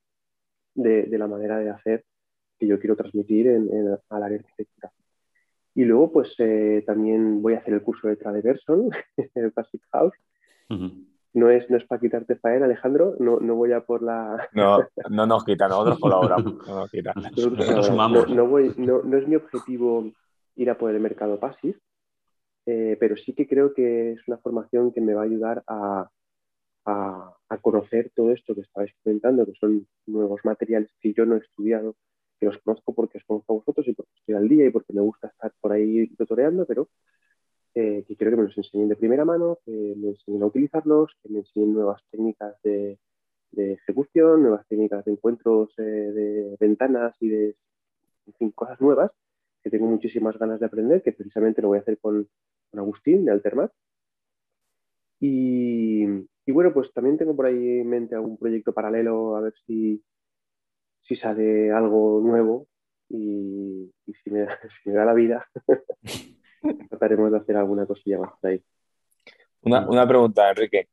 de, 0.73 1.07
la 1.11 1.27
manera 1.27 1.59
de 1.59 1.69
hacer 1.69 2.05
que 2.57 2.65
yo 2.65 2.79
quiero 2.79 2.95
transmitir 2.95 3.47
en, 3.47 3.69
al 4.09 4.23
área 4.23 4.37
arquitectura. 4.37 4.91
Y 5.75 5.85
luego, 5.85 6.11
pues 6.11 6.33
eh, 6.37 6.83
también 6.85 7.41
voy 7.41 7.53
a 7.53 7.59
hacer 7.59 7.73
el 7.73 7.81
curso 7.81 8.07
de 8.07 8.15
Tradeverson, 8.15 8.89
el 9.35 9.51
Passive 9.51 9.83
House. 9.91 10.15
No 11.33 11.49
es, 11.49 11.67
no 11.69 11.77
es 11.77 11.85
para 11.85 11.99
quitarte 11.99 12.35
faena, 12.35 12.65
Alejandro, 12.65 13.15
no, 13.19 13.39
no 13.39 13.55
voy 13.55 13.71
a 13.71 13.81
por 13.81 14.03
la... 14.03 14.47
No, 14.53 14.79
no 15.09 15.25
nos 15.25 15.43
quitan, 15.43 15.69
nosotros 15.69 15.99
colaboramos. 15.99 16.67
No, 16.67 16.75
nos 16.75 16.91
quitan. 16.91 17.15
No, 18.35 18.47
voy, 18.47 18.73
no, 18.77 19.01
no, 19.03 19.17
es 19.17 19.27
mi 19.27 19.35
objetivo 19.35 20.11
ir 20.55 20.69
a 20.69 20.77
por 20.77 20.91
el 20.91 20.99
mercado 20.99 21.39
Passive, 21.39 21.79
eh, 22.67 22.97
pero 22.99 23.17
sí 23.17 23.33
que 23.33 23.47
creo 23.47 23.73
que 23.73 24.13
es 24.13 24.27
una 24.27 24.37
formación 24.37 24.93
que 24.93 25.01
me 25.01 25.15
va 25.15 25.21
a 25.21 25.25
ayudar 25.25 25.63
a, 25.65 26.07
a, 26.85 27.33
a, 27.49 27.57
conocer 27.57 28.11
todo 28.15 28.31
esto 28.31 28.53
que 28.53 28.61
estabais 28.61 28.93
comentando, 29.03 29.45
que 29.45 29.53
son 29.59 29.87
nuevos 30.05 30.41
materiales 30.43 30.91
que 30.99 31.13
yo 31.13 31.25
no 31.25 31.35
he 31.35 31.39
estudiado, 31.39 31.95
que 32.39 32.45
los 32.45 32.57
conozco 32.59 32.93
porque 32.93 33.17
os 33.17 33.23
conozco 33.25 33.53
a 33.53 33.57
vosotros 33.57 33.87
y 33.87 33.93
porque 33.93 34.11
estoy 34.17 34.35
al 34.35 34.47
día 34.47 34.65
y 34.67 34.69
porque 34.69 34.93
me 34.93 35.01
gusta 35.01 35.27
estar 35.27 35.51
por 35.59 35.71
ahí 35.71 36.07
tutoreando, 36.15 36.65
pero 36.65 36.89
eh, 37.75 38.03
que 38.07 38.15
quiero 38.15 38.31
que 38.31 38.37
me 38.37 38.43
los 38.43 38.57
enseñen 38.57 38.89
de 38.89 38.95
primera 38.95 39.25
mano, 39.25 39.59
que 39.65 39.71
me 39.71 40.09
enseñen 40.09 40.43
a 40.43 40.47
utilizarlos, 40.47 41.11
que 41.21 41.29
me 41.29 41.39
enseñen 41.39 41.73
nuevas 41.73 42.01
técnicas 42.11 42.55
de, 42.63 42.99
ejecución, 43.55 44.41
nuevas 44.41 44.67
técnicas 44.67 45.05
de 45.05 45.11
encuentros 45.11 45.73
eh, 45.77 45.83
de 45.83 46.57
ventanas 46.59 47.15
y 47.19 47.29
de 47.29 47.55
cosas 48.55 48.81
nuevas 48.81 49.11
que 49.63 49.69
tengo 49.69 49.87
muchísimas 49.87 50.37
ganas 50.37 50.59
de 50.59 50.65
aprender, 50.65 51.01
que 51.01 51.13
precisamente 51.13 51.61
lo 51.61 51.69
voy 51.69 51.77
a 51.77 51.81
hacer 51.81 51.97
con, 51.99 52.27
Agustín 52.73 53.23
de 53.23 53.31
Altermat. 53.31 53.71
Y, 55.19 56.05
bueno, 56.47 56.73
pues 56.73 56.91
también 56.91 57.17
tengo 57.17 57.35
por 57.35 57.45
ahí 57.45 57.79
en 57.79 57.87
mente 57.87 58.15
algún 58.15 58.37
proyecto 58.37 58.73
paralelo 58.73 59.37
a 59.37 59.41
ver 59.41 59.53
si, 59.65 60.03
si 61.03 61.15
sale 61.15 61.71
algo 61.71 62.19
nuevo 62.19 62.67
y, 63.09 63.91
si, 64.23 64.29
me, 64.31 64.41
da 64.85 65.05
la 65.05 65.13
vida, 65.13 65.47
trataremos 66.89 67.31
de 67.31 67.37
hacer 67.37 67.57
alguna 67.57 67.85
cosilla 67.85 68.19
más 68.19 68.31
por 68.39 68.49
ahí. 68.49 68.63
Una, 69.61 70.07
pregunta, 70.07 70.49
Enrique. 70.49 70.87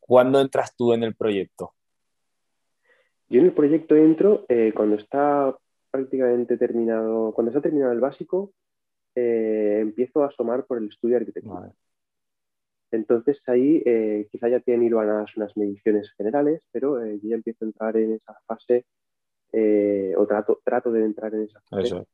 ¿Cuándo 0.00 0.40
entras 0.40 0.74
tú 0.74 0.92
en 0.92 1.02
el 1.04 1.14
proyecto? 1.14 1.74
Yo 3.28 3.40
en 3.40 3.46
el 3.46 3.52
proyecto 3.52 3.96
entro 3.96 4.44
eh, 4.48 4.72
cuando 4.74 4.96
está 4.96 5.56
prácticamente 5.90 6.56
terminado, 6.56 7.32
cuando 7.32 7.50
está 7.50 7.60
terminado 7.60 7.92
el 7.92 8.00
básico, 8.00 8.52
eh, 9.14 9.78
empiezo 9.80 10.22
a 10.22 10.28
asomar 10.28 10.64
por 10.64 10.78
el 10.78 10.88
estudio 10.88 11.16
de 11.16 11.20
arquitectura. 11.20 11.70
Entonces 12.90 13.40
ahí 13.46 13.82
eh, 13.86 14.28
quizá 14.30 14.48
ya 14.48 14.60
tienen 14.60 14.86
hilvanadas 14.86 15.34
unas 15.36 15.56
mediciones 15.56 16.10
generales, 16.12 16.62
pero 16.72 17.04
yo 17.06 17.20
ya 17.22 17.36
empiezo 17.36 17.64
a 17.64 17.68
entrar 17.68 17.96
en 17.96 18.14
esa 18.14 18.34
fase 18.46 18.84
eh, 19.52 20.14
o 20.16 20.26
trato, 20.26 20.60
trato 20.64 20.90
de 20.90 21.04
entrar 21.04 21.34
en 21.34 21.42
esa 21.42 21.60
fase, 21.60 22.06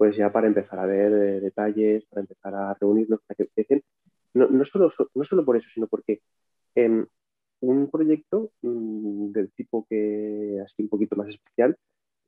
pues 0.00 0.16
ya 0.16 0.32
para 0.32 0.46
empezar 0.46 0.78
a 0.78 0.86
ver 0.86 1.12
eh, 1.12 1.40
detalles, 1.40 2.06
para 2.06 2.22
empezar 2.22 2.54
a 2.54 2.72
reunirnos, 2.80 3.20
para 3.20 3.36
que 3.36 3.42
empiecen, 3.42 3.82
no, 4.32 4.48
no, 4.48 4.64
solo, 4.64 4.90
no 5.14 5.24
solo 5.24 5.44
por 5.44 5.58
eso, 5.58 5.68
sino 5.74 5.88
porque 5.88 6.22
en 6.74 7.06
un 7.60 7.90
proyecto 7.90 8.50
mm, 8.62 9.30
del 9.32 9.52
tipo 9.52 9.86
que 9.90 10.58
así 10.64 10.84
un 10.84 10.88
poquito 10.88 11.16
más 11.16 11.28
especial, 11.28 11.76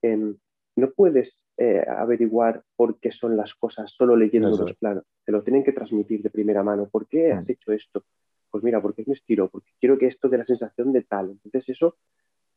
em, 0.02 0.36
no 0.76 0.90
puedes 0.90 1.34
eh, 1.56 1.82
averiguar 1.88 2.62
por 2.76 3.00
qué 3.00 3.10
son 3.10 3.38
las 3.38 3.54
cosas 3.54 3.90
solo 3.96 4.16
leyendo 4.16 4.50
los 4.50 4.76
planos. 4.76 5.04
Te 5.24 5.32
lo 5.32 5.42
tienen 5.42 5.64
que 5.64 5.72
transmitir 5.72 6.20
de 6.20 6.28
primera 6.28 6.62
mano. 6.62 6.90
¿Por 6.90 7.08
qué 7.08 7.32
has 7.32 7.48
mm. 7.48 7.52
hecho 7.52 7.72
esto? 7.72 8.04
Pues 8.50 8.62
mira, 8.62 8.82
porque 8.82 9.00
es 9.00 9.08
mi 9.08 9.14
estilo, 9.14 9.48
porque 9.48 9.70
quiero 9.80 9.96
que 9.96 10.08
esto 10.08 10.28
dé 10.28 10.36
la 10.36 10.44
sensación 10.44 10.92
de 10.92 11.04
tal. 11.04 11.30
Entonces 11.30 11.66
eso 11.70 11.96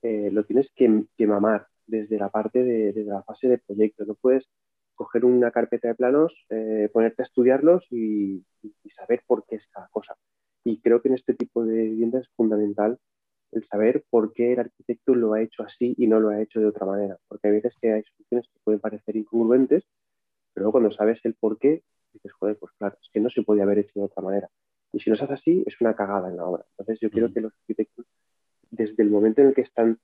lo 0.03 0.43
tienes 0.43 0.69
que, 0.75 1.05
que, 1.17 1.25
mamar 1.25 1.67
desde 1.87 2.19
la 2.19 2.29
parte 2.29 2.63
de, 2.63 2.91
desde 2.91 3.09
la 3.09 3.23
fase 3.23 3.47
de 3.47 3.59
proyecto. 3.59 4.03
No 4.03 4.15
puedes 4.15 4.45
coger 4.95 5.25
una 5.25 5.51
carpeta 5.51 5.87
de 5.89 5.95
planos, 5.95 6.33
eh, 6.49 6.89
ponerte 6.91 7.21
a 7.21 7.25
estudiarlos 7.25 7.85
y, 7.91 8.43
saber 8.95 9.21
por 9.27 9.45
qué 9.45 9.57
es 9.57 9.67
cada 9.71 9.87
cosa. 9.89 10.15
Y 10.63 10.79
creo 10.79 11.01
que 11.01 11.09
en 11.09 11.15
este 11.15 11.33
tipo 11.33 11.63
de 11.63 11.75
viviendas 11.75 12.23
es 12.23 12.29
fundamental 12.35 12.97
el 13.51 13.67
saber 13.67 14.03
por 14.09 14.33
qué 14.33 14.53
el 14.53 14.59
arquitecto 14.59 15.13
lo 15.13 15.33
ha 15.33 15.41
hecho 15.41 15.63
así 15.63 15.93
y 15.97 16.07
no 16.07 16.19
lo 16.19 16.29
ha 16.29 16.41
hecho 16.41 16.59
de 16.59 16.67
otra 16.67 16.85
manera. 16.85 17.17
Porque 17.27 17.47
hay 17.47 17.55
veces 17.55 17.73
que 17.81 17.91
hay 17.91 18.03
soluciones 18.03 18.47
que 18.47 18.59
pueden 18.63 18.79
parecer 18.79 19.15
incongruentes, 19.15 19.83
pero 20.53 20.63
luego 20.63 20.71
cuando 20.73 20.91
sabes 20.91 21.19
el 21.23 21.35
por 21.35 21.59
qué, 21.59 21.83
dices, 22.13 22.31
joder, 22.33 22.57
pues 22.57 22.71
claro, 22.77 22.97
es 23.01 23.09
que 23.11 23.19
no 23.19 23.29
se 23.29 23.43
puede 23.43 23.61
haber 23.61 23.79
hecho 23.79 23.99
de 23.99 24.05
otra 24.05 24.23
manera. 24.23 24.49
Y 24.91 24.99
si 24.99 25.09
no 25.09 25.15
se 25.15 25.25
hace 25.25 25.33
así, 25.33 25.63
es 25.65 25.79
una 25.81 25.95
cagada 25.95 26.29
en 26.29 26.37
la 26.37 26.45
obra. 26.45 26.65
Entonces 26.71 26.99
yo 27.01 27.11
quiero 27.11 27.31
que 27.31 27.41
los 27.41 27.53
arquitectos, 27.53 28.05
desde 28.71 29.03
el 29.03 29.09
momento 29.09 29.41
en 29.41 29.49
el 29.49 29.53
que 29.53 29.61
están 29.61 29.99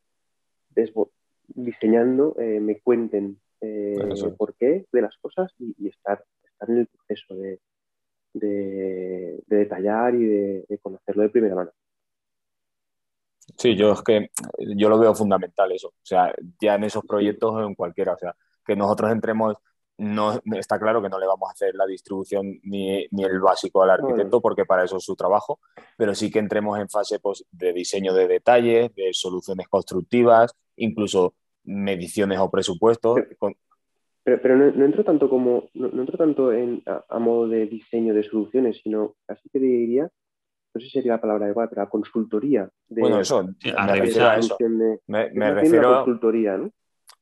diseñando 1.48 2.36
eh, 2.40 2.60
me 2.60 2.80
cuenten 2.80 3.40
eh, 3.62 4.34
por 4.38 4.56
qué 4.56 4.86
de 4.92 5.02
las 5.02 5.16
cosas 5.18 5.52
y, 5.60 5.88
estar, 5.88 6.24
estar 6.44 6.70
en 6.70 6.80
el 6.80 6.88
proceso 6.88 7.36
de, 7.36 7.60
de, 8.34 9.44
detallar 9.48 10.16
y 10.16 10.26
de, 10.26 10.80
conocerlo 10.82 11.24
de 11.24 11.30
primera 11.30 11.56
mano. 11.56 11.72
Sí, 13.58 13.76
yo 13.76 13.94
es 13.94 14.02
que 14.02 14.30
yo 14.76 14.90
lo 14.90 15.00
veo 15.00 15.14
fundamental 15.14 15.72
eso. 15.72 15.90
O 15.90 16.06
sea, 16.06 16.34
ya 16.60 16.76
en 16.76 16.86
esos 16.86 17.04
proyectos 17.06 17.52
o 17.52 17.64
en 17.64 17.76
cualquiera, 17.76 18.14
o 18.14 18.18
sea, 18.18 18.36
que 18.66 18.76
nosotros 18.76 19.12
entremos 19.12 19.56
no 19.98 20.42
está 20.58 20.80
claro 20.80 21.02
que 21.02 21.10
no 21.10 21.20
le 21.20 21.28
vamos 21.28 21.48
a 21.48 21.52
hacer 21.52 21.76
la 21.76 21.86
distribución 21.86 22.60
ni, 22.64 23.06
ni 23.12 23.24
el 23.24 23.40
básico 23.40 23.84
al 23.84 23.92
arquitecto 23.92 24.42
porque 24.42 24.66
para 24.66 24.84
eso 24.84 24.98
es 24.98 25.04
su 25.04 25.16
trabajo, 25.16 25.60
pero 25.96 26.16
sí 26.16 26.32
que 26.32 26.40
entremos 26.40 26.80
en 26.80 26.90
fase 26.90 27.20
pues, 27.20 27.46
de 27.52 27.72
diseño 27.72 28.14
de 28.14 28.28
detalles, 28.28 28.96
de 28.96 29.12
soluciones 29.14 29.68
constructivas, 29.68 30.56
incluso 30.76 31.36
mediciones 31.64 32.40
o 32.40 32.50
presupuestos. 32.50 33.20
Pero, 34.24 34.40
pero, 34.42 34.56
no, 34.56 34.86
entro 34.86 35.04
tanto 35.04 35.30
como, 35.30 35.70
no, 35.74 35.88
entro 35.88 36.18
tanto 36.18 36.54
en, 36.54 36.84
a, 36.86 37.20
modo 37.20 37.48
de 37.48 37.66
diseño 37.66 38.14
de 38.14 38.24
soluciones, 38.24 38.80
sino 38.84 39.16
casi 39.26 39.50
que 39.50 39.60
diría, 39.60 40.04
no 40.04 40.80
sé 40.80 40.88
si 40.88 40.92
sería 40.92 41.14
la 41.14 41.22
palabra 41.22 41.50
igual, 41.50 41.70
pero 41.70 41.82
a 41.82 41.90
consultoría. 41.90 42.70
De, 42.88 43.02
bueno, 43.02 43.20
eso, 43.20 43.44
me 43.44 44.00
refiero 44.00 44.28
a 44.28 44.38
eso. 44.38 44.58
me, 45.08 45.52
refiero 45.54 45.96
a 45.96 46.06
consultoría, 46.06 46.58
¿no? 46.58 46.72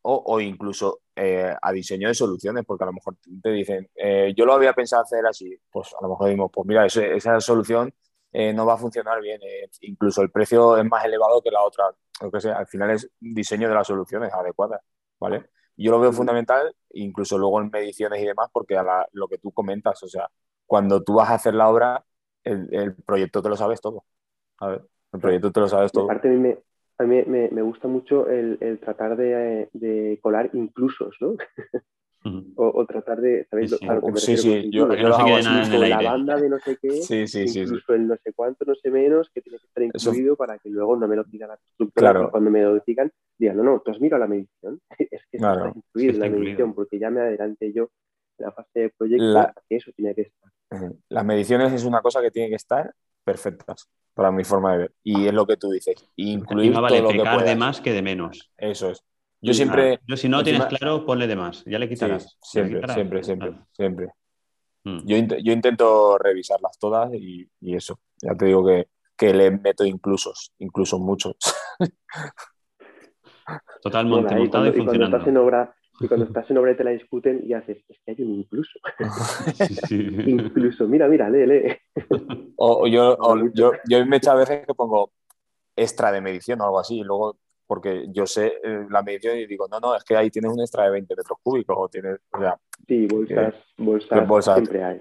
O, 0.02 0.24
o 0.26 0.40
incluso 0.40 1.02
eh, 1.16 1.54
a 1.62 1.72
diseño 1.72 2.08
de 2.08 2.14
soluciones, 2.14 2.64
porque 2.66 2.84
a 2.84 2.88
lo 2.88 2.94
mejor 2.94 3.16
te 3.42 3.52
dicen, 3.52 3.90
eh, 3.96 4.34
yo 4.36 4.46
lo 4.46 4.54
había 4.54 4.74
pensado 4.74 5.04
hacer 5.04 5.26
así, 5.26 5.54
pues 5.72 5.94
a 6.00 6.04
lo 6.04 6.10
mejor 6.10 6.28
decimos, 6.28 6.52
pues 6.54 6.68
mira, 6.68 6.86
esa 6.86 7.40
solución 7.42 7.94
eh, 8.32 8.54
no 8.54 8.66
va 8.66 8.74
a 8.74 8.78
funcionar 8.78 9.22
bien, 9.22 9.42
incluso 9.82 10.22
el 10.22 10.32
precio 10.32 10.78
es 10.78 10.86
más 10.86 11.04
elevado 11.06 11.42
que 11.42 11.52
la 11.52 11.62
otra, 11.62 11.86
lo 12.22 12.32
que 12.32 12.42
sea, 12.42 12.58
al 12.58 12.68
final 12.68 12.92
es 12.92 13.10
diseño 13.20 13.68
de 13.70 13.76
las 13.76 13.88
soluciones 13.88 14.32
adecuadas, 14.34 14.82
¿vale? 15.20 15.46
Yo 15.76 15.92
lo 15.92 16.00
veo 16.00 16.12
fundamental, 16.12 16.76
incluso 16.92 17.38
luego 17.38 17.62
en 17.62 17.70
mediciones 17.72 18.22
y 18.22 18.26
demás, 18.26 18.50
porque 18.52 18.78
a 18.78 19.08
lo 19.14 19.28
que 19.28 19.38
tú 19.38 19.52
comentas, 19.52 20.04
o 20.04 20.08
sea, 20.08 20.30
cuando 20.66 21.02
tú 21.04 21.16
vas 21.16 21.30
a 21.30 21.36
hacer 21.36 21.54
la 21.54 21.70
obra, 21.70 22.06
el, 22.44 22.96
proyecto 23.06 23.42
te 23.42 23.50
lo 23.50 23.56
sabes 23.56 23.80
todo. 23.80 24.04
El 24.62 25.20
proyecto 25.20 25.52
te 25.52 25.60
lo 25.62 25.70
sabes 25.70 25.92
todo. 25.92 26.04
Aparte, 26.04 26.28
a 26.28 27.04
mí 27.04 27.24
me, 27.26 27.50
me, 27.50 27.62
gusta 27.62 27.88
mucho 27.88 28.28
el, 28.30 28.58
el 28.60 28.80
tratar 28.80 29.16
de, 29.16 29.70
de, 29.72 30.20
colar 30.22 30.50
inclusos, 30.54 31.16
¿no? 31.22 31.36
o, 32.56 32.86
tratar 32.86 33.22
de, 33.22 33.46
¿sabéis? 33.50 33.72
Sí, 33.72 33.78
sí. 33.78 34.20
sí, 34.20 34.38
sí. 34.38 34.70
yo, 34.72 34.94
yo, 34.94 35.10
la 35.10 36.02
banda 36.02 36.36
de 36.38 36.50
no 36.50 36.60
sé 36.60 36.78
qué, 36.82 36.92
sí, 36.92 37.28
sí, 37.28 37.46
incluso 37.62 37.94
el 37.94 38.08
no 38.08 38.16
sé 38.24 38.34
cuánto, 38.34 38.66
no 38.66 38.76
sé 38.76 38.92
menos, 38.92 39.30
que 39.34 39.42
tiene 39.42 39.58
que 39.58 39.66
estar 39.66 39.84
incluido 39.84 40.36
para 40.36 40.58
que 40.60 40.70
luego 40.70 40.98
no 40.98 41.08
me 41.08 41.16
lo 41.16 41.24
pidan 41.24 41.50
la 41.50 41.58
constructora. 41.58 42.12
Claro. 42.12 42.32
Cuando 42.32 42.52
me 42.52 42.62
lo 42.62 42.80
digan, 42.80 43.12
digan, 43.38 43.58
no, 43.58 43.64
no, 43.64 43.80
tú 43.80 43.92
has 43.92 44.02
mirado 44.02 44.20
la 44.20 44.28
medición. 44.28 44.82
es 45.00 45.22
que 45.32 45.38
claro, 45.38 45.68
está 45.68 45.78
incluido 45.78 46.14
en 46.14 46.20
la 46.20 46.30
medición, 46.30 46.74
porque 46.74 47.00
ya 47.00 47.10
me 47.10 47.22
adelanté 47.22 47.72
yo 47.72 47.90
en 48.38 48.46
la 48.46 48.52
fase 48.52 48.80
de 48.80 48.90
proyecto 48.90 49.54
que 49.68 49.76
eso 49.78 49.92
tiene 49.96 50.14
que 50.14 50.22
estar. 50.24 50.52
Las 51.08 51.26
mediciones 51.26 51.74
es 51.74 51.86
una 51.86 52.02
cosa 52.02 52.22
que 52.22 52.32
tiene 52.32 52.50
que 52.50 52.56
estar 52.56 52.94
perfectas 53.24 53.90
para 54.14 54.32
mi 54.32 54.44
forma 54.44 54.74
de 54.74 54.78
ver. 54.80 54.92
Y 55.04 55.28
es 55.28 55.34
lo 55.34 55.48
que 55.48 55.58
tú 55.58 55.72
dices. 55.72 56.06
Incluir 56.18 56.74
vale 56.74 57.00
todo 57.00 57.14
lo 57.14 57.38
que 57.38 57.44
de 57.46 57.56
más 57.56 57.80
que 57.80 57.94
de 57.94 58.02
menos. 58.02 58.52
Eso 58.58 58.92
es. 58.92 59.04
Yo 59.42 59.54
siempre. 59.54 60.00
yo, 60.06 60.18
si 60.18 60.28
no 60.28 60.44
tienes 60.44 60.66
claro, 60.66 61.06
ponle 61.06 61.28
de 61.28 61.36
más. 61.36 61.64
Ya 61.66 61.80
le 61.80 61.88
quitarás. 61.88 62.38
siempre, 62.42 62.82
siempre, 62.94 63.24
siempre, 63.24 63.54
siempre, 63.72 64.08
mm. 64.84 65.00
Yo, 65.06 65.18
yo, 65.42 65.54
intento 65.54 66.18
revisarlas 66.18 66.78
todas 66.78 67.14
y, 67.14 67.50
y, 67.62 67.76
eso. 67.76 68.00
Ya 68.22 68.36
te 68.36 68.46
digo 68.46 68.66
que, 68.66 68.88
que 69.16 69.34
le 69.34 69.52
meto 69.52 69.86
inclusos, 69.86 70.54
incluso 70.60 71.00
muchos. 71.00 71.36
Totalmente 73.82 74.36
bueno, 74.36 74.42
montado 74.42 74.66
y, 74.66 74.70
y, 74.70 74.86
cuando 74.86 75.06
estás 75.06 75.28
en 75.28 75.38
obra 75.38 75.76
y 76.00 76.08
cuando 76.08 76.26
estás 76.28 76.50
en 76.50 76.58
obra 76.58 76.72
y 76.72 76.76
te 76.76 76.84
la 76.84 76.92
discuten 76.92 77.42
y 77.46 77.54
haces, 77.54 77.78
es 77.88 77.98
que 78.06 78.12
hay 78.12 78.22
un 78.22 78.36
incluso. 78.36 78.80
incluso, 79.90 80.88
mira, 80.88 81.08
mira, 81.08 81.30
lee, 81.30 81.46
lee. 81.46 81.78
o, 82.56 82.88
yo, 82.88 83.18
yo, 83.54 83.72
yo 83.88 84.06
me 84.06 84.16
he 84.16 84.18
hecho 84.18 84.32
a 84.32 84.36
veces 84.36 84.66
que 84.66 84.74
pongo 84.74 85.12
extra 85.76 86.12
de 86.12 86.22
medición 86.22 86.62
o 86.62 86.66
algo 86.66 86.80
así 86.80 87.00
y 87.00 87.04
luego 87.04 87.38
porque 87.70 88.06
yo 88.08 88.26
sé 88.26 88.54
eh, 88.64 88.88
la 88.90 89.04
medición 89.04 89.38
y 89.38 89.46
digo, 89.46 89.68
no, 89.70 89.80
no, 89.80 89.96
es 89.96 90.04
que 90.04 90.18
ahí 90.18 90.32
tienes 90.32 90.52
un 90.52 90.60
extra 90.60 90.86
de 90.86 90.90
20 90.90 91.16
metros 91.16 91.38
cúbicos 91.44 91.78
o 91.80 91.88
tienes, 91.88 92.20
o 92.32 92.40
sea, 92.40 92.58
sí, 92.88 93.06
bolsas, 93.06 93.54
bolsas, 93.78 94.28
bolsas, 94.28 94.56
siempre 94.56 94.84
hay. 94.84 95.00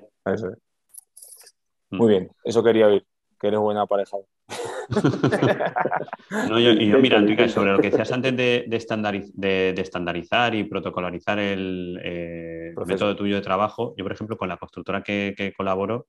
Muy 1.89 2.11
bien, 2.11 2.31
eso 2.45 2.63
quería 2.63 2.89
oír, 2.89 3.07
que 3.41 3.47
eres 3.47 3.59
buena 3.59 3.87
pareja. 3.87 4.19
no, 6.51 6.59
yo, 6.59 6.73
y 6.73 6.89
yo, 6.89 6.99
mira, 6.99 7.17
Enrique, 7.17 7.49
sobre 7.49 7.73
lo 7.73 7.79
que 7.79 7.89
decías 7.89 8.13
antes 8.13 8.37
de, 8.37 8.67
de, 8.69 9.81
estandarizar 9.81 10.55
y 10.55 10.65
protocolarizar 10.65 11.39
el, 11.39 11.99
eh, 12.05 12.75
método 12.85 13.17
tuyo 13.17 13.37
de 13.37 13.41
trabajo, 13.41 13.95
yo, 13.97 14.05
por 14.05 14.13
ejemplo, 14.13 14.37
con 14.37 14.51
la 14.51 14.59
constructora 14.59 15.03
que, 15.03 15.55
colaboro, 15.57 16.07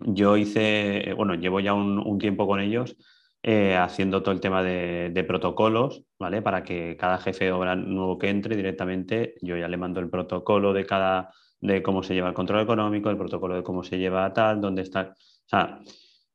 yo 0.00 0.36
hice, 0.36 1.14
bueno, 1.16 1.34
llevo 1.34 1.60
ya 1.60 1.72
un, 1.72 2.18
tiempo 2.18 2.46
con 2.46 2.60
ellos 2.60 2.94
eh, 3.42 3.76
haciendo 3.76 4.22
todo 4.22 4.32
el 4.32 4.40
tema 4.40 4.62
de, 4.62 5.24
protocolos, 5.26 6.04
¿vale? 6.18 6.42
Para 6.42 6.62
que 6.62 6.96
cada 6.96 7.18
jefe 7.18 7.46
de 7.46 7.52
obra 7.52 7.76
nuevo 7.76 8.18
que 8.18 8.28
entre 8.28 8.56
directamente, 8.56 9.34
yo 9.42 9.56
ya 9.56 9.68
le 9.68 9.76
mando 9.76 10.00
el 10.00 10.10
protocolo 10.10 10.72
de 10.72 10.86
cada, 10.86 11.32
de 11.60 11.82
cómo 11.82 12.02
se 12.02 12.14
lleva 12.14 12.28
el 12.28 12.34
control 12.34 12.62
económico, 12.62 13.10
el 13.10 13.16
protocolo 13.16 13.56
de 13.56 13.62
cómo 13.62 13.82
se 13.82 13.98
lleva 13.98 14.32
tal, 14.32 14.60
dónde 14.60 14.82
está, 14.82 15.14
o 15.16 15.48
sea, 15.48 15.80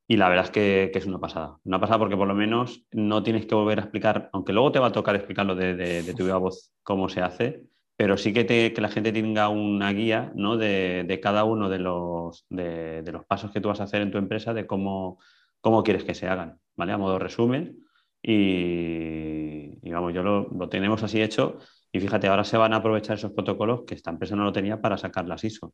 y 0.07 0.15
la 0.15 0.29
verdad 0.29 0.45
es 0.45 0.51
que, 0.51 0.91
es 0.93 1.05
una 1.05 1.19
pasada. 1.19 1.57
Una 1.65 1.79
pasada 1.79 1.99
porque 1.99 2.15
por 2.15 2.27
lo 2.27 2.35
menos 2.35 2.85
no 2.91 3.23
tienes 3.23 3.45
que 3.45 3.55
volver 3.55 3.79
a 3.79 3.81
explicar, 3.83 4.29
aunque 4.31 4.53
luego 4.53 4.71
te 4.71 4.79
va 4.79 4.87
a 4.87 4.91
tocar 4.91 5.15
explicarlo 5.15 5.53
de, 5.55 5.75
de, 5.75 6.13
tu 6.13 6.23
viva 6.23 6.37
voz 6.37 6.71
cómo 6.83 7.09
se 7.09 7.21
hace, 7.21 7.63
pero 7.97 8.15
sí 8.15 8.31
que, 8.31 8.45
que 8.45 8.81
la 8.81 8.89
gente 8.89 9.11
tenga 9.11 9.49
una 9.49 9.91
guía 9.91 10.31
¿no? 10.35 10.55
de, 10.55 11.19
cada 11.21 11.43
uno 11.43 11.67
de 11.67 11.79
los, 11.79 12.45
de, 12.49 13.03
los 13.11 13.25
pasos 13.25 13.51
que 13.51 13.59
tú 13.59 13.67
vas 13.67 13.81
a 13.81 13.83
hacer 13.83 14.01
en 14.01 14.11
tu 14.11 14.17
empresa, 14.17 14.53
de 14.53 14.65
cómo, 14.65 15.19
cómo 15.61 15.83
quieres 15.83 16.03
que 16.03 16.13
se 16.13 16.27
hagan, 16.27 16.59
¿vale? 16.75 16.93
A 16.93 16.97
modo 16.97 17.19
resumen. 17.19 17.83
Y, 18.21 19.89
vamos, 19.91 20.13
yo 20.13 20.23
lo, 20.23 20.49
lo, 20.49 20.69
tenemos 20.69 21.03
así 21.03 21.21
hecho. 21.21 21.59
Y 21.91 21.99
fíjate, 21.99 22.27
ahora 22.27 22.43
se 22.43 22.57
van 22.57 22.73
a 22.73 22.77
aprovechar 22.77 23.17
esos 23.17 23.31
protocolos 23.31 23.83
que 23.85 23.95
esta 23.95 24.11
empresa 24.11 24.35
no 24.35 24.43
lo 24.43 24.51
tenía 24.51 24.81
para 24.81 24.97
sacar 24.97 25.27
las 25.27 25.43
ISO 25.43 25.73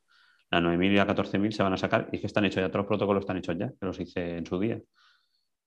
la 0.54 0.62
9.000 0.62 0.92
y 0.92 0.96
la 0.96 1.08
14.000 1.08 1.52
se 1.52 1.64
van 1.64 1.74
a 1.74 1.78
sacar 1.78 2.10
y 2.12 2.16
es 2.16 2.22
que 2.22 2.28
están 2.28 2.46
hechos 2.46 2.62
ya, 2.62 2.68
todos 2.68 2.82
los 2.82 2.88
protocolos 2.88 3.22
están 3.22 3.38
hechos 3.38 3.58
ya, 3.58 3.70
que 3.70 3.86
los 3.86 4.00
hice 4.00 4.38
en 4.38 4.46
su 4.46 4.60
día. 4.60 4.80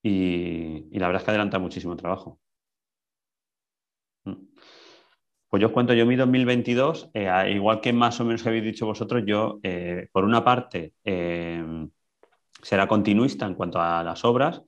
Y, 0.03 0.99
la 0.99 1.09
verdad 1.09 1.23
es 1.23 1.25
que 1.25 1.31
adelanta 1.33 1.59
muchísimo 1.59 1.97
trabajo. 1.97 2.41
Mm. 4.25 4.35
Pues 5.49 5.61
yo 5.61 5.69
os 5.69 5.73
cuento, 5.73 5.95
yo 5.95 6.07
mi 6.07 6.17
2022, 6.17 7.11
eh, 7.15 7.53
igual 7.55 7.81
que 7.81 7.93
más 7.93 8.21
o 8.21 8.25
menos 8.25 8.43
que 8.43 8.49
habéis 8.49 8.65
dicho 8.65 8.87
vosotros, 8.87 9.23
yo, 9.27 9.59
eh, 9.63 10.09
por 10.13 10.25
una 10.25 10.45
parte, 10.45 10.95
eh, 11.05 11.65
será 12.67 12.89
continuista 12.89 13.47
en 13.47 13.55
cuanto 13.55 13.81
a 13.81 14.03
las 14.03 14.25
obras. 14.25 14.61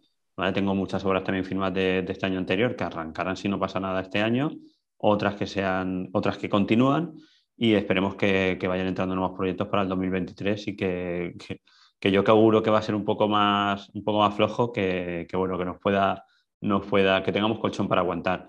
Tengo 0.54 0.72
muchas 0.76 1.04
obras 1.04 1.24
también 1.24 1.44
firmadas 1.44 1.74
de, 1.74 2.02
de, 2.02 2.12
este 2.12 2.26
año 2.26 2.38
anterior 2.38 2.76
que 2.76 2.84
arrancarán 2.84 3.36
si 3.36 3.48
no 3.48 3.58
pasa 3.58 3.80
nada 3.80 4.00
este 4.00 4.22
año, 4.22 4.52
otras 4.98 5.34
que 5.34 5.48
sean, 5.48 6.08
otras 6.12 6.38
que 6.38 6.48
continúan 6.48 7.14
y 7.56 7.74
esperemos 7.74 8.14
que, 8.14 8.56
vayan 8.68 8.86
entrando 8.86 9.16
nuevos 9.16 9.36
proyectos 9.36 9.66
para 9.66 9.82
el 9.82 9.88
2023 9.88 10.68
y 10.68 10.76
que, 10.76 11.34
yo 12.00 12.22
que 12.22 12.30
auguro 12.30 12.62
que 12.62 12.70
va 12.70 12.78
a 12.78 12.82
ser 12.82 12.94
un 12.94 13.04
poco 13.04 13.26
más, 13.26 13.90
un 13.92 14.04
poco 14.04 14.20
más 14.20 14.32
flojo, 14.36 14.72
que, 14.72 15.26
bueno, 15.32 15.58
que 15.58 15.64
nos 15.64 15.80
pueda, 15.80 16.24
nos 16.60 16.86
pueda, 16.86 17.24
que 17.24 17.32
tengamos 17.32 17.58
colchón 17.58 17.88
para 17.88 18.02
aguantar. 18.02 18.48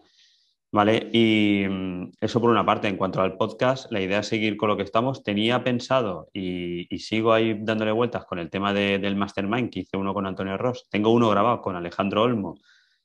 ¿Vale? 0.72 1.10
Y 1.12 1.66
mm, 1.68 2.12
eso 2.22 2.40
por 2.40 2.50
una 2.52 2.66
parte. 2.66 2.88
En 2.88 2.98
cuanto 2.98 3.22
al 3.22 3.38
podcast, 3.38 3.92
la 3.92 4.02
idea 4.02 4.20
es 4.20 4.28
seguir 4.28 4.58
con 4.58 4.70
lo 4.70 4.78
que 4.78 4.84
estamos. 4.84 5.24
Tenía 5.24 5.64
pensado 5.64 6.30
y, 6.34 6.88
sigo 7.00 7.34
ahí 7.34 7.58
dándole 7.60 7.92
vueltas 7.92 8.26
con 8.26 8.40
el 8.40 8.50
tema 8.50 8.74
del 8.74 9.16
Mastermind, 9.16 9.70
que 9.72 9.82
hice 9.82 9.98
uno 9.98 10.14
con 10.14 10.28
Antonio 10.28 10.58
Ross. 10.58 10.88
Tengo 10.90 11.12
uno 11.12 11.30
grabado 11.30 11.62
con 11.62 11.76
Alejandro 11.76 12.24
Olmo 12.24 12.60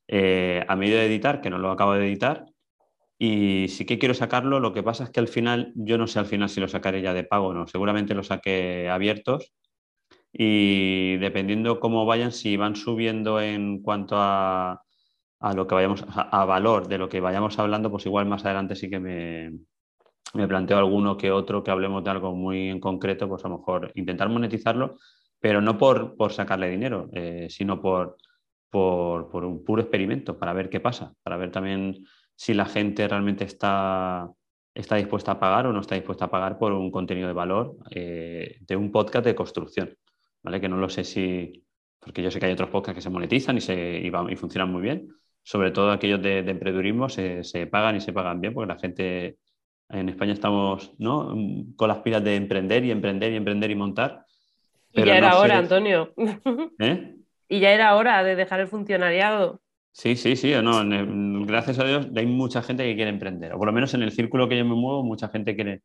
eh, 0.08 0.64
a 0.68 0.76
medio 0.76 0.96
de 0.98 1.06
editar, 1.06 1.40
que 1.40 1.50
no 1.50 1.58
lo 1.58 1.70
acabo 1.70 1.94
de 1.94 2.06
editar, 2.06 2.46
y 3.18 3.68
sí 3.68 3.86
que 3.86 3.98
quiero 3.98 4.14
sacarlo, 4.14 4.60
lo 4.60 4.72
que 4.72 4.82
pasa 4.82 5.04
es 5.04 5.10
que 5.10 5.20
al 5.20 5.28
final, 5.28 5.72
yo 5.76 5.98
no 5.98 6.06
sé 6.06 6.18
al 6.18 6.26
final 6.26 6.48
si 6.48 6.60
lo 6.60 6.68
sacaré 6.68 7.00
ya 7.00 7.14
de 7.14 7.24
pago 7.24 7.48
o 7.48 7.54
no, 7.54 7.66
seguramente 7.66 8.14
lo 8.14 8.22
saque 8.22 8.88
abiertos 8.90 9.52
y 10.32 11.16
dependiendo 11.18 11.80
cómo 11.80 12.06
vayan, 12.06 12.32
si 12.32 12.56
van 12.56 12.76
subiendo 12.76 13.40
en 13.40 13.82
cuanto 13.82 14.16
a, 14.18 14.82
lo 15.52 15.66
que 15.66 15.74
vayamos, 15.74 16.04
a, 16.08 16.44
valor 16.44 16.88
de 16.88 16.98
lo 16.98 17.08
que 17.08 17.20
vayamos 17.20 17.58
hablando, 17.58 17.90
pues 17.90 18.06
igual 18.06 18.26
más 18.26 18.44
adelante 18.44 18.76
sí 18.76 18.88
que 18.88 18.98
me, 18.98 19.52
me 20.32 20.48
planteo 20.48 20.78
alguno 20.78 21.16
que 21.16 21.30
otro 21.30 21.62
que 21.62 21.70
hablemos 21.70 22.02
de 22.02 22.10
algo 22.10 22.34
muy 22.34 22.68
en 22.68 22.80
concreto, 22.80 23.28
pues 23.28 23.44
a 23.44 23.48
lo 23.48 23.58
mejor 23.58 23.92
intentar 23.94 24.28
monetizarlo, 24.28 24.96
pero 25.38 25.60
no 25.60 25.76
por, 25.76 26.16
por 26.16 26.32
sacarle 26.32 26.70
dinero, 26.70 27.08
eh, 27.12 27.48
sino 27.50 27.80
por, 27.80 28.16
por, 28.70 29.28
por 29.28 29.44
un 29.44 29.64
puro 29.64 29.82
experimento, 29.82 30.38
para 30.38 30.52
ver 30.52 30.70
qué 30.70 30.80
pasa, 30.80 31.12
para 31.22 31.36
ver 31.36 31.50
también 31.50 32.04
si 32.34 32.54
la 32.54 32.64
gente 32.64 33.06
realmente 33.06 33.44
está, 33.44 34.30
está 34.74 34.96
dispuesta 34.96 35.32
a 35.32 35.40
pagar 35.40 35.66
o 35.66 35.72
no 35.72 35.80
está 35.80 35.94
dispuesta 35.94 36.26
a 36.26 36.30
pagar 36.30 36.58
por 36.58 36.72
un 36.72 36.90
contenido 36.90 37.28
de 37.28 37.34
valor 37.34 37.76
eh, 37.90 38.58
de 38.60 38.76
un 38.76 38.90
podcast 38.90 39.24
de 39.24 39.34
construcción, 39.34 39.96
¿vale? 40.42 40.60
Que 40.60 40.68
no 40.68 40.76
lo 40.76 40.88
sé 40.88 41.04
si, 41.04 41.64
porque 42.00 42.22
yo 42.22 42.30
sé 42.30 42.40
que 42.40 42.46
hay 42.46 42.52
otros 42.52 42.70
podcasts 42.70 42.96
que 42.96 43.02
se 43.02 43.10
monetizan 43.10 43.56
y, 43.56 43.60
se, 43.60 43.98
y, 43.98 44.36
funcionan 44.36 44.72
muy 44.72 44.82
bien, 44.82 45.08
sobre 45.44 45.70
todo 45.70 45.92
aquellos 45.92 46.20
de, 46.20 46.42
de 46.42 46.50
emprendedurismo 46.50 47.08
se, 47.08 47.44
se, 47.44 47.66
pagan 47.66 47.96
y 47.96 48.00
se 48.00 48.12
pagan 48.12 48.40
bien, 48.40 48.54
porque 48.54 48.72
la 48.72 48.80
gente 48.80 49.36
en 49.90 50.08
España 50.08 50.32
estamos 50.32 50.92
¿no? 50.98 51.36
con 51.76 51.88
las 51.88 51.98
pilas 51.98 52.24
de 52.24 52.34
emprender 52.34 52.84
y 52.84 52.90
emprender 52.90 53.32
y 53.32 53.36
emprender 53.36 53.70
y 53.70 53.74
montar. 53.76 54.24
y 54.92 55.04
ya 55.04 55.18
era 55.18 55.38
hora, 55.38 55.58
Antonio. 55.58 56.12
¿Eh? 56.78 57.14
Y 57.48 57.60
ya 57.60 57.72
era 57.72 57.94
hora 57.94 58.24
de 58.24 58.36
dejar 58.36 58.60
el 58.60 58.68
funcionariado. 58.68 59.60
Sí, 59.92 60.16
sí, 60.16 60.34
sí, 60.34 60.52
no, 60.60 60.82
gracias 61.46 61.78
a 61.78 61.84
Dios 61.84 62.08
hay 62.16 62.26
mucha 62.26 62.62
gente 62.62 62.82
que 62.82 62.96
quiere 62.96 63.10
emprender, 63.10 63.52
o 63.52 63.58
por 63.58 63.66
lo 63.66 63.72
menos 63.72 63.94
en 63.94 64.02
el 64.02 64.10
círculo 64.10 64.48
que 64.48 64.58
yo 64.58 64.64
me 64.64 64.74
muevo, 64.74 65.04
mucha 65.04 65.28
gente 65.28 65.54
quiere, 65.54 65.82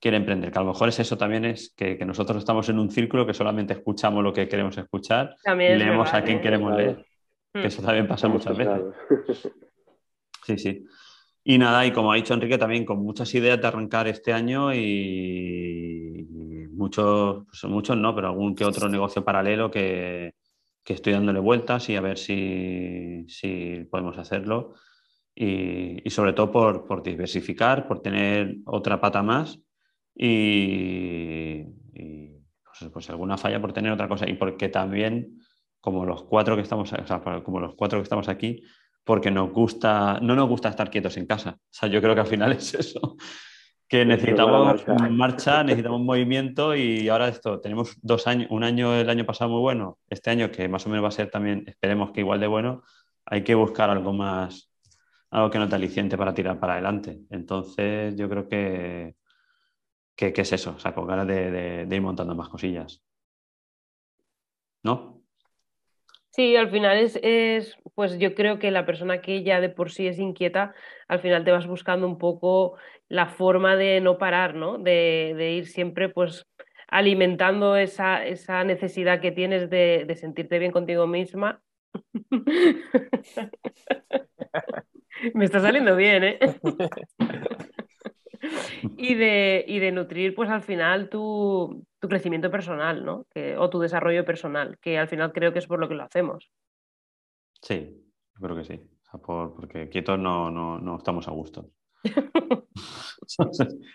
quiere 0.00 0.16
emprender, 0.16 0.50
que 0.50 0.58
a 0.58 0.62
lo 0.62 0.72
mejor 0.72 0.88
es 0.88 0.98
eso 0.98 1.16
también, 1.16 1.44
es 1.44 1.72
que, 1.76 2.04
nosotros 2.04 2.38
estamos 2.38 2.68
en 2.68 2.80
un 2.80 2.90
círculo 2.90 3.28
que 3.28 3.34
solamente 3.34 3.74
escuchamos 3.74 4.24
lo 4.24 4.32
que 4.32 4.48
queremos 4.48 4.76
escuchar 4.76 5.36
y 5.44 5.76
leemos 5.76 6.12
a 6.14 6.24
quien 6.24 6.40
queremos 6.40 6.76
leer, 6.76 7.06
que 7.52 7.60
hmm. 7.60 7.66
eso 7.66 7.82
también 7.82 8.08
pasa 8.08 8.28
muchas 8.28 8.56
veces. 8.56 8.82
Sí, 10.46 10.56
sí. 10.56 10.86
Y 11.44 11.58
nada, 11.58 11.84
y 11.84 11.92
como 11.92 12.10
ha 12.10 12.16
dicho 12.16 12.32
Enrique, 12.32 12.56
también 12.56 12.86
con 12.86 13.02
muchas 13.02 13.34
ideas 13.34 13.60
de 13.60 13.66
arrancar 13.66 14.08
este 14.08 14.32
año 14.32 14.72
y, 14.72 16.26
muchos, 16.72 17.44
pues 17.44 17.64
muchos 17.64 17.98
no, 17.98 18.14
pero 18.14 18.28
algún 18.28 18.54
que 18.54 18.64
otro 18.64 18.88
negocio 18.88 19.22
paralelo 19.22 19.70
que, 19.70 20.32
que 20.88 20.94
estoy 20.94 21.12
dándole 21.12 21.38
vueltas 21.38 21.90
y 21.90 21.96
a 21.96 22.00
ver 22.00 22.16
si, 22.16 23.26
podemos 23.90 24.16
hacerlo. 24.16 24.72
Y, 25.34 26.08
sobre 26.08 26.32
todo 26.32 26.50
por, 26.50 27.02
diversificar, 27.02 27.86
por 27.86 28.00
tener 28.00 28.56
otra 28.64 28.98
pata 28.98 29.22
más 29.22 29.60
y, 30.14 31.62
pues, 32.64 32.90
pues, 32.90 33.10
alguna 33.10 33.36
falla 33.36 33.60
por 33.60 33.74
tener 33.74 33.92
otra 33.92 34.08
cosa. 34.08 34.26
Y 34.30 34.32
porque 34.32 34.70
también, 34.70 35.38
como 35.80 36.04
los 36.04 36.24
cuatro 36.24 36.56
que 36.56 36.62
estamos, 36.62 36.92
como 37.44 37.60
los 37.60 37.74
cuatro 37.74 37.98
que 37.98 38.04
estamos 38.04 38.28
aquí, 38.28 38.62
porque 39.04 39.30
nos 39.30 39.50
gusta, 39.52 40.18
no 40.20 40.34
nos 40.34 40.48
gusta 40.48 40.68
estar 40.68 40.90
quietos 40.90 41.16
en 41.16 41.26
casa. 41.26 41.58
O 41.58 41.68
sea, 41.70 41.88
yo 41.88 42.00
creo 42.00 42.14
que 42.14 42.20
al 42.20 42.26
final 42.26 42.52
es 42.52 42.74
eso 42.74 43.16
que 43.88 44.04
necesitamos 44.04 44.84
marcha. 45.10 45.64
necesitamos 45.64 46.02
movimiento 46.02 46.76
y 46.76 47.08
ahora 47.08 47.28
esto, 47.28 47.58
tenemos 47.60 47.96
dos 48.02 48.26
años, 48.26 48.48
un 48.50 48.62
año 48.62 48.94
el 48.94 49.08
año 49.08 49.24
pasado 49.24 49.50
muy 49.50 49.60
bueno, 49.60 49.98
este 50.10 50.30
año 50.30 50.50
que 50.50 50.68
más 50.68 50.86
o 50.86 50.90
menos 50.90 51.04
va 51.04 51.08
a 51.08 51.12
ser 51.12 51.30
también, 51.30 51.64
esperemos 51.66 52.12
que 52.12 52.20
igual 52.20 52.38
de 52.38 52.46
bueno, 52.46 52.82
hay 53.24 53.42
que 53.42 53.54
buscar 53.54 53.88
algo 53.88 54.12
más, 54.12 54.70
algo 55.30 55.50
que 55.50 55.58
no 55.58 55.68
te 55.68 55.74
aliciente 55.76 56.18
para 56.18 56.34
tirar 56.34 56.60
para 56.60 56.74
adelante. 56.74 57.20
Entonces 57.30 58.14
yo 58.14 58.28
creo 58.28 58.46
que, 58.46 59.16
que, 60.14 60.34
es 60.36 60.52
eso, 60.52 60.74
o 60.76 60.78
sea, 60.78 60.94
con 60.94 61.06
ganas 61.06 61.26
de 61.26 61.88
ir 61.90 62.02
montando 62.02 62.34
más 62.34 62.50
cosillas. 62.50 63.02
¿No? 64.82 65.17
Sí, 66.38 66.54
al 66.54 66.70
final 66.70 66.98
es, 66.98 67.18
pues 67.96 68.16
yo 68.20 68.36
creo 68.36 68.60
que 68.60 68.70
la 68.70 68.86
persona 68.86 69.20
que 69.20 69.42
ya 69.42 69.60
de 69.60 69.70
por 69.70 69.90
sí 69.90 70.06
es 70.06 70.20
inquieta, 70.20 70.72
al 71.08 71.18
final 71.18 71.42
te 71.42 71.50
vas 71.50 71.66
buscando 71.66 72.06
un 72.06 72.16
poco 72.16 72.76
la 73.08 73.26
forma 73.26 73.74
de 73.74 74.00
no 74.00 74.18
parar, 74.18 74.54
¿no? 74.54 74.78
De, 74.78 75.54
ir 75.58 75.66
siempre 75.66 76.08
pues 76.08 76.46
alimentando 76.86 77.76
esa, 77.76 78.24
esa 78.24 78.62
necesidad 78.62 79.20
que 79.20 79.32
tienes 79.32 79.68
de, 79.68 80.04
de 80.06 80.14
sentirte 80.14 80.60
bien 80.60 80.70
contigo 80.70 81.08
misma. 81.08 81.60
Me 85.34 85.44
está 85.44 85.58
saliendo 85.58 85.96
bien, 85.96 86.22
¿eh? 86.22 86.38
y, 88.96 89.16
de, 89.16 89.64
y 89.66 89.80
de 89.80 89.90
nutrir, 89.90 90.36
pues 90.36 90.50
al 90.50 90.62
final 90.62 91.08
tu, 91.08 91.84
tu 92.00 92.08
crecimiento 92.08 92.50
personal, 92.50 93.04
¿no? 93.04 93.26
o 93.58 93.70
tu 93.70 93.80
desarrollo 93.80 94.24
personal, 94.24 94.78
que 94.80 94.98
al 94.98 95.08
final 95.08 95.32
creo 95.32 95.52
que 95.52 95.58
es 95.58 95.66
por 95.66 95.80
lo 95.80 95.88
que 95.88 95.94
lo 95.94 96.04
hacemos. 96.04 96.50
Sí, 97.62 97.96
yo 98.34 98.40
creo 98.40 98.56
que 98.56 98.64
sí. 98.64 98.80
porque 99.22 99.88
quietos 99.88 100.18
no, 100.18 100.50
no, 100.50 100.78
no, 100.78 100.96
estamos 100.96 101.28
a 101.28 101.32
gusto. 101.32 101.70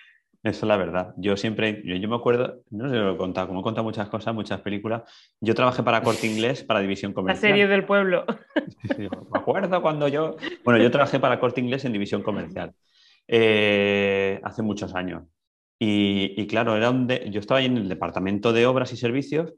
Eso 0.43 0.65
es 0.65 0.67
la 0.67 0.75
verdad. 0.75 1.13
Yo 1.15 1.37
siempre, 1.37 1.81
yo, 1.85 2.09
me 2.09 2.15
acuerdo, 2.17 2.63
no 2.69 2.89
sé 2.89 2.95
si 2.95 2.99
lo 2.99 3.13
he 3.13 3.17
contado, 3.17 3.47
como 3.47 3.61
he 3.61 3.63
contado 3.63 3.85
muchas 3.85 4.09
cosas, 4.09 4.35
muchas 4.35 4.59
películas, 4.59 5.03
yo 5.39 5.55
trabajé 5.55 5.83
para 5.83 6.03
Corte 6.03 6.27
Inglés, 6.27 6.65
para 6.65 6.81
División 6.81 7.13
Comercial. 7.13 7.51
La 7.51 7.55
serie 7.55 7.67
del 7.67 7.85
pueblo. 7.85 8.25
me 8.97 9.07
acuerdo 9.39 9.81
cuando 9.81 10.09
yo, 10.09 10.35
bueno, 10.65 10.83
yo 10.83 10.91
trabajé 10.91 11.21
para 11.21 11.39
Corte 11.39 11.61
Inglés 11.61 11.85
en 11.85 11.93
División 11.93 12.23
Comercial 12.23 12.73
eh, 13.29 14.41
hace 14.43 14.61
muchos 14.61 14.93
años. 14.95 15.23
Y, 15.85 16.47
claro, 16.47 16.77
era 16.77 16.91
yo 17.25 17.39
estaba 17.41 17.59
ahí 17.59 17.65
en 17.65 17.75
el 17.77 17.89
departamento 17.89 18.53
de 18.53 18.65
obras 18.65 18.93
y 18.93 18.97
servicios 18.97 19.53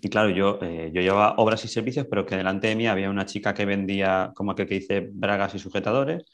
y 0.00 0.08
claro, 0.08 0.30
yo, 0.30 0.58
eh, 0.62 0.90
yo 0.94 1.02
llevaba 1.02 1.34
obras 1.38 1.64
y 1.64 1.68
servicios, 1.68 2.06
pero 2.08 2.24
que 2.26 2.36
delante 2.36 2.68
de 2.68 2.76
mí 2.76 2.86
había 2.86 3.10
una 3.10 3.26
chica 3.26 3.54
que 3.54 3.64
vendía, 3.64 4.32
como 4.34 4.52
aquel 4.52 4.66
que 4.66 4.76
dice, 4.76 5.08
bragas 5.12 5.54
y 5.54 5.58
sujetadores. 5.58 6.24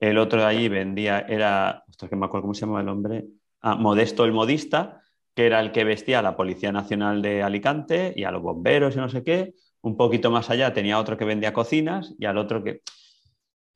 El 0.00 0.18
otro 0.18 0.44
ahí 0.46 0.68
vendía, 0.68 1.20
era, 1.20 1.84
ostras, 1.88 2.10
que 2.10 2.16
me 2.16 2.26
acuerdo 2.26 2.42
cómo 2.42 2.54
se 2.54 2.62
llama 2.62 2.80
el 2.80 2.88
hombre, 2.88 3.24
ah, 3.60 3.76
Modesto 3.76 4.24
el 4.24 4.32
modista, 4.32 5.00
que 5.34 5.46
era 5.46 5.60
el 5.60 5.72
que 5.72 5.84
vestía 5.84 6.20
a 6.20 6.22
la 6.22 6.36
Policía 6.36 6.72
Nacional 6.72 7.22
de 7.22 7.42
Alicante 7.42 8.12
y 8.16 8.24
a 8.24 8.30
los 8.30 8.42
bomberos 8.42 8.94
y 8.96 8.98
no 8.98 9.08
sé 9.08 9.22
qué. 9.24 9.54
Un 9.80 9.96
poquito 9.96 10.30
más 10.30 10.50
allá 10.50 10.72
tenía 10.72 10.98
otro 10.98 11.16
que 11.16 11.24
vendía 11.24 11.52
cocinas 11.52 12.14
y 12.18 12.26
al 12.26 12.38
otro 12.38 12.62
que... 12.64 12.82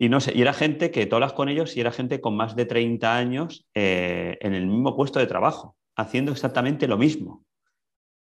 Y 0.03 0.09
no 0.09 0.19
sé, 0.19 0.33
y 0.35 0.43
era 0.43 0.53
gente 0.53 0.91
que 0.91 1.07
todas 1.07 1.33
con 1.33 1.49
ellos 1.49 1.77
y 1.77 1.81
era 1.81 1.93
gente 1.93 2.21
con 2.21 2.35
más 2.35 2.57
de 2.57 2.67
30 2.67 3.17
años 3.17 3.69
eh, 3.73 4.37
en 4.41 4.53
el 4.53 4.67
mismo 4.67 4.97
puesto 4.97 5.21
de 5.21 5.29
trabajo, 5.29 5.77
haciendo 5.95 6.33
exactamente 6.33 6.89
lo 6.89 6.99
mismo. 6.99 7.45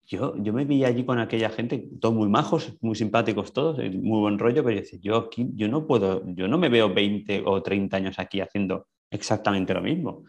Yo, 0.04 0.34
yo 0.38 0.54
me 0.54 0.66
vi 0.66 0.86
allí 0.86 1.06
con 1.06 1.20
aquella 1.20 1.52
gente, 1.52 1.88
todos 2.02 2.16
muy 2.16 2.30
majos, 2.30 2.76
muy 2.82 2.96
simpáticos 2.96 3.54
todos, 3.54 3.78
muy 3.78 4.22
buen 4.22 4.40
rollo, 4.40 4.64
pero 4.64 4.76
yo 4.76 4.82
decía, 4.82 4.98
yo 5.04 5.18
aquí, 5.18 5.52
yo 5.54 5.68
no 5.68 5.86
puedo, 5.86 6.24
yo 6.26 6.48
no 6.48 6.58
me 6.58 6.70
veo 6.70 6.92
20 6.92 7.44
o 7.46 7.62
30 7.62 7.96
años 7.96 8.18
aquí 8.18 8.42
haciendo 8.42 8.88
exactamente 9.12 9.76
lo 9.76 9.84
mismo, 9.84 10.24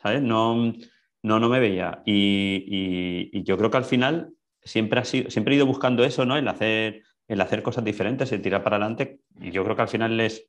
¿sabes? 0.00 0.22
No, 0.22 0.74
no, 1.24 1.40
no 1.40 1.48
me 1.48 1.58
veía. 1.58 2.04
Y, 2.06 3.30
y, 3.32 3.42
yo 3.42 3.58
creo 3.58 3.68
que 3.68 3.78
al 3.78 3.84
final 3.84 4.32
siempre, 4.62 5.00
ha 5.00 5.04
sido, 5.04 5.28
siempre 5.28 5.54
he 5.54 5.56
ido 5.56 5.66
buscando 5.66 6.04
eso, 6.04 6.24
¿no? 6.24 6.36
El 6.36 6.46
hacer, 6.46 7.02
el 7.26 7.40
hacer 7.40 7.64
cosas 7.64 7.82
diferentes, 7.82 8.30
el 8.30 8.42
tirar 8.42 8.62
para 8.62 8.76
adelante. 8.76 9.18
Y 9.40 9.50
yo 9.50 9.64
creo 9.64 9.74
que 9.74 9.82
al 9.82 9.88
final 9.88 10.20
es, 10.20 10.48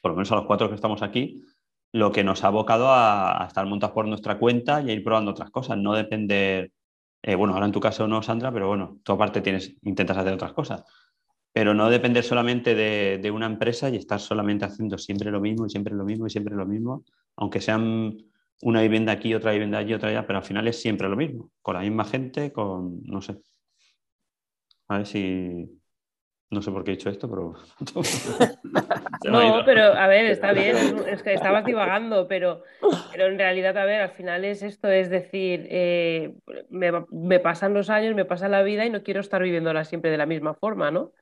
por 0.00 0.10
lo 0.10 0.16
menos 0.16 0.30
a 0.32 0.36
los 0.36 0.46
cuatro 0.46 0.68
que 0.68 0.74
estamos 0.74 1.02
aquí, 1.02 1.44
lo 1.92 2.12
que 2.12 2.24
nos 2.24 2.44
ha 2.44 2.48
abocado 2.48 2.88
a, 2.90 3.44
estar 3.46 3.66
montados 3.66 3.94
por 3.94 4.06
nuestra 4.06 4.38
cuenta 4.38 4.82
y 4.82 4.90
a 4.90 4.92
ir 4.92 5.02
probando 5.04 5.30
otras 5.30 5.50
cosas, 5.50 5.78
no 5.78 5.94
depender 5.94 6.72
eh, 7.22 7.34
bueno, 7.34 7.54
ahora 7.54 7.66
en 7.66 7.72
tu 7.72 7.80
caso 7.80 8.06
no, 8.06 8.22
Sandra, 8.22 8.52
pero 8.52 8.68
bueno, 8.68 9.00
tú 9.02 9.12
aparte 9.12 9.40
tienes, 9.40 9.74
intentas 9.82 10.16
hacer 10.16 10.32
otras 10.32 10.52
cosas. 10.52 10.84
Pero 11.52 11.74
no 11.74 11.90
depender 11.90 12.24
solamente 12.24 12.74
de, 12.74 13.30
una 13.30 13.46
empresa 13.46 13.90
y 13.90 13.96
estar 13.96 14.20
solamente 14.20 14.64
haciendo 14.64 14.98
siempre 14.98 15.30
lo 15.30 15.40
mismo 15.40 15.66
y 15.66 15.70
siempre 15.70 15.94
lo 15.94 16.04
mismo 16.04 16.26
y 16.26 16.30
siempre 16.30 16.54
lo 16.54 16.66
mismo, 16.66 17.04
aunque 17.36 17.60
sean 17.60 18.16
una 18.62 18.82
vivienda 18.82 19.12
aquí, 19.12 19.34
otra 19.34 19.52
vivienda 19.52 19.78
allí, 19.78 19.94
otra 19.94 20.10
allá, 20.10 20.26
pero 20.26 20.38
al 20.38 20.44
final 20.44 20.68
es 20.68 20.80
siempre 20.80 21.08
lo 21.08 21.16
mismo, 21.16 21.50
con 21.62 21.74
la 21.74 21.80
misma 21.80 22.04
gente, 22.04 22.52
con, 22.52 23.02
no 23.04 23.22
sé. 23.22 23.40
A 24.88 24.98
ver 24.98 25.06
si, 25.06 25.77
no 26.50 26.62
sé 26.62 26.70
por 26.70 26.82
qué 26.82 26.92
he 26.92 26.96
dicho 26.96 27.10
esto, 27.10 27.28
pero. 27.28 27.54
no, 29.24 29.62
pero 29.64 29.82
a 29.82 30.06
ver, 30.06 30.26
está 30.26 30.52
bien, 30.52 30.76
es 31.06 31.22
que 31.22 31.34
estabas 31.34 31.64
divagando, 31.64 32.26
pero, 32.26 32.62
pero 33.12 33.26
en 33.26 33.38
realidad, 33.38 33.76
a 33.76 33.84
ver, 33.84 34.00
al 34.00 34.10
final 34.10 34.44
es 34.44 34.62
esto, 34.62 34.88
es 34.88 35.10
decir, 35.10 35.66
eh, 35.70 36.34
me, 36.70 37.38
pasan 37.40 37.74
los 37.74 37.90
años, 37.90 38.14
me 38.14 38.24
pasa 38.24 38.48
la 38.48 38.62
vida 38.62 38.86
y 38.86 38.90
no 38.90 39.02
quiero 39.02 39.20
estar 39.20 39.42
viviéndola 39.42 39.84
siempre 39.84 40.10
de 40.10 40.18
la 40.18 40.26
misma 40.26 40.54
forma, 40.54 40.90
¿no? 40.90 41.12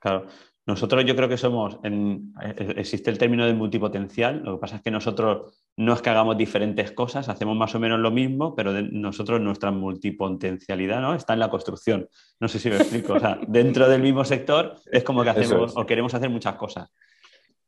Claro. 0.00 0.26
Nosotros 0.66 1.04
yo 1.04 1.14
creo 1.14 1.28
que 1.28 1.36
somos, 1.36 1.78
en, 1.82 2.32
eh, 2.42 2.74
existe 2.78 3.10
el 3.10 3.18
término 3.18 3.44
de 3.44 3.52
multipotencial, 3.52 4.42
lo 4.42 4.54
que 4.54 4.60
pasa 4.60 4.76
es 4.76 4.82
que 4.82 4.90
nosotros 4.90 5.62
no 5.76 5.92
es 5.92 6.00
que 6.00 6.08
hagamos 6.08 6.38
diferentes 6.38 6.90
cosas, 6.92 7.28
hacemos 7.28 7.54
más 7.54 7.74
o 7.74 7.80
menos 7.80 8.00
lo 8.00 8.10
mismo, 8.10 8.54
pero 8.54 8.72
nosotros 8.72 9.42
nuestra 9.42 9.70
multipotencialidad 9.70 11.02
¿no? 11.02 11.14
está 11.14 11.34
en 11.34 11.40
la 11.40 11.50
construcción. 11.50 12.08
No 12.40 12.48
sé 12.48 12.58
si 12.58 12.70
me 12.70 12.76
explico. 12.76 13.12
O 13.12 13.20
sea, 13.20 13.38
dentro 13.46 13.88
del 13.88 14.00
mismo 14.00 14.24
sector 14.24 14.76
es 14.90 15.04
como 15.04 15.22
que 15.22 15.30
hacemos 15.30 15.76
o 15.76 15.84
queremos 15.84 16.14
hacer 16.14 16.30
muchas 16.30 16.54
cosas. 16.54 16.90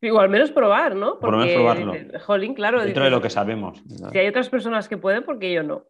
Igual 0.00 0.24
al 0.24 0.30
menos 0.30 0.50
probar, 0.50 0.94
¿no? 0.94 1.18
Por 1.18 1.32
lo 1.32 1.38
menos 1.38 1.54
probarlo. 1.54 1.94
Jolín, 2.20 2.54
claro. 2.54 2.82
Dentro 2.82 3.04
de 3.04 3.10
lo 3.10 3.20
que 3.20 3.30
sabemos. 3.30 3.82
Si 4.12 4.18
hay 4.18 4.28
otras 4.28 4.48
personas 4.48 4.88
que 4.88 4.96
pueden, 4.96 5.22
¿por 5.22 5.38
qué 5.38 5.52
yo 5.52 5.62
no? 5.62 5.84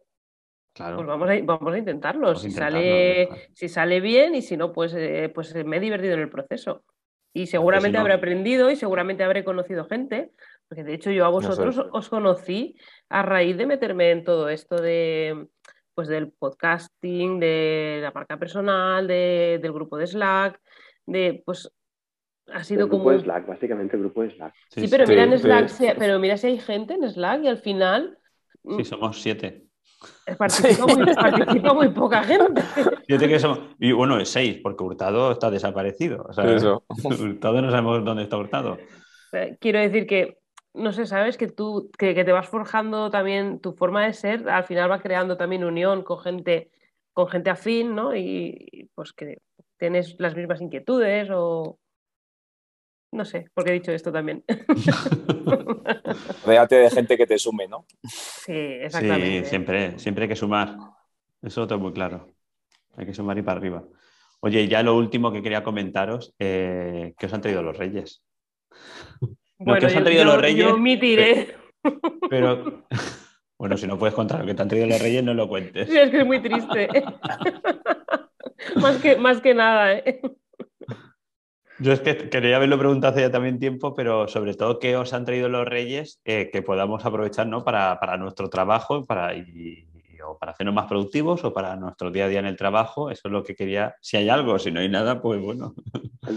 Claro. 0.73 0.97
Pues 0.97 1.07
vamos 1.07 1.29
a, 1.29 1.33
vamos 1.43 1.73
a 1.73 1.77
intentarlo. 1.77 2.35
si, 2.35 2.51
sale, 2.51 3.29
si 3.53 3.67
sale 3.67 3.99
bien 3.99 4.35
y 4.35 4.41
si 4.41 4.57
no, 4.57 4.71
pues, 4.71 4.93
eh, 4.93 5.31
pues 5.33 5.53
me 5.65 5.77
he 5.77 5.79
divertido 5.79 6.13
en 6.13 6.19
el 6.21 6.29
proceso. 6.29 6.83
Y 7.33 7.47
seguramente 7.47 7.97
habré 7.97 8.13
aprendido 8.13 8.71
y 8.71 8.75
seguramente 8.75 9.23
habré 9.23 9.43
conocido 9.43 9.85
gente, 9.85 10.31
porque 10.67 10.83
de 10.83 10.93
hecho 10.93 11.11
yo 11.11 11.25
a 11.25 11.29
vosotros 11.29 11.77
os 11.91 12.09
conocí 12.09 12.75
a 13.09 13.21
raíz 13.21 13.57
de 13.57 13.67
meterme 13.67 14.11
en 14.11 14.23
todo 14.23 14.49
esto 14.49 14.81
de 14.81 15.47
pues 15.93 16.07
del 16.07 16.31
podcasting, 16.31 17.39
de 17.39 17.99
la 18.01 18.11
marca 18.11 18.37
personal, 18.37 19.07
de, 19.07 19.59
del 19.61 19.73
grupo 19.73 19.97
de 19.97 20.05
Slack, 20.05 20.59
de 21.05 21.41
pues 21.43 21.71
ha 22.47 22.63
sido 22.63 22.81
el 22.81 22.87
grupo 22.87 23.03
como 23.03 23.11
de 23.11 23.23
Slack, 23.23 23.47
básicamente 23.47 23.95
el 23.95 24.03
grupo 24.03 24.21
de 24.21 24.31
Slack. 24.31 24.53
Sí, 24.69 24.87
pero 24.89 25.07
mira 25.07 25.23
en 25.23 25.37
Slack, 25.37 25.95
pero 25.97 26.19
mira 26.19 26.37
si 26.37 26.47
hay 26.47 26.59
gente 26.59 26.93
en 26.93 27.09
Slack 27.09 27.43
y 27.43 27.47
al 27.47 27.57
final 27.57 28.17
Sí, 28.75 28.83
somos 28.83 29.21
siete. 29.21 29.66
Participa 30.37 31.73
muy, 31.73 31.89
poca 31.89 32.23
gente. 32.23 32.61
que 33.07 33.39
somos, 33.39 33.59
y 33.79 33.91
bueno, 33.91 34.19
es 34.19 34.29
seis, 34.29 34.59
porque 34.61 34.83
Hurtado 34.83 35.31
está 35.31 35.49
desaparecido. 35.49 36.25
O 36.27 36.33
sea, 36.33 36.45
Hurtado 37.03 37.61
no 37.61 37.71
sabemos 37.71 38.03
dónde 38.03 38.23
está 38.23 38.37
Hurtado. 38.37 38.77
Quiero 39.59 39.79
decir 39.79 40.05
que, 40.05 40.37
no 40.73 40.91
sé, 40.91 41.05
sabes 41.05 41.37
que 41.37 41.47
tú, 41.47 41.89
que, 41.97 42.13
te 42.13 42.31
vas 42.31 42.47
forjando 42.47 43.09
también 43.09 43.59
tu 43.59 43.73
forma 43.73 44.05
de 44.05 44.13
ser, 44.13 44.49
al 44.49 44.63
final 44.63 44.91
va 44.91 45.01
creando 45.01 45.37
también 45.37 45.63
unión 45.63 46.03
con 46.03 46.19
gente, 46.19 46.71
con 47.13 47.27
gente 47.27 47.49
afín, 47.49 47.95
¿no? 47.95 48.15
y 48.15 48.89
pues 48.95 49.13
que 49.13 49.39
tienes 49.77 50.15
las 50.19 50.35
mismas 50.35 50.61
inquietudes 50.61 51.29
o, 51.31 51.79
no 53.11 53.25
sé, 53.25 53.49
porque 53.53 53.71
he 53.71 53.73
dicho 53.73 53.91
esto 53.91 54.11
también. 54.11 54.43
Véate 56.45 56.75
de 56.75 56.89
gente 56.89 57.17
que 57.17 57.25
te 57.27 57.39
sume, 57.39 57.67
¿no? 57.67 57.85
Sí, 58.03 58.53
exactamente. 58.53 59.43
Sí, 59.43 59.49
siempre, 59.49 59.99
siempre 59.99 60.23
hay 60.23 60.29
que 60.29 60.35
sumar. 60.35 60.75
Eso 61.41 61.61
lo 61.61 61.67
tengo 61.67 61.81
muy 61.81 61.93
claro. 61.93 62.27
Hay 62.95 63.05
que 63.05 63.13
sumar 63.13 63.37
y 63.37 63.41
para 63.41 63.59
arriba. 63.59 63.83
Oye, 64.39 64.67
ya 64.67 64.83
lo 64.83 64.95
último 64.95 65.31
que 65.31 65.41
quería 65.41 65.63
comentaros, 65.63 66.33
eh, 66.39 67.13
¿qué 67.17 67.25
os 67.25 67.33
han 67.33 67.41
traído 67.41 67.63
los 67.63 67.77
reyes? 67.77 68.23
Bueno, 69.57 69.79
¿qué 69.79 69.85
os 69.87 69.95
han 69.95 70.03
traído 70.03 70.25
los 70.25 70.41
reyes? 70.41 70.65
Yo 70.65 70.75
omitiré. 70.75 71.55
Pero, 72.29 72.83
bueno, 73.57 73.77
si 73.77 73.87
no 73.87 73.97
puedes 73.97 74.13
contar 74.13 74.41
lo 74.41 74.45
que 74.45 74.53
te 74.53 74.61
han 74.61 74.67
traído 74.67 74.87
los 74.87 75.01
reyes, 75.01 75.23
no 75.23 75.33
lo 75.33 75.47
cuentes. 75.47 75.89
Sí, 75.89 75.97
es 75.97 76.09
que 76.09 76.19
es 76.19 76.25
muy 76.25 76.41
triste. 76.41 76.87
más, 78.75 78.97
que, 78.97 79.15
más 79.15 79.41
que 79.41 79.53
nada, 79.53 79.97
¿eh? 79.97 80.21
Yo 81.79 81.93
es 81.93 81.99
que 81.99 82.29
quería 82.29 82.55
haberlo 82.55 82.79
preguntado 82.79 83.13
hace 83.13 83.21
ya 83.21 83.31
también 83.31 83.59
tiempo, 83.59 83.93
pero 83.93 84.27
sobre 84.27 84.55
todo 84.55 84.79
qué 84.79 84.97
os 84.97 85.13
han 85.13 85.25
traído 85.25 85.47
los 85.47 85.65
reyes 85.67 86.19
eh, 86.25 86.49
que 86.51 86.63
podamos 86.63 87.05
aprovechar 87.05 87.47
¿no? 87.47 87.63
para, 87.63 87.99
para, 87.99 88.17
nuestro 88.17 88.49
trabajo 88.49 89.05
para, 89.05 89.35
y, 89.35 89.85
o 90.27 90.37
para 90.37 90.51
hacernos 90.51 90.75
más 90.75 90.87
productivos 90.87 91.43
o 91.43 91.53
para 91.53 91.75
nuestro 91.75 92.11
día 92.11 92.25
a 92.25 92.27
día 92.27 92.39
en 92.39 92.45
el 92.45 92.57
trabajo. 92.57 93.09
Eso 93.09 93.27
es 93.27 93.31
lo 93.31 93.43
que 93.43 93.55
quería. 93.55 93.95
Si 94.01 94.17
hay 94.17 94.29
algo, 94.29 94.59
si 94.59 94.71
no 94.71 94.79
hay 94.79 94.89
nada, 94.89 95.21
pues 95.21 95.41
bueno. 95.41 95.73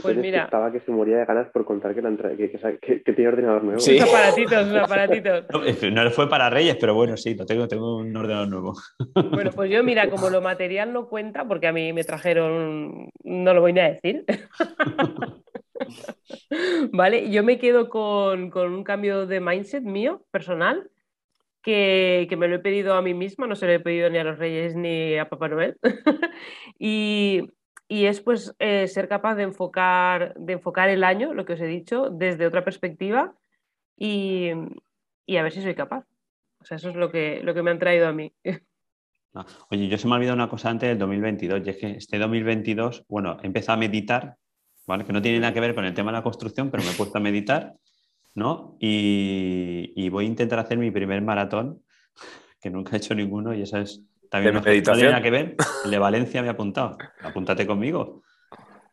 pues 0.02 0.16
mira. 0.16 0.44
Estaba 0.44 0.72
que 0.72 0.80
se 0.80 0.90
moría 0.90 1.18
de 1.18 1.24
ganas 1.24 1.48
por 1.50 1.64
contar 1.64 1.94
que, 1.94 2.50
que, 2.80 3.02
que, 3.02 3.12
tiene 3.12 3.28
ordenador 3.28 3.64
nuevo. 3.64 3.80
Sí. 3.80 3.98
aparatitos, 4.00 4.74
aparatitos. 4.74 5.44
No, 5.92 6.10
fue 6.10 6.28
para 6.28 6.50
Reyes, 6.50 6.76
pero 6.80 6.94
bueno, 6.94 7.16
sí, 7.16 7.34
lo 7.34 7.46
tengo, 7.46 7.68
tengo 7.68 7.98
un 7.98 8.16
ordenador 8.16 8.48
nuevo. 8.48 8.74
Bueno, 9.30 9.50
pues 9.54 9.70
yo, 9.70 9.82
mira, 9.84 10.10
como 10.10 10.28
lo 10.28 10.40
material 10.40 10.92
no 10.92 11.08
cuenta, 11.08 11.46
porque 11.46 11.66
a 11.66 11.72
mí 11.72 11.92
me 11.92 12.04
trajeron, 12.04 13.10
no 13.22 13.54
lo 13.54 13.60
voy 13.60 13.72
ni 13.72 13.80
a 13.80 13.90
decir. 13.90 14.24
vale, 16.92 17.30
yo 17.30 17.42
me 17.42 17.58
quedo 17.58 17.88
con, 17.88 18.50
con 18.50 18.72
un 18.72 18.84
cambio 18.84 19.26
de 19.26 19.40
mindset 19.40 19.82
mío, 19.82 20.22
personal 20.30 20.90
que, 21.62 22.34
me 22.38 22.48
lo 22.48 22.56
he 22.56 22.60
pedido 22.60 22.94
a 22.94 23.02
mí 23.02 23.14
misma, 23.14 23.46
no 23.46 23.56
se 23.56 23.66
lo 23.66 23.72
he 23.72 23.80
pedido 23.80 24.10
ni 24.10 24.18
a 24.18 24.24
los 24.24 24.38
Reyes 24.38 24.76
ni 24.76 25.16
a 25.18 25.28
Papá 25.28 25.48
Noel. 25.48 25.76
y, 26.78 27.48
es 27.88 28.20
pues 28.20 28.54
eh, 28.58 28.86
ser 28.88 29.08
capaz 29.08 29.34
de 29.34 29.42
enfocar, 29.42 30.34
de 30.36 30.54
enfocar 30.54 30.88
el 30.88 31.04
año, 31.04 31.34
lo 31.34 31.44
que 31.44 31.54
os 31.54 31.60
he 31.60 31.66
dicho, 31.66 32.08
desde 32.10 32.46
otra 32.46 32.64
perspectiva 32.64 33.34
y, 33.96 34.50
a 34.50 35.42
ver 35.42 35.52
si 35.52 35.62
soy 35.62 35.74
capaz. 35.74 36.06
O 36.60 36.64
sea, 36.64 36.76
eso 36.76 36.90
es 36.90 36.96
lo 36.96 37.10
que, 37.10 37.40
lo 37.42 37.54
que 37.54 37.62
me 37.62 37.70
han 37.70 37.78
traído 37.78 38.08
a 38.08 38.12
mí. 38.12 38.32
Ah, 39.32 39.46
oye, 39.70 39.86
yo 39.86 39.96
se 39.96 40.08
me 40.08 40.14
ha 40.14 40.16
olvidado 40.16 40.34
una 40.34 40.48
cosa 40.48 40.70
antes 40.70 40.88
del 40.88 40.98
2022, 40.98 41.62
y 41.64 41.70
es 41.70 41.76
que 41.76 41.90
este 41.92 42.18
2022, 42.18 43.04
bueno, 43.08 43.38
he 43.40 43.46
empezado 43.46 43.76
a 43.76 43.78
meditar, 43.78 44.34
¿vale? 44.88 45.04
que 45.04 45.12
no 45.12 45.22
tiene 45.22 45.38
nada 45.38 45.54
que 45.54 45.60
ver 45.60 45.72
con 45.72 45.84
el 45.84 45.94
tema 45.94 46.10
de 46.10 46.18
la 46.18 46.24
construcción, 46.24 46.68
pero 46.68 46.82
me 46.82 46.90
he 46.90 46.94
puesto 46.94 47.16
a 47.16 47.20
meditar 47.20 47.76
¿no? 48.34 48.76
Y, 48.80 50.08
voy 50.10 50.24
a 50.24 50.28
intentar 50.28 50.58
hacer 50.58 50.78
mi 50.78 50.90
primer 50.90 51.22
maratón, 51.22 51.82
que 52.60 52.70
nunca 52.70 52.94
he 52.94 52.98
hecho 52.98 53.14
ninguno, 53.14 53.54
y 53.54 53.62
esa 53.62 53.80
es 53.80 54.02
también 54.30 54.56
una 54.56 54.64
meditación. 54.64 55.22
que 55.22 55.30
ver. 55.30 55.56
El 55.84 55.90
de 55.90 55.98
Valencia 55.98 56.42
me 56.42 56.48
ha 56.48 56.52
apuntado. 56.52 56.96
Apúntate 57.22 57.66
conmigo. 57.66 58.22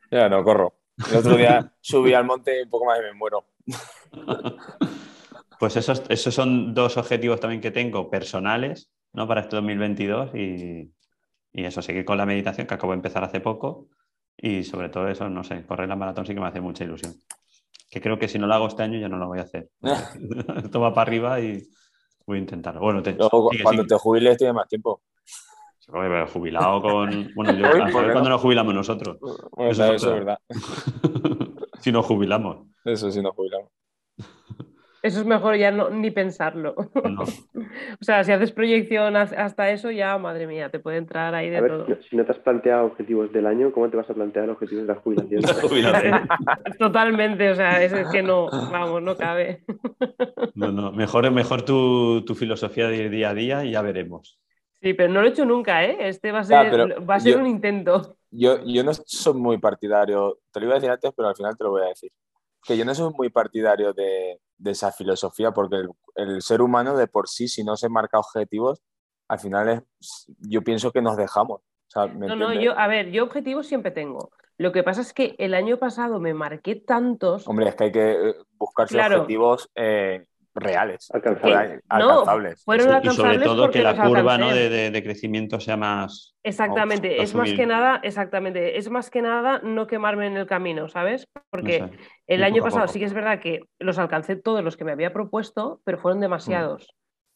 Ya, 0.09 0.29
no, 0.29 0.43
corro. 0.43 0.79
El 1.11 1.17
otro 1.17 1.37
día 1.37 1.71
subí 1.81 2.13
al 2.13 2.25
monte 2.25 2.59
y 2.59 2.63
un 2.63 2.69
poco 2.69 2.85
más 2.85 2.99
y 2.99 3.03
me 3.03 3.13
muero. 3.13 3.45
Pues 5.59 5.75
esos, 5.75 6.03
esos 6.09 6.35
son 6.35 6.75
dos 6.75 6.97
objetivos 6.97 7.39
también 7.39 7.61
que 7.61 7.71
tengo 7.71 8.11
personales 8.11 8.91
¿no? 9.13 9.27
para 9.27 9.41
este 9.41 9.55
2022 9.55 10.35
y, 10.35 10.93
y 11.51 11.65
eso, 11.65 11.81
seguir 11.81 12.05
con 12.05 12.19
la 12.19 12.27
meditación 12.27 12.67
que 12.67 12.75
acabo 12.75 12.93
de 12.93 12.97
empezar 12.97 13.23
hace 13.23 13.39
poco 13.39 13.87
y 14.37 14.63
sobre 14.63 14.89
todo 14.89 15.07
eso, 15.07 15.27
no 15.29 15.43
sé, 15.43 15.65
correr 15.65 15.89
la 15.89 15.95
maratón 15.95 16.27
sí 16.27 16.35
que 16.35 16.39
me 16.39 16.45
hace 16.45 16.61
mucha 16.61 16.83
ilusión 16.83 17.15
que 17.89 18.01
creo 18.01 18.19
que 18.19 18.27
si 18.27 18.37
no 18.37 18.47
lo 18.47 18.53
hago 18.53 18.67
este 18.67 18.83
año 18.83 18.99
ya 18.99 19.09
no 19.09 19.17
lo 19.17 19.27
voy 19.27 19.39
a 19.39 19.43
hacer. 19.43 19.69
Esto 20.63 20.79
va 20.79 20.93
para 20.93 21.09
arriba 21.09 21.39
y 21.39 21.61
voy 22.25 22.37
a 22.37 22.41
intentarlo. 22.41 22.81
Bueno, 22.81 23.01
cuando 23.63 23.85
te 23.85 23.95
jubiles 23.95 24.37
tienes 24.37 24.55
más 24.55 24.67
tiempo. 24.67 25.01
jubilado 26.31 26.81
con. 26.81 27.31
Bueno, 27.33 27.53
yo, 27.53 27.65
a 27.83 27.91
saber 27.91 28.11
cuándo 28.11 28.29
nos 28.29 28.41
jubilamos 28.41 28.73
nosotros. 28.73 29.17
Bueno, 29.51 29.71
Eso 29.71 29.93
es 29.93 30.05
verdad. 30.05 30.37
si 31.79 31.91
nos 31.91 32.05
jubilamos. 32.05 32.67
Eso 32.83 33.09
sí 33.11 33.21
nos 33.21 33.33
jubilamos. 33.33 33.69
Eso 35.07 35.21
es 35.21 35.25
mejor 35.25 35.55
ya 35.55 35.71
no, 35.71 35.89
ni 35.89 36.11
pensarlo. 36.11 36.75
No. 37.03 37.23
O 37.99 38.03
sea, 38.03 38.23
si 38.23 38.31
haces 38.31 38.51
proyección 38.51 39.15
ha- 39.15 39.21
hasta 39.23 39.71
eso, 39.71 39.89
ya, 39.89 40.17
madre 40.19 40.45
mía, 40.45 40.69
te 40.69 40.79
puede 40.79 40.97
entrar 40.97 41.33
ahí 41.33 41.49
de 41.49 41.57
A 41.57 41.61
ver, 41.61 41.71
todo. 41.71 41.87
no- 41.87 41.95
si 42.07 42.15
no 42.15 42.23
te 42.25 42.31
has 42.31 42.39
planteado 42.39 42.85
objetivos 42.85 43.31
del 43.33 43.47
año, 43.47 43.71
¿cómo 43.71 43.89
te 43.89 43.97
vas 43.97 44.09
a 44.09 44.13
plantear 44.13 44.49
objetivos 44.49 44.85
de 44.87 44.93
la 44.93 44.99
jubilación? 44.99 45.41
La 45.41 45.53
jubilación. 45.67 46.13
Totalmente, 46.79 47.49
o 47.49 47.55
sea, 47.55 47.81
es 47.83 47.91
es 47.93 48.07
que 48.11 48.21
no, 48.21 48.45
vamos, 48.51 49.01
no 49.01 49.15
cabe. 49.17 49.63
No, 50.53 50.71
no. 50.71 50.91
Mejor, 50.91 51.29
mejor 51.31 51.63
tu, 51.63 52.23
tu 52.25 52.35
filosofía 52.35 52.87
de 52.89 52.97
ir 52.97 53.09
día 53.09 53.29
a 53.31 53.33
día 53.33 53.65
y 53.65 53.71
ya 53.71 53.81
veremos. 53.81 54.39
Sí, 54.81 54.93
pero 54.93 55.11
no 55.11 55.21
lo 55.21 55.27
he 55.27 55.31
hecho 55.31 55.45
nunca, 55.45 55.83
¿eh? 55.83 55.97
Este 56.01 56.31
va 56.31 56.39
a 56.39 56.43
ser, 56.43 56.55
va 57.09 57.15
a 57.15 57.19
ser 57.19 57.33
yo- 57.33 57.39
un 57.39 57.47
intento. 57.47 58.17
Yo, 58.29 58.59
yo 58.65 58.83
no 58.83 58.93
soy 58.93 59.33
muy 59.33 59.57
partidario, 59.57 60.39
te 60.51 60.59
lo 60.59 60.65
iba 60.67 60.75
a 60.75 60.79
decir 60.79 60.91
antes, 60.91 61.11
pero 61.15 61.29
al 61.29 61.35
final 61.35 61.57
te 61.57 61.63
lo 61.63 61.71
voy 61.71 61.81
a 61.83 61.87
decir. 61.89 62.11
Que 62.65 62.77
yo 62.77 62.85
no 62.85 62.93
soy 62.93 63.11
muy 63.17 63.29
partidario 63.29 63.93
de, 63.93 64.37
de 64.57 64.71
esa 64.71 64.91
filosofía, 64.91 65.51
porque 65.51 65.77
el, 65.77 65.89
el 66.15 66.41
ser 66.41 66.61
humano 66.61 66.97
de 66.97 67.07
por 67.07 67.27
sí, 67.27 67.47
si 67.47 67.63
no 67.63 67.77
se 67.77 67.89
marca 67.89 68.19
objetivos, 68.19 68.81
al 69.27 69.39
final 69.39 69.69
es, 69.69 70.25
yo 70.39 70.61
pienso 70.63 70.91
que 70.91 71.01
nos 71.01 71.17
dejamos. 71.17 71.61
O 71.61 71.89
sea, 71.89 72.07
¿me 72.07 72.27
No, 72.27 72.35
no, 72.35 72.53
yo, 72.53 72.77
a 72.77 72.87
ver, 72.87 73.11
yo 73.11 73.23
objetivos 73.23 73.67
siempre 73.67 73.91
tengo. 73.91 74.31
Lo 74.57 74.71
que 74.71 74.83
pasa 74.83 75.01
es 75.01 75.13
que 75.13 75.35
el 75.37 75.53
año 75.53 75.77
pasado 75.77 76.19
me 76.19 76.33
marqué 76.33 76.75
tantos. 76.75 77.47
Hombre, 77.47 77.69
es 77.69 77.75
que 77.75 77.83
hay 77.85 77.91
que 77.91 78.29
eh, 78.29 78.35
buscarse 78.53 78.95
Claro. 78.95 79.17
objetivos 79.17 79.69
eh, 79.75 80.25
reales, 80.57 81.09
Alcanzables. 81.13 81.81
al- 81.89 81.99
No, 81.99 82.25
fueron. 82.25 83.05
Y 83.05 83.09
sobre 83.11 83.39
todo 83.39 83.69
que 83.69 83.81
la 83.83 83.95
curva 84.01 84.37
¿no? 84.37 84.49
de, 84.53 84.69
de- 84.69 84.91
de 84.91 85.03
crecimiento 85.03 85.59
sea 85.59 85.77
más. 85.77 86.35
Exactamente, 86.43 87.21
es 87.21 87.35
más 87.35 87.51
que 87.53 87.65
nada, 87.65 87.99
exactamente, 88.03 88.77
es 88.77 88.89
más 88.89 89.09
que 89.09 89.21
nada 89.21 89.59
no 89.63 89.85
quemarme 89.87 90.27
en 90.27 90.37
el 90.37 90.47
camino, 90.47 90.87
¿sabes? 90.87 91.27
Porque 91.49 91.81
no 91.81 91.87
sé. 91.89 91.93
el 92.27 92.43
año 92.43 92.63
pasado 92.63 92.87
sí 92.87 92.99
que 92.99 93.05
es 93.05 93.13
verdad 93.13 93.39
que 93.39 93.61
los 93.79 93.97
alcancé 93.99 94.35
todos 94.35 94.63
los 94.63 94.77
que 94.77 94.83
me 94.85 94.91
había 94.91 95.11
propuesto, 95.13 95.81
pero 95.83 95.97
fueron 95.97 96.19
demasiados. 96.21 96.87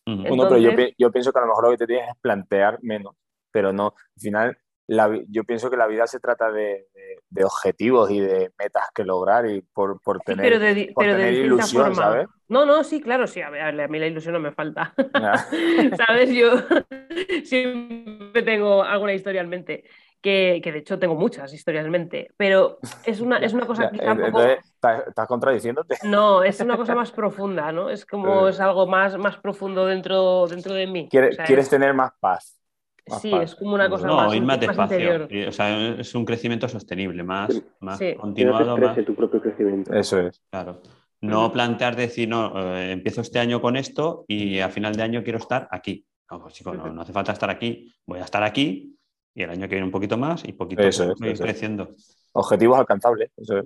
Bueno, 0.05 0.43
pero 0.49 0.57
yo, 0.57 0.71
yo 0.97 1.11
pienso 1.11 1.31
que 1.31 1.39
a 1.39 1.41
lo 1.43 1.47
mejor 1.49 1.65
lo 1.65 1.71
que 1.71 1.77
te 1.77 1.87
tienes 1.87 2.09
es 2.09 2.15
plantear 2.21 2.79
menos, 2.81 3.15
pero 3.51 3.71
no, 3.71 3.87
al 3.95 4.21
final, 4.21 4.57
la 4.91 5.09
yo 5.29 5.43
pienso 5.45 5.69
que 5.69 5.77
la 5.77 5.87
vida 5.87 6.05
se 6.07 6.19
trata 6.19 6.51
de, 6.51 6.87
de- 6.93 7.19
de 7.29 7.45
objetivos 7.45 8.11
y 8.11 8.19
de 8.19 8.51
metas 8.59 8.83
que 8.93 9.05
lograr 9.05 9.45
y 9.49 9.61
por, 9.61 10.01
por 10.01 10.17
Sí, 10.17 10.23
tener... 10.25 10.45
pero 10.45 10.59
de, 10.59 10.91
por 10.93 11.05
pero 11.05 11.15
tener 11.17 11.33
ilusión, 11.33 11.83
forma. 11.85 11.95
¿sabes? 11.95 12.27
No, 12.49 12.65
no, 12.65 12.83
sí, 12.83 12.99
claro, 13.01 13.25
sí, 13.25 13.41
a 13.41 13.49
ver, 13.49 13.61
a 13.79 13.87
mí 13.87 13.99
la 13.99 14.07
ilusión 14.07 14.33
no 14.33 14.39
me 14.41 14.51
falta. 14.51 14.93
Ya. 15.13 15.33
¿Sabes? 16.07 16.31
Yo 16.33 16.51
siempre 17.45 18.43
tengo 18.43 18.83
alguna 18.83 19.13
historia 19.13 19.41
en 19.41 19.49
mente, 19.49 19.83
que, 20.21 20.59
que 20.63 20.71
de 20.71 20.79
hecho 20.79 20.99
tengo 20.99 21.15
muchas 21.15 21.53
historias 21.53 21.85
en 21.85 21.91
mente, 21.91 22.31
pero 22.37 22.77
es 23.05 23.21
una, 23.21 23.37
es 23.37 23.53
una 23.53 23.65
cosa 23.65 23.83
Ya, 23.83 23.91
quizá 23.91 24.11
un 24.11 24.17
poco... 24.17 24.27
Entonces, 24.41 24.65
¿estás, 24.73 25.07
estás 25.07 25.27
contradiciéndote? 25.27 25.97
No, 26.03 26.43
es 26.43 26.59
una 26.59 26.75
cosa 26.77 26.95
más 26.95 27.11
profunda, 27.11 27.71
¿no? 27.71 27.89
Es 27.89 28.05
como, 28.05 28.45
Eh. 28.47 28.49
es 28.51 28.59
algo 28.59 28.87
más, 28.87 29.17
más 29.17 29.37
profundo 29.37 29.85
dentro, 29.85 30.47
dentro 30.47 30.73
de 30.73 30.87
mí. 30.87 31.07
¿Quieres, 31.09 31.31
O 31.31 31.35
sea, 31.37 31.45
quieres 31.45 31.65
es- 31.65 31.71
tener 31.71 31.93
más 31.93 32.11
paz? 32.19 32.57
Más 33.07 33.21
Sí, 33.21 33.33
es 33.33 33.55
como 33.55 33.73
una 33.75 33.89
cosa 33.89 34.07
No, 34.07 34.15
más, 34.15 34.33
ir 34.35 34.41
más 34.43 34.57
más 34.75 34.89
despacio. 34.89 35.27
O 35.47 35.51
sea, 35.51 35.89
es 35.99 36.15
un 36.15 36.25
crecimiento 36.25 36.67
sostenible, 36.67 37.23
más, 37.23 37.53
Sí. 37.53 37.63
más 37.79 37.97
Sí. 37.97 38.15
Continuado, 38.15 38.77
más. 38.77 39.05
tu 39.05 39.15
propio 39.15 39.41
crecimiento. 39.41 39.93
Eso 39.93 40.19
es. 40.19 40.41
Claro. 40.49 40.81
No 41.21 41.51
plantear 41.51 41.95
decir, 41.95 42.27
no, 42.27 42.75
eh, 42.75 42.91
empiezo 42.91 43.21
este 43.21 43.37
año 43.39 43.61
con 43.61 43.75
esto 43.75 44.25
y 44.27 44.59
a 44.59 44.69
final 44.69 44.95
de 44.95 45.03
año 45.03 45.23
quiero 45.23 45.37
estar 45.37 45.67
aquí. 45.71 46.05
No, 46.31 46.41
pues, 46.41 46.53
chico, 46.55 46.73
no, 46.73 46.91
no 46.91 47.01
hace 47.01 47.13
falta 47.13 47.31
estar 47.33 47.49
aquí, 47.49 47.93
voy 48.05 48.19
a 48.19 48.23
estar 48.23 48.41
aquí 48.43 48.97
y 49.35 49.43
el 49.43 49.49
año 49.49 49.61
que 49.67 49.75
viene 49.75 49.85
un 49.85 49.91
poquito 49.91 50.17
más 50.17 50.43
y 50.47 50.53
poquito 50.53 50.81
a 50.81 50.85
Eso 50.87 51.03
es, 51.11 51.19
ir 51.21 51.27
eso 51.27 51.33
es. 51.33 51.41
creciendo. 51.41 51.89
Objetivos 52.31 52.79
alcanzables. 52.79 53.31
Eso 53.37 53.57
es. 53.59 53.65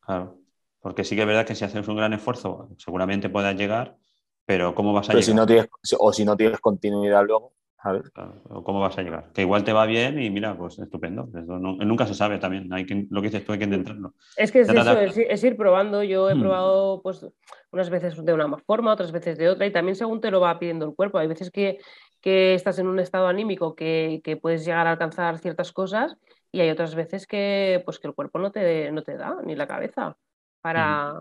Claro. 0.00 0.38
Porque 0.80 1.04
sí 1.04 1.14
que 1.16 1.22
es 1.22 1.26
verdad 1.26 1.46
que 1.46 1.54
si 1.54 1.64
haces 1.64 1.86
un 1.88 1.96
gran 1.96 2.12
esfuerzo, 2.12 2.68
seguramente 2.76 3.28
puedas 3.30 3.54
llegar, 3.56 3.96
pero 4.44 4.74
¿cómo 4.74 4.92
vas 4.92 5.08
a 5.08 5.12
Pero 5.12 5.22
si 5.22 5.30
llegar? 5.32 5.42
no 5.42 5.46
tienes, 5.46 5.68
o 5.98 6.12
si 6.12 6.24
no 6.24 6.36
tienes 6.36 6.60
continuidad 6.60 7.24
luego, 7.24 7.52
¿sabes? 7.82 8.10
Claro, 8.10 8.42
o 8.50 8.62
¿Cómo 8.62 8.80
vas 8.80 8.98
a 8.98 9.02
llegar? 9.02 9.32
Que 9.32 9.42
igual 9.42 9.64
te 9.64 9.72
va 9.72 9.86
bien 9.86 10.20
y 10.20 10.30
mira, 10.30 10.56
pues 10.56 10.78
estupendo. 10.78 11.28
Eso 11.34 11.58
no- 11.58 11.76
nunca 11.76 12.06
se 12.06 12.14
sabe 12.14 12.38
también. 12.38 12.72
Hay 12.72 12.84
que, 12.84 13.06
lo 13.10 13.20
que 13.22 13.28
dices 13.28 13.44
tú 13.44 13.52
hay 13.52 13.58
que 13.58 13.64
intentarlo. 13.64 14.14
Es 14.36 14.50
que 14.52 14.60
es 14.60 14.68
eso, 14.68 14.98
es, 14.98 15.16
es 15.18 15.44
ir 15.44 15.56
probando. 15.56 16.02
Yo 16.02 16.28
he 16.30 16.34
Hmm. 16.34 16.40
probado 16.40 17.00
pues 17.02 17.26
unas 17.70 17.90
veces 17.90 18.22
de 18.24 18.32
una 18.32 18.48
forma, 18.58 18.92
otras 18.92 19.12
veces 19.12 19.38
de 19.38 19.48
otra, 19.48 19.66
y 19.66 19.72
también 19.72 19.96
según 19.96 20.20
te 20.20 20.30
lo 20.30 20.40
va 20.40 20.58
pidiendo 20.58 20.84
el 20.86 20.94
cuerpo. 20.94 21.18
Hay 21.18 21.26
veces 21.28 21.50
que, 21.50 21.78
que 22.20 22.54
estás 22.54 22.78
en 22.78 22.86
un 22.86 22.98
estado 22.98 23.26
anímico 23.28 23.74
que, 23.74 24.20
que 24.24 24.36
puedes 24.36 24.64
llegar 24.64 24.86
a 24.86 24.90
alcanzar 24.92 25.38
ciertas 25.38 25.72
cosas, 25.72 26.16
y 26.50 26.60
hay 26.60 26.70
otras 26.70 26.94
veces 26.94 27.26
que, 27.26 27.82
pues, 27.84 27.98
que 27.98 28.08
el 28.08 28.14
cuerpo 28.14 28.38
no 28.38 28.52
te, 28.52 28.90
no 28.92 29.02
te 29.02 29.16
da, 29.16 29.36
ni 29.44 29.56
la 29.56 29.66
cabeza, 29.66 30.16
para, 30.60 31.14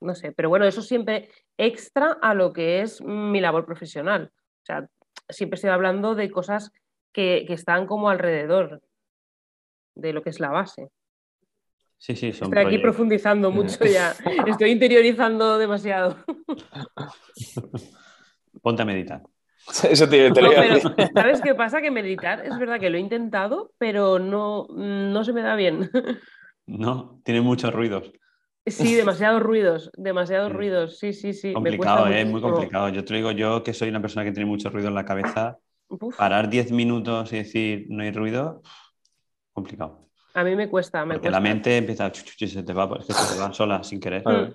no 0.00 0.14
sé, 0.14 0.32
pero 0.32 0.48
bueno, 0.48 0.66
eso 0.66 0.82
siempre 0.82 1.28
extra 1.56 2.18
a 2.20 2.34
lo 2.34 2.52
que 2.52 2.82
es 2.82 3.00
mi 3.02 3.40
labor 3.40 3.64
profesional. 3.66 4.30
O 4.62 4.66
sea, 4.66 4.88
siempre 5.28 5.56
estoy 5.56 5.70
hablando 5.70 6.14
de 6.14 6.30
cosas 6.30 6.72
que, 7.12 7.44
que 7.46 7.54
están 7.54 7.86
como 7.86 8.10
alrededor 8.10 8.82
de 9.94 10.12
lo 10.12 10.22
que 10.22 10.30
es 10.30 10.40
la 10.40 10.50
base. 10.50 10.90
Sí, 11.98 12.14
sí, 12.14 12.32
son 12.32 12.48
Estoy 12.48 12.58
aquí 12.58 12.64
proyectos. 12.64 12.82
profundizando 12.82 13.50
mucho 13.50 13.84
ya. 13.86 14.14
Estoy 14.46 14.70
interiorizando 14.70 15.58
demasiado. 15.58 16.16
Ponte 18.62 18.82
a 18.82 18.84
meditar. 18.84 19.22
Eso 19.90 20.08
te, 20.08 20.28
No, 20.28 20.34
pero. 20.34 20.80
¿sabes 21.14 21.40
qué 21.40 21.54
pasa? 21.54 21.80
Que 21.80 21.90
meditar 21.90 22.44
es 22.44 22.56
verdad 22.58 22.78
que 22.78 22.90
lo 22.90 22.98
he 22.98 23.00
intentado, 23.00 23.72
pero 23.78 24.18
no, 24.18 24.66
no 24.70 25.24
se 25.24 25.32
me 25.32 25.42
da 25.42 25.56
bien. 25.56 25.90
No, 26.66 27.20
tiene 27.24 27.40
muchos 27.40 27.72
ruidos. 27.72 28.12
Sí, 28.66 28.94
demasiados 28.94 29.42
ruidos, 29.42 29.90
demasiados 29.96 30.52
ruidos. 30.52 30.98
Sí, 30.98 31.12
sí, 31.12 31.32
sí. 31.32 31.52
Complicado, 31.52 32.06
¿eh? 32.08 32.24
muy 32.24 32.34
muchísimo. 32.34 32.52
complicado. 32.52 32.88
Yo 32.90 33.04
te 33.04 33.14
digo, 33.14 33.30
yo 33.30 33.62
que 33.62 33.72
soy 33.72 33.88
una 33.88 34.00
persona 34.00 34.24
que 34.24 34.32
tiene 34.32 34.48
mucho 34.48 34.70
ruido 34.70 34.88
en 34.88 34.94
la 34.94 35.04
cabeza, 35.04 35.58
Uf, 35.88 36.16
parar 36.16 36.48
10 36.48 36.72
minutos 36.72 37.32
y 37.32 37.36
decir 37.36 37.86
no 37.88 38.02
hay 38.02 38.10
ruido, 38.10 38.62
complicado. 39.52 40.08
a 40.34 40.44
mí 40.44 40.54
me 40.56 40.68
cuesta, 40.68 41.04
me 41.06 41.14
Porque 41.14 41.28
cuesta. 41.28 41.38
la 41.38 41.40
mente 41.40 41.76
empieza, 41.78 42.10
chu, 42.12 42.22
chu, 42.24 42.46
se 42.46 42.62
te 42.62 42.72
va, 42.72 42.88
es 42.98 43.06
que 43.06 43.12
se 43.12 43.34
te 43.34 43.40
va 43.40 43.52
sola 43.52 43.82
sin 43.84 44.00
querer. 44.00 44.22
Ah. 44.26 44.50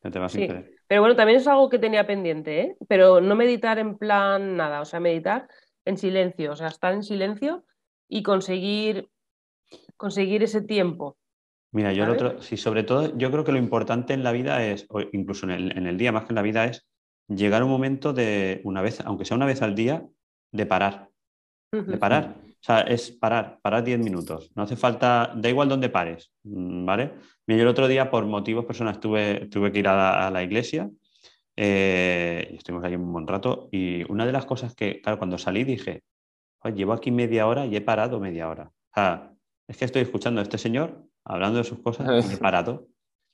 Se 0.00 0.10
te 0.10 0.18
va 0.18 0.28
sin 0.28 0.42
Sí. 0.42 0.46
querer. 0.46 0.70
Pero 0.86 1.02
bueno, 1.02 1.16
también 1.16 1.38
es 1.38 1.46
algo 1.46 1.68
que 1.68 1.78
tenía 1.78 2.06
pendiente, 2.06 2.60
¿eh? 2.60 2.76
Pero 2.88 3.20
no 3.20 3.34
meditar 3.34 3.78
en 3.78 3.98
plan 3.98 4.56
nada, 4.56 4.80
o 4.80 4.84
sea, 4.86 5.00
meditar 5.00 5.48
en 5.84 5.98
silencio, 5.98 6.52
o 6.52 6.56
sea, 6.56 6.68
estar 6.68 6.94
en 6.94 7.02
silencio 7.02 7.64
y 8.08 8.22
conseguir, 8.22 9.10
conseguir 9.98 10.42
ese 10.44 10.62
tiempo. 10.62 11.17
Mira, 11.70 11.92
yo 11.92 12.04
el 12.04 12.10
otro, 12.10 12.40
sí, 12.40 12.56
sobre 12.56 12.82
todo, 12.82 13.16
yo 13.18 13.30
creo 13.30 13.44
que 13.44 13.52
lo 13.52 13.58
importante 13.58 14.14
en 14.14 14.24
la 14.24 14.32
vida 14.32 14.64
es, 14.64 14.86
o 14.88 15.00
incluso 15.12 15.44
en 15.46 15.50
el, 15.50 15.76
en 15.76 15.86
el 15.86 15.98
día 15.98 16.12
más 16.12 16.24
que 16.24 16.30
en 16.30 16.36
la 16.36 16.42
vida, 16.42 16.64
es 16.64 16.86
llegar 17.28 17.60
a 17.60 17.64
un 17.66 17.70
momento 17.70 18.12
de 18.12 18.62
una 18.64 18.80
vez, 18.80 19.00
aunque 19.04 19.26
sea 19.26 19.36
una 19.36 19.46
vez 19.46 19.60
al 19.60 19.74
día, 19.74 20.06
de 20.50 20.66
parar. 20.66 21.10
De 21.70 21.98
parar. 21.98 22.36
O 22.40 22.62
sea, 22.62 22.80
es 22.80 23.10
parar, 23.10 23.60
parar 23.62 23.84
10 23.84 23.98
minutos. 23.98 24.50
No 24.54 24.62
hace 24.62 24.76
falta, 24.76 25.32
da 25.36 25.48
igual 25.48 25.68
dónde 25.68 25.90
pares, 25.90 26.32
mm, 26.44 26.86
¿vale? 26.86 27.12
Mira, 27.46 27.58
yo 27.58 27.62
el 27.62 27.68
otro 27.68 27.86
día, 27.86 28.10
por 28.10 28.24
motivos 28.24 28.64
personales, 28.64 29.00
tuve, 29.00 29.46
tuve 29.46 29.70
que 29.70 29.78
ir 29.78 29.88
a 29.88 29.96
la, 29.96 30.26
a 30.26 30.30
la 30.30 30.42
iglesia 30.42 30.90
eh, 31.56 32.48
y 32.52 32.56
estuvimos 32.56 32.84
ahí 32.84 32.96
un 32.96 33.12
buen 33.12 33.26
rato. 33.26 33.68
Y 33.70 34.10
una 34.10 34.24
de 34.24 34.32
las 34.32 34.46
cosas 34.46 34.74
que, 34.74 35.00
claro, 35.02 35.18
cuando 35.18 35.38
salí 35.38 35.64
dije, 35.64 36.02
"Joder, 36.60 36.76
llevo 36.76 36.94
aquí 36.94 37.10
media 37.10 37.46
hora 37.46 37.66
y 37.66 37.76
he 37.76 37.80
parado 37.80 38.18
media 38.20 38.48
hora. 38.48 38.72
O 38.90 38.94
sea, 38.94 39.32
es 39.68 39.76
que 39.76 39.84
estoy 39.84 40.02
escuchando 40.02 40.40
a 40.40 40.42
este 40.44 40.58
señor 40.58 41.07
hablando 41.28 41.58
de 41.58 41.64
sus 41.64 41.80
cosas 41.80 42.30
y 42.30 42.34
he 42.34 42.36
parado. 42.38 42.88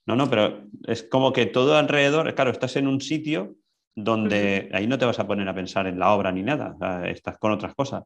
No, 0.07 0.17
no, 0.17 0.29
pero 0.29 0.65
es 0.87 1.03
como 1.03 1.33
que 1.33 1.47
todo 1.47 1.77
alrededor, 1.77 2.35
claro, 2.35 2.51
estás 2.51 2.77
en 2.77 2.89
un 2.89 3.01
sitio 3.01 3.55
donde 3.97 4.69
ahí 4.73 4.87
no 4.87 4.99
te 4.99 5.07
vas 5.07 5.19
a 5.19 5.27
poner 5.27 5.49
a 5.49 5.55
pensar 5.55 5.87
en 5.87 5.99
la 5.99 6.13
obra 6.13 6.33
ni 6.33 6.43
nada, 6.43 6.73
o 6.75 6.79
sea, 6.79 7.09
estás 7.09 7.39
con 7.39 7.53
otras 7.53 7.75
cosas. 7.75 8.03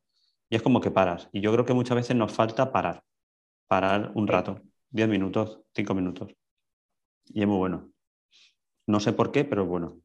Y 0.50 0.56
es 0.56 0.62
como 0.62 0.80
que 0.80 0.90
paras. 0.90 1.28
Y 1.32 1.40
yo 1.40 1.52
creo 1.52 1.64
que 1.64 1.74
muchas 1.74 1.96
veces 1.96 2.16
nos 2.16 2.32
falta 2.32 2.72
parar. 2.72 3.02
Parar 3.66 4.12
un 4.14 4.26
rato, 4.26 4.60
10 4.90 5.08
minutos, 5.08 5.60
5 5.74 5.94
minutos. 5.94 6.34
Y 7.26 7.42
es 7.42 7.46
muy 7.46 7.58
bueno. 7.58 7.90
No 8.86 9.00
sé 9.00 9.12
por 9.12 9.30
qué, 9.30 9.44
pero 9.44 9.62
es 9.64 9.68
bueno. 9.68 10.00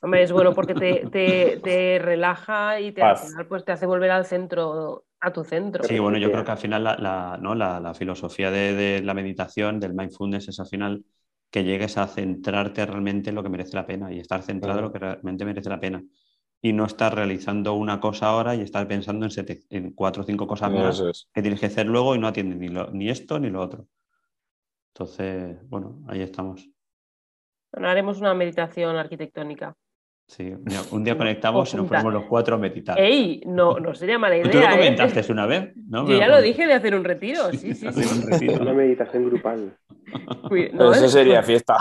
Hombre, 0.00 0.22
es 0.22 0.32
bueno 0.32 0.54
porque 0.54 0.74
te, 0.74 1.06
te, 1.10 1.60
te 1.62 1.98
relaja 1.98 2.80
y 2.80 2.92
te, 2.92 3.02
al 3.02 3.18
final 3.18 3.46
pues, 3.46 3.64
te 3.64 3.72
hace 3.72 3.84
volver 3.84 4.10
al 4.10 4.24
centro, 4.24 5.04
a 5.28 5.32
tu 5.32 5.42
centro. 5.52 5.84
Sí, 5.84 5.98
bueno, 5.98 6.16
yo 6.18 6.30
creo 6.30 6.44
que 6.44 6.52
al 6.52 6.58
final 6.58 6.84
la, 6.84 6.96
la- 6.96 7.38
¿no? 7.40 7.54
la, 7.54 7.80
la 7.80 7.94
filosofía 7.94 8.50
de, 8.52 8.72
de 8.74 9.02
la 9.02 9.14
meditación, 9.14 9.80
del 9.80 9.94
mindfulness, 9.94 10.48
es 10.48 10.60
al 10.60 10.68
final 10.68 11.04
que 11.50 11.64
llegues 11.64 11.98
a 11.98 12.06
centrarte 12.06 12.86
realmente 12.86 13.30
en 13.30 13.34
lo 13.36 13.42
que 13.42 13.48
merece 13.48 13.76
la 13.76 13.86
pena 13.86 14.12
y 14.12 14.20
estar 14.20 14.42
centrado 14.42 14.78
en 14.78 14.84
lo 14.86 14.92
que 14.92 14.98
realmente 15.00 15.44
merece 15.44 15.68
la 15.70 15.80
pena. 15.80 16.02
Y 16.60 16.72
no 16.72 16.84
estar 16.86 17.14
realizando 17.14 17.74
una 17.74 17.98
cosa 18.00 18.26
ahora 18.28 18.54
y 18.54 18.60
estar 18.62 18.86
pensando 18.86 19.26
en, 19.26 19.32
sete- 19.32 19.60
en 19.70 19.92
cuatro 19.92 20.22
o 20.22 20.26
cinco 20.26 20.46
cosas 20.46 20.72
más 20.72 21.04
es. 21.08 21.28
que 21.34 21.42
tienes 21.42 21.58
que 21.60 21.66
hacer 21.66 21.86
luego 21.86 22.14
y 22.14 22.18
no 22.20 22.28
atiendes 22.28 22.58
ni, 22.58 22.68
lo- 22.68 22.90
ni 22.92 23.10
esto 23.10 23.38
ni 23.40 23.50
lo 23.50 23.60
otro. 23.60 23.88
Entonces, 24.94 25.58
bueno, 25.68 26.02
ahí 26.08 26.22
estamos. 26.22 26.66
Bueno, 27.70 27.88
haremos 27.88 28.18
una 28.20 28.32
meditación 28.34 28.96
arquitectónica. 28.96 29.74
Sí, 30.34 30.50
un 30.92 31.04
día 31.04 31.18
conectamos 31.18 31.74
y 31.74 31.76
nos 31.76 31.86
ponemos 31.88 32.10
los 32.10 32.24
cuatro 32.24 32.54
a 32.54 32.58
meditar. 32.58 32.98
¡Ey! 32.98 33.42
No, 33.44 33.78
no 33.78 33.94
sería 33.94 34.18
mala 34.18 34.38
idea. 34.38 34.50
Tú 34.50 34.56
lo 34.58 34.64
¿eh? 34.64 34.70
comentaste 34.70 35.30
una 35.30 35.44
vez, 35.44 35.74
¿no? 35.90 36.08
Yo 36.08 36.16
ya 36.16 36.26
lo 36.26 36.40
dije 36.40 36.66
de 36.66 36.72
hacer 36.72 36.94
un 36.94 37.04
retiro, 37.04 37.50
sí, 37.52 37.74
sí, 37.74 37.86
Hacer 37.86 38.04
sí. 38.04 38.18
un 38.24 38.30
retiro. 38.30 38.62
Una 38.62 38.72
meditación 38.72 39.26
grupal. 39.28 39.76
No, 40.72 40.92
eso 40.92 41.04
es- 41.04 41.12
sería 41.12 41.42
fiesta. 41.42 41.76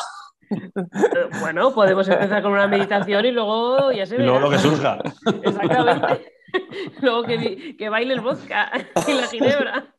Bueno, 1.39 1.73
podemos 1.73 2.05
empezar 2.09 2.43
con 2.43 2.51
una 2.51 2.67
meditación 2.67 3.25
y 3.25 3.31
luego 3.31 3.89
ya 3.93 4.05
se 4.05 4.15
Y 4.15 4.17
verá. 4.17 4.31
luego 4.31 4.45
lo 4.47 4.49
que 4.51 4.57
surja. 4.59 4.99
Exactamente. 5.43 6.25
luego 7.01 7.23
que, 7.23 7.77
que 7.77 7.87
baile 7.89 8.15
el 8.15 8.19
vodka 8.19 8.69
y 9.07 9.13
la 9.13 9.27
ginebra. 9.27 9.95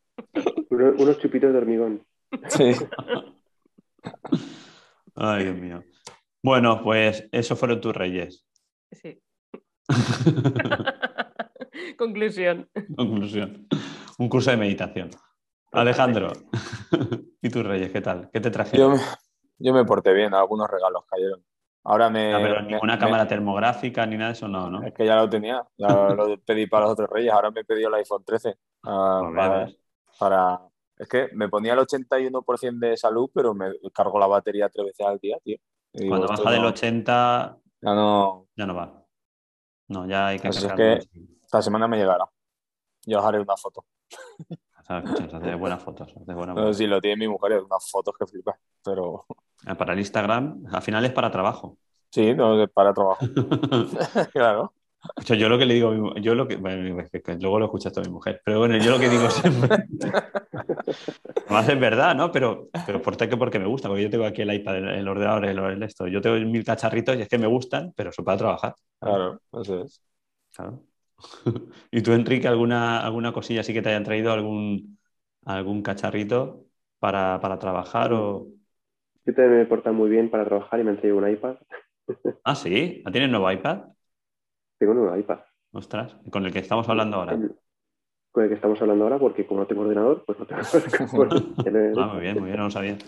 Uno- 0.68 0.92
unos 0.98 1.18
chupitos 1.20 1.52
de 1.52 1.58
hormigón. 1.58 2.02
Sí. 2.48 2.72
Ay, 5.14 5.44
Dios 5.44 5.56
mío. 5.56 5.82
Bueno, 6.42 6.82
pues 6.82 7.28
esos 7.32 7.58
fueron 7.58 7.80
tus 7.80 7.94
reyes. 7.94 8.44
Sí. 8.90 9.20
Conclusión. 11.98 12.68
Conclusión. 12.96 13.66
Un 14.18 14.28
curso 14.28 14.50
de 14.50 14.56
meditación. 14.56 15.10
Alejandro, 15.72 16.32
¿y 17.42 17.48
tus 17.48 17.64
reyes 17.64 17.90
qué 17.92 18.00
tal? 18.00 18.28
¿Qué 18.32 18.40
te 18.40 18.50
trajeron? 18.50 18.98
yo 19.58 19.72
me 19.72 19.84
porté 19.84 20.12
bien, 20.12 20.34
algunos 20.34 20.68
regalos 20.68 21.04
cayeron. 21.08 21.42
Ahora 21.84 22.10
me. 22.10 22.34
Ah, 22.34 22.38
pero 22.42 22.62
me- 22.62 22.72
ninguna 22.72 22.94
me- 22.94 22.98
cámara 23.00 23.26
termográfica 23.26 24.04
ni 24.06 24.16
nada 24.16 24.28
de 24.28 24.32
eso, 24.34 24.48
no, 24.48 24.68
¿no? 24.68 24.82
Es 24.82 24.92
que 24.92 25.06
ya 25.06 25.16
lo 25.16 25.28
tenía, 25.30 25.66
ya 25.78 25.88
lo 26.14 26.38
pedí 26.40 26.66
para 26.66 26.84
los 26.84 26.92
otros 26.92 27.08
reyes, 27.10 27.32
ahora 27.32 27.50
me 27.50 27.60
he 27.60 27.64
pedido 27.64 27.88
el 27.88 27.94
iPhone 27.94 28.24
13. 28.24 28.54
ah, 28.84 29.20
Pues 29.22 29.36
para, 29.36 29.68
para- 30.18 30.60
Es 30.98 31.08
que 31.08 31.28
me 31.32 31.48
ponía 31.48 31.72
el 31.72 31.78
81% 31.80 32.78
de 32.78 32.96
salud, 32.96 33.30
pero 33.32 33.54
me 33.54 33.70
cargo 33.94 34.18
la 34.18 34.26
batería 34.26 34.68
tres 34.68 34.86
veces 34.86 35.06
al 35.06 35.18
día, 35.18 35.38
tío. 35.42 35.56
Y 35.94 36.08
Cuando 36.08 36.26
baja 36.28 36.50
del 36.50 36.62
no- 36.62 36.68
80 36.68 37.58
Ya 37.82 37.94
no. 37.94 38.46
ya 38.56 38.66
no 38.66 38.74
va. 38.74 39.04
No, 39.88 40.06
ya 40.06 40.28
hay 40.28 40.38
que 40.38 40.48
Así 40.48 40.58
es 40.60 40.66
cargarlo. 40.66 41.02
Esta 41.44 41.62
semana 41.62 41.86
me 41.88 41.98
llegará. 41.98 42.24
Yo 43.04 43.18
os 43.18 43.24
haré 43.24 43.40
una 43.40 43.56
foto. 43.56 43.84
O 44.80 44.84
sea, 44.84 44.98
escucha, 44.98 45.36
hace 45.36 45.54
buenas 45.54 45.82
fotos. 45.82 46.08
hace 46.20 46.34
buenas 46.34 46.76
si 46.76 46.86
lo 46.86 47.00
tiene 47.00 47.26
mi 47.26 47.28
mujer, 47.28 47.52
es 47.52 47.62
unas 47.62 47.88
fotos 47.90 48.14
que 48.18 48.26
flipas. 48.26 48.56
Pero 48.82 49.26
Ah, 49.66 49.74
Para 49.76 49.92
el 49.92 49.98
Instagram, 50.00 50.64
al 50.72 50.82
final 50.82 51.04
es 51.04 51.12
para 51.12 51.30
trabajo. 51.30 51.76
sí, 52.10 52.34
no 52.34 52.60
es 52.62 52.70
para 52.70 52.92
trabajo. 52.92 53.18
claro. 54.32 54.72
Escucha, 55.04 55.34
yo 55.34 55.48
lo 55.48 55.58
que 55.58 55.66
le 55.66 55.74
digo, 55.74 55.88
a 55.88 55.92
mi 56.14 56.22
yo 56.22 56.34
lo 56.34 56.46
que, 56.46 56.56
bueno, 56.56 57.00
es 57.00 57.10
que- 57.10 57.22
que 57.22 57.34
luego 57.36 57.58
lo 57.58 57.64
escuchas 57.66 57.96
a 57.98 58.00
mi 58.02 58.08
mujer, 58.10 58.40
pero 58.44 58.58
bueno, 58.60 58.76
yo 58.78 58.90
lo 58.90 58.98
que 59.00 59.08
digo 59.08 59.28
siempre, 59.30 59.70
además 61.46 61.68
es 61.68 61.80
verdad, 61.80 62.14
¿no? 62.16 62.32
Pero, 62.32 62.70
pero 62.84 63.00
por 63.02 63.16
qué 63.16 63.36
porque 63.36 63.58
me 63.58 63.66
gusta, 63.66 63.88
porque 63.88 64.02
yo 64.04 64.10
tengo 64.10 64.24
aquí 64.26 64.42
el 64.42 64.52
iPad, 64.52 64.78
el, 64.78 64.88
el 64.88 65.08
ordenador, 65.08 65.44
el, 65.46 65.58
el 65.58 65.82
esto, 65.82 66.06
yo 66.08 66.20
tengo 66.20 66.36
mil 66.46 66.64
cacharritos 66.64 67.16
y 67.16 67.22
es 67.22 67.28
que 67.28 67.38
me 67.38 67.46
gustan, 67.46 67.92
pero 67.96 68.12
son 68.12 68.24
para 68.24 68.38
trabajar, 68.38 68.74
Claro, 69.00 69.40
eso 69.52 69.82
es. 69.82 70.02
claro. 70.52 70.82
¿Y 71.90 72.02
tú, 72.02 72.12
Enrique, 72.12 72.48
alguna, 72.48 73.00
alguna 73.04 73.32
cosilla 73.32 73.60
así 73.60 73.72
que 73.72 73.82
te 73.82 73.90
hayan 73.90 74.04
traído, 74.04 74.32
algún, 74.32 74.98
algún 75.44 75.82
cacharrito 75.82 76.66
para, 76.98 77.40
para 77.40 77.58
trabajar 77.58 78.12
o... 78.12 78.48
Yo 79.26 79.34
también 79.34 79.56
me 79.56 79.62
he 79.62 79.66
portado 79.66 79.94
muy 79.96 80.08
bien 80.10 80.30
para 80.30 80.44
trabajar 80.44 80.78
y 80.78 80.84
me 80.84 80.90
han 80.90 80.98
traído 80.98 81.16
un 81.18 81.28
iPad. 81.28 81.56
Ah, 82.44 82.54
sí, 82.54 83.02
¿tienes 83.12 83.30
nuevo 83.30 83.50
iPad? 83.50 83.82
Tengo 84.82 84.94
un 84.94 84.98
nuevo 85.02 85.16
iPad. 85.16 85.38
Ostras, 85.74 86.16
con 86.28 86.44
el 86.44 86.52
que 86.52 86.58
estamos 86.58 86.88
hablando 86.88 87.18
ahora. 87.18 87.34
El- 87.34 87.54
con 88.32 88.42
el 88.42 88.48
que 88.48 88.56
estamos 88.56 88.82
hablando 88.82 89.04
ahora, 89.04 89.20
porque 89.20 89.46
como 89.46 89.60
no 89.60 89.66
tengo 89.68 89.82
ordenador, 89.82 90.24
pues 90.26 90.40
no 90.40 90.44
tengo 90.44 90.60
Ah, 91.96 92.10
muy 92.12 92.20
bien, 92.22 92.36
muy 92.40 92.46
bien, 92.46 92.56
no 92.56 92.64
lo 92.64 92.70
sabía. 92.72 92.98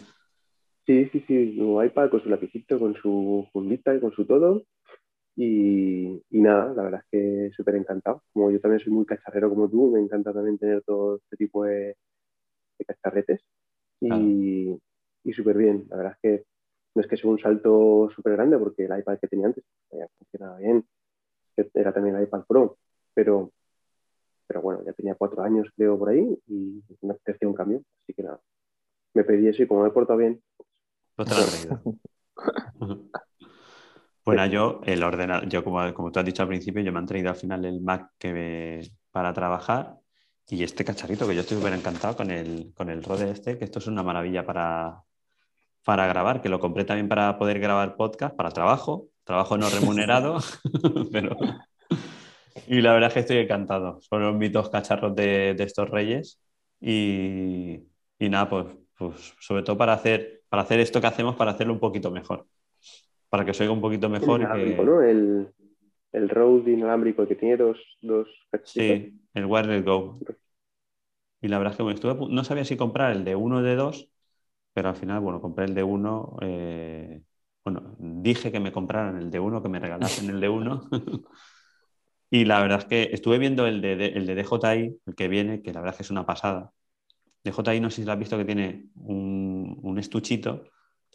Sí, 0.86 1.06
sí, 1.06 1.24
sí, 1.26 1.54
nuevo 1.56 1.82
iPad 1.82 2.10
con 2.10 2.22
su 2.22 2.28
lapicito, 2.28 2.78
con 2.78 2.94
su 2.94 3.48
fundita 3.52 3.92
y 3.92 3.98
con 3.98 4.12
su 4.12 4.24
todo. 4.24 4.62
Y, 5.34 6.22
y 6.30 6.40
nada, 6.40 6.72
la 6.74 6.84
verdad 6.84 7.00
es 7.00 7.06
que 7.10 7.50
súper 7.56 7.74
encantado. 7.74 8.22
Como 8.32 8.52
yo 8.52 8.60
también 8.60 8.78
soy 8.78 8.92
muy 8.92 9.04
cacharrero 9.04 9.48
como 9.50 9.68
tú, 9.68 9.90
me 9.90 9.98
encanta 9.98 10.32
también 10.32 10.58
tener 10.58 10.80
todo 10.82 11.16
este 11.16 11.36
tipo 11.36 11.64
de, 11.64 11.96
de 12.78 12.84
cacharretes. 12.86 13.40
Y, 14.00 14.78
y 15.24 15.32
súper 15.32 15.56
bien, 15.56 15.86
la 15.88 15.96
verdad 15.96 16.12
es 16.12 16.18
que 16.22 16.44
no 16.94 17.02
es 17.02 17.08
que 17.08 17.16
sea 17.16 17.28
un 17.30 17.40
salto 17.40 18.08
súper 18.14 18.34
grande, 18.34 18.58
porque 18.58 18.84
el 18.84 18.96
iPad 18.96 19.18
que 19.18 19.26
tenía 19.26 19.46
antes 19.46 19.64
ya 19.90 20.06
funcionaba 20.18 20.58
bien, 20.58 20.86
que 21.56 21.68
era 21.74 21.92
también 21.92 22.16
el 22.16 22.24
iPad 22.24 22.44
Pro, 22.46 22.76
pero, 23.14 23.52
pero 24.46 24.62
bueno, 24.62 24.82
ya 24.84 24.92
tenía 24.92 25.14
cuatro 25.14 25.42
años 25.42 25.68
creo 25.76 25.98
por 25.98 26.10
ahí 26.10 26.38
y 26.48 26.82
me 27.02 27.12
apetecía 27.14 27.48
un 27.48 27.54
cambio, 27.54 27.82
así 28.02 28.14
que 28.14 28.22
nada, 28.22 28.40
me 29.14 29.24
pedí 29.24 29.48
eso 29.48 29.62
y 29.62 29.66
como 29.66 29.82
me 29.82 29.88
he 29.88 29.92
portado 29.92 30.18
bien, 30.18 30.42
Pues 31.16 31.28
te 31.28 31.34
lo. 31.34 31.94
Bueno, 34.24 34.46
yo 34.46 34.80
el 34.84 35.02
ordenador, 35.02 35.46
yo 35.50 35.62
como, 35.62 35.92
como 35.92 36.10
tú 36.10 36.18
has 36.18 36.24
dicho 36.24 36.42
al 36.42 36.48
principio, 36.48 36.82
yo 36.82 36.92
me 36.92 36.98
han 36.98 37.04
traído 37.06 37.28
al 37.28 37.36
final 37.36 37.62
el 37.66 37.82
Mac 37.82 38.10
que 38.18 38.32
me- 38.32 38.80
para 39.10 39.34
trabajar 39.34 39.98
y 40.48 40.62
este 40.64 40.82
cacharrito 40.84 41.28
que 41.28 41.34
yo 41.34 41.42
estoy 41.42 41.58
súper 41.58 41.74
encantado 41.74 42.16
con 42.16 42.30
el, 42.30 42.72
con 42.74 42.88
el 42.88 43.02
Rode 43.04 43.30
este, 43.30 43.58
que 43.58 43.64
esto 43.64 43.80
es 43.80 43.86
una 43.86 44.02
maravilla 44.02 44.44
para, 44.46 45.02
para 45.84 46.06
grabar, 46.06 46.40
que 46.40 46.48
lo 46.48 46.60
compré 46.60 46.84
también 46.84 47.08
para 47.08 47.38
poder 47.38 47.60
grabar 47.60 47.96
podcast, 47.96 48.34
para 48.34 48.50
trabajo, 48.50 49.08
trabajo 49.24 49.56
no 49.58 49.70
remunerado, 49.70 50.38
pero... 51.12 51.36
Y 52.66 52.80
la 52.80 52.92
verdad 52.94 53.08
es 53.08 53.14
que 53.14 53.20
estoy 53.20 53.36
encantado. 53.38 54.00
Son 54.00 54.38
mis 54.38 54.52
dos 54.52 54.70
cacharros 54.70 55.14
de, 55.14 55.54
de 55.54 55.64
estos 55.64 55.88
reyes 55.90 56.40
y, 56.80 57.80
y 58.18 58.28
nada, 58.28 58.48
pues, 58.48 58.66
pues 58.96 59.34
sobre 59.40 59.62
todo 59.62 59.76
para 59.76 59.92
hacer, 59.92 60.42
para 60.48 60.62
hacer 60.62 60.80
esto 60.80 61.00
que 61.00 61.06
hacemos, 61.06 61.36
para 61.36 61.52
hacerlo 61.52 61.72
un 61.74 61.80
poquito 61.80 62.10
mejor. 62.10 62.46
Para 63.28 63.44
que 63.44 63.50
os 63.50 63.60
oiga 63.60 63.72
un 63.72 63.80
poquito 63.80 64.08
mejor. 64.08 64.42
y 64.42 64.46
que- 64.46 64.76
¿no? 64.84 65.02
El, 65.02 65.48
el 66.12 66.28
Rode 66.28 66.72
inalámbrico 66.72 67.26
que 67.26 67.34
tiene 67.34 67.56
dos, 67.56 67.78
dos 68.00 68.28
cachitos. 68.50 68.72
Sí, 68.72 69.20
el 69.34 69.44
Wireless 69.46 69.84
Go. 69.84 70.18
Y 71.40 71.48
la 71.48 71.58
verdad 71.58 71.72
es 71.72 71.76
que 71.76 71.82
bueno, 71.82 71.96
estuve 71.96 72.14
no 72.34 72.44
sabía 72.44 72.64
si 72.64 72.76
comprar 72.76 73.12
el 73.12 73.24
de 73.24 73.36
uno 73.36 73.58
o 73.58 73.62
de 73.62 73.76
dos, 73.76 74.08
pero 74.74 74.88
al 74.90 74.96
final, 74.96 75.20
bueno, 75.20 75.40
compré 75.40 75.66
el 75.66 75.74
de 75.74 75.82
uno. 75.82 76.36
eh, 76.42 77.22
bueno, 77.64 77.96
dije 77.98 78.52
que 78.52 78.60
me 78.60 78.72
compraran 78.72 79.16
el 79.18 79.30
de 79.30 79.40
uno, 79.40 79.62
que 79.62 79.68
me 79.68 79.80
regalasen 79.80 80.30
el 80.30 80.40
de 80.40 80.48
uno. 80.48 80.88
y 82.30 82.44
la 82.44 82.60
verdad 82.60 82.80
es 82.80 82.84
que 82.86 83.02
estuve 83.12 83.38
viendo 83.38 83.66
el 83.66 83.80
de, 83.80 83.96
de- 83.96 84.06
el 84.08 84.26
de 84.26 84.34
DJI, 84.34 85.00
el 85.06 85.14
que 85.14 85.28
viene, 85.28 85.62
que 85.62 85.72
la 85.72 85.80
verdad 85.80 85.94
es 85.94 85.98
que 85.98 86.02
es 86.04 86.10
una 86.10 86.26
pasada. 86.26 86.72
DJI, 87.44 87.80
no 87.80 87.90
sé 87.90 87.96
si 88.02 88.04
lo 88.06 88.12
has 88.12 88.18
visto, 88.18 88.36
que 88.38 88.44
tiene 88.44 88.88
un, 88.96 89.78
un 89.82 89.98
estuchito 89.98 90.64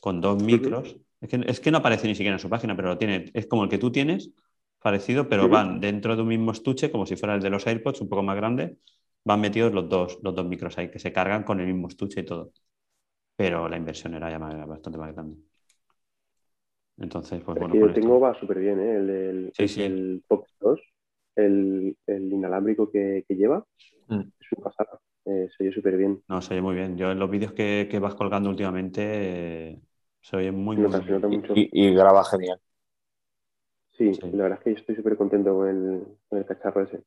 con 0.01 0.21
dos 0.21 0.41
micros. 0.41 0.97
Es 1.21 1.29
que, 1.29 1.43
es 1.47 1.59
que 1.59 1.71
no 1.71 1.79
aparece 1.79 2.07
ni 2.07 2.15
siquiera 2.15 2.35
en 2.35 2.39
su 2.39 2.49
página, 2.49 2.75
pero 2.75 2.89
lo 2.89 2.97
tiene. 2.97 3.31
Es 3.33 3.47
como 3.47 3.63
el 3.63 3.69
que 3.69 3.77
tú 3.77 3.91
tienes, 3.91 4.31
parecido, 4.81 5.27
pero 5.29 5.49
van 5.49 5.79
dentro 5.81 6.15
de 6.15 6.21
un 6.21 6.29
mismo 6.29 6.51
estuche, 6.51 6.91
como 6.91 7.05
si 7.05 7.15
fuera 7.17 7.35
el 7.35 7.41
de 7.41 7.49
los 7.49 7.67
AirPods, 7.67 8.01
un 8.01 8.09
poco 8.09 8.23
más 8.23 8.35
grande, 8.37 8.77
van 9.25 9.41
metidos 9.41 9.73
los 9.73 9.89
dos, 9.89 10.19
los 10.23 10.35
dos 10.35 10.45
micros 10.45 10.77
ahí, 10.77 10.89
que 10.91 10.99
se 10.99 11.11
cargan 11.13 11.43
con 11.43 11.59
el 11.59 11.67
mismo 11.67 11.87
estuche 11.89 12.21
y 12.21 12.25
todo. 12.25 12.53
Pero 13.37 13.69
la 13.69 13.77
inversión 13.77 14.13
era 14.15 14.29
ya 14.31 14.39
más- 14.39 14.67
bastante 14.67 14.99
más 14.99 15.13
grande. 15.13 15.37
Entonces, 16.99 17.41
pues 17.43 17.57
El 17.57 17.67
bueno, 17.67 17.75
que 17.75 17.79
con 17.79 17.89
yo 17.89 17.91
esto- 17.91 18.01
tengo 18.01 18.19
va 18.19 18.33
súper 18.39 18.59
bien, 18.59 18.79
¿eh? 18.79 18.95
El, 18.95 19.07
del- 19.07 19.53
Sí, 19.53 19.67
el, 19.67 19.67
sí. 19.67 19.81
el 19.81 20.23
Fox 20.27 20.49
2, 20.59 20.79
el, 21.35 21.97
el 22.07 22.33
inalámbrico 22.33 22.91
que, 22.91 23.25
que 23.27 23.35
lleva, 23.35 23.65
Mm. 24.09 24.31
es 24.41 24.47
una 24.57 24.65
pasada. 24.65 24.99
Eh, 25.25 25.49
se 25.57 25.63
oye 25.65 25.73
súper 25.73 25.97
bien. 25.97 26.23
No, 26.27 26.41
se 26.41 26.53
oye 26.53 26.61
muy 26.61 26.75
bien. 26.75 26.95
Yo 26.97 27.11
en 27.11 27.19
los 27.19 27.29
vídeos 27.29 27.53
que, 27.53 27.87
que 27.89 27.97
vas 27.99 28.13
colgando 28.15 28.49
últimamente 28.49 29.01
eh, 29.71 29.81
se 30.21 30.37
oye 30.37 30.51
muy, 30.51 30.77
muy 30.77 30.89
bien. 30.91 31.25
mucho. 31.29 31.53
Y, 31.55 31.69
y 31.89 31.93
graba 31.95 32.23
genial. 32.25 32.59
Sí, 33.97 34.19
Sí. 34.19 34.29
la 34.31 34.43
verdad 34.43 34.57
es 34.57 34.63
que 34.63 34.71
yo 34.73 34.79
estoy 34.79 34.95
súper 34.95 35.15
contento 35.15 35.53
con 35.53 35.67
el, 35.69 36.17
con 36.27 36.39
el 36.39 36.45
cacharro 36.45 36.81
ese. 36.81 37.03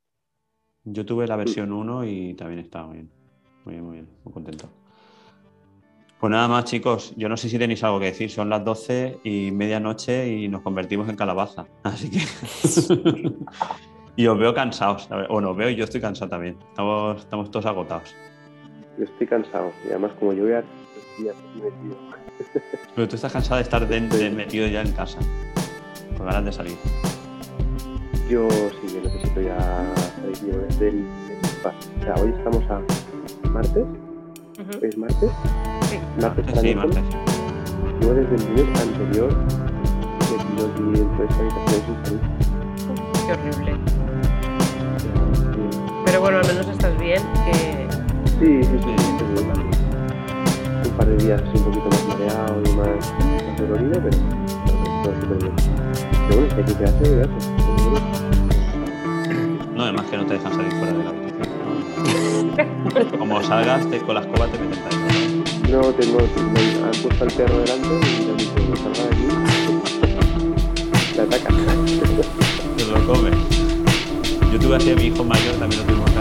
Yo 0.85 1.05
tuve 1.05 1.27
la 1.27 1.35
versión 1.35 1.73
1 1.73 2.05
y 2.05 2.35
también 2.35 2.60
estaba 2.60 2.86
muy 2.86 2.98
bien. 2.98 3.10
Muy 3.64 3.74
bien, 3.74 3.85
muy 3.85 3.94
bien. 3.94 4.09
Muy 4.24 4.32
contento. 4.32 4.70
Pues 6.22 6.30
nada 6.30 6.46
más, 6.46 6.64
chicos. 6.66 7.12
Yo 7.16 7.28
no 7.28 7.36
sé 7.36 7.48
si 7.48 7.58
tenéis 7.58 7.82
algo 7.82 7.98
que 7.98 8.06
decir. 8.06 8.30
Son 8.30 8.48
las 8.48 8.64
12 8.64 9.18
y 9.24 9.50
medianoche 9.50 10.28
y 10.28 10.46
nos 10.46 10.62
convertimos 10.62 11.08
en 11.08 11.16
calabaza. 11.16 11.66
Así 11.82 12.08
que. 12.10 12.20
y 14.16 14.26
os 14.28 14.38
veo 14.38 14.54
cansados. 14.54 15.08
la 15.10 15.16
verdad. 15.16 15.30
Bueno, 15.32 15.50
os 15.50 15.56
veo 15.56 15.68
y 15.70 15.74
yo 15.74 15.82
estoy 15.82 16.00
cansado 16.00 16.30
también. 16.30 16.56
Estamos, 16.68 17.18
estamos 17.22 17.50
todos 17.50 17.66
agotados. 17.66 18.14
Yo 18.98 19.04
estoy 19.04 19.26
cansado 19.26 19.72
y 19.84 19.88
además 19.88 20.12
como 20.20 20.32
yo 20.32 20.44
voy 20.44 20.52
a 20.52 20.62
Pero 22.94 23.08
tú 23.08 23.16
estás 23.16 23.32
cansado 23.32 23.56
de 23.56 23.62
estar 23.62 23.86
de- 23.88 24.00
de- 24.00 24.30
metido 24.30 24.68
ya 24.68 24.82
en 24.82 24.92
casa. 24.92 25.18
Con 26.16 26.24
ganas 26.26 26.44
de 26.44 26.52
salir. 26.52 26.76
yo 28.30 28.48
sí, 28.48 28.94
yo 28.94 29.00
necesito 29.02 29.40
ya 29.40 29.58
salir 30.20 30.52
yo 30.52 30.58
desde 30.68 30.88
el. 30.90 31.04
O 31.64 32.02
sea, 32.04 32.14
hoy 32.14 32.30
estamos 32.36 32.62
a 32.70 32.80
martes, 33.48 33.84
hoy 34.80 34.88
es 34.88 34.96
martes, 34.96 35.30
Sí. 35.93 36.01
martes 36.23 36.44
para 36.47 36.60
Sí, 36.60 36.74
martes. 36.74 37.05
Yo 38.01 38.14
desde 38.14 38.35
el 38.35 38.56
lunes 38.56 38.81
anterior 38.81 39.31
dentro 40.56 41.19
de 41.19 41.24
esta 41.24 41.40
habitación 41.40 41.81
sin 41.86 41.97
salir. 42.05 42.20
Qué 43.27 43.32
horrible. 43.32 43.73
Pero 46.05 46.20
bueno, 46.20 46.39
al 46.39 46.47
menos 46.47 46.69
estás 46.69 46.98
bien, 46.98 47.23
que 47.44 47.52
sí, 48.39 48.62
sí, 48.62 48.78
sí, 48.82 48.94
sí, 48.98 49.05
sí. 49.36 49.44
Un 50.89 50.97
par 50.97 51.06
de 51.06 51.16
días 51.16 51.43
así 51.43 51.59
un 51.59 51.64
poquito 51.64 51.89
más 51.89 52.05
mareado 52.09 52.62
y 52.64 52.69
más, 52.74 53.14
más 53.47 53.59
dolorido, 53.59 54.01
pero, 54.02 54.16
todo 55.02 55.14
súper 55.20 55.39
bien. 55.39 55.55
Pero 56.28 56.40
bueno, 56.40 56.55
hay 56.56 56.64
que 56.64 56.74
quedarse, 56.74 57.02
quedarse. 57.02 57.51
No, 59.74 59.82
además 59.85 60.06
que 60.06 60.16
no 60.16 60.27
te 60.27 60.35
dejan 60.35 60.52
salir 60.52 60.73
fuera 60.73 60.93
de 60.93 61.05
la 61.05 61.10
habitación. 61.10 61.48
¿no? 63.12 63.19
Como 63.19 63.43
salgas 63.43 63.89
te, 63.89 63.98
con 64.01 64.14
la 64.14 64.20
escoba 64.20 64.47
te 64.48 64.59
metes 64.59 64.78
ahí. 64.78 65.31
No, 65.72 65.80
tengo, 65.94 66.18
me 66.18 66.98
puesto 67.02 67.24
al 67.24 67.30
perro 67.30 67.58
delante 67.60 67.88
y 67.88 68.24
me 68.26 68.30
han 68.32 68.36
dicho, 68.36 68.52
no 68.68 68.76
salga 68.76 69.04
aquí. 69.06 69.26
Me 71.16 71.22
ataca. 71.22 71.48
Te 72.76 72.84
lo 72.84 73.06
comes. 73.06 73.34
Yo 74.52 74.58
tuve 74.58 74.76
así 74.76 74.90
a 74.90 74.94
mi 74.96 75.04
hijo 75.04 75.24
mayor, 75.24 75.54
también 75.54 75.80
lo 75.80 75.86
tuvimos 75.86 76.11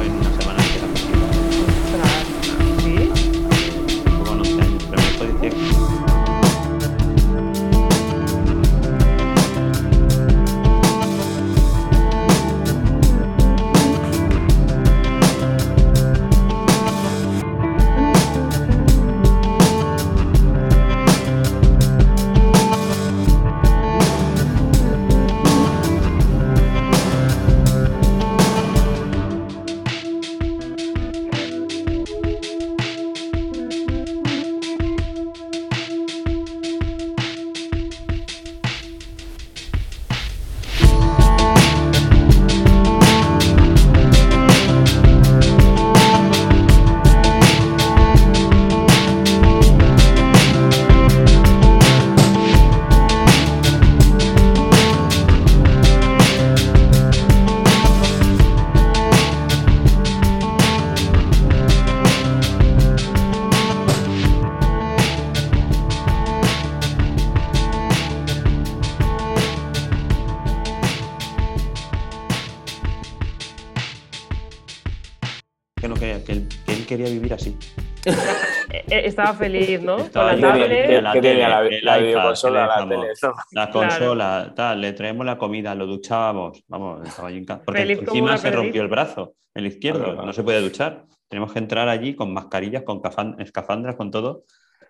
Estaba 79.22 79.38
feliz, 79.38 79.82
¿no? 79.82 79.98
Estaba 79.98 80.32
Con 80.32 80.42
la 80.42 80.54
ahí, 80.54 80.60
tablet. 80.62 80.88
que 80.88 81.02
la 81.02 81.12
tele, 81.14 81.38
La, 81.40 81.62
el 81.62 81.86
la 81.86 82.00
iPad, 82.00 82.24
la 82.24 82.34
teléfono. 82.34 82.90
tele. 83.02 83.12
eso. 83.12 83.34
La 83.52 83.70
Claro. 83.72 83.90
consola, 83.90 84.54
tal, 84.56 84.82
le 84.82 84.94
traemos 84.94 85.26
la 85.26 85.38
comida, 85.38 85.76
lo 85.76 85.86
duchábamos, 85.86 86.64
vamos, 86.68 87.08
estaba 87.08 87.28
allí 87.30 87.38
en 87.38 87.46
casa. 87.46 87.62
Porque 87.66 87.82
Feliz 87.82 88.00
encima 88.00 88.38
se 88.38 88.52
rompió 88.52 88.82
el 88.82 88.88
brazo, 88.88 89.34
el 89.54 89.66
izquierdo, 89.68 90.14
no 90.26 90.34
se 90.34 90.44
puede 90.44 90.62
duchar. 90.62 91.06
Tenemos 91.28 91.54
que 91.54 91.60
entrar 91.60 91.88
allí 91.88 92.16
con 92.16 92.34
mascarillas, 92.34 92.84
con 92.84 93.02
cafan- 93.02 93.36
escafandras, 93.40 93.96
con 93.96 94.12
todo, 94.12 94.44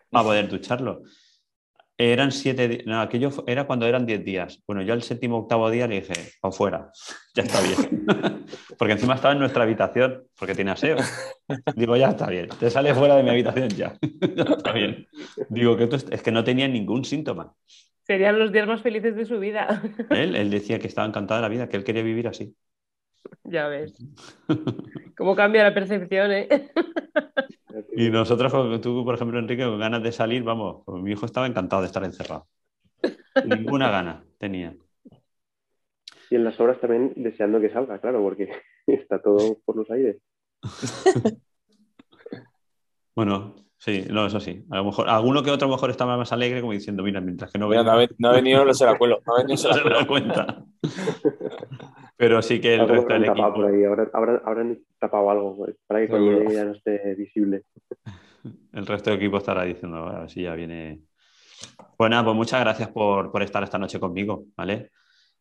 para 0.10 0.24
poder 0.26 0.48
ducharlo. 0.50 1.02
Eran 2.04 2.32
siete 2.32 2.68
días, 2.68 2.86
no, 2.88 3.00
aquello 3.00 3.30
era 3.46 3.68
cuando 3.68 3.86
eran 3.86 4.08
diez 4.08 4.26
días. 4.26 4.64
Bueno, 4.66 4.82
yo 4.82 4.94
al 4.94 5.04
séptimo 5.04 5.38
octavo 5.38 5.70
día 5.70 5.86
le 5.86 6.02
dije, 6.02 6.14
para 6.42 6.52
fuera, 6.52 6.92
ya 7.36 7.44
está 7.44 7.62
bien. 7.62 8.06
porque 8.80 8.94
encima 8.94 9.14
estaba 9.14 9.34
en 9.36 9.40
nuestra 9.40 9.62
habitación, 9.62 10.24
porque 10.40 10.56
tiene 10.56 10.72
aseo. 10.72 10.98
Digo, 11.76 11.96
ya 11.96 12.10
está 12.10 12.28
bien, 12.28 12.50
te 12.60 12.72
sales 12.72 12.98
fuera 12.98 13.16
de 13.18 13.22
mi 13.22 13.30
habitación 13.30 13.70
ya. 13.70 13.94
ya 14.36 14.44
está 14.44 14.72
bien. 14.72 15.08
Digo, 15.50 15.78
que 15.78 15.90
es 15.94 16.24
que 16.24 16.32
no 16.32 16.44
tenía 16.44 16.68
ningún 16.68 17.06
síntoma. 17.06 17.54
Serían 18.02 18.40
los 18.40 18.52
días 18.52 18.66
más 18.66 18.82
felices 18.82 19.16
de 19.16 19.26
su 19.26 19.40
vida. 19.40 19.84
Él, 20.10 20.36
él 20.36 20.50
decía 20.50 20.80
que 20.80 20.88
estaba 20.88 21.08
encantado 21.08 21.40
de 21.40 21.44
la 21.44 21.50
vida, 21.50 21.70
que 21.70 21.78
él 21.78 21.84
quería 21.84 22.02
vivir 22.02 22.28
así. 22.28 22.56
ya 23.44 23.68
ves. 23.68 23.94
Cómo 25.16 25.36
cambia 25.36 25.62
la 25.66 25.74
percepción, 25.76 26.32
¿eh? 26.32 26.50
Y 27.94 28.10
nosotros, 28.10 28.82
tú, 28.82 29.04
por 29.04 29.16
ejemplo, 29.16 29.40
Enrique, 29.40 29.64
con 29.64 29.80
ganas 29.80 30.02
de 30.02 30.12
salir, 30.12 30.44
vamos, 30.44 30.84
pues 30.86 31.02
mi 31.04 31.12
hijo 31.12 31.26
estaba 31.26 31.48
encantado 31.48 31.82
de 31.82 31.88
estar 31.88 32.04
encerrado. 32.04 32.48
Ninguna 33.46 33.90
gana 33.92 34.24
tenía. 34.38 34.76
Y 36.30 36.36
en 36.36 36.46
las 36.46 36.60
obras 36.60 36.80
también 36.80 37.14
deseando 37.16 37.60
que 37.60 37.70
salga, 37.70 38.00
claro, 38.00 38.22
porque 38.22 38.50
está 38.88 39.22
todo 39.22 39.58
por 39.66 39.76
los 39.76 39.90
aires. 39.92 40.18
Bueno, 43.14 43.56
sí, 43.82 44.06
no, 44.10 44.26
eso 44.28 44.40
sí. 44.40 44.64
A 44.70 44.78
lo 44.78 44.86
mejor, 44.86 45.10
alguno 45.10 45.44
que 45.44 45.52
otro 45.52 45.66
a 45.68 45.70
lo 45.70 45.76
mejor 45.76 45.90
estaba 45.90 46.16
más 46.18 46.32
alegre, 46.32 46.62
como 46.62 46.74
diciendo, 46.74 47.04
mira, 47.04 47.20
mientras 47.20 47.52
que 47.52 47.60
no 47.60 47.68
venga, 47.68 47.84
no, 47.84 47.92
ha, 47.92 47.96
ven- 47.98 48.10
no 48.18 48.30
ha 48.30 48.34
venido, 48.34 48.64
no 48.64 48.74
se 48.74 48.86
la 48.86 48.98
cuelo. 48.98 49.22
No 49.26 49.36
ha 49.36 49.38
venido, 49.40 49.58
se 49.58 49.68
no 49.70 49.76
la 49.76 49.82
se 49.84 49.90
da 49.90 49.94
cuelo. 50.08 50.08
cuenta. 50.08 50.66
Pero 52.18 52.42
sí 52.42 52.62
que 52.62 52.76
el 52.76 52.88
resto 52.88 53.14
del 53.14 53.26
tapado 53.26 53.54
por 53.56 53.66
equipo, 53.66 53.78
ahí, 53.78 53.84
habrán, 53.86 54.10
habrán- 54.14 54.42
habrán 54.46 54.80
tapado 55.00 55.30
algo 55.32 55.58
pues, 55.58 55.76
para 55.88 56.02
que 56.02 56.08
cuando 56.10 56.28
Seguro. 56.28 56.44
llegue 56.50 56.56
ya 56.56 56.66
no 56.66 56.72
esté 56.74 57.16
visible. 57.16 57.64
el 58.74 58.86
resto 58.86 59.10
del 59.10 59.20
equipo 59.20 59.38
estará 59.38 59.64
diciendo, 59.64 59.98
a 60.08 60.20
ver 60.22 60.30
si 60.30 60.44
ya 60.44 60.54
viene. 60.54 61.02
Pues 61.98 62.10
nada, 62.10 62.24
pues 62.24 62.36
muchas 62.36 62.60
gracias 62.62 62.90
por, 62.90 63.32
por 63.32 63.42
estar 63.44 63.64
esta 63.64 63.78
noche 63.78 64.00
conmigo, 64.00 64.46
¿vale? 64.56 64.90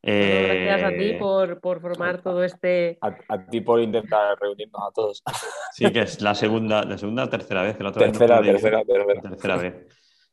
Bueno, 0.03 0.65
gracias 0.65 0.83
a 0.83 0.89
ti 0.97 1.05
Eh, 1.11 1.17
por, 1.19 1.61
por 1.61 1.81
formar 1.81 2.23
todo 2.23 2.43
este. 2.43 2.99
A, 3.03 3.15
a 3.29 3.47
ti 3.47 3.61
por 3.61 3.81
intentar 3.81 4.39
reunirnos 4.41 4.81
a 4.83 4.91
todos. 4.93 5.23
Sí, 5.73 5.91
que 5.93 6.01
es 6.03 6.21
la 6.21 6.35
segunda, 6.35 6.83
la 6.85 6.99
segunda 6.99 7.25
o 7.25 7.29
tercera 7.29 7.63
vez 7.63 7.77
que 7.77 7.83
la 7.83 7.91
otra 7.91 8.07
vez 8.07 8.13
no 8.13 8.19
Tercera, 8.19 8.43
tercera, 8.43 8.83
tercera. 8.85 9.21
tercera 9.23 9.57
vez. 9.57 9.87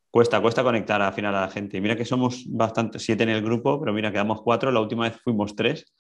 Cuesta, 0.10 0.42
cuesta 0.42 0.64
conectar 0.64 1.02
al 1.02 1.14
final 1.14 1.36
a 1.36 1.42
la 1.42 1.50
gente. 1.50 1.80
Mira 1.82 1.96
que 1.96 2.06
somos 2.06 2.46
bastante, 2.48 2.98
siete 2.98 3.24
en 3.24 3.30
el 3.30 3.42
grupo, 3.44 3.80
pero 3.80 3.94
mira, 3.94 4.12
quedamos 4.12 4.42
cuatro. 4.42 4.72
La 4.72 4.80
última 4.80 5.04
vez 5.10 5.20
fuimos 5.22 5.56
tres. 5.56 5.94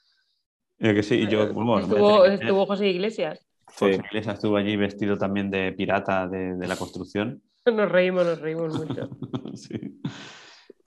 Eh, 0.79 0.93
que 0.93 1.03
sí, 1.03 1.15
y 1.15 1.27
yo, 1.27 1.51
bueno, 1.53 1.77
a 1.77 1.81
estuvo, 1.81 2.25
estuvo 2.25 2.65
José 2.65 2.87
Iglesias. 2.87 3.45
José 3.65 3.95
Sí. 3.95 4.01
Iglesias 4.09 4.35
estuvo 4.35 4.55
allí 4.57 4.75
vestido 4.77 5.17
también 5.17 5.51
de 5.51 5.73
pirata 5.73 6.27
de, 6.27 6.55
de 6.55 6.67
la 6.67 6.75
construcción. 6.77 7.41
Nos 7.65 7.91
reímos, 7.91 8.25
nos 8.25 8.39
reímos 8.39 8.73
mucho. 8.79 9.09
Sí. 9.55 9.99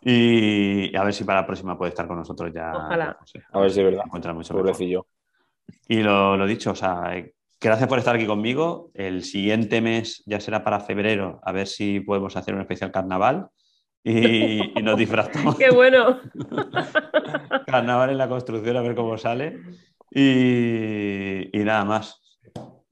Y 0.02 0.97
a 0.97 1.05
ver 1.05 1.12
si 1.12 1.24
para 1.24 1.40
la 1.40 1.47
próxima 1.47 1.77
puede 1.77 1.90
estar 1.90 2.06
con 2.06 2.16
nosotros 2.16 2.51
ya. 2.55 2.72
Ojalá. 2.74 3.16
José. 3.20 3.43
A 3.52 3.60
ver 3.60 3.70
si 3.70 3.81
es 3.81 3.86
verdad. 3.86 4.05
Encuentra 4.06 4.32
mucho. 4.32 4.55
Pobrecillo. 4.55 5.06
Y 5.89 6.02
lo, 6.02 6.36
lo 6.36 6.47
dicho, 6.47 6.70
o 6.70 6.74
sea, 6.74 7.16
eh, 7.16 7.35
gracias 7.60 7.89
por 7.89 7.98
estar 7.98 8.16
aquí 8.16 8.27
conmigo. 8.27 8.90
El 8.94 9.24
siguiente 9.24 9.81
mes 9.81 10.22
ya 10.27 10.40
será 10.40 10.64
para 10.64 10.81
febrero, 10.81 11.40
a 11.44 11.52
ver 11.52 11.66
si 11.66 12.01
podemos 12.01 12.36
hacer 12.36 12.55
un 12.55 12.60
especial 12.60 12.90
carnaval 12.90 13.48
y, 14.02 14.78
y 14.78 14.82
nos 14.82 14.97
disfrazamos. 14.97 15.56
¡Qué 15.59 15.70
bueno! 15.70 16.20
carnaval 17.66 18.10
en 18.10 18.18
la 18.18 18.28
construcción, 18.28 18.77
a 18.77 18.82
ver 18.82 18.94
cómo 18.94 19.18
sale. 19.18 19.59
Y, 20.10 21.56
y 21.56 21.64
nada 21.64 21.85
más. 21.85 22.20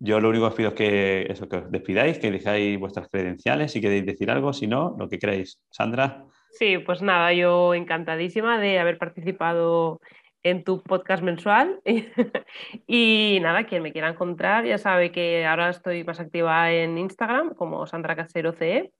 Yo 0.00 0.20
lo 0.20 0.28
único 0.28 0.44
que 0.44 0.48
os 0.48 0.54
pido 0.54 0.68
es 0.68 0.74
que, 0.74 1.26
eso, 1.28 1.48
que 1.48 1.56
os 1.56 1.70
despidáis, 1.72 2.20
que 2.20 2.30
dejáis 2.30 2.78
vuestras 2.78 3.08
credenciales, 3.08 3.72
si 3.72 3.80
queréis 3.80 4.06
decir 4.06 4.30
algo, 4.30 4.52
si 4.52 4.68
no, 4.68 4.94
lo 4.96 5.08
que 5.08 5.18
queráis. 5.18 5.60
Sandra, 5.70 6.24
Sí, 6.58 6.78
pues 6.78 7.02
nada, 7.02 7.32
yo 7.32 7.72
encantadísima 7.72 8.58
de 8.58 8.80
haber 8.80 8.98
participado 8.98 10.00
en 10.42 10.64
tu 10.64 10.82
podcast 10.82 11.22
mensual. 11.22 11.80
y 12.88 13.38
nada, 13.40 13.64
quien 13.64 13.80
me 13.80 13.92
quiera 13.92 14.08
encontrar 14.08 14.64
ya 14.64 14.76
sabe 14.76 15.12
que 15.12 15.46
ahora 15.46 15.70
estoy 15.70 16.02
más 16.02 16.18
activa 16.18 16.72
en 16.72 16.98
Instagram 16.98 17.54
como 17.54 17.86
Sandra 17.86 18.16
Casero 18.16 18.52
CE. 18.54 18.90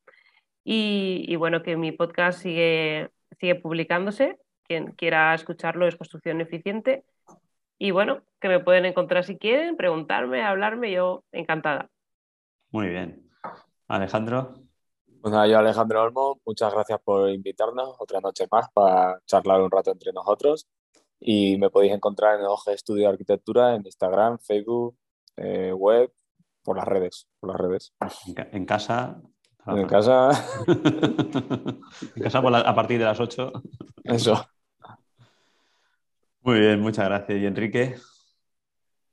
Y, 0.63 1.35
bueno, 1.35 1.65
que 1.65 1.77
mi 1.77 1.91
podcast 1.91 2.41
sigue, 2.41 3.11
sigue 3.41 3.57
publicándose. 3.57 4.39
Quien 4.63 4.93
quiera 4.93 5.35
escucharlo 5.35 5.89
es 5.89 5.97
Construcción 5.97 6.41
Eficiente. 6.41 7.03
Y 7.77 7.91
bueno, 7.91 8.23
que 8.41 8.47
me 8.47 8.61
pueden 8.61 8.85
encontrar 8.85 9.25
si 9.25 9.37
quieren, 9.37 9.77
preguntarme, 9.77 10.43
hablarme, 10.45 10.93
yo 10.93 11.25
encantada. 11.33 11.91
muy 12.71 12.89
bien. 12.89 13.29
Alejandro, 13.89 14.68
Pues 15.21 15.33
nada, 15.33 15.47
yo 15.49 15.59
Alejandro 15.59 16.03
Olmo, 16.03 16.41
muchas 16.47 16.73
gracias 16.73 17.01
por 17.03 17.29
invitarnos 17.31 17.97
otra 17.99 18.21
noche 18.21 18.47
más 18.51 18.71
para 18.73 19.21
charlar 19.27 19.61
un 19.61 19.71
rato 19.71 19.91
entre 19.91 20.13
nosotros. 20.13 20.69
Y 21.21 21.59
me 21.59 21.71
podéis 21.71 21.93
encontrar 21.93 22.39
en 22.39 22.47
OG 22.47 22.71
Estudio 22.71 23.05
de 23.09 23.13
Arquitectura 23.15 23.75
en 23.75 23.85
Instagram, 23.85 24.39
Facebook, 24.39 24.97
eh, 25.37 25.73
web, 25.73 26.13
por 26.63 26.77
las 26.77 26.87
redes, 26.87 27.27
por 27.41 27.51
las 27.51 27.59
redes. 27.61 27.93
en, 28.27 28.35
ca- 28.35 28.49
en 28.53 28.65
casa. 28.67 29.21
En 29.67 29.87
casa, 29.87 30.31
en 32.17 32.23
casa 32.23 32.41
por 32.41 32.53
la- 32.53 32.61
a 32.61 32.75
partir 32.75 32.99
de 32.99 33.05
las 33.05 33.19
8. 33.21 33.53
eso. 34.05 34.47
Muy 36.43 36.61
bien, 36.61 36.81
muchas 36.81 37.07
gracias. 37.07 37.39
Y 37.39 37.45
Enrique, 37.47 37.97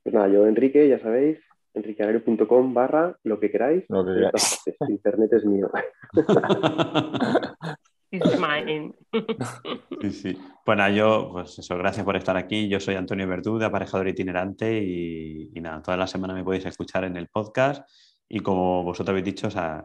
Pues 0.02 0.14
nada, 0.14 0.28
yo 0.28 0.46
Enrique, 0.46 0.88
ya 0.88 0.98
sabéis, 1.00 1.38
enriqueanario.com 1.76 2.74
barra 2.74 3.16
lo 3.24 3.38
que 3.38 3.50
queráis. 3.50 3.84
Lo 3.88 4.04
que 4.04 4.14
queráis. 4.14 4.60
Internet 4.88 5.32
es 5.32 5.44
mío. 5.44 5.70
It's 8.10 8.38
mine. 8.40 8.94
Sí, 10.00 10.10
sí. 10.10 10.38
Bueno, 10.64 10.88
yo, 10.90 11.30
pues 11.32 11.58
eso, 11.58 11.76
gracias 11.78 12.04
por 12.04 12.16
estar 12.16 12.36
aquí. 12.36 12.68
Yo 12.68 12.78
soy 12.78 12.94
Antonio 12.94 13.26
Verdú, 13.26 13.58
de 13.58 13.64
Aparejador 13.66 14.08
Itinerante, 14.08 14.78
y, 14.82 15.50
y 15.54 15.60
nada, 15.60 15.82
toda 15.82 15.96
la 15.96 16.06
semana 16.06 16.34
me 16.34 16.44
podéis 16.44 16.66
escuchar 16.66 17.04
en 17.04 17.16
el 17.16 17.28
podcast. 17.28 17.88
Y 18.28 18.40
como 18.40 18.82
vosotros 18.84 19.10
habéis 19.12 19.24
dicho, 19.24 19.46
o 19.48 19.50
sea, 19.50 19.84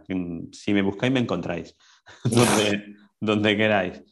si 0.51 0.73
me 0.73 0.81
buscáis, 0.81 1.11
me 1.13 1.19
encontráis 1.21 1.75
donde, 2.23 2.95
donde 3.19 3.55
queráis. 3.57 4.03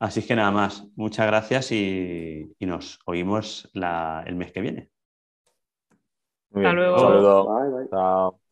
Así 0.00 0.20
es 0.20 0.26
que 0.26 0.34
nada 0.36 0.50
más, 0.50 0.86
muchas 0.96 1.26
gracias 1.26 1.70
y, 1.72 2.52
y 2.58 2.66
nos 2.66 2.98
oímos 3.06 3.70
la- 3.74 4.24
el 4.26 4.34
mes 4.36 4.52
que 4.52 4.60
viene. 4.60 4.90
Muy 6.54 6.62
Hasta 6.62 6.72
bien. 6.72 6.82
luego. 7.10 7.54
Un 7.92 8.43